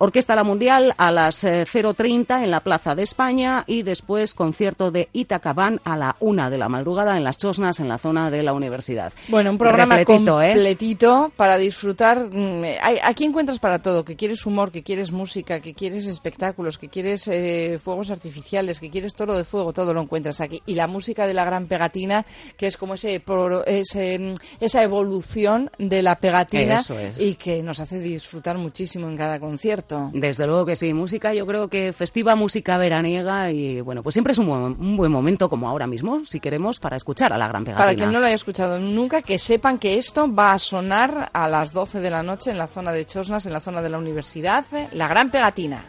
Orquesta 0.00 0.36
La 0.36 0.44
Mundial 0.44 0.94
a 0.96 1.10
las 1.10 1.42
eh, 1.42 1.64
0.30 1.64 2.42
en 2.44 2.50
la 2.52 2.60
Plaza 2.60 2.94
de 2.94 3.02
España 3.02 3.64
y 3.66 3.82
después 3.82 4.32
concierto 4.32 4.92
de 4.92 5.08
Itacabán 5.12 5.80
a 5.84 5.96
la 5.96 6.14
una 6.20 6.50
de 6.50 6.58
la 6.58 6.68
madrugada 6.68 7.16
en 7.16 7.24
Las 7.24 7.36
Chosnas, 7.38 7.80
en 7.80 7.88
la 7.88 7.98
zona 7.98 8.30
de 8.30 8.44
la 8.44 8.52
universidad. 8.52 9.12
Bueno, 9.26 9.50
un 9.50 9.58
programa 9.58 9.96
Repletito, 9.96 10.40
¿eh? 10.40 10.52
completito 10.52 11.32
para 11.36 11.58
disfrutar. 11.58 12.28
Mm, 12.30 12.62
Aquí 13.02 13.24
encuentras 13.24 13.58
para 13.58 13.80
todo, 13.80 14.04
que 14.04 14.14
quieres 14.14 14.46
humor, 14.46 14.70
que 14.70 14.84
quieres 14.84 15.10
música, 15.10 15.58
que 15.60 15.74
quieres 15.74 16.06
espectáculos, 16.06 16.78
que 16.78 16.88
quieres 16.88 17.26
eh, 17.26 17.80
fuegos 17.82 18.10
artificiales, 18.12 18.78
que 18.78 18.90
quieres 18.90 19.14
toro 19.14 19.36
de 19.36 19.42
fuego, 19.44 19.72
todo 19.72 19.92
lo 19.92 20.00
encuentras 20.00 20.40
aquí. 20.40 20.62
Y 20.66 20.74
la 20.74 20.86
música 20.86 21.26
de 21.26 21.34
la 21.34 21.44
gran 21.44 21.66
pegatina, 21.66 22.24
que 22.56 22.68
es 22.68 22.76
como 22.76 22.94
ese, 22.94 23.18
pro- 23.18 23.66
ese, 23.66 24.16
mm, 24.18 24.34
esa 24.60 24.82
evolución 24.84 25.70
de 25.78 26.02
la 26.02 26.16
pegatina 26.20 26.76
Eso 26.76 26.96
es. 26.98 27.20
y 27.20 27.34
que 27.34 27.62
nos 27.64 27.80
hace 27.80 27.98
disfrutar 27.98 28.58
muchísimo 28.58 29.08
en 29.08 29.16
cada 29.16 29.40
concierto. 29.40 29.87
Desde 30.12 30.46
luego 30.46 30.66
que 30.66 30.76
sí, 30.76 30.92
música 30.94 31.34
yo 31.34 31.46
creo 31.46 31.68
que 31.68 31.92
festiva, 31.92 32.34
música 32.34 32.76
veraniega 32.78 33.50
y 33.50 33.80
bueno, 33.80 34.02
pues 34.02 34.14
siempre 34.14 34.32
es 34.32 34.38
un 34.38 34.46
buen, 34.46 34.62
un 34.62 34.96
buen 34.96 35.12
momento 35.12 35.48
como 35.48 35.68
ahora 35.68 35.86
mismo, 35.86 36.24
si 36.24 36.40
queremos, 36.40 36.80
para 36.80 36.96
escuchar 36.96 37.32
a 37.32 37.38
la 37.38 37.48
gran 37.48 37.64
pegatina. 37.64 37.84
Para 37.84 37.96
quien 37.96 38.12
no 38.12 38.20
lo 38.20 38.26
haya 38.26 38.34
escuchado 38.34 38.78
nunca, 38.78 39.22
que 39.22 39.38
sepan 39.38 39.78
que 39.78 39.98
esto 39.98 40.32
va 40.32 40.52
a 40.52 40.58
sonar 40.58 41.30
a 41.32 41.48
las 41.48 41.72
12 41.72 42.00
de 42.00 42.10
la 42.10 42.22
noche 42.22 42.50
en 42.50 42.58
la 42.58 42.66
zona 42.66 42.92
de 42.92 43.06
Chosnas, 43.06 43.46
en 43.46 43.52
la 43.52 43.60
zona 43.60 43.82
de 43.82 43.90
la 43.90 43.98
universidad, 43.98 44.64
eh, 44.72 44.88
la 44.92 45.08
gran 45.08 45.30
pegatina. 45.30 45.84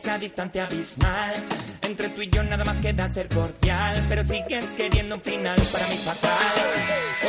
Esa 0.00 0.16
distancia 0.18 0.64
abismal. 0.64 1.34
Entre 1.82 2.08
tú 2.08 2.22
y 2.22 2.30
yo 2.30 2.42
nada 2.42 2.64
más 2.64 2.80
queda 2.80 3.08
ser 3.12 3.28
cordial, 3.28 4.02
pero 4.08 4.24
sigues 4.24 4.64
queriendo 4.76 5.16
un 5.16 5.20
final 5.20 5.60
para 5.72 5.86
mí 5.88 5.96
fatal. 5.96 6.56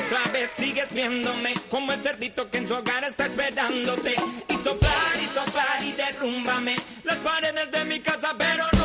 Otra 0.05 0.31
vez 0.31 0.49
sigues 0.55 0.93
viéndome 0.93 1.53
como 1.69 1.91
el 1.91 2.01
cerdito 2.01 2.49
que 2.49 2.59
en 2.59 2.67
su 2.67 2.75
hogar 2.75 3.03
está 3.03 3.25
esperándote. 3.25 4.15
Y 4.47 4.53
soplar 4.53 5.15
y 5.21 5.25
soplar 5.25 5.83
y 5.83 5.91
derrúmbame 5.91 6.75
las 7.03 7.17
paredes 7.17 7.71
de 7.71 7.85
mi 7.85 7.99
casa, 7.99 8.33
pero 8.37 8.63
no, 8.71 8.80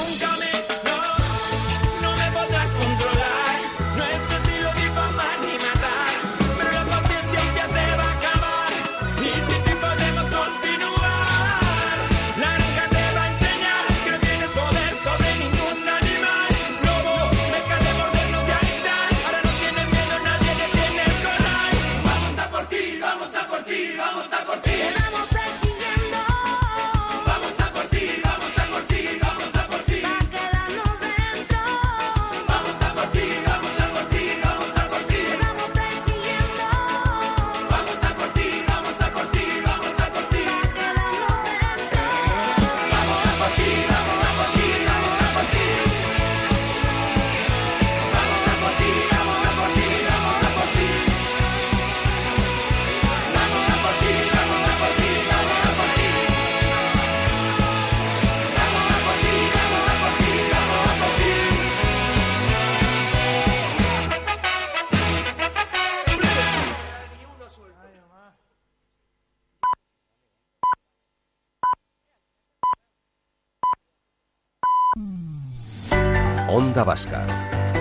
Vasca, 76.85 77.27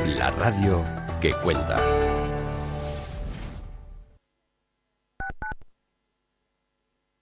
la 0.05 0.31
radio 0.31 0.83
que 1.21 1.31
cuenta. 1.43 1.79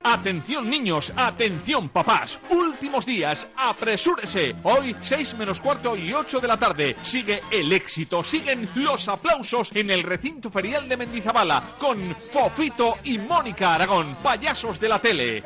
Atención 0.05 0.69
niños, 0.69 1.13
atención 1.15 1.89
papás, 1.89 2.37
últimos 2.49 3.05
días, 3.05 3.47
apresúrese. 3.55 4.55
Hoy 4.63 4.95
6 4.99 5.35
menos 5.35 5.59
cuarto 5.61 5.95
y 5.95 6.13
8 6.13 6.39
de 6.39 6.47
la 6.47 6.57
tarde. 6.57 6.95
Sigue 7.01 7.41
el 7.49 7.71
éxito, 7.71 8.23
siguen 8.23 8.69
los 8.75 9.07
aplausos 9.07 9.71
en 9.73 9.89
el 9.89 10.03
recinto 10.03 10.51
ferial 10.51 10.87
de 10.87 10.97
Mendizabala 10.97 11.75
con 11.79 12.15
Fofito 12.31 12.97
y 13.05 13.17
Mónica 13.17 13.75
Aragón, 13.75 14.15
payasos 14.21 14.79
de 14.79 14.89
la 14.89 14.99
tele. 14.99 15.43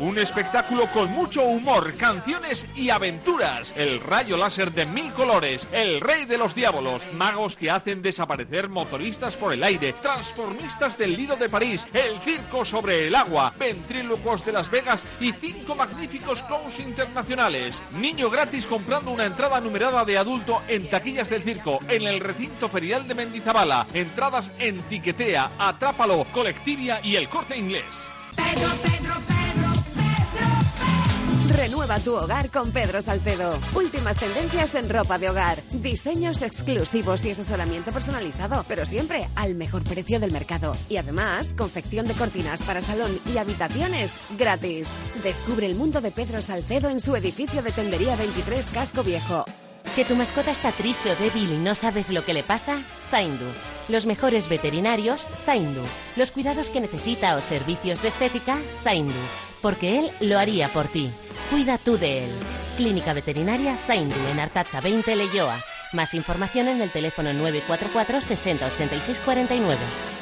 Un 0.00 0.18
espectáculo 0.18 0.90
con 0.90 1.10
mucho 1.12 1.42
humor, 1.42 1.94
canciones 1.96 2.66
y 2.74 2.90
aventuras. 2.90 3.72
El 3.76 4.00
rayo 4.00 4.36
láser 4.36 4.72
de 4.72 4.84
mil 4.84 5.12
colores, 5.12 5.66
el 5.72 6.00
rey 6.00 6.24
de 6.24 6.38
los 6.38 6.54
diablos, 6.54 7.02
magos 7.14 7.56
que 7.56 7.70
hacen 7.70 8.02
desaparecer 8.02 8.68
motoristas 8.68 9.36
por 9.36 9.52
el 9.52 9.62
aire, 9.62 9.94
transformistas 9.94 10.98
del 10.98 11.16
Lido 11.16 11.36
de 11.36 11.48
París, 11.48 11.86
el 11.92 12.18
circo 12.20 12.64
sobre 12.64 13.06
el 13.06 13.14
agua, 13.14 13.52
ventrílocos 13.58 14.44
de 14.44 14.52
Las 14.52 14.70
Vegas 14.70 15.04
y 15.20 15.32
cinco 15.32 15.76
magníficos 15.76 16.42
clowns 16.42 16.80
internacionales. 16.80 17.80
Niño 17.92 18.28
gratis 18.28 18.66
comprando 18.66 19.10
una 19.10 19.26
entrada 19.26 19.60
numerada 19.60 20.04
de 20.04 20.18
adulto 20.18 20.62
en 20.68 20.88
taquillas 20.90 21.30
del 21.30 21.42
circo, 21.42 21.78
en 21.88 22.02
el 22.02 22.20
recinto 22.20 22.68
ferial 22.68 23.06
de 23.06 23.14
Mendizabala. 23.14 23.86
Entradas 23.94 24.50
en 24.58 24.82
Tiquetea, 24.82 25.52
Atrápalo, 25.58 26.26
Colectivia 26.32 27.00
y 27.02 27.16
el 27.16 27.28
Corte 27.28 27.56
Inglés. 27.56 27.84
Renueva 31.56 31.98
tu 31.98 32.14
hogar 32.14 32.50
con 32.50 32.70
Pedro 32.70 33.02
Salcedo. 33.02 33.58
Últimas 33.74 34.16
tendencias 34.16 34.74
en 34.74 34.88
ropa 34.88 35.18
de 35.18 35.30
hogar. 35.30 35.58
Diseños 35.70 36.42
exclusivos 36.42 37.24
y 37.24 37.30
asesoramiento 37.30 37.92
personalizado, 37.92 38.64
pero 38.66 38.86
siempre 38.86 39.28
al 39.34 39.54
mejor 39.54 39.84
precio 39.84 40.18
del 40.18 40.32
mercado. 40.32 40.74
Y 40.88 40.96
además, 40.96 41.50
confección 41.56 42.06
de 42.06 42.14
cortinas 42.14 42.62
para 42.62 42.80
salón 42.80 43.10
y 43.32 43.38
habitaciones 43.38 44.12
gratis. 44.38 44.88
Descubre 45.22 45.66
el 45.66 45.74
mundo 45.74 46.00
de 46.00 46.10
Pedro 46.10 46.40
Salcedo 46.40 46.88
en 46.88 47.00
su 47.00 47.14
edificio 47.16 47.62
de 47.62 47.72
tendería 47.72 48.16
23 48.16 48.66
Casco 48.66 49.02
Viejo. 49.02 49.44
¿Que 49.94 50.04
tu 50.06 50.14
mascota 50.14 50.50
está 50.50 50.72
triste 50.72 51.10
o 51.10 51.16
débil 51.16 51.52
y 51.52 51.58
no 51.58 51.74
sabes 51.74 52.10
lo 52.10 52.24
que 52.24 52.32
le 52.32 52.42
pasa? 52.42 52.82
Zaindu. 53.10 53.44
Los 53.88 54.06
mejores 54.06 54.48
veterinarios, 54.48 55.26
Zaindu. 55.44 55.82
Los 56.16 56.30
cuidados 56.30 56.70
que 56.70 56.80
necesita 56.80 57.36
o 57.36 57.42
servicios 57.42 58.00
de 58.00 58.08
estética, 58.08 58.58
Zaindu. 58.84 59.12
Porque 59.62 60.00
él 60.00 60.10
lo 60.20 60.38
haría 60.38 60.72
por 60.72 60.88
ti. 60.88 61.10
Cuida 61.50 61.78
tú 61.78 61.96
de 61.96 62.24
él. 62.24 62.30
Clínica 62.76 63.12
Veterinaria 63.12 63.76
Zaindu 63.76 64.16
en 64.30 64.40
Artaza 64.40 64.80
20 64.80 65.14
Leyoa. 65.16 65.56
Más 65.92 66.14
información 66.14 66.68
en 66.68 66.80
el 66.80 66.90
teléfono 66.90 67.32
944 67.32 68.20
60 68.20 68.66
86 68.66 69.20
49. 69.24 70.21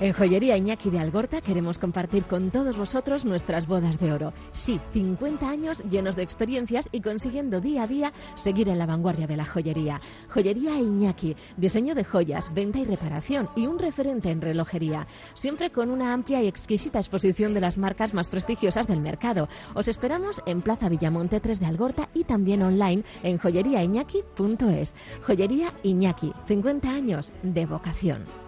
En 0.00 0.12
Joyería 0.12 0.56
Iñaki 0.56 0.90
de 0.90 1.00
Algorta 1.00 1.40
queremos 1.40 1.76
compartir 1.76 2.22
con 2.22 2.52
todos 2.52 2.76
vosotros 2.76 3.24
nuestras 3.24 3.66
bodas 3.66 3.98
de 3.98 4.12
oro. 4.12 4.32
Sí, 4.52 4.80
50 4.92 5.48
años 5.48 5.82
llenos 5.90 6.14
de 6.14 6.22
experiencias 6.22 6.88
y 6.92 7.00
consiguiendo 7.00 7.60
día 7.60 7.82
a 7.82 7.88
día 7.88 8.12
seguir 8.36 8.68
en 8.68 8.78
la 8.78 8.86
vanguardia 8.86 9.26
de 9.26 9.36
la 9.36 9.44
joyería. 9.44 10.00
Joyería 10.28 10.76
Iñaki, 10.78 11.34
diseño 11.56 11.96
de 11.96 12.04
joyas, 12.04 12.54
venta 12.54 12.78
y 12.78 12.84
reparación 12.84 13.50
y 13.56 13.66
un 13.66 13.80
referente 13.80 14.30
en 14.30 14.40
relojería. 14.40 15.08
Siempre 15.34 15.72
con 15.72 15.90
una 15.90 16.12
amplia 16.12 16.44
y 16.44 16.46
exquisita 16.46 17.00
exposición 17.00 17.52
de 17.52 17.60
las 17.60 17.76
marcas 17.76 18.14
más 18.14 18.28
prestigiosas 18.28 18.86
del 18.86 19.00
mercado. 19.00 19.48
Os 19.74 19.88
esperamos 19.88 20.40
en 20.46 20.62
Plaza 20.62 20.88
Villamonte 20.88 21.40
3 21.40 21.58
de 21.58 21.66
Algorta 21.66 22.08
y 22.14 22.22
también 22.22 22.62
online 22.62 23.02
en 23.24 23.38
joyeriaiñaki.es. 23.38 24.94
Joyería 25.26 25.72
Iñaki, 25.82 26.32
50 26.46 26.88
años 26.88 27.32
de 27.42 27.66
vocación. 27.66 28.47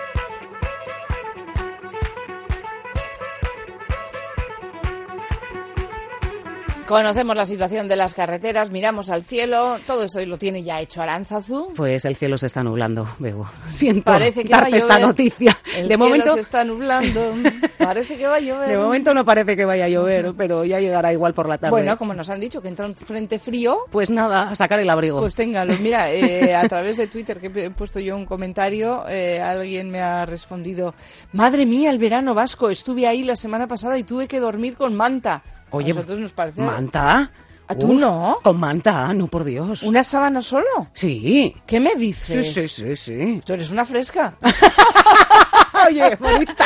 Conocemos 6.91 7.37
la 7.37 7.45
situación 7.45 7.87
de 7.87 7.95
las 7.95 8.13
carreteras, 8.13 8.69
miramos 8.69 9.09
al 9.09 9.23
cielo, 9.23 9.79
todo 9.87 10.03
eso 10.03 10.19
lo 10.25 10.37
tiene 10.37 10.61
ya 10.61 10.81
hecho 10.81 11.01
Aranzazu. 11.01 11.71
Pues 11.73 12.03
el 12.03 12.17
cielo 12.17 12.37
se 12.37 12.47
está 12.47 12.63
nublando, 12.63 13.07
Bego. 13.17 13.47
Siento 13.69 14.03
Parece 14.03 14.43
que 14.43 14.51
va 14.51 14.63
a 14.63 14.67
esta 14.67 14.95
llover. 14.95 15.07
noticia. 15.07 15.57
El 15.67 15.83
de 15.83 15.95
cielo 15.95 15.97
momento, 15.99 16.33
se 16.33 16.41
está 16.41 16.65
nublando, 16.65 17.33
parece 17.77 18.17
que 18.17 18.27
va 18.27 18.35
a 18.35 18.39
llover. 18.41 18.67
de 18.67 18.77
momento 18.77 19.13
no 19.13 19.23
parece 19.23 19.55
que 19.55 19.63
vaya 19.63 19.85
a 19.85 19.87
llover, 19.87 20.33
pero 20.35 20.65
ya 20.65 20.81
llegará 20.81 21.13
igual 21.13 21.33
por 21.33 21.47
la 21.47 21.57
tarde. 21.57 21.71
Bueno, 21.71 21.97
como 21.97 22.13
nos 22.13 22.29
han 22.29 22.41
dicho 22.41 22.61
que 22.61 22.67
entra 22.67 22.85
un 22.85 22.93
frente 22.93 23.39
frío, 23.39 23.85
pues 23.89 24.09
nada, 24.09 24.49
a 24.49 24.55
sacar 24.57 24.81
el 24.81 24.89
abrigo. 24.89 25.21
Pues 25.21 25.33
téngalo. 25.33 25.73
Mira, 25.79 26.11
eh, 26.11 26.53
a 26.53 26.67
través 26.67 26.97
de 26.97 27.07
Twitter 27.07 27.39
que 27.39 27.67
he 27.67 27.69
puesto 27.69 28.01
yo 28.01 28.17
un 28.17 28.25
comentario, 28.25 29.05
eh, 29.07 29.39
alguien 29.39 29.91
me 29.91 30.01
ha 30.01 30.25
respondido, 30.25 30.93
madre 31.31 31.65
mía, 31.65 31.89
el 31.89 31.99
verano 31.99 32.33
vasco, 32.33 32.69
estuve 32.69 33.07
ahí 33.07 33.23
la 33.23 33.37
semana 33.37 33.65
pasada 33.65 33.97
y 33.97 34.03
tuve 34.03 34.27
que 34.27 34.41
dormir 34.41 34.75
con 34.75 34.93
manta. 34.93 35.41
Oye, 35.71 35.91
a 35.91 35.95
nosotros 35.95 36.19
nos 36.19 36.31
parece... 36.33 36.61
¿Manta? 36.61 37.31
¿A 37.67 37.75
tú 37.75 37.87
Uf, 37.87 37.99
no? 37.99 38.39
Con 38.43 38.59
manta, 38.59 39.13
no, 39.13 39.27
por 39.27 39.43
Dios. 39.45 39.81
¿Una 39.83 40.03
sábana 40.03 40.41
solo? 40.41 40.65
Sí. 40.93 41.55
¿Qué 41.65 41.79
me 41.79 41.91
Sí, 41.91 41.97
dices? 41.99 42.53
sí, 42.53 42.67
sí, 42.67 42.95
sí. 42.97 43.41
Tú 43.45 43.53
eres 43.53 43.71
una 43.71 43.85
fresca. 43.85 44.35
Oye, 45.87 46.15
bonita. 46.15 46.65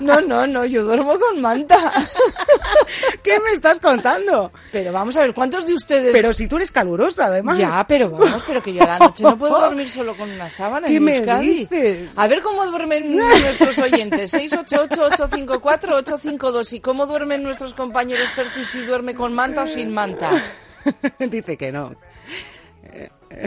No, 0.00 0.20
no, 0.20 0.46
no, 0.46 0.64
yo 0.64 0.84
duermo 0.84 1.18
con 1.18 1.40
manta. 1.40 1.92
¿Qué 3.22 3.40
me 3.40 3.52
estás 3.52 3.80
contando? 3.80 4.52
Pero 4.72 4.92
vamos 4.92 5.16
a 5.16 5.20
ver, 5.20 5.32
¿cuántos 5.34 5.66
de 5.66 5.74
ustedes...? 5.74 6.12
Pero 6.12 6.32
si 6.32 6.46
tú 6.46 6.56
eres 6.56 6.70
calurosa, 6.70 7.26
además. 7.26 7.58
Ya, 7.58 7.84
pero 7.86 8.10
vamos, 8.10 8.42
pero 8.46 8.62
que 8.62 8.72
yo 8.74 8.82
a 8.82 8.86
la 8.86 8.98
noche 8.98 9.22
no 9.22 9.38
puedo 9.38 9.58
dormir 9.60 9.88
solo 9.88 10.16
con 10.16 10.28
una 10.30 10.50
sábana 10.50 10.88
¿Qué 10.88 10.96
en 10.96 11.04
me 11.04 11.20
dices? 11.40 12.10
A 12.16 12.26
ver 12.26 12.42
cómo 12.42 12.66
duermen 12.66 13.16
nuestros 13.16 13.78
oyentes. 13.78 14.34
688-854-852. 14.34 16.72
¿Y 16.74 16.80
cómo 16.80 17.06
duermen 17.06 17.42
nuestros 17.42 17.72
compañeros 17.74 18.28
Perchi 18.36 18.64
si 18.64 18.84
duerme 18.84 19.14
con 19.14 19.32
manta 19.32 19.62
o 19.62 19.66
sin 19.66 19.90
manta? 19.92 20.30
Dice 21.18 21.56
que 21.56 21.72
no. 21.72 21.96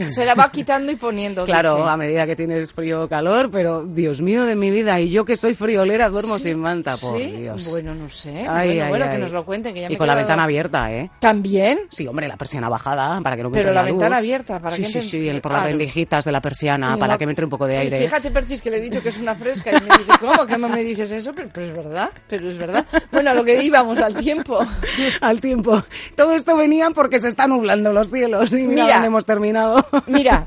Se 0.08 0.24
la 0.24 0.34
va 0.34 0.50
quitando 0.50 0.92
y 0.92 0.96
poniendo. 0.96 1.44
Claro, 1.44 1.76
dice. 1.76 1.88
a 1.88 1.96
medida 1.96 2.26
que 2.26 2.36
tienes 2.36 2.72
frío 2.72 3.02
o 3.04 3.08
calor, 3.08 3.50
pero 3.50 3.84
Dios 3.84 4.20
mío 4.20 4.44
de 4.44 4.54
mi 4.56 4.70
vida, 4.70 5.00
y 5.00 5.10
yo 5.10 5.24
que 5.24 5.36
soy 5.36 5.54
friolera 5.54 6.08
duermo 6.08 6.36
Sí, 6.36 6.44
sin 6.44 6.60
manta, 6.60 6.96
por 6.96 7.18
sí, 7.18 7.24
Dios. 7.32 7.68
Bueno, 7.70 7.94
no 7.94 8.08
sé. 8.08 8.46
Ay, 8.48 8.68
bueno, 8.68 8.82
ay, 8.84 8.88
bueno, 8.90 9.04
ay. 9.06 9.10
que 9.12 9.18
nos 9.18 9.32
lo 9.32 9.44
cuenten. 9.44 9.74
Que 9.74 9.80
ya 9.82 9.92
y 9.92 9.96
con 9.96 10.06
la 10.06 10.14
ventana 10.14 10.44
abierta, 10.44 10.92
¿eh? 10.92 11.10
¿También? 11.20 11.78
Sí, 11.90 12.06
hombre, 12.06 12.28
la 12.28 12.36
persiana 12.36 12.68
bajada, 12.68 13.20
para 13.22 13.36
que 13.36 13.42
no 13.42 13.50
me 13.50 13.54
Pero 13.58 13.72
la 13.72 13.82
luz. 13.82 13.90
ventana 13.92 14.16
abierta, 14.18 14.60
para 14.60 14.76
sí, 14.76 14.82
que 14.82 14.88
sí, 14.88 15.00
sí, 15.02 15.28
el- 15.28 15.40
por 15.40 15.52
las 15.52 15.62
Claro. 15.62 15.70
rendijitas 15.76 16.24
de 16.24 16.32
la 16.32 16.40
persiana, 16.40 16.96
para 16.98 17.14
no- 17.14 17.18
que 17.18 17.26
me 17.26 17.32
entre 17.32 17.44
un 17.44 17.50
poco 17.50 17.66
de 17.66 17.74
Y 17.74 17.78
aire. 17.78 17.98
fíjate, 17.98 18.30
Percis, 18.30 18.62
que 18.62 18.70
le 18.70 18.78
he 18.78 18.80
dicho 18.80 19.02
que 19.02 19.08
es 19.10 19.18
una 19.18 19.34
fresca 19.34 19.70
y 19.70 19.74
me 19.80 19.96
dice, 19.98 20.12
¿cómo? 20.20 20.46
¿Qué 20.46 20.58
me 20.58 20.84
dices 20.84 21.10
eso? 21.12 21.32
Pero, 21.34 21.48
pero 21.52 21.66
es 21.66 21.74
verdad, 21.74 22.10
pero 22.28 22.48
es 22.48 22.58
verdad. 22.58 22.86
Bueno, 23.12 23.30
a 23.30 23.34
lo 23.34 23.44
que 23.44 23.62
íbamos, 23.62 23.98
al 24.00 24.14
tiempo. 24.16 24.58
Al 25.20 25.40
tiempo. 25.40 25.82
Todo 26.16 26.32
esto 26.34 26.56
venía 26.56 26.90
porque 26.90 27.18
se 27.18 27.28
están 27.28 27.50
nublando 27.50 27.92
los 27.92 28.10
cielos 28.10 28.52
y 28.52 28.56
mira, 28.66 28.82
Mira. 28.84 28.94
dónde 28.94 29.06
hemos 29.08 29.24
terminado. 29.26 29.77
Mira, 30.06 30.46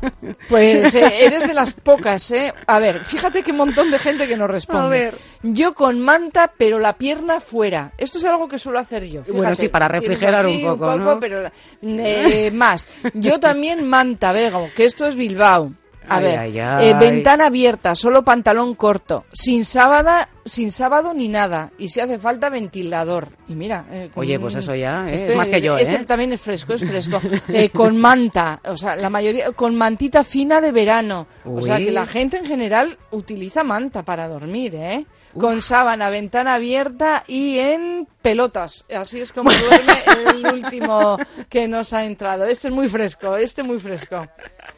pues 0.50 0.94
eh, 0.96 1.26
eres 1.26 1.48
de 1.48 1.54
las 1.54 1.72
pocas, 1.72 2.32
¿eh? 2.32 2.54
A 2.68 2.80
ver, 2.80 3.06
fíjate 3.06 3.44
qué 3.44 3.54
montón 3.54 3.92
de 3.92 4.00
gente 4.00 4.28
que 4.28 4.38
nos 4.38 4.50
responde. 4.50 4.86
A 4.86 4.90
ver. 4.90 5.16
Yo 5.44 5.74
con 5.74 6.00
manta, 6.00 6.54
pero 6.58 6.80
la 6.80 6.98
pierna 6.98 7.40
fuera. 7.40 7.94
Esto 7.98 8.18
es 8.18 8.26
algo 8.26 8.48
que 8.48 8.60
suelo 8.60 8.80
hacer 8.80 9.06
yo. 9.06 9.22
Bueno, 9.24 9.42
fíjate. 9.42 9.56
sí, 9.56 9.68
para 9.70 9.88
refrigerar 9.88 10.46
así 10.46 10.64
un 10.64 10.78
poco, 10.78 10.98
¿no? 10.98 11.20
pero 11.20 11.50
eh, 11.82 12.52
más. 12.52 12.88
Yo 13.14 13.40
también 13.40 13.88
manta, 13.88 14.32
Vego, 14.32 14.70
que 14.76 14.86
esto 14.86 15.06
es 15.06 15.16
Bilbao. 15.16 15.74
A 16.14 16.18
Ay, 16.18 16.24
ver, 16.24 16.40
ay, 16.40 16.90
eh, 16.90 16.96
ventana 17.00 17.46
abierta, 17.48 17.96
solo 17.96 18.24
pantalón 18.24 18.76
corto, 18.76 19.26
sin 19.32 19.64
sábado, 19.66 20.10
sin 20.46 20.72
sábado 20.72 21.14
ni 21.14 21.28
nada, 21.30 21.72
y 21.78 21.90
si 21.90 22.00
hace 22.00 22.20
falta 22.20 22.50
ventilador. 22.50 23.30
Y 23.48 23.54
mira, 23.56 23.86
eh, 23.90 24.10
con- 24.14 24.22
Oye, 24.22 24.40
pues 24.40 24.56
eso 24.56 24.76
ya, 24.76 25.08
¿eh? 25.10 25.16
este- 25.16 25.32
es 25.32 25.38
más 25.38 25.50
que 25.50 25.62
yo, 25.62 25.78
este 25.78 25.96
¿eh? 25.96 26.06
también 26.06 26.34
es 26.34 26.42
fresco, 26.42 26.74
es 26.74 26.86
fresco. 26.86 27.20
Eh, 27.50 27.70
con 27.70 27.98
manta, 27.98 28.60
o 28.66 28.76
sea, 28.78 28.96
la 28.96 29.10
mayoría, 29.10 29.52
con 29.52 29.76
mantita 29.76 30.24
fina 30.24 30.60
de 30.62 30.72
verano. 30.72 31.28
O 31.46 31.62
sea, 31.62 31.78
que 31.78 31.92
la 31.92 32.06
gente 32.06 32.38
en 32.38 32.46
general 32.46 32.98
utiliza 33.12 33.64
manta 33.64 34.04
para 34.04 34.28
dormir, 34.28 34.76
¿eh? 34.76 35.06
Con 35.40 35.62
sábana, 35.62 36.10
ventana 36.10 36.56
abierta 36.56 37.24
y 37.26 37.58
en 37.58 38.06
pelotas. 38.22 38.84
Así 38.94 39.22
es 39.22 39.32
como 39.32 39.50
duerme 39.50 40.40
el 40.40 40.46
último 40.66 41.18
que 41.50 41.70
nos 41.70 41.94
ha 41.94 42.04
entrado. 42.04 42.44
Este 42.44 42.68
es 42.68 42.74
muy 42.74 42.90
fresco, 42.90 43.38
este 43.38 43.64
muy 43.64 43.80
fresco. 43.80 44.28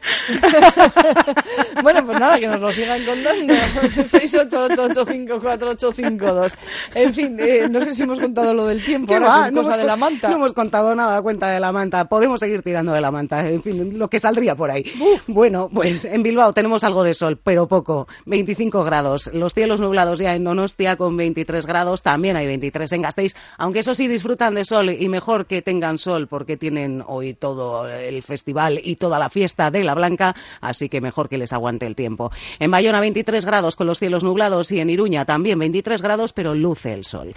bueno, 1.82 2.04
pues 2.06 2.18
nada, 2.20 2.38
que 2.38 2.46
nos 2.46 2.60
lo 2.60 2.72
sigan 2.72 3.04
contando. 3.04 3.54
688854852. 5.14 6.54
En 6.94 7.14
fin, 7.14 7.36
eh, 7.40 7.68
no 7.68 7.84
sé 7.84 7.94
si 7.94 8.02
hemos 8.02 8.20
contado 8.20 8.54
lo 8.54 8.66
del 8.66 8.84
tiempo, 8.84 9.12
ahora 9.14 9.26
va? 9.26 9.44
con 9.46 9.54
No 9.54 9.62
cosa 9.62 9.74
hemos 9.74 9.80
de 9.82 9.84
la 9.86 9.92
con- 9.92 10.00
manta. 10.00 10.28
No 10.28 10.36
hemos 10.36 10.52
contado 10.52 10.94
nada 10.94 11.20
cuenta 11.22 11.48
de 11.48 11.60
la 11.60 11.72
manta. 11.72 12.04
Podemos 12.06 12.40
seguir 12.40 12.62
tirando 12.62 12.92
de 12.92 13.00
la 13.00 13.10
manta. 13.10 13.48
En 13.48 13.62
fin, 13.62 13.98
lo 13.98 14.08
que 14.08 14.20
saldría 14.20 14.54
por 14.54 14.70
ahí. 14.70 14.84
Bueno, 15.28 15.68
pues 15.72 16.04
en 16.04 16.22
Bilbao 16.22 16.52
tenemos 16.52 16.84
algo 16.84 17.02
de 17.02 17.14
sol, 17.14 17.38
pero 17.42 17.66
poco. 17.68 18.06
25 18.26 18.84
grados. 18.84 19.30
Los 19.32 19.54
cielos 19.54 19.80
nublados 19.80 20.18
ya 20.18 20.34
en 20.34 20.44
Donostia 20.44 20.96
con 20.96 21.16
23 21.16 21.66
grados. 21.66 22.02
También 22.02 22.36
hay 22.36 22.46
23 22.46 22.92
en 22.92 23.02
Gasteiz. 23.02 23.34
Aunque 23.58 23.80
eso 23.80 23.94
sí 23.94 24.06
disfrutan 24.08 24.54
de 24.54 24.64
sol 24.64 24.90
y 24.90 25.08
mejor 25.08 25.46
que 25.46 25.62
tengan 25.62 25.98
sol 25.98 26.26
porque 26.28 26.56
tienen 26.56 27.02
hoy 27.06 27.34
todo 27.34 27.88
el 27.88 28.22
festival 28.22 28.80
y 28.82 28.96
toda 28.96 29.18
la 29.18 29.28
fiesta 29.28 29.70
de 29.70 29.84
la 29.84 29.93
Blanca. 29.94 30.34
Así 30.60 30.88
que 30.88 31.00
mejor 31.00 31.28
que 31.28 31.38
les 31.38 31.52
aguante 31.52 31.86
el 31.86 31.94
tiempo. 31.94 32.30
En 32.58 32.70
Bayona 32.70 33.00
23 33.00 33.44
grados 33.44 33.76
con 33.76 33.86
los 33.86 33.98
cielos 33.98 34.24
nublados 34.24 34.70
y 34.72 34.80
en 34.80 34.90
Iruña 34.90 35.24
también 35.24 35.58
23 35.58 36.02
grados, 36.02 36.32
pero 36.32 36.54
luce 36.54 36.92
el 36.92 37.04
sol. 37.04 37.32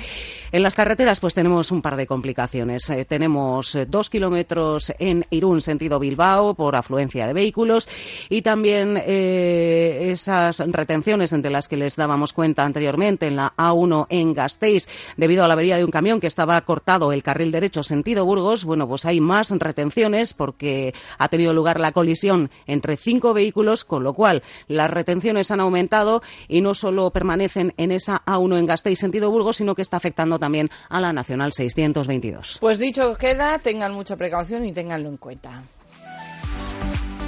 En 0.51 0.63
las 0.63 0.75
carreteras 0.75 1.19
pues 1.19 1.33
tenemos 1.33 1.71
un 1.71 1.81
par 1.81 1.95
de 1.95 2.07
complicaciones. 2.07 2.89
Eh, 2.89 3.05
tenemos 3.05 3.75
eh, 3.75 3.85
dos 3.85 4.09
kilómetros 4.09 4.93
en 4.99 5.25
Irún 5.29 5.61
sentido 5.61 5.99
Bilbao 5.99 6.53
por 6.53 6.75
afluencia 6.75 7.27
de 7.27 7.33
vehículos 7.33 7.87
y 8.29 8.41
también 8.41 9.01
eh, 9.05 10.09
esas 10.11 10.59
retenciones 10.59 11.33
entre 11.33 11.51
las 11.51 11.67
que 11.67 11.77
les 11.77 11.95
dábamos 11.95 12.33
cuenta 12.33 12.63
anteriormente 12.63 13.27
en 13.27 13.35
la 13.35 13.53
A1 13.57 14.07
en 14.09 14.33
Gasteiz 14.33 14.87
debido 15.17 15.43
a 15.43 15.47
la 15.47 15.53
avería 15.53 15.77
de 15.77 15.85
un 15.85 15.91
camión 15.91 16.19
que 16.19 16.27
estaba 16.27 16.59
cortado 16.61 17.11
el 17.11 17.23
carril 17.23 17.51
derecho 17.51 17.83
sentido 17.83 18.25
Burgos. 18.25 18.65
Bueno, 18.65 18.87
pues 18.87 19.05
hay 19.05 19.19
más 19.19 19.51
retenciones 19.51 20.33
porque 20.33 20.93
ha 21.17 21.29
tenido 21.29 21.53
lugar 21.53 21.79
la 21.79 21.91
colisión 21.91 22.46
entre 22.65 22.97
cinco 22.97 23.33
vehículos, 23.33 23.85
con 23.85 24.03
lo 24.03 24.13
cual 24.13 24.43
las 24.67 24.91
retenciones 24.91 25.51
han 25.51 25.59
aumentado 25.59 26.21
y 26.47 26.61
no 26.61 26.73
solo 26.73 27.11
permanecen 27.11 27.73
en 27.77 27.91
esa 27.91 28.23
A1 28.25 28.59
en 28.59 28.65
Gasteiz 28.65 28.99
sentido 28.99 29.31
Burgos, 29.31 29.57
sino 29.57 29.75
que 29.75 29.81
está 29.81 29.97
afectando 29.97 30.39
también 30.39 30.69
a 30.89 30.99
la 30.99 31.13
Nacional 31.13 31.53
622. 31.53 32.57
Pues 32.59 32.79
dicho 32.79 33.15
queda, 33.17 33.59
tengan 33.59 33.93
mucha 33.93 34.15
precaución 34.15 34.65
y 34.65 34.73
ténganlo 34.73 35.09
en 35.09 35.17
cuenta. 35.17 35.63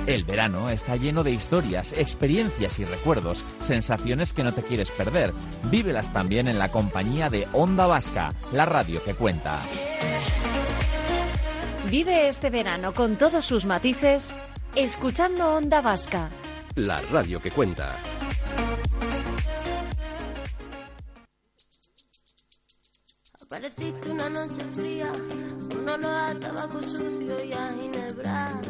El 0.10 0.24
verano 0.24 0.72
está 0.72 0.96
lleno 0.96 1.24
de 1.24 1.32
historias, 1.32 1.94
experiencias 1.94 2.80
y 2.80 2.86
recuerdos, 2.86 3.46
sensaciones 3.60 4.34
que 4.34 4.44
no 4.44 4.52
te 4.52 4.64
quieres 4.64 4.90
perder. 4.90 5.34
Vívelas 5.66 6.12
también 6.12 6.48
en 6.48 6.58
la 6.58 6.70
compañía 6.70 7.30
de 7.30 7.48
Onda 7.54 7.86
Vasca, 7.86 8.34
la 8.52 8.66
radio 8.66 9.04
que 9.04 9.14
cuenta. 9.14 9.60
Vive 11.92 12.28
este 12.28 12.50
verano 12.50 12.94
con 12.94 13.18
todos 13.18 13.46
sus 13.46 13.66
matices, 13.66 14.34
escuchando 14.76 15.56
Onda 15.56 15.82
Vasca. 15.82 16.30
La 16.76 17.02
radio 17.02 17.42
que 17.42 17.52
cuenta. 17.52 17.96
Apareciste 23.42 24.12
una 24.12 24.30
noche 24.30 24.62
fría, 24.74 25.12
con 25.70 25.90
olor 25.90 26.06
a 26.06 26.40
tabaco 26.40 26.82
sucio 26.84 27.44
y 27.44 27.52
a 27.52 27.72
ginebra. 27.72 28.62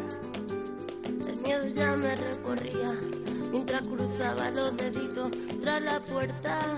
El 1.28 1.42
miedo 1.42 1.68
ya 1.68 1.96
me 1.98 2.16
recorría, 2.16 2.94
mientras 3.52 3.88
cruzaba 3.88 4.50
los 4.52 4.78
deditos 4.78 5.32
tras 5.62 5.84
la 5.84 6.02
puerta. 6.02 6.76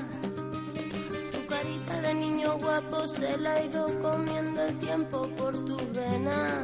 Tu 1.32 1.46
carita 1.46 2.02
de 2.02 2.14
niño 2.16 2.58
guapo 2.58 3.08
se 3.08 3.38
la 3.38 3.54
ha 3.54 3.64
ido 3.64 3.88
comiendo 4.02 4.64
el 4.64 4.80
tiempo 4.80 5.30
por 5.38 5.54
tu 5.64 5.78
vena. 5.94 6.64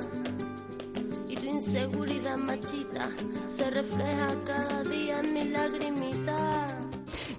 Inseguridad 1.48 2.36
machita 2.38 3.10
se 3.48 3.70
refleja 3.70 4.36
cada 4.46 4.84
día 4.84 5.22
en 5.22 5.34
mi 5.34 5.46
lagrimita. 5.46 6.68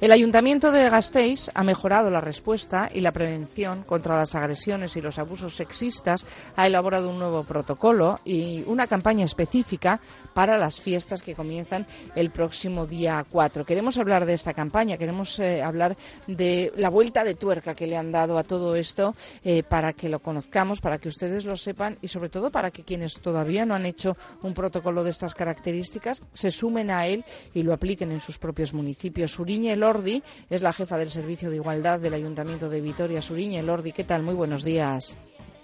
El 0.01 0.13
Ayuntamiento 0.13 0.71
de 0.73 0.89
Gasteiz 0.89 1.51
ha 1.55 1.63
mejorado 1.63 2.11
la 2.11 2.21
respuesta 2.21 2.91
y 2.93 3.01
la 3.01 3.13
prevención 3.13 3.83
contra 3.85 4.17
las 4.17 4.35
agresiones 4.35 4.97
y 4.97 5.01
los 5.01 5.19
abusos 5.19 5.57
sexistas. 5.57 6.25
Ha 6.57 6.67
elaborado 6.67 7.11
un 7.11 7.19
nuevo 7.19 7.45
protocolo 7.45 8.21
y 8.25 8.63
una 8.67 8.87
campaña 8.87 9.25
específica 9.25 10.01
para 10.35 10.57
las 10.57 10.81
fiestas 10.81 11.23
que 11.23 11.35
comienzan 11.35 11.87
el 12.15 12.31
próximo 12.31 12.87
día 12.87 13.25
4. 13.31 13.65
Queremos 13.65 13.99
hablar 13.99 14.27
de 14.27 14.35
esta 14.35 14.55
campaña, 14.55 14.97
queremos 14.97 15.39
eh, 15.39 15.63
hablar 15.63 15.97
de 16.27 16.73
la 16.77 16.91
vuelta 16.91 17.25
de 17.25 17.35
tuerca 17.35 17.75
que 17.75 17.87
le 17.87 17.97
han 17.97 18.13
dado 18.13 18.39
a 18.39 18.45
todo 18.45 18.77
esto 18.77 19.15
eh, 19.45 19.63
para 19.63 19.93
que 19.93 20.09
lo 20.09 20.21
conozcamos, 20.21 20.81
para 20.81 20.99
que 20.99 21.09
ustedes 21.09 21.45
lo 21.45 21.57
sepan 21.57 21.99
y 22.03 22.09
sobre 22.09 22.29
todo 22.29 22.51
para 22.51 22.71
que 22.71 22.85
quienes 22.85 23.15
todavía 23.15 23.67
no 23.67 23.75
han 23.75 23.87
hecho 23.87 24.17
un 24.43 24.55
protocolo 24.55 25.05
de 25.05 25.11
estas 25.11 25.35
características 25.35 26.23
se 26.33 26.51
sumen 26.51 26.91
a 26.91 27.07
él 27.07 27.25
y 27.55 27.63
lo 27.63 27.73
apliquen 27.73 28.11
en 28.13 28.21
sus 28.21 28.39
propios 28.39 28.73
municipios. 28.73 29.33
Suriñe 29.69 29.77
Lordi 29.77 30.23
es 30.49 30.63
la 30.63 30.73
jefa 30.73 30.97
del 30.97 31.11
Servicio 31.11 31.51
de 31.51 31.57
Igualdad 31.57 32.01
del 32.01 32.15
Ayuntamiento 32.15 32.71
de 32.71 32.81
Vitoria. 32.81 33.21
Suriñe 33.21 33.63
Lordi, 33.63 33.93
¿qué 33.93 34.03
tal? 34.03 34.23
Muy 34.23 34.35
buenos 34.35 34.65
días. 34.65 35.19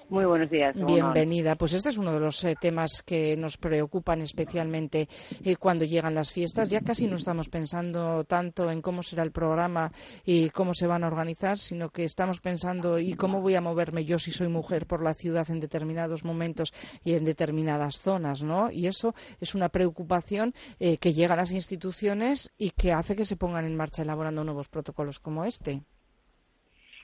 Muy 0.09 0.27
buenos 0.27 0.51
días. 0.51 0.77
Bienvenida. 0.77 1.57
Pues 1.57 1.73
este 1.73 1.89
es 1.89 1.99
uno 1.99 2.13
de 2.13 2.21
los 2.21 2.45
eh, 2.45 2.57
temas 2.61 3.03
que 3.03 3.37
nos 3.37 3.57
preocupan 3.57 4.21
especialmente 4.21 5.09
eh, 5.43 5.57
cuando 5.57 5.85
llegan 5.85 6.15
las 6.15 6.31
fiestas. 6.31 6.71
Ya 6.71 6.81
casi 6.81 7.07
no 7.07 7.17
estamos 7.17 7.49
pensando 7.49 8.25
tanto 8.25 8.71
en 8.71 8.83
cómo 8.83 9.03
será 9.03 9.23
el 9.23 9.33
programa 9.33 9.91
y 10.25 10.51
cómo 10.51 10.75
se 10.75 10.87
van 10.87 11.05
a 11.05 11.07
organizar, 11.07 11.59
sino 11.59 11.89
que 11.89 12.05
estamos 12.05 12.41
pensando 12.41 12.99
y 12.99 13.15
cómo 13.15 13.41
voy 13.41 13.55
a 13.55 13.61
moverme 13.61 14.05
yo 14.05 14.19
si 14.19 14.31
soy 14.31 14.49
mujer 14.49 14.87
por 14.87 15.03
la 15.03 15.15
ciudad 15.15 15.51
en 15.51 15.61
determinados 15.61 16.25
momentos 16.25 16.73
y 17.03 17.15
en 17.15 17.25
determinadas 17.25 18.01
zonas, 18.01 18.43
¿no? 18.43 18.71
Y 18.71 18.87
eso 18.87 19.15
es 19.41 19.55
una 19.55 19.71
preocupación 19.71 20.55
eh, 20.81 20.99
que 20.99 21.15
llega 21.15 21.35
a 21.35 21.39
las 21.39 21.53
instituciones 21.53 22.53
y 22.59 22.71
que 22.71 22.93
hace 22.93 23.17
que 23.17 23.27
se 23.27 23.37
pongan 23.37 23.65
en 23.65 23.77
marcha 23.77 24.03
elaborando 24.03 24.45
nuevos 24.45 24.69
protocolos 24.69 25.19
como 25.19 25.45
este. 25.45 25.83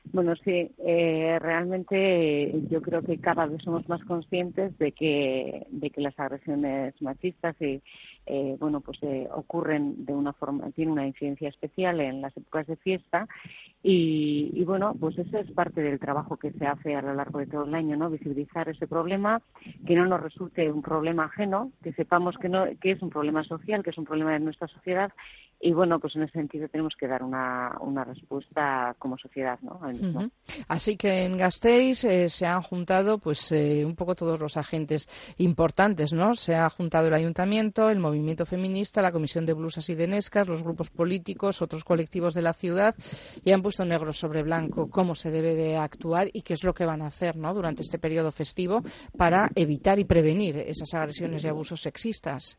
Bueno, 0.05 0.35
sí, 0.37 0.71
eh, 0.79 1.39
realmente 1.41 2.53
yo 2.69 2.81
creo 2.83 3.03
que 3.03 3.19
cada 3.19 3.47
vez 3.47 3.63
somos 3.63 3.89
más 3.89 4.03
conscientes 4.05 4.77
de 4.79 4.93
que, 4.93 5.67
de 5.71 5.91
que 5.91 6.01
las 6.01 6.19
agresiones 6.19 7.01
machistas 7.01 7.55
y, 7.61 7.83
eh, 8.27 8.57
bueno, 8.59 8.81
pues 8.81 8.99
eh, 9.03 9.29
ocurren 9.33 10.05
de 10.05 10.13
una 10.13 10.33
forma, 10.33 10.71
tienen 10.71 10.93
una 10.93 11.07
incidencia 11.07 11.49
especial 11.49 12.01
en 12.01 12.21
las 12.21 12.37
épocas 12.37 12.67
de 12.67 12.77
fiesta 12.77 13.27
y, 13.83 14.51
y, 14.55 14.65
bueno, 14.65 14.95
pues 14.99 15.19
eso 15.19 15.39
es 15.39 15.51
parte 15.53 15.81
del 15.81 15.99
trabajo 15.99 16.37
que 16.37 16.53
se 16.53 16.67
hace 16.67 16.95
a 16.95 17.03
lo 17.03 17.15
largo 17.15 17.39
de 17.39 17.47
todo 17.47 17.65
el 17.65 17.75
año, 17.75 17.97
¿no? 17.97 18.11
Visibilizar 18.11 18.69
ese 18.69 18.87
problema, 18.87 19.41
que 19.87 19.97
no 19.97 20.07
nos 20.07 20.21
resulte 20.21 20.71
un 20.71 20.83
problema 20.83 21.25
ajeno, 21.25 21.73
que 21.83 21.93
sepamos 21.95 22.37
que 22.37 22.49
no, 22.49 22.67
que 22.81 22.93
es 22.93 23.03
un 23.03 23.11
problema 23.11 23.43
social, 23.45 23.83
que 23.83 23.91
es 23.91 23.99
un 23.99 24.05
problema 24.05 24.33
de 24.33 24.41
nuestra 24.41 24.69
sociedad 24.69 25.11
y 25.63 25.73
bueno, 25.73 26.01
pues 26.01 26.17
en 26.17 26.23
ese 26.23 26.33
sentido 26.33 26.69
tenemos 26.69 26.95
que 26.99 27.07
dar 27.07 27.23
una, 27.23 27.77
una 27.83 28.03
respuesta 28.03 28.97
como 28.99 29.19
sociedad, 29.19 29.59
¿no? 29.61 29.79
Así 30.69 30.97
que 30.97 31.27
en 31.27 31.37
Gasteiz 31.37 32.03
eh, 32.05 32.31
se 32.31 32.47
han 32.47 32.63
juntado 32.63 33.19
pues 33.19 33.53
eh, 33.53 33.85
un 33.85 33.95
poco 33.95 34.15
todos 34.15 34.41
los 34.41 34.57
agentes 34.57 35.07
importantes, 35.37 36.15
¿no? 36.15 36.35
Se 36.35 36.55
ha 36.55 36.71
juntado 36.71 37.09
el 37.09 37.15
ayuntamiento, 37.15 37.91
el 37.91 37.99
movimiento 38.11 38.45
feminista, 38.45 39.01
la 39.03 39.13
comisión 39.13 39.47
de 39.47 39.53
blusas 39.53 39.89
y 39.89 39.95
de 39.95 40.09
Nescas, 40.09 40.49
los 40.49 40.63
grupos 40.63 40.91
políticos, 40.91 41.63
otros 41.63 41.85
colectivos 41.85 42.35
de 42.35 42.43
la 42.43 42.53
ciudad 42.53 42.95
y 43.45 43.53
han 43.53 43.63
puesto 43.63 43.85
negro 43.85 44.13
sobre 44.13 44.43
blanco 44.43 44.91
cómo 44.91 45.15
se 45.15 45.31
debe 45.31 45.55
de 45.55 45.77
actuar 45.77 46.29
y 46.33 46.43
qué 46.43 46.55
es 46.55 46.65
lo 46.65 46.75
que 46.75 46.85
van 46.85 47.03
a 47.03 47.07
hacer. 47.07 47.37
Durante 47.37 47.83
este 47.83 47.99
periodo 47.99 48.33
festivo 48.33 48.83
para 49.17 49.51
evitar 49.55 49.99
y 49.99 50.05
prevenir 50.05 50.57
esas 50.59 50.93
agresiones 50.95 51.45
y 51.45 51.49
abusos 51.49 51.81
sexistas. 51.81 52.59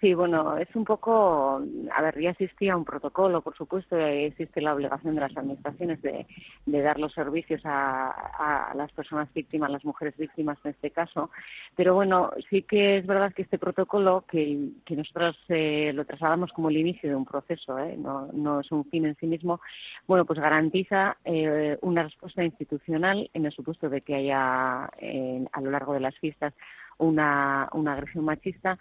Sí, 0.00 0.14
bueno, 0.14 0.56
es 0.56 0.74
un 0.74 0.84
poco, 0.84 1.60
a 1.94 2.02
ver, 2.02 2.18
ya 2.18 2.30
existía 2.30 2.74
un 2.74 2.86
protocolo, 2.86 3.42
por 3.42 3.54
supuesto, 3.54 3.98
existe 3.98 4.62
la 4.62 4.74
obligación 4.74 5.14
de 5.14 5.20
las 5.20 5.36
administraciones 5.36 6.00
de, 6.00 6.26
de 6.64 6.80
dar 6.80 6.98
los 6.98 7.12
servicios 7.12 7.60
a, 7.64 8.70
a, 8.70 8.74
las 8.74 8.90
personas 8.92 9.30
víctimas, 9.34 9.70
las 9.70 9.84
mujeres 9.84 10.16
víctimas 10.16 10.56
en 10.64 10.70
este 10.70 10.90
caso, 10.90 11.30
pero 11.76 11.94
bueno, 11.94 12.30
sí 12.48 12.62
que 12.62 12.96
es 12.96 13.06
verdad 13.06 13.34
que 13.34 13.42
este 13.42 13.58
protocolo, 13.58 14.24
que, 14.26 14.70
que 14.86 14.96
nosotros 14.96 15.36
eh, 15.50 15.92
lo 15.94 16.06
trasladamos 16.06 16.50
como 16.52 16.70
el 16.70 16.78
inicio 16.78 17.10
de 17.10 17.16
un 17.16 17.26
proceso, 17.26 17.78
¿eh? 17.78 17.94
no, 17.98 18.30
no 18.32 18.60
es 18.60 18.72
un 18.72 18.86
fin 18.86 19.04
en 19.04 19.16
sí 19.16 19.26
mismo, 19.26 19.60
bueno, 20.06 20.24
pues 20.24 20.40
garantiza 20.40 21.18
eh, 21.26 21.76
una 21.82 22.04
respuesta 22.04 22.42
institucional 22.42 23.28
en 23.34 23.44
el 23.44 23.52
supuesto 23.52 23.90
de 23.90 24.00
que 24.00 24.14
haya 24.14 24.88
eh, 24.98 25.44
a 25.52 25.60
lo 25.60 25.70
largo 25.70 25.92
de 25.92 26.00
las 26.00 26.16
fiestas 26.18 26.54
una, 27.00 27.68
una 27.72 27.94
agresión 27.94 28.24
machista, 28.24 28.78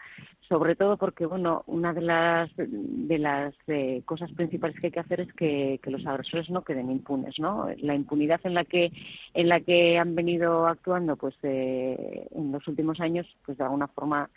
sobre 0.47 0.75
todo 0.75 0.97
porque, 0.97 1.25
bueno, 1.25 1.63
una 1.67 1.93
de 1.93 2.01
las, 2.01 2.49
de 2.55 3.17
las 3.19 3.53
eh, 3.67 4.01
cosas 4.05 4.31
principales 4.31 4.79
que 4.79 4.87
hay 4.87 4.91
que 4.91 4.99
hacer 4.99 5.21
es 5.21 5.33
que, 5.33 5.79
que, 5.81 5.91
los 5.91 6.05
agresores 6.05 6.49
no 6.49 6.63
queden 6.63 6.91
impunes, 6.91 7.35
¿no? 7.39 7.67
La 7.77 7.95
impunidad 7.95 8.41
en 8.43 8.55
la 8.55 8.65
que, 8.65 8.91
en 9.33 9.47
la 9.47 9.59
que 9.59 9.97
han 9.97 10.15
venido 10.15 10.67
actuando, 10.67 11.15
pues, 11.15 11.35
eh, 11.43 12.27
en 12.31 12.51
los 12.51 12.67
últimos 12.67 12.99
años, 12.99 13.27
pues, 13.45 13.57
de 13.57 13.63
alguna 13.63 13.87
forma, 13.87 14.29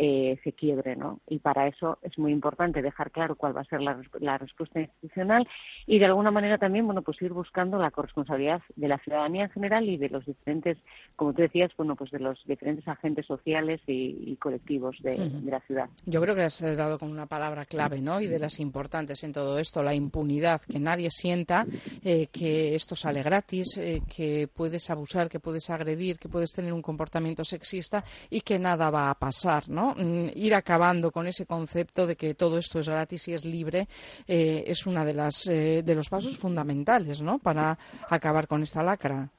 eh, 0.00 0.38
se 0.44 0.52
quiebre, 0.52 0.94
¿no? 0.94 1.18
Y 1.26 1.40
para 1.40 1.66
eso 1.66 1.98
es 2.02 2.16
muy 2.18 2.30
importante 2.30 2.82
dejar 2.82 3.10
claro 3.10 3.34
cuál 3.34 3.56
va 3.56 3.62
a 3.62 3.64
ser 3.64 3.80
la, 3.80 4.00
la, 4.20 4.38
respuesta 4.38 4.80
institucional 4.80 5.48
y 5.88 5.98
de 5.98 6.06
alguna 6.06 6.30
manera 6.30 6.56
también, 6.56 6.86
bueno, 6.86 7.02
pues 7.02 7.20
ir 7.20 7.32
buscando 7.32 7.78
la 7.78 7.90
corresponsabilidad 7.90 8.62
de 8.76 8.86
la 8.86 8.98
ciudadanía 8.98 9.44
en 9.44 9.50
general 9.50 9.88
y 9.88 9.96
de 9.96 10.08
los 10.08 10.24
diferentes, 10.24 10.78
como 11.16 11.32
tú 11.32 11.42
decías, 11.42 11.72
bueno, 11.76 11.96
pues 11.96 12.12
de 12.12 12.20
los 12.20 12.38
diferentes 12.46 12.86
agentes 12.86 13.26
sociales 13.26 13.80
y, 13.88 14.16
y 14.24 14.36
colectivos 14.36 14.96
de, 15.02 15.16
de, 15.16 15.50
la 15.50 15.60
ciudad. 15.62 15.88
Yo 16.06 16.20
creo 16.20 16.36
que 16.36 16.42
has 16.42 16.60
dado 16.76 16.96
con 16.96 17.10
una 17.10 17.26
palabra 17.26 17.64
clave, 17.64 18.00
¿no? 18.00 18.20
Y 18.20 18.28
de 18.28 18.38
las 18.38 18.60
importantes 18.60 19.24
en 19.24 19.32
todo 19.32 19.58
esto, 19.58 19.82
la 19.82 19.94
impunidad, 19.94 20.60
que 20.60 20.78
nadie 20.78 21.10
sienta 21.10 21.66
eh, 22.04 22.28
que 22.28 22.76
esto 22.76 22.94
sale 22.94 23.22
gratis, 23.24 23.78
eh, 23.78 24.00
que 24.08 24.46
puedes 24.46 24.88
abusar, 24.90 25.28
que 25.28 25.40
puedes 25.40 25.68
agredir, 25.70 26.18
que 26.18 26.28
puedes 26.28 26.52
tener 26.52 26.72
un 26.72 26.82
comportamiento 26.82 27.44
sexista 27.44 28.04
y 28.30 28.42
que 28.42 28.60
nada 28.60 28.90
va 28.90 29.10
a 29.10 29.14
pasar, 29.14 29.68
¿no? 29.68 29.87
Mm, 29.96 30.28
ir 30.34 30.54
acabando 30.54 31.10
con 31.10 31.26
ese 31.26 31.46
concepto 31.46 32.06
de 32.06 32.16
que 32.16 32.34
todo 32.34 32.58
esto 32.58 32.80
es 32.80 32.88
gratis 32.88 33.28
y 33.28 33.34
es 33.34 33.44
libre 33.44 33.88
eh, 34.26 34.64
es 34.66 34.86
una 34.86 35.04
de 35.04 35.14
las 35.14 35.46
eh, 35.46 35.82
de 35.84 35.94
los 35.94 36.08
pasos 36.08 36.36
fundamentales, 36.38 37.22
¿no? 37.22 37.38
Para 37.38 37.78
acabar 38.08 38.46
con 38.46 38.62
esta 38.62 38.82
lacra. 38.82 39.30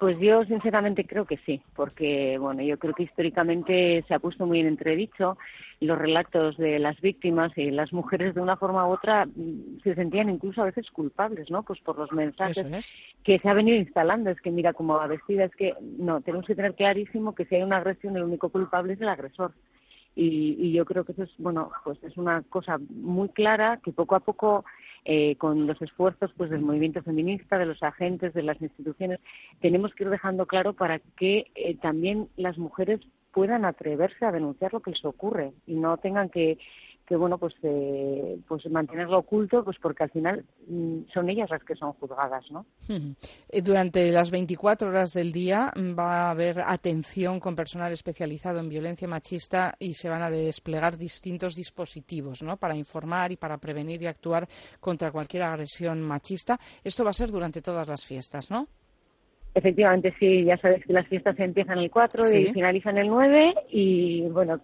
Pues 0.00 0.18
yo 0.18 0.42
sinceramente 0.46 1.04
creo 1.04 1.26
que 1.26 1.36
sí, 1.44 1.60
porque 1.76 2.38
bueno, 2.38 2.62
yo 2.62 2.78
creo 2.78 2.94
que 2.94 3.02
históricamente 3.02 4.02
se 4.08 4.14
ha 4.14 4.18
puesto 4.18 4.46
muy 4.46 4.58
en 4.60 4.66
entredicho 4.66 5.36
los 5.78 5.98
relatos 5.98 6.56
de 6.56 6.78
las 6.78 6.98
víctimas 7.02 7.52
y 7.54 7.70
las 7.70 7.92
mujeres 7.92 8.34
de 8.34 8.40
una 8.40 8.56
forma 8.56 8.88
u 8.88 8.92
otra 8.92 9.26
mm, 9.26 9.82
se 9.84 9.94
sentían 9.94 10.30
incluso 10.30 10.62
a 10.62 10.64
veces 10.64 10.90
culpables, 10.90 11.50
¿no? 11.50 11.64
Pues 11.64 11.80
por 11.80 11.98
los 11.98 12.10
mensajes 12.12 12.66
que 13.24 13.38
se 13.40 13.48
ha 13.50 13.52
venido 13.52 13.76
instalando, 13.76 14.30
es 14.30 14.40
que 14.40 14.50
mira 14.50 14.72
cómo 14.72 14.94
va 14.94 15.06
vestida, 15.06 15.44
es 15.44 15.54
que 15.54 15.74
no, 15.98 16.22
tenemos 16.22 16.46
que 16.46 16.54
tener 16.54 16.74
clarísimo 16.74 17.34
que 17.34 17.44
si 17.44 17.56
hay 17.56 17.62
una 17.62 17.76
agresión 17.76 18.16
el 18.16 18.22
único 18.22 18.48
culpable 18.48 18.94
es 18.94 19.02
el 19.02 19.08
agresor. 19.10 19.52
Y, 20.16 20.56
y 20.58 20.72
yo 20.72 20.84
creo 20.84 21.04
que 21.04 21.12
eso 21.12 21.22
es, 21.22 21.30
bueno, 21.38 21.70
pues 21.84 22.02
es 22.02 22.16
una 22.16 22.42
cosa 22.42 22.78
muy 22.90 23.28
clara 23.28 23.78
que 23.82 23.92
poco 23.92 24.16
a 24.16 24.20
poco 24.20 24.64
eh, 25.04 25.36
con 25.36 25.66
los 25.66 25.80
esfuerzos 25.80 26.30
pues 26.36 26.50
del 26.50 26.60
movimiento 26.60 27.02
feminista, 27.02 27.56
de 27.56 27.64
los 27.64 27.82
agentes, 27.82 28.34
de 28.34 28.42
las 28.42 28.60
instituciones, 28.60 29.18
tenemos 29.60 29.94
que 29.94 30.04
ir 30.04 30.10
dejando 30.10 30.46
claro 30.46 30.74
para 30.74 30.98
que 31.16 31.46
eh, 31.54 31.76
también 31.80 32.28
las 32.36 32.58
mujeres 32.58 33.00
puedan 33.32 33.64
atreverse 33.64 34.26
a 34.26 34.32
denunciar 34.32 34.74
lo 34.74 34.80
que 34.80 34.90
les 34.90 35.04
ocurre 35.04 35.52
y 35.66 35.74
no 35.74 35.96
tengan 35.96 36.28
que 36.28 36.58
que 37.10 37.16
bueno 37.16 37.38
pues 37.38 37.54
eh, 37.64 38.38
pues 38.46 38.64
mantenerlo 38.70 39.18
oculto 39.18 39.64
pues 39.64 39.76
porque 39.82 40.04
al 40.04 40.10
final 40.10 40.44
mm, 40.68 41.10
son 41.12 41.28
ellas 41.28 41.50
las 41.50 41.64
que 41.64 41.74
son 41.74 41.92
juzgadas 41.94 42.44
no 42.52 42.64
eh, 42.88 43.62
durante 43.62 44.08
las 44.12 44.30
24 44.30 44.88
horas 44.88 45.12
del 45.12 45.32
día 45.32 45.72
mm, 45.74 45.98
va 45.98 46.28
a 46.28 46.30
haber 46.30 46.60
atención 46.60 47.40
con 47.40 47.56
personal 47.56 47.92
especializado 47.92 48.60
en 48.60 48.68
violencia 48.68 49.08
machista 49.08 49.74
y 49.80 49.94
se 49.94 50.08
van 50.08 50.22
a 50.22 50.30
desplegar 50.30 50.96
distintos 50.96 51.56
dispositivos 51.56 52.44
no 52.44 52.58
para 52.58 52.76
informar 52.76 53.32
y 53.32 53.36
para 53.36 53.58
prevenir 53.58 54.00
y 54.00 54.06
actuar 54.06 54.46
contra 54.78 55.10
cualquier 55.10 55.42
agresión 55.42 56.02
machista. 56.02 56.58
Esto 56.84 57.02
va 57.02 57.10
a 57.10 57.14
ser 57.14 57.32
durante 57.32 57.60
todas 57.60 57.88
las 57.88 58.06
fiestas 58.06 58.52
no 58.52 58.68
Efectivamente, 59.52 60.14
sí, 60.20 60.44
ya 60.44 60.56
sabes 60.58 60.84
que 60.86 60.92
las 60.92 61.08
fiestas 61.08 61.36
empiezan 61.40 61.78
el 61.78 61.90
4 61.90 62.22
¿Sí? 62.22 62.38
y 62.38 62.52
finalizan 62.52 62.98
el 62.98 63.08
9 63.08 63.54
y 63.70 64.28
bueno, 64.28 64.60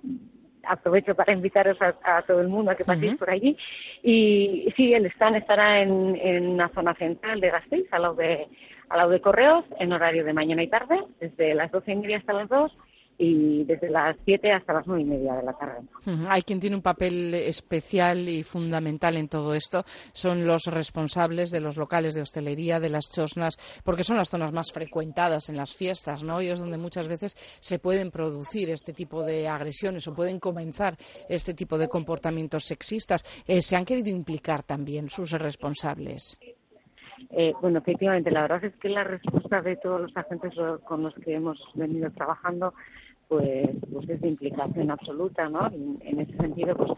aprovecho 0.68 1.14
para 1.14 1.32
invitaros 1.32 1.80
a, 1.80 1.94
a, 2.02 2.22
todo 2.22 2.40
el 2.40 2.48
mundo 2.48 2.70
a 2.70 2.74
que 2.74 2.84
paséis 2.84 3.12
uh 3.12 3.14
-huh. 3.14 3.18
por 3.18 3.30
allí. 3.30 3.56
Y 4.02 4.72
sí, 4.76 4.93
el 4.94 5.06
stand 5.06 5.36
estará 5.36 5.80
en, 5.80 6.16
en 6.16 6.56
la 6.56 6.68
zona 6.70 6.94
central 6.94 7.40
de 7.40 7.51
Gasteiz, 7.51 7.86
al 7.93 8.02
lado 8.02 8.14
de, 8.14 8.47
al 8.88 8.98
lado 8.98 9.10
de 9.10 9.20
Correos, 9.20 9.64
en 9.78 9.93
horario 9.93 10.24
de 10.24 10.32
mañana 10.32 10.62
y 10.62 10.68
tarde, 10.68 11.01
desde 11.20 11.55
las 11.55 11.70
doce 11.70 11.93
y 11.93 11.97
media 11.97 12.18
hasta 12.18 12.32
las 12.32 12.48
dos 12.48 12.72
y 13.18 13.64
desde 13.64 13.88
las 13.88 14.16
7 14.24 14.52
hasta 14.52 14.74
las 14.74 14.86
nueve 14.86 15.02
y 15.02 15.06
media 15.06 15.34
de 15.34 15.43
la 15.43 15.52
tarde. 15.55 15.86
Hay 16.28 16.43
quien 16.43 16.60
tiene 16.60 16.76
un 16.76 16.82
papel 16.82 17.32
especial 17.34 18.28
y 18.28 18.43
fundamental 18.43 19.16
en 19.16 19.28
todo 19.28 19.55
esto. 19.55 19.84
Son 20.12 20.47
los 20.47 20.66
responsables 20.66 21.51
de 21.51 21.60
los 21.60 21.76
locales 21.76 22.14
de 22.14 22.22
hostelería, 22.22 22.78
de 22.78 22.90
las 22.90 23.10
chosnas, 23.10 23.56
porque 23.84 24.05
son 24.05 24.16
las 24.16 24.28
zonas 24.28 24.52
más 24.52 24.72
frecuentadas 24.72 25.48
en 25.48 25.56
las 25.56 25.74
fiestas, 25.74 26.22
¿no? 26.22 26.43
Y 26.43 26.48
es 26.48 26.60
donde 26.60 26.78
muchas 26.78 27.09
veces 27.09 27.34
se 27.60 27.78
pueden 27.78 28.10
producir 28.10 28.70
este 28.70 28.93
tipo 28.93 29.22
de 29.22 29.48
agresiones 29.48 30.06
o 30.09 30.14
pueden 30.14 30.38
comenzar 30.38 30.97
este 31.28 31.55
tipo 31.55 31.78
de 31.78 31.88
comportamientos 31.88 32.64
sexistas. 32.64 33.22
Eh, 33.47 33.62
¿Se 33.62 33.76
han 33.76 33.84
querido 33.84 34.10
implicar 34.10 34.62
también 34.62 35.09
sus 35.09 35.32
responsables? 35.32 36.38
Eh, 37.30 37.52
bueno, 37.60 37.78
efectivamente, 37.78 38.30
la 38.30 38.43
verdad 38.43 38.64
es 38.64 38.76
que 38.76 38.88
la 38.88 39.05
respuesta 39.05 39.62
de 39.62 39.76
todos 39.76 40.01
los 40.01 40.16
agentes 40.16 40.52
con 40.84 41.02
los 41.02 41.14
que 41.14 41.34
hemos 41.34 41.59
venido 41.74 42.10
trabajando 42.10 42.74
pues, 43.28 43.68
pues 43.92 44.08
es 44.08 44.20
de 44.20 44.28
implicación 44.28 44.90
absoluta, 44.90 45.48
¿no? 45.48 45.66
En, 45.66 45.98
en 46.02 46.20
ese 46.20 46.36
sentido, 46.36 46.76
pues 46.76 46.92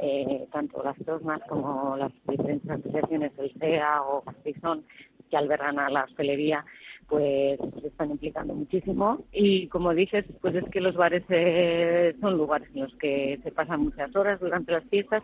eh, 0.00 0.46
tanto 0.52 0.82
las 0.82 0.96
TOSMAS 1.04 1.42
como 1.48 1.96
las 1.96 2.12
diferentes 2.28 2.70
asociaciones 2.70 3.36
del 3.36 3.52
CEA 3.58 4.02
o 4.02 4.22
Castizón 4.22 4.84
que 5.30 5.36
albergan 5.36 5.78
a 5.78 5.90
la 5.90 6.04
hostelería, 6.04 6.64
pues 7.06 7.58
se 7.80 7.88
están 7.88 8.10
implicando 8.10 8.54
muchísimo. 8.54 9.24
Y 9.32 9.68
como 9.68 9.94
dices, 9.94 10.24
pues 10.40 10.54
es 10.54 10.64
que 10.70 10.80
los 10.80 10.94
bares 10.94 11.24
eh, 11.28 12.14
son 12.20 12.36
lugares 12.36 12.68
en 12.74 12.82
los 12.82 12.94
que 12.96 13.38
se 13.42 13.52
pasan 13.52 13.82
muchas 13.82 14.14
horas 14.16 14.40
durante 14.40 14.72
las 14.72 14.84
fiestas 14.84 15.22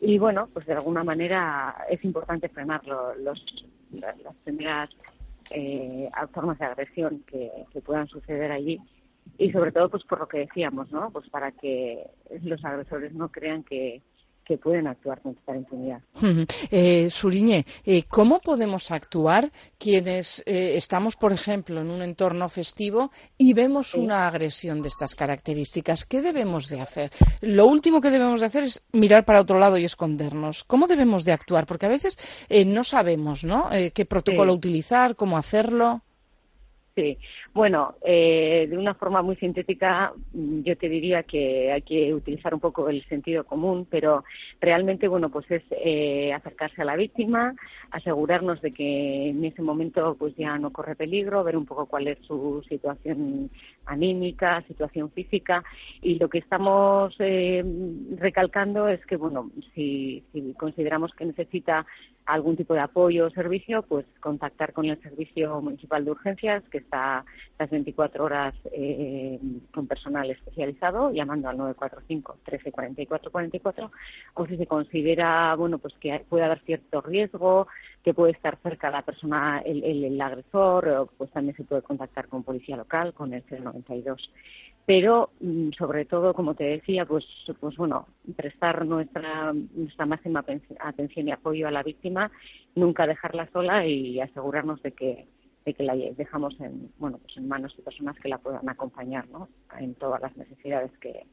y 0.00 0.18
bueno, 0.18 0.48
pues 0.52 0.66
de 0.66 0.74
alguna 0.74 1.04
manera 1.04 1.76
es 1.90 2.02
importante 2.04 2.48
frenar 2.48 2.86
lo, 2.86 3.14
los, 3.16 3.44
las 3.92 4.36
primeras 4.44 4.90
eh, 5.50 6.08
formas 6.32 6.58
de 6.58 6.64
agresión 6.64 7.22
que 7.26 7.80
puedan 7.84 8.08
suceder 8.08 8.50
allí 8.50 8.80
y 9.38 9.50
sobre 9.50 9.72
todo 9.72 9.88
pues 9.88 10.04
por 10.04 10.20
lo 10.20 10.28
que 10.28 10.38
decíamos 10.38 10.90
no 10.92 11.10
pues 11.10 11.28
para 11.30 11.52
que 11.52 12.06
los 12.42 12.64
agresores 12.64 13.12
no 13.14 13.30
crean 13.30 13.64
que 13.64 14.02
que 14.44 14.58
pueden 14.58 14.86
actuar 14.86 15.20
con 15.20 15.36
esta 15.38 15.54
impunidad. 15.54 16.00
Eh, 16.70 17.08
Suriñe, 17.10 17.64
eh, 17.84 18.02
¿cómo 18.08 18.40
podemos 18.40 18.90
actuar 18.90 19.50
quienes 19.78 20.42
eh, 20.46 20.76
estamos, 20.76 21.16
por 21.16 21.32
ejemplo, 21.32 21.80
en 21.80 21.90
un 21.90 22.02
entorno 22.02 22.48
festivo 22.48 23.10
y 23.38 23.54
vemos 23.54 23.92
sí. 23.92 24.00
una 24.00 24.26
agresión 24.26 24.82
de 24.82 24.88
estas 24.88 25.14
características? 25.14 26.04
¿Qué 26.04 26.22
debemos 26.22 26.68
de 26.68 26.80
hacer? 26.80 27.10
Lo 27.40 27.66
último 27.66 28.00
que 28.00 28.10
debemos 28.10 28.40
de 28.40 28.46
hacer 28.46 28.64
es 28.64 28.86
mirar 28.92 29.24
para 29.24 29.40
otro 29.40 29.58
lado 29.58 29.78
y 29.78 29.84
escondernos. 29.84 30.64
¿Cómo 30.64 30.86
debemos 30.86 31.24
de 31.24 31.32
actuar? 31.32 31.66
Porque 31.66 31.86
a 31.86 31.90
veces 31.90 32.18
eh, 32.48 32.64
no 32.64 32.82
sabemos 32.84 33.44
¿no? 33.44 33.72
Eh, 33.72 33.92
qué 33.92 34.04
protocolo 34.04 34.52
sí. 34.52 34.58
utilizar, 34.58 35.16
cómo 35.16 35.36
hacerlo. 35.36 36.02
Sí, 36.94 37.18
bueno, 37.54 37.96
eh, 38.02 38.66
de 38.70 38.78
una 38.78 38.94
forma 38.94 39.20
muy 39.20 39.36
sintética, 39.36 40.12
mm, 40.32 40.62
yo 40.62 40.74
te 40.76 40.88
diría 40.88 41.22
que 41.22 41.70
hay 41.70 41.82
que 41.82 42.14
utilizar 42.14 42.54
un 42.54 42.60
poco 42.60 42.88
el 42.88 43.04
sentido 43.08 43.44
común, 43.44 43.86
pero 43.90 44.24
realmente, 44.58 45.06
bueno, 45.06 45.28
pues 45.28 45.50
es 45.50 45.62
eh, 45.70 46.32
acercarse 46.32 46.80
a 46.80 46.86
la 46.86 46.96
víctima, 46.96 47.54
asegurarnos 47.90 48.62
de 48.62 48.72
que 48.72 49.28
en 49.28 49.44
ese 49.44 49.60
momento 49.60 50.16
pues 50.18 50.34
ya 50.36 50.56
no 50.56 50.72
corre 50.72 50.96
peligro, 50.96 51.44
ver 51.44 51.58
un 51.58 51.66
poco 51.66 51.84
cuál 51.84 52.08
es 52.08 52.18
su 52.26 52.62
situación 52.70 53.50
anímica, 53.84 54.62
situación 54.66 55.10
física, 55.10 55.62
y 56.00 56.18
lo 56.18 56.30
que 56.30 56.38
estamos 56.38 57.14
eh, 57.18 57.62
recalcando 58.16 58.88
es 58.88 59.04
que, 59.04 59.16
bueno, 59.16 59.50
si, 59.74 60.24
si 60.32 60.54
consideramos 60.54 61.12
que 61.14 61.26
necesita 61.26 61.84
algún 62.26 62.56
tipo 62.56 62.74
de 62.74 62.80
apoyo 62.80 63.26
o 63.26 63.30
servicio, 63.30 63.82
pues 63.82 64.06
contactar 64.20 64.72
con 64.72 64.86
el 64.86 65.00
Servicio 65.02 65.60
Municipal 65.60 66.04
de 66.04 66.12
Urgencias, 66.12 66.62
que 66.70 66.78
está 66.78 67.24
las 67.58 67.70
24 67.70 68.24
horas 68.24 68.54
eh, 68.72 69.38
con 69.72 69.86
personal 69.86 70.30
especializado, 70.30 71.10
llamando 71.12 71.48
al 71.48 71.56
945 71.56 72.38
13 72.44 72.72
44 72.72 73.30
44, 73.30 73.90
o 74.34 74.46
si 74.46 74.56
se 74.56 74.66
considera, 74.66 75.54
bueno, 75.54 75.78
pues 75.78 75.94
que 76.00 76.24
puede 76.28 76.44
haber 76.44 76.60
cierto 76.60 77.00
riesgo, 77.00 77.68
que 78.02 78.14
puede 78.14 78.32
estar 78.32 78.58
cerca 78.62 78.90
la 78.90 79.02
persona, 79.02 79.62
el, 79.64 79.84
el, 79.84 80.04
el 80.04 80.20
agresor, 80.20 81.08
pues 81.16 81.30
también 81.30 81.56
se 81.56 81.64
puede 81.64 81.82
contactar 81.82 82.28
con 82.28 82.42
policía 82.42 82.76
local, 82.76 83.14
con 83.14 83.32
el 83.32 83.44
092 83.48 84.30
pero 84.84 85.30
mm, 85.40 85.70
sobre 85.78 86.04
todo 86.04 86.34
como 86.34 86.54
te 86.54 86.64
decía 86.64 87.06
pues 87.06 87.24
pues 87.60 87.76
bueno 87.76 88.06
prestar 88.36 88.84
nuestra 88.84 89.52
nuestra 89.52 90.06
máxima 90.06 90.44
atención 90.80 91.28
y 91.28 91.32
apoyo 91.32 91.68
a 91.68 91.70
la 91.70 91.82
víctima 91.82 92.30
nunca 92.74 93.06
dejarla 93.06 93.48
sola 93.52 93.86
y 93.86 94.20
asegurarnos 94.20 94.82
de 94.82 94.92
que 94.92 95.26
de 95.64 95.74
que 95.74 95.82
la 95.82 95.94
dejamos 95.94 96.58
en 96.60 96.90
bueno 96.98 97.18
pues 97.18 97.36
en 97.36 97.48
manos 97.48 97.76
de 97.76 97.82
personas 97.82 98.16
que 98.18 98.28
la 98.28 98.38
puedan 98.38 98.68
acompañar 98.68 99.28
¿no? 99.28 99.48
en 99.78 99.94
todas 99.94 100.20
las 100.20 100.36
necesidades 100.36 100.90
que, 100.98 101.26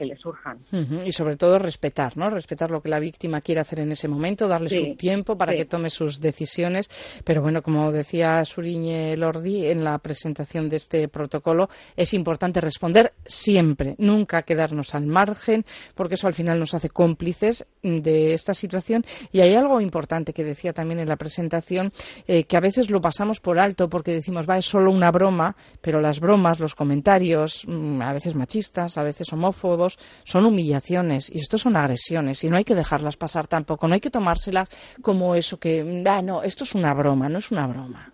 que 0.00 0.06
le 0.06 0.16
surjan. 0.16 0.56
Uh 0.72 0.76
-huh. 0.76 1.06
Y 1.06 1.12
sobre 1.12 1.36
todo 1.36 1.58
respetar, 1.58 2.16
¿no? 2.16 2.30
Respetar 2.30 2.70
lo 2.70 2.80
que 2.80 2.88
la 2.88 2.98
víctima 2.98 3.42
quiere 3.42 3.60
hacer 3.60 3.80
en 3.80 3.92
ese 3.92 4.08
momento, 4.08 4.48
darle 4.48 4.70
sí, 4.70 4.78
su 4.78 4.96
tiempo 4.96 5.36
para 5.36 5.52
sí. 5.52 5.58
que 5.58 5.64
tome 5.66 5.90
sus 5.90 6.20
decisiones. 6.22 6.88
Pero 7.22 7.42
bueno, 7.42 7.60
como 7.60 7.92
decía 7.92 8.42
Suriñe 8.46 9.14
Lordi 9.18 9.66
en 9.66 9.84
la 9.84 9.98
presentación 9.98 10.70
de 10.70 10.76
este 10.78 11.08
protocolo, 11.08 11.68
es 11.96 12.14
importante 12.14 12.62
responder 12.62 13.12
siempre, 13.26 13.94
nunca 13.98 14.40
quedarnos 14.42 14.94
al 14.94 15.06
margen, 15.06 15.64
porque 15.94 16.14
eso 16.14 16.26
al 16.28 16.34
final 16.34 16.58
nos 16.58 16.72
hace 16.72 16.88
cómplices 16.88 17.66
de 17.82 18.34
esta 18.34 18.54
situación. 18.54 19.04
Y 19.32 19.40
hay 19.40 19.54
algo 19.54 19.80
importante 19.80 20.32
que 20.32 20.44
decía 20.44 20.72
también 20.72 21.00
en 21.00 21.08
la 21.08 21.16
presentación 21.16 21.92
eh, 22.26 22.44
que 22.44 22.56
a 22.56 22.60
veces 22.60 22.90
lo 22.90 23.00
pasamos 23.00 23.40
por 23.40 23.58
alto 23.58 23.88
porque 23.88 24.12
decimos 24.12 24.48
va 24.48 24.58
es 24.58 24.66
solo 24.66 24.90
una 24.90 25.10
broma 25.10 25.56
pero 25.80 26.00
las 26.00 26.20
bromas 26.20 26.60
los 26.60 26.74
comentarios 26.74 27.64
mm, 27.66 28.02
a 28.02 28.12
veces 28.12 28.34
machistas 28.34 28.98
a 28.98 29.02
veces 29.02 29.32
homófobos 29.32 29.98
son 30.24 30.44
humillaciones 30.46 31.30
y 31.34 31.38
esto 31.38 31.58
son 31.58 31.76
agresiones 31.76 32.42
y 32.44 32.50
no 32.50 32.56
hay 32.56 32.64
que 32.64 32.74
dejarlas 32.74 33.16
pasar 33.16 33.46
tampoco 33.46 33.88
no 33.88 33.94
hay 33.94 34.00
que 34.00 34.10
tomárselas 34.10 34.68
como 35.02 35.34
eso 35.34 35.58
que 35.58 36.04
ah, 36.06 36.22
no 36.22 36.42
esto 36.42 36.64
es 36.64 36.74
una 36.74 36.94
broma 36.94 37.28
no 37.28 37.38
es 37.38 37.50
una 37.50 37.66
broma 37.66 38.12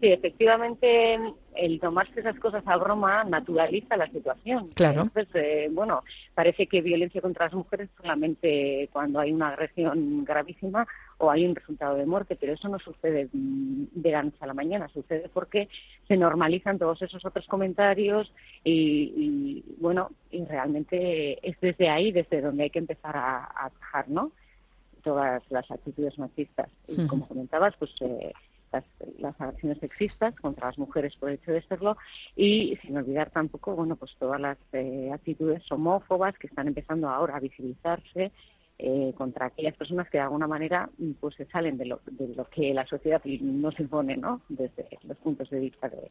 Sí, 0.00 0.06
efectivamente, 0.06 1.18
el 1.54 1.80
tomarse 1.80 2.20
esas 2.20 2.38
cosas 2.38 2.62
a 2.66 2.76
broma 2.76 3.24
naturaliza 3.24 3.96
la 3.96 4.08
situación. 4.10 4.68
Claro. 4.74 5.02
Entonces, 5.02 5.34
eh, 5.34 5.68
bueno, 5.70 6.02
parece 6.34 6.66
que 6.66 6.80
violencia 6.80 7.20
contra 7.20 7.46
las 7.46 7.54
mujeres 7.54 7.88
solamente 7.96 8.88
cuando 8.92 9.20
hay 9.20 9.32
una 9.32 9.48
agresión 9.48 10.24
gravísima 10.24 10.86
o 11.18 11.30
hay 11.30 11.44
un 11.46 11.54
resultado 11.54 11.96
de 11.96 12.06
muerte, 12.06 12.36
pero 12.36 12.54
eso 12.54 12.68
no 12.68 12.78
sucede 12.78 13.28
de 13.32 14.10
la 14.10 14.22
noche 14.22 14.38
a 14.40 14.46
la 14.46 14.54
mañana, 14.54 14.88
sucede 14.88 15.28
porque 15.32 15.68
se 16.08 16.16
normalizan 16.16 16.78
todos 16.78 17.02
esos 17.02 17.24
otros 17.24 17.46
comentarios 17.46 18.32
y, 18.64 19.62
bueno, 19.78 20.10
y 20.30 20.44
realmente 20.44 21.46
es 21.46 21.60
desde 21.60 21.88
ahí, 21.88 22.12
desde 22.12 22.40
donde 22.40 22.64
hay 22.64 22.70
que 22.70 22.78
empezar 22.78 23.16
a, 23.16 23.44
a 23.44 23.66
atajar, 23.66 24.08
¿no? 24.08 24.32
Todas 25.02 25.42
las 25.50 25.70
actitudes 25.70 26.18
machistas. 26.18 26.70
Y 26.88 27.06
como 27.06 27.26
comentabas, 27.26 27.74
pues 27.78 27.90
eh, 28.00 28.32
las, 28.72 29.40
agresiones 29.40 29.78
sexistas 29.78 30.34
contra 30.36 30.68
las 30.68 30.78
mujeres 30.78 31.14
por 31.16 31.28
el 31.28 31.36
hecho 31.36 31.52
de 31.52 31.62
serlo 31.62 31.96
y 32.36 32.76
sin 32.82 32.96
olvidar 32.96 33.30
tampoco 33.30 33.74
bueno 33.74 33.96
pues 33.96 34.12
todas 34.18 34.40
las 34.40 34.58
eh, 34.72 35.10
actitudes 35.12 35.62
homófobas 35.70 36.36
que 36.38 36.46
están 36.46 36.68
empezando 36.68 37.08
ahora 37.08 37.36
a 37.36 37.40
visibilizarse 37.40 38.32
eh, 38.78 39.12
contra 39.16 39.46
aquellas 39.46 39.76
personas 39.76 40.08
que 40.08 40.18
de 40.18 40.24
alguna 40.24 40.46
manera 40.46 40.88
pues 41.20 41.34
se 41.34 41.46
salen 41.46 41.76
de 41.76 41.86
lo, 41.86 42.00
de 42.06 42.28
lo 42.34 42.48
que 42.48 42.72
la 42.72 42.86
sociedad 42.86 43.22
nos 43.24 43.78
impone 43.78 44.16
no 44.16 44.40
desde 44.48 44.86
los 45.02 45.18
puntos 45.18 45.50
de 45.50 45.60
vista 45.60 45.88
de, 45.88 46.10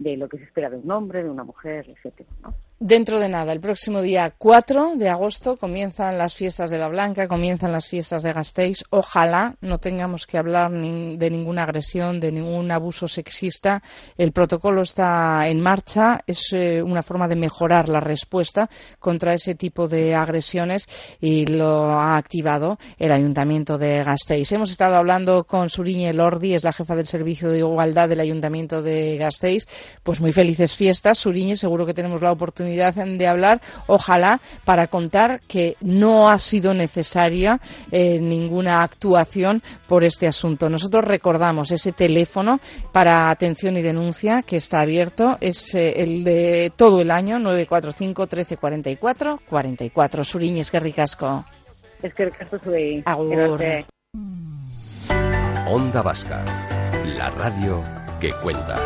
de 0.00 0.16
lo 0.16 0.28
que 0.28 0.38
se 0.38 0.44
espera 0.44 0.70
de 0.70 0.76
un 0.76 0.90
hombre, 0.90 1.22
de 1.22 1.30
una 1.30 1.44
mujer, 1.44 1.86
etcétera. 1.88 2.28
Dentro 2.82 3.20
de 3.20 3.28
nada, 3.28 3.52
el 3.52 3.60
próximo 3.60 4.00
día 4.00 4.32
4 4.38 4.94
de 4.96 5.10
agosto 5.10 5.58
comienzan 5.58 6.16
las 6.16 6.34
fiestas 6.34 6.70
de 6.70 6.78
la 6.78 6.88
Blanca, 6.88 7.28
comienzan 7.28 7.72
las 7.72 7.86
fiestas 7.86 8.22
de 8.22 8.32
Gasteiz. 8.32 8.84
Ojalá 8.88 9.56
no 9.60 9.76
tengamos 9.76 10.26
que 10.26 10.38
hablar 10.38 10.70
de 10.70 11.30
ninguna 11.30 11.64
agresión, 11.64 12.18
de 12.18 12.32
ningún 12.32 12.70
abuso 12.70 13.06
sexista. 13.06 13.82
El 14.16 14.32
protocolo 14.32 14.80
está 14.80 15.46
en 15.48 15.60
marcha, 15.60 16.20
es 16.26 16.54
eh, 16.54 16.82
una 16.82 17.02
forma 17.02 17.28
de 17.28 17.36
mejorar 17.36 17.90
la 17.90 18.00
respuesta 18.00 18.70
contra 18.98 19.34
ese 19.34 19.54
tipo 19.54 19.86
de 19.86 20.14
agresiones 20.14 20.88
y 21.20 21.44
lo 21.44 21.92
ha 21.92 22.16
activado 22.16 22.78
el 22.98 23.12
Ayuntamiento 23.12 23.76
de 23.76 24.02
Gasteiz. 24.02 24.50
Hemos 24.52 24.70
estado 24.70 24.94
hablando 24.94 25.44
con 25.44 25.68
Suriñe 25.68 26.14
Lordi, 26.14 26.54
es 26.54 26.64
la 26.64 26.72
jefa 26.72 26.96
del 26.96 27.06
Servicio 27.06 27.50
de 27.50 27.58
Igualdad 27.58 28.08
del 28.08 28.20
Ayuntamiento 28.20 28.80
de 28.80 29.18
Gasteiz 29.18 29.66
pues 30.02 30.20
muy 30.20 30.32
felices 30.32 30.74
fiestas, 30.74 31.18
Suriñe, 31.18 31.56
seguro 31.56 31.86
que 31.86 31.94
tenemos 31.94 32.22
la 32.22 32.32
oportunidad 32.32 32.94
de 32.94 33.26
hablar, 33.26 33.60
ojalá, 33.86 34.40
para 34.64 34.86
contar 34.86 35.40
que 35.46 35.76
no 35.80 36.28
ha 36.28 36.38
sido 36.38 36.74
necesaria 36.74 37.60
eh, 37.90 38.18
ninguna 38.20 38.82
actuación 38.82 39.62
por 39.86 40.04
este 40.04 40.26
asunto. 40.26 40.68
Nosotros 40.68 41.04
recordamos 41.04 41.70
ese 41.70 41.92
teléfono 41.92 42.60
para 42.92 43.30
atención 43.30 43.76
y 43.76 43.82
denuncia 43.82 44.42
que 44.42 44.56
está 44.56 44.80
abierto, 44.80 45.38
es 45.40 45.74
eh, 45.74 46.02
el 46.02 46.24
de 46.24 46.72
todo 46.76 47.00
el 47.00 47.10
año, 47.10 47.38
945 47.38 48.22
1344 48.22 49.40
44. 49.48 50.24
Suriñe, 50.24 50.60
es 50.60 50.70
que 50.70 50.80
ricasco. 50.80 51.44
Es 52.02 52.14
que 52.14 52.26
ricasco 52.26 52.58
soy. 52.64 53.02
Onda 55.68 56.02
Vasca, 56.02 56.44
la 57.04 57.30
radio 57.30 57.82
que 58.20 58.30
cuenta. 58.42 58.76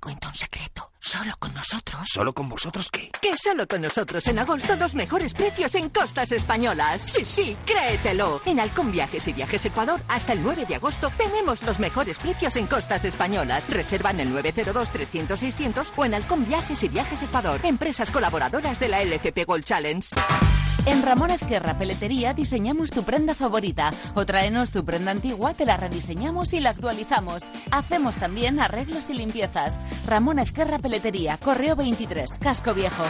Cuento 0.00 0.28
un 0.28 0.34
secreto. 0.34 0.92
Solo 1.08 1.32
con 1.38 1.54
nosotros. 1.54 2.02
¿Solo 2.04 2.34
con 2.34 2.50
vosotros 2.50 2.90
qué? 2.90 3.10
Que 3.22 3.34
solo 3.34 3.66
con 3.66 3.80
nosotros 3.80 4.28
en 4.28 4.40
agosto 4.40 4.76
los 4.76 4.94
mejores 4.94 5.32
precios 5.32 5.74
en 5.74 5.88
costas 5.88 6.32
españolas. 6.32 7.00
Sí, 7.00 7.24
sí, 7.24 7.56
créetelo. 7.64 8.42
En 8.44 8.60
Halcón 8.60 8.92
Viajes 8.92 9.26
y 9.26 9.32
Viajes 9.32 9.64
Ecuador, 9.64 10.02
hasta 10.06 10.34
el 10.34 10.42
9 10.42 10.66
de 10.66 10.74
agosto, 10.74 11.10
tenemos 11.16 11.62
los 11.62 11.78
mejores 11.78 12.18
precios 12.18 12.56
en 12.56 12.66
costas 12.66 13.06
españolas. 13.06 13.70
Reserva 13.70 14.10
en 14.10 14.20
el 14.20 14.34
902-300-600 14.34 15.92
o 15.96 16.04
en 16.04 16.12
Halcón 16.12 16.46
Viajes 16.46 16.82
y 16.82 16.90
Viajes 16.90 17.22
Ecuador. 17.22 17.58
Empresas 17.64 18.10
colaboradoras 18.10 18.78
de 18.78 18.88
la 18.88 19.00
LCP 19.00 19.46
Gold 19.46 19.64
Challenge. 19.64 20.10
En 20.88 21.02
Ramón 21.02 21.30
Ezquerra 21.30 21.76
Peletería 21.76 22.32
diseñamos 22.32 22.90
tu 22.90 23.02
prenda 23.02 23.34
favorita 23.34 23.92
o 24.14 24.24
tráenos 24.24 24.70
tu 24.70 24.86
prenda 24.86 25.10
antigua, 25.10 25.52
te 25.52 25.66
la 25.66 25.76
rediseñamos 25.76 26.54
y 26.54 26.60
la 26.60 26.70
actualizamos. 26.70 27.50
Hacemos 27.70 28.16
también 28.16 28.58
arreglos 28.58 29.10
y 29.10 29.14
limpiezas. 29.14 29.80
Ramón 30.06 30.38
Ezquerra 30.38 30.78
Peletería, 30.78 30.97
Correo 31.38 31.76
23, 31.76 32.38
Casco 32.40 32.74
Viejo. 32.74 33.04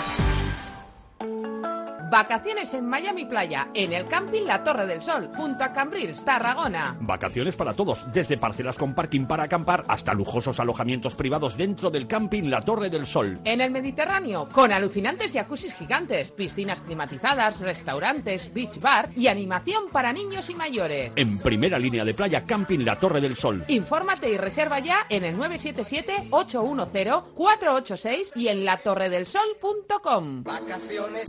Vacaciones 2.10 2.72
en 2.72 2.86
Miami 2.86 3.26
Playa, 3.26 3.68
en 3.74 3.92
el 3.92 4.08
camping 4.08 4.44
La 4.44 4.64
Torre 4.64 4.86
del 4.86 5.02
Sol, 5.02 5.30
junto 5.36 5.62
a 5.62 5.74
Cambrils, 5.74 6.24
Tarragona. 6.24 6.96
Vacaciones 7.00 7.54
para 7.54 7.74
todos, 7.74 8.06
desde 8.12 8.38
parcelas 8.38 8.78
con 8.78 8.94
parking 8.94 9.26
para 9.26 9.42
acampar 9.42 9.84
hasta 9.88 10.14
lujosos 10.14 10.58
alojamientos 10.58 11.14
privados 11.14 11.58
dentro 11.58 11.90
del 11.90 12.06
camping 12.06 12.44
La 12.44 12.62
Torre 12.62 12.88
del 12.88 13.04
Sol. 13.04 13.38
En 13.44 13.60
el 13.60 13.70
Mediterráneo, 13.70 14.48
con 14.50 14.72
alucinantes 14.72 15.32
jacuzzis 15.32 15.74
gigantes, 15.74 16.30
piscinas 16.30 16.80
climatizadas, 16.80 17.60
restaurantes, 17.60 18.54
beach 18.54 18.80
bar 18.80 19.10
y 19.14 19.26
animación 19.26 19.90
para 19.92 20.10
niños 20.10 20.48
y 20.48 20.54
mayores. 20.54 21.12
En 21.14 21.38
primera 21.38 21.78
línea 21.78 22.06
de 22.06 22.14
playa, 22.14 22.44
Camping 22.44 22.86
La 22.86 22.98
Torre 22.98 23.20
del 23.20 23.36
Sol. 23.36 23.64
Infórmate 23.68 24.30
y 24.30 24.38
reserva 24.38 24.78
ya 24.78 25.04
en 25.10 25.24
el 25.24 25.36
977-810-486 25.36 28.32
y 28.34 28.48
en 28.48 28.64
latorredelsol.com. 28.64 30.44
Vacaciones. 30.44 31.28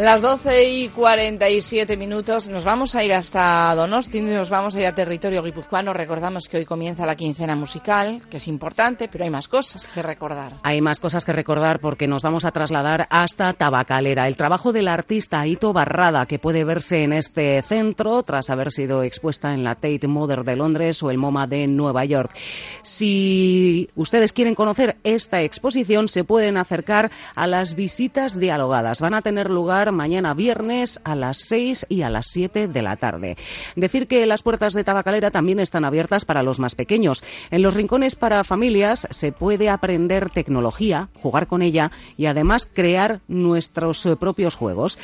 Las 0.00 0.22
12 0.22 0.66
y 0.66 0.88
47 0.88 1.98
minutos 1.98 2.48
nos 2.48 2.64
vamos 2.64 2.94
a 2.94 3.04
ir 3.04 3.12
hasta 3.12 3.74
Donosti 3.74 4.22
nos 4.22 4.48
vamos 4.48 4.74
a 4.74 4.80
ir 4.80 4.86
a 4.86 4.94
territorio 4.94 5.42
guipuzcoano. 5.42 5.92
Recordamos 5.92 6.48
que 6.48 6.56
hoy 6.56 6.64
comienza 6.64 7.04
la 7.04 7.16
quincena 7.16 7.54
musical, 7.54 8.22
que 8.30 8.38
es 8.38 8.48
importante, 8.48 9.08
pero 9.08 9.24
hay 9.24 9.30
más 9.30 9.46
cosas 9.46 9.86
que 9.88 10.00
recordar. 10.00 10.54
Hay 10.62 10.80
más 10.80 11.00
cosas 11.00 11.26
que 11.26 11.34
recordar 11.34 11.80
porque 11.80 12.08
nos 12.08 12.22
vamos 12.22 12.46
a 12.46 12.50
trasladar 12.50 13.08
hasta 13.10 13.52
Tabacalera. 13.52 14.26
El 14.26 14.38
trabajo 14.38 14.72
del 14.72 14.88
artista 14.88 15.46
Ito 15.46 15.74
Barrada, 15.74 16.24
que 16.24 16.38
puede 16.38 16.64
verse 16.64 17.02
en 17.02 17.12
este 17.12 17.60
centro 17.60 18.22
tras 18.22 18.48
haber 18.48 18.72
sido 18.72 19.02
expuesta 19.02 19.52
en 19.52 19.64
la 19.64 19.74
Tate 19.74 20.08
Modern 20.08 20.46
de 20.46 20.56
Londres 20.56 21.02
o 21.02 21.10
el 21.10 21.18
MoMA 21.18 21.46
de 21.46 21.66
Nueva 21.66 22.06
York. 22.06 22.34
Si 22.80 23.90
ustedes 23.96 24.32
quieren 24.32 24.54
conocer 24.54 24.96
esta 25.04 25.42
exposición, 25.42 26.08
se 26.08 26.24
pueden 26.24 26.56
acercar 26.56 27.10
a 27.34 27.46
las 27.46 27.74
visitas 27.74 28.40
dialogadas. 28.40 29.02
Van 29.02 29.12
a 29.12 29.20
tener 29.20 29.50
lugar 29.50 29.89
mañana 29.90 30.34
viernes 30.34 31.00
a 31.04 31.14
las 31.14 31.38
6 31.48 31.86
y 31.88 32.02
a 32.02 32.10
las 32.10 32.26
7 32.28 32.68
de 32.68 32.82
la 32.82 32.96
tarde. 32.96 33.36
Decir 33.76 34.06
que 34.06 34.26
las 34.26 34.42
puertas 34.42 34.74
de 34.74 34.84
Tabacalera 34.84 35.30
también 35.30 35.60
están 35.60 35.84
abiertas 35.84 36.24
para 36.24 36.42
los 36.42 36.58
más 36.58 36.74
pequeños. 36.74 37.22
En 37.50 37.62
los 37.62 37.74
rincones 37.74 38.16
para 38.16 38.44
familias 38.44 39.06
se 39.10 39.32
puede 39.32 39.68
aprender 39.68 40.30
tecnología, 40.30 41.08
jugar 41.14 41.46
con 41.46 41.62
ella 41.62 41.90
y 42.16 42.26
además 42.26 42.68
crear 42.72 43.20
nuestros 43.28 44.04
eh, 44.06 44.16
propios 44.16 44.54
juegos. 44.54 44.98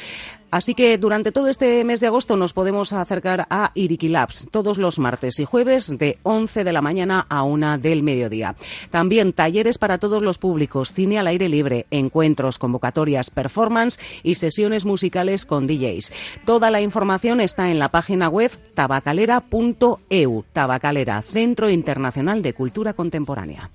Así 0.51 0.75
que 0.75 0.97
durante 0.99 1.33
todo 1.33 1.49
este 1.49 1.83
mes 1.85 2.01
de 2.01 2.07
agosto 2.07 2.37
nos 2.37 2.53
podemos 2.53 2.93
acercar 2.93 3.47
a 3.51 3.73
Iriki 3.75 4.09
Labs 4.09 4.49
todos 4.51 4.79
los 4.79 4.99
martes 4.99 5.41
y 5.41 5.45
jueves 5.45 5.99
de 5.99 6.19
11 6.23 6.65
de 6.65 6.73
la 6.73 6.81
mañana 6.81 7.27
a 7.29 7.43
1 7.43 7.79
del 7.79 8.03
mediodía. 8.03 8.55
También 8.91 9.33
talleres 9.33 9.79
para 9.79 9.99
todos 9.99 10.23
los 10.23 10.39
públicos, 10.39 10.93
cine 10.93 11.19
al 11.19 11.27
aire 11.27 11.49
libre, 11.49 11.87
encuentros, 11.91 12.59
convocatorias, 12.59 13.31
performance 13.31 13.99
y 14.23 14.37
sesiones 14.37 14.85
musicales 14.85 15.47
con 15.47 15.67
DJs. 15.67 16.13
Toda 16.45 16.71
la 16.71 16.81
información 16.81 17.41
está 17.41 17.71
en 17.71 17.79
la 17.79 17.91
página 17.91 18.29
web 18.29 18.53
tabacalera.eu, 18.75 20.45
Tabacalera, 20.53 21.23
Centro 21.23 21.71
Internacional 21.71 22.43
de 22.43 22.55
Cultura 22.55 22.93
Contemporánea. 22.93 23.71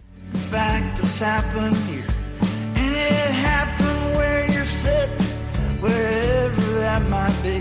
that 6.92 7.10
might 7.10 7.38
be. 7.42 7.60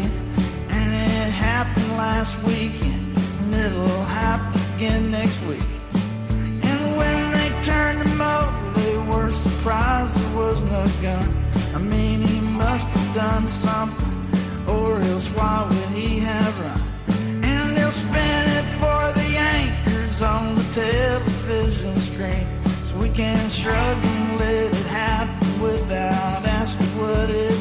And 0.77 0.89
it 0.93 1.31
happened 1.31 1.93
last 1.97 2.35
week, 2.43 2.77
and 2.82 3.55
it'll 3.55 4.05
happen 4.23 4.61
again 4.74 5.11
next 5.12 5.40
week. 5.51 5.69
And 6.69 6.81
when 7.01 7.19
they 7.36 7.51
turned 7.62 8.02
him 8.02 8.20
over, 8.20 8.81
they 8.81 8.97
were 9.11 9.31
surprised 9.31 10.16
there 10.16 10.36
was 10.36 10.59
no 10.74 10.82
gun. 11.07 11.28
I 11.77 11.78
mean, 11.78 12.19
he 12.23 12.40
must 12.65 12.89
have 12.89 13.15
done 13.15 13.47
something, 13.47 14.16
or 14.66 15.01
else 15.11 15.28
why 15.36 15.57
would 15.69 15.90
he 16.01 16.19
have 16.31 16.55
run? 16.65 16.82
And 17.51 17.78
he'll 17.78 17.98
spin 18.05 18.44
it 18.59 18.69
for 18.82 19.02
the 19.20 19.31
anchors 19.59 20.23
on 20.23 20.57
the 20.59 20.66
television 20.81 21.97
screen, 22.09 22.47
so 22.86 22.93
we 22.98 23.11
can 23.11 23.48
shrug 23.48 23.97
and 24.12 24.40
let 24.40 24.74
it 24.81 24.86
happen 24.86 25.62
without 25.62 26.44
asking 26.61 26.93
what 27.01 27.31
it 27.31 27.60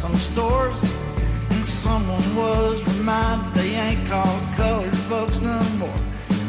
some 0.00 0.16
stores. 0.16 0.76
And 1.50 1.66
someone 1.66 2.34
was 2.34 2.82
reminded 2.96 3.52
they 3.52 3.74
ain't 3.74 4.08
called 4.08 4.42
colored 4.56 4.96
folks 5.10 5.40
no 5.40 5.60
more. 5.78 6.00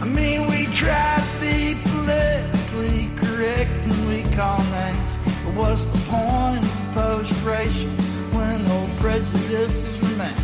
I 0.01 0.05
mean, 0.05 0.47
we 0.47 0.67
try 0.67 1.19
to 1.19 1.39
be 1.41 1.75
politically 1.91 3.09
correct 3.17 3.71
and 3.89 4.07
we 4.07 4.23
call 4.37 4.57
names. 4.79 5.11
But 5.43 5.53
what's 5.59 5.83
the 5.83 5.99
point 6.09 6.63
of 6.63 6.93
post-racial 6.93 7.91
when 8.37 8.65
old 8.71 8.91
prejudices 9.01 9.99
remain? 9.99 10.41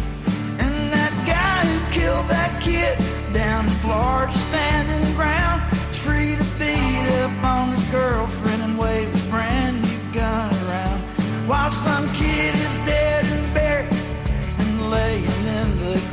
And 0.60 0.92
that 0.92 1.14
guy 1.26 1.60
who 1.66 1.78
killed 1.98 2.28
that 2.28 2.62
kid 2.62 2.98
down 3.34 3.66
in 3.68 3.72
Florida 3.86 4.34
standing 4.50 5.16
ground 5.16 5.62
is 5.92 5.98
free 5.98 6.36
to 6.36 6.48
beat 6.60 7.08
up 7.24 7.44
on 7.44 7.72
his 7.72 7.86
girlfriend 7.86 8.62
and 8.64 8.78
wave 8.78 9.10
his 9.10 9.26
brand 9.28 9.82
new 9.82 10.14
gun 10.14 10.54
around. 10.66 11.00
While 11.48 11.72
some 11.72 12.14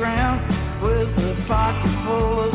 ground 0.04 0.46
with 0.82 1.16
a 1.16 1.48
pocket 1.48 1.88
full 2.04 2.40
of 2.40 2.53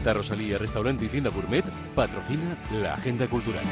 Santa 0.00 0.14
Rosalía 0.14 0.56
Restaurante 0.56 1.04
y 1.04 1.08
Tienda 1.08 1.28
Gourmet 1.28 1.62
patrocina 1.94 2.56
la 2.72 2.94
agenda 2.94 3.28
cultural. 3.28 3.64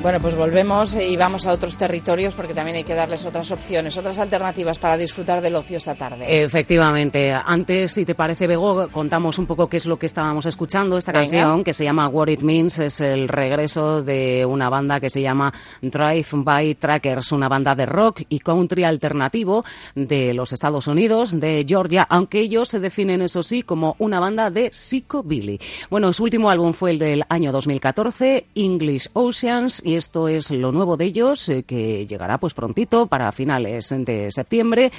Bueno, 0.00 0.20
pues 0.20 0.36
volvemos 0.36 0.94
y 0.94 1.16
vamos 1.16 1.44
a 1.44 1.52
otros 1.52 1.76
territorios 1.76 2.32
porque 2.32 2.54
también 2.54 2.76
hay 2.76 2.84
que 2.84 2.94
darles 2.94 3.26
otras 3.26 3.50
opciones, 3.50 3.96
otras 3.96 4.20
alternativas 4.20 4.78
para 4.78 4.96
disfrutar 4.96 5.40
del 5.40 5.56
ocio 5.56 5.78
esta 5.78 5.96
tarde. 5.96 6.24
Efectivamente. 6.44 7.32
Antes, 7.32 7.92
si 7.92 8.04
te 8.04 8.14
parece, 8.14 8.46
Bego, 8.46 8.88
contamos 8.92 9.38
un 9.38 9.46
poco 9.46 9.66
qué 9.66 9.76
es 9.76 9.86
lo 9.86 9.98
que 9.98 10.06
estábamos 10.06 10.46
escuchando. 10.46 10.96
Esta 10.96 11.10
Venga. 11.10 11.24
canción, 11.30 11.64
que 11.64 11.74
se 11.74 11.82
llama 11.82 12.06
What 12.08 12.28
It 12.28 12.42
Means, 12.42 12.78
es 12.78 13.00
el 13.00 13.26
regreso 13.26 14.00
de 14.04 14.46
una 14.46 14.70
banda 14.70 15.00
que 15.00 15.10
se 15.10 15.20
llama 15.20 15.52
Drive 15.82 16.28
By 16.30 16.76
Trackers, 16.76 17.32
una 17.32 17.48
banda 17.48 17.74
de 17.74 17.84
rock 17.84 18.22
y 18.28 18.38
country 18.38 18.84
alternativo 18.84 19.64
de 19.96 20.32
los 20.32 20.52
Estados 20.52 20.86
Unidos, 20.86 21.38
de 21.40 21.66
Georgia, 21.68 22.06
aunque 22.08 22.38
ellos 22.38 22.68
se 22.68 22.78
definen, 22.78 23.20
eso 23.20 23.42
sí, 23.42 23.64
como 23.64 23.96
una 23.98 24.20
banda 24.20 24.48
de 24.48 24.70
psychobilly. 24.70 25.58
Bueno, 25.90 26.12
su 26.12 26.22
último 26.22 26.50
álbum 26.50 26.72
fue 26.72 26.92
el 26.92 27.00
del 27.00 27.24
año 27.28 27.50
2014, 27.50 28.46
English 28.54 29.08
Oceans, 29.14 29.82
y 29.88 29.96
esto 29.96 30.28
es 30.28 30.50
lo 30.50 30.70
nuevo 30.70 30.98
de 30.98 31.06
ellos, 31.06 31.48
eh, 31.48 31.62
que 31.62 32.06
llegará 32.06 32.36
pues 32.36 32.52
prontito 32.52 33.06
para 33.06 33.32
finales 33.32 33.88
de 33.96 34.30
septiembre. 34.30 34.92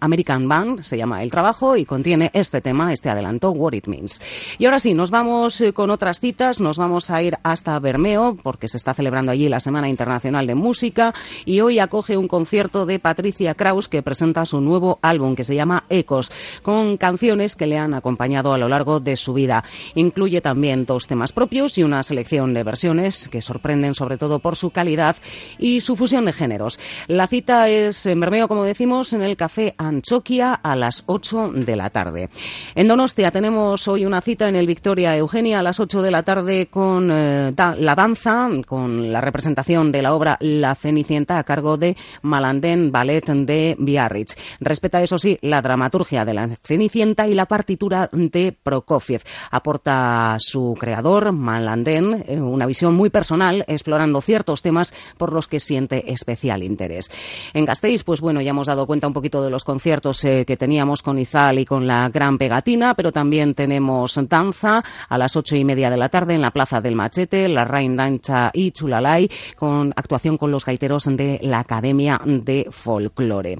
American 0.00 0.46
Band 0.46 0.82
se 0.82 0.98
llama 0.98 1.22
el 1.22 1.30
trabajo 1.30 1.74
y 1.74 1.86
contiene 1.86 2.30
este 2.34 2.60
tema, 2.60 2.92
este 2.92 3.08
adelanto, 3.08 3.50
What 3.52 3.72
It 3.72 3.86
Means. 3.86 4.20
Y 4.58 4.66
ahora 4.66 4.78
sí, 4.78 4.92
nos 4.92 5.10
vamos 5.10 5.58
eh, 5.62 5.72
con 5.72 5.88
otras 5.88 6.20
citas, 6.20 6.60
nos 6.60 6.76
vamos 6.76 7.08
a 7.08 7.22
ir 7.22 7.38
hasta 7.44 7.78
Bermeo, 7.78 8.36
porque 8.42 8.68
se 8.68 8.76
está 8.76 8.92
celebrando 8.92 9.32
allí 9.32 9.48
la 9.48 9.58
Semana 9.58 9.88
Internacional 9.88 10.46
de 10.46 10.54
Música, 10.54 11.14
y 11.46 11.60
hoy 11.60 11.78
acoge 11.78 12.18
un 12.18 12.28
concierto 12.28 12.84
de 12.84 12.98
Patricia 12.98 13.54
Kraus 13.54 13.88
que 13.88 14.02
presenta 14.02 14.44
su 14.44 14.60
nuevo 14.60 14.98
álbum 15.00 15.34
que 15.34 15.44
se 15.44 15.54
llama 15.54 15.84
Ecos, 15.88 16.30
con 16.62 16.98
canciones 16.98 17.56
que 17.56 17.66
le 17.66 17.78
han 17.78 17.94
acompañado 17.94 18.52
a 18.52 18.58
lo 18.58 18.68
largo 18.68 19.00
de 19.00 19.16
su 19.16 19.32
vida. 19.32 19.64
Incluye 19.94 20.42
también 20.42 20.84
dos 20.84 21.06
temas 21.06 21.32
propios 21.32 21.78
y 21.78 21.84
una 21.84 22.02
selección 22.02 22.52
de 22.52 22.64
versiones 22.64 23.28
que 23.28 23.40
sorprenden 23.40 23.94
sobre 23.94 24.18
todo 24.18 24.25
por 24.38 24.56
su 24.56 24.70
calidad 24.70 25.16
y 25.58 25.80
su 25.80 25.96
fusión 25.96 26.24
de 26.24 26.32
géneros. 26.32 26.78
La 27.06 27.26
cita 27.26 27.68
es 27.68 28.06
en 28.06 28.20
Bermeo, 28.20 28.48
como 28.48 28.64
decimos, 28.64 29.12
en 29.12 29.22
el 29.22 29.36
Café 29.36 29.74
Anchoquia 29.78 30.54
a 30.54 30.76
las 30.76 31.04
8 31.06 31.52
de 31.54 31.76
la 31.76 31.90
tarde. 31.90 32.28
En 32.74 32.88
Donostia 32.88 33.30
tenemos 33.30 33.88
hoy 33.88 34.04
una 34.04 34.20
cita 34.20 34.48
en 34.48 34.56
el 34.56 34.66
Victoria 34.66 35.16
Eugenia 35.16 35.60
a 35.60 35.62
las 35.62 35.80
8 35.80 36.02
de 36.02 36.10
la 36.10 36.22
tarde 36.22 36.66
con 36.66 37.10
eh, 37.10 37.52
la 37.56 37.94
danza, 37.94 38.48
con 38.66 39.12
la 39.12 39.20
representación 39.20 39.92
de 39.92 40.02
la 40.02 40.14
obra 40.14 40.36
La 40.40 40.74
Cenicienta 40.74 41.38
a 41.38 41.44
cargo 41.44 41.76
de 41.76 41.96
Malandén 42.22 42.92
Ballet 42.92 43.24
de 43.24 43.76
Biarritz. 43.78 44.36
Respeta, 44.60 45.02
eso 45.02 45.18
sí, 45.18 45.38
la 45.42 45.62
dramaturgia 45.62 46.24
de 46.24 46.34
La 46.34 46.48
Cenicienta 46.62 47.26
y 47.26 47.34
la 47.34 47.46
partitura 47.46 48.08
de 48.12 48.56
Prokofiev. 48.62 49.22
Aporta 49.50 50.36
su 50.38 50.74
creador, 50.78 51.32
Malandén, 51.32 52.24
eh, 52.26 52.40
una 52.40 52.66
visión 52.66 52.94
muy 52.94 53.10
personal, 53.10 53.64
explorando 53.68 54.15
ciertos 54.20 54.62
temas 54.62 54.94
por 55.18 55.32
los 55.32 55.46
que 55.48 55.60
siente 55.60 56.12
especial 56.12 56.62
interés. 56.62 57.10
En 57.54 57.64
Gasteiz, 57.64 58.04
pues 58.04 58.20
bueno, 58.20 58.40
ya 58.40 58.50
hemos 58.50 58.66
dado 58.66 58.86
cuenta 58.86 59.06
un 59.06 59.12
poquito 59.12 59.42
de 59.42 59.50
los 59.50 59.64
conciertos 59.64 60.24
eh, 60.24 60.44
que 60.46 60.56
teníamos 60.56 61.02
con 61.02 61.18
Izal 61.18 61.58
y 61.58 61.64
con 61.64 61.86
la 61.86 62.08
Gran 62.08 62.38
Pegatina, 62.38 62.94
pero 62.94 63.12
también 63.12 63.54
tenemos 63.54 64.18
danza 64.28 64.82
a 65.08 65.18
las 65.18 65.36
ocho 65.36 65.56
y 65.56 65.64
media 65.64 65.90
de 65.90 65.96
la 65.96 66.08
tarde 66.08 66.34
en 66.34 66.42
la 66.42 66.50
Plaza 66.50 66.80
del 66.80 66.96
Machete, 66.96 67.48
la 67.48 67.64
Rain 67.64 67.96
Dancha 67.96 68.50
y 68.52 68.70
Chulalay, 68.70 69.30
con 69.56 69.92
actuación 69.96 70.38
con 70.38 70.50
los 70.50 70.64
gaiteros 70.64 71.04
de 71.04 71.38
la 71.42 71.60
Academia 71.60 72.20
de 72.24 72.66
Folclore. 72.70 73.58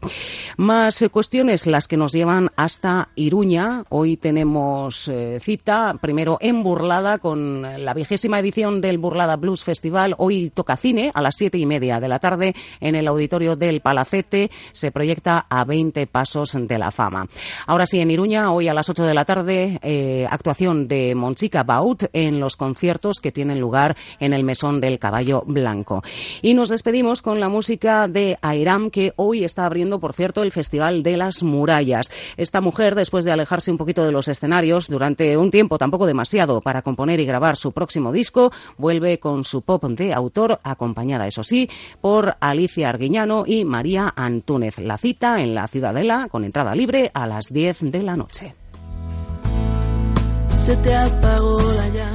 Más 0.56 1.02
eh, 1.02 1.08
cuestiones, 1.08 1.66
las 1.66 1.88
que 1.88 1.96
nos 1.96 2.12
llevan 2.12 2.50
hasta 2.56 3.08
Iruña. 3.14 3.84
Hoy 3.88 4.16
tenemos 4.16 5.08
eh, 5.08 5.38
cita, 5.40 5.94
primero 6.00 6.38
en 6.40 6.62
Burlada, 6.62 7.18
con 7.18 7.62
la 7.62 7.94
vigésima 7.94 8.38
edición 8.38 8.80
del 8.80 8.98
Burlada 8.98 9.36
Blues 9.36 9.64
Festival. 9.64 10.14
Hoy 10.18 10.45
toca 10.50 10.76
cine 10.76 11.10
a 11.14 11.22
las 11.22 11.36
siete 11.36 11.58
y 11.58 11.66
media 11.66 12.00
de 12.00 12.08
la 12.08 12.18
tarde 12.18 12.54
en 12.80 12.94
el 12.94 13.08
auditorio 13.08 13.56
del 13.56 13.80
Palacete. 13.80 14.50
Se 14.72 14.90
proyecta 14.90 15.46
a 15.48 15.64
20 15.64 16.06
pasos 16.06 16.56
de 16.58 16.78
la 16.78 16.90
fama. 16.90 17.26
Ahora 17.66 17.86
sí, 17.86 18.00
en 18.00 18.10
Iruña, 18.10 18.52
hoy 18.52 18.68
a 18.68 18.74
las 18.74 18.88
8 18.88 19.04
de 19.04 19.14
la 19.14 19.24
tarde, 19.24 19.78
eh, 19.82 20.26
actuación 20.30 20.88
de 20.88 21.14
Monchica 21.14 21.62
Baut 21.62 22.04
en 22.12 22.40
los 22.40 22.56
conciertos 22.56 23.20
que 23.20 23.32
tienen 23.32 23.60
lugar 23.60 23.96
en 24.20 24.32
el 24.32 24.44
Mesón 24.44 24.80
del 24.80 24.98
Caballo 24.98 25.42
Blanco. 25.46 26.02
Y 26.42 26.54
nos 26.54 26.68
despedimos 26.68 27.22
con 27.22 27.40
la 27.40 27.48
música 27.48 28.08
de 28.08 28.38
Airam, 28.42 28.90
que 28.90 29.12
hoy 29.16 29.44
está 29.44 29.66
abriendo, 29.66 30.00
por 30.00 30.12
cierto, 30.12 30.42
el 30.42 30.52
Festival 30.52 31.02
de 31.02 31.16
las 31.16 31.42
Murallas. 31.42 32.10
Esta 32.36 32.60
mujer, 32.60 32.94
después 32.94 33.24
de 33.24 33.32
alejarse 33.32 33.70
un 33.70 33.78
poquito 33.78 34.04
de 34.04 34.12
los 34.12 34.28
escenarios 34.28 34.88
durante 34.88 35.36
un 35.36 35.50
tiempo 35.50 35.78
tampoco 35.78 36.06
demasiado 36.06 36.60
para 36.60 36.82
componer 36.82 37.20
y 37.20 37.26
grabar 37.26 37.56
su 37.56 37.72
próximo 37.72 38.12
disco, 38.12 38.52
vuelve 38.76 39.18
con 39.18 39.44
su 39.44 39.62
pop 39.62 39.84
de 39.84 40.12
autor, 40.12 40.35
acompañada, 40.62 41.26
eso 41.26 41.42
sí, 41.42 41.68
por 42.00 42.36
Alicia 42.40 42.88
Arguiñano 42.88 43.44
y 43.46 43.64
María 43.64 44.12
Antúnez. 44.14 44.78
La 44.78 44.98
cita 44.98 45.40
en 45.40 45.54
la 45.54 45.66
Ciudadela, 45.68 46.28
con 46.30 46.44
entrada 46.44 46.74
libre, 46.74 47.10
a 47.14 47.26
las 47.26 47.46
10 47.46 47.90
de 47.90 48.02
la 48.02 48.16
noche. 48.16 48.54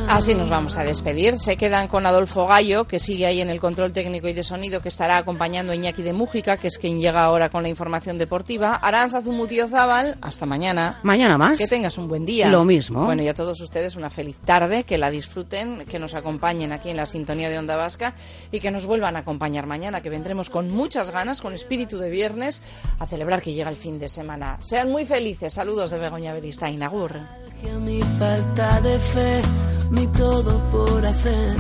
Así 0.10 0.36
nos 0.36 0.50
vamos 0.50 0.76
a 0.76 0.84
despedir. 0.84 1.40
Se 1.40 1.56
quedan 1.56 1.88
con 1.88 2.06
Adolfo 2.06 2.46
Gallo, 2.48 2.84
que 2.84 3.00
sigue 3.00 3.26
ahí 3.26 3.40
en 3.40 3.50
el 3.50 3.62
control 3.62 3.94
técnico 3.94 4.28
y 4.28 4.34
de 4.34 4.44
sonido, 4.44 4.82
que 4.82 4.90
estará 4.90 5.16
acompañando 5.16 5.72
a 5.72 5.76
Iñaki 5.76 6.02
de 6.02 6.12
Mújica, 6.12 6.58
que 6.58 6.68
es 6.68 6.78
quien 6.78 7.00
llega 7.00 7.24
ahora 7.24 7.48
con 7.48 7.64
la 7.64 7.70
información 7.70 8.18
deportiva. 8.18 8.76
Aranza 8.76 9.22
Zumutío 9.22 9.70
Zabal, 9.70 10.18
hasta 10.22 10.46
mañana. 10.46 11.00
Mañana 11.04 11.38
más. 11.38 11.58
Que 11.58 11.68
tengas 11.68 11.98
un 11.98 12.10
buen 12.10 12.26
día. 12.26 12.50
Lo 12.50 12.66
mismo. 12.66 13.06
Bueno, 13.06 13.24
y 13.24 13.30
a 13.30 13.34
todos 13.34 13.62
ustedes 13.62 13.96
una 13.96 14.10
feliz 14.10 14.38
tarde, 14.40 14.84
que 14.84 14.98
la 14.98 15.10
disfruten, 15.10 15.86
que 15.86 15.98
nos 15.98 16.14
acompañen 16.14 16.74
aquí 16.74 16.90
en 16.90 16.98
la 16.98 17.06
sintonía 17.06 17.50
de 17.50 17.58
Onda 17.58 17.78
Vasca 17.78 18.16
y 18.52 18.60
que 18.60 18.70
nos 18.70 18.86
vuelvan 18.86 19.16
a 19.16 19.20
acompañar 19.20 19.66
mañana, 19.66 20.02
que 20.02 20.10
vendremos 20.10 20.50
con 20.50 20.70
muchas 20.70 21.12
ganas, 21.12 21.42
con 21.42 21.54
espíritu 21.54 21.98
de 21.98 22.10
viernes, 22.10 22.62
a 23.00 23.08
celebrar 23.08 23.42
que 23.42 23.54
llega 23.54 23.70
el 23.70 23.78
fin 23.78 23.98
de 23.98 24.10
semana. 24.10 24.58
Sean 24.62 24.92
muy 24.92 25.06
felices. 25.06 25.54
Saludos 25.54 25.92
de 25.92 26.00
Begoña 26.00 26.34
Beristain. 26.34 26.84
Agur. 26.84 27.16
Falta 28.42 28.82
de 28.82 29.00
fe, 29.00 29.42
mi 29.90 30.08
todo 30.08 30.60
por 30.72 31.06
hacer. 31.06 31.56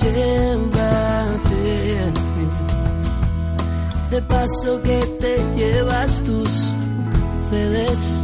Llévate 0.00 1.36
de 4.10 4.22
paso 4.22 4.82
que 4.82 5.00
te 5.20 5.36
llevas 5.56 6.22
tus 6.24 6.50
CDs, 7.50 8.22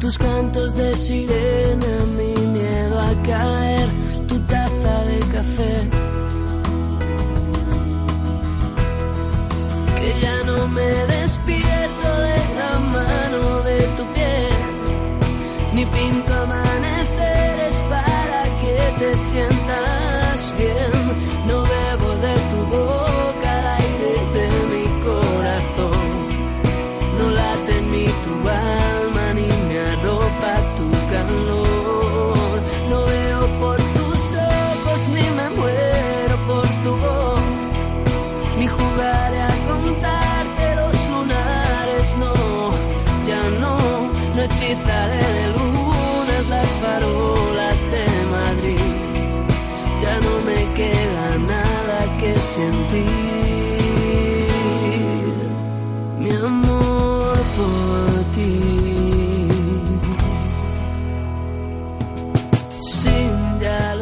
tus 0.00 0.18
cantos 0.18 0.74
de 0.74 0.96
sirena, 0.96 1.94
mi 2.18 2.46
miedo 2.46 3.00
a 3.00 3.22
caer, 3.22 3.88
tu 4.28 4.38
taza 4.40 5.04
de 5.10 5.18
café. 5.36 5.90
Que 9.98 10.20
ya 10.20 10.42
no 10.44 10.68
me 10.68 10.86
despierto 10.86 12.08
de 12.08 12.15
la 12.58 12.78
mano 12.78 13.62
de 13.62 13.78
tu 13.96 14.04
piel, 14.14 14.70
ni 15.74 15.84
pinto 15.86 16.32
amaneceres 16.34 17.82
para 17.90 18.42
que 18.60 18.94
te 18.98 19.16
sientas 19.28 20.54
bien. 20.58 20.95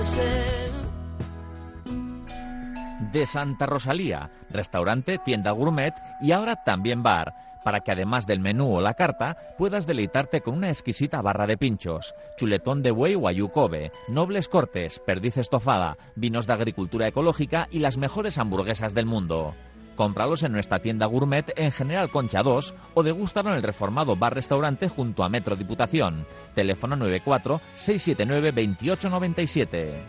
Sé. 0.04 0.54
de 3.12 3.26
Santa 3.26 3.66
Rosalía, 3.66 4.30
restaurante, 4.50 5.18
tienda 5.18 5.52
gourmet 5.52 5.94
y 6.20 6.32
ahora 6.32 6.64
también 6.64 7.02
bar, 7.02 7.53
para 7.64 7.80
que 7.80 7.90
además 7.92 8.26
del 8.26 8.40
menú 8.40 8.76
o 8.76 8.80
la 8.80 8.94
carta 8.94 9.36
puedas 9.58 9.86
deleitarte 9.86 10.42
con 10.42 10.54
una 10.54 10.68
exquisita 10.68 11.22
barra 11.22 11.46
de 11.46 11.56
pinchos, 11.56 12.14
chuletón 12.36 12.82
de 12.82 12.90
buey 12.90 13.14
o 13.14 13.26
ayucobe, 13.26 13.90
nobles 14.06 14.48
cortes, 14.48 15.00
perdiz 15.00 15.38
estofada, 15.38 15.96
vinos 16.14 16.46
de 16.46 16.52
agricultura 16.52 17.08
ecológica 17.08 17.66
y 17.70 17.80
las 17.80 17.96
mejores 17.96 18.38
hamburguesas 18.38 18.94
del 18.94 19.06
mundo. 19.06 19.54
Cómpralos 19.96 20.42
en 20.42 20.52
nuestra 20.52 20.80
tienda 20.80 21.06
gourmet 21.06 21.52
en 21.56 21.70
General 21.70 22.10
Concha 22.10 22.42
2 22.42 22.74
o 22.94 23.02
degústalo 23.02 23.50
en 23.50 23.56
el 23.56 23.62
reformado 23.62 24.16
bar-restaurante 24.16 24.88
junto 24.88 25.22
a 25.22 25.28
Metro 25.28 25.56
Diputación. 25.56 26.26
Teléfono 26.54 26.96
94 26.96 27.60
679 27.76 28.52
2897. 28.52 30.02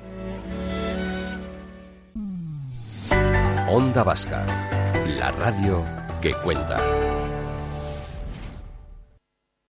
Onda 3.70 4.04
Vasca, 4.04 4.46
la 5.18 5.32
radio 5.32 5.84
que 6.22 6.32
cuenta. 6.44 7.15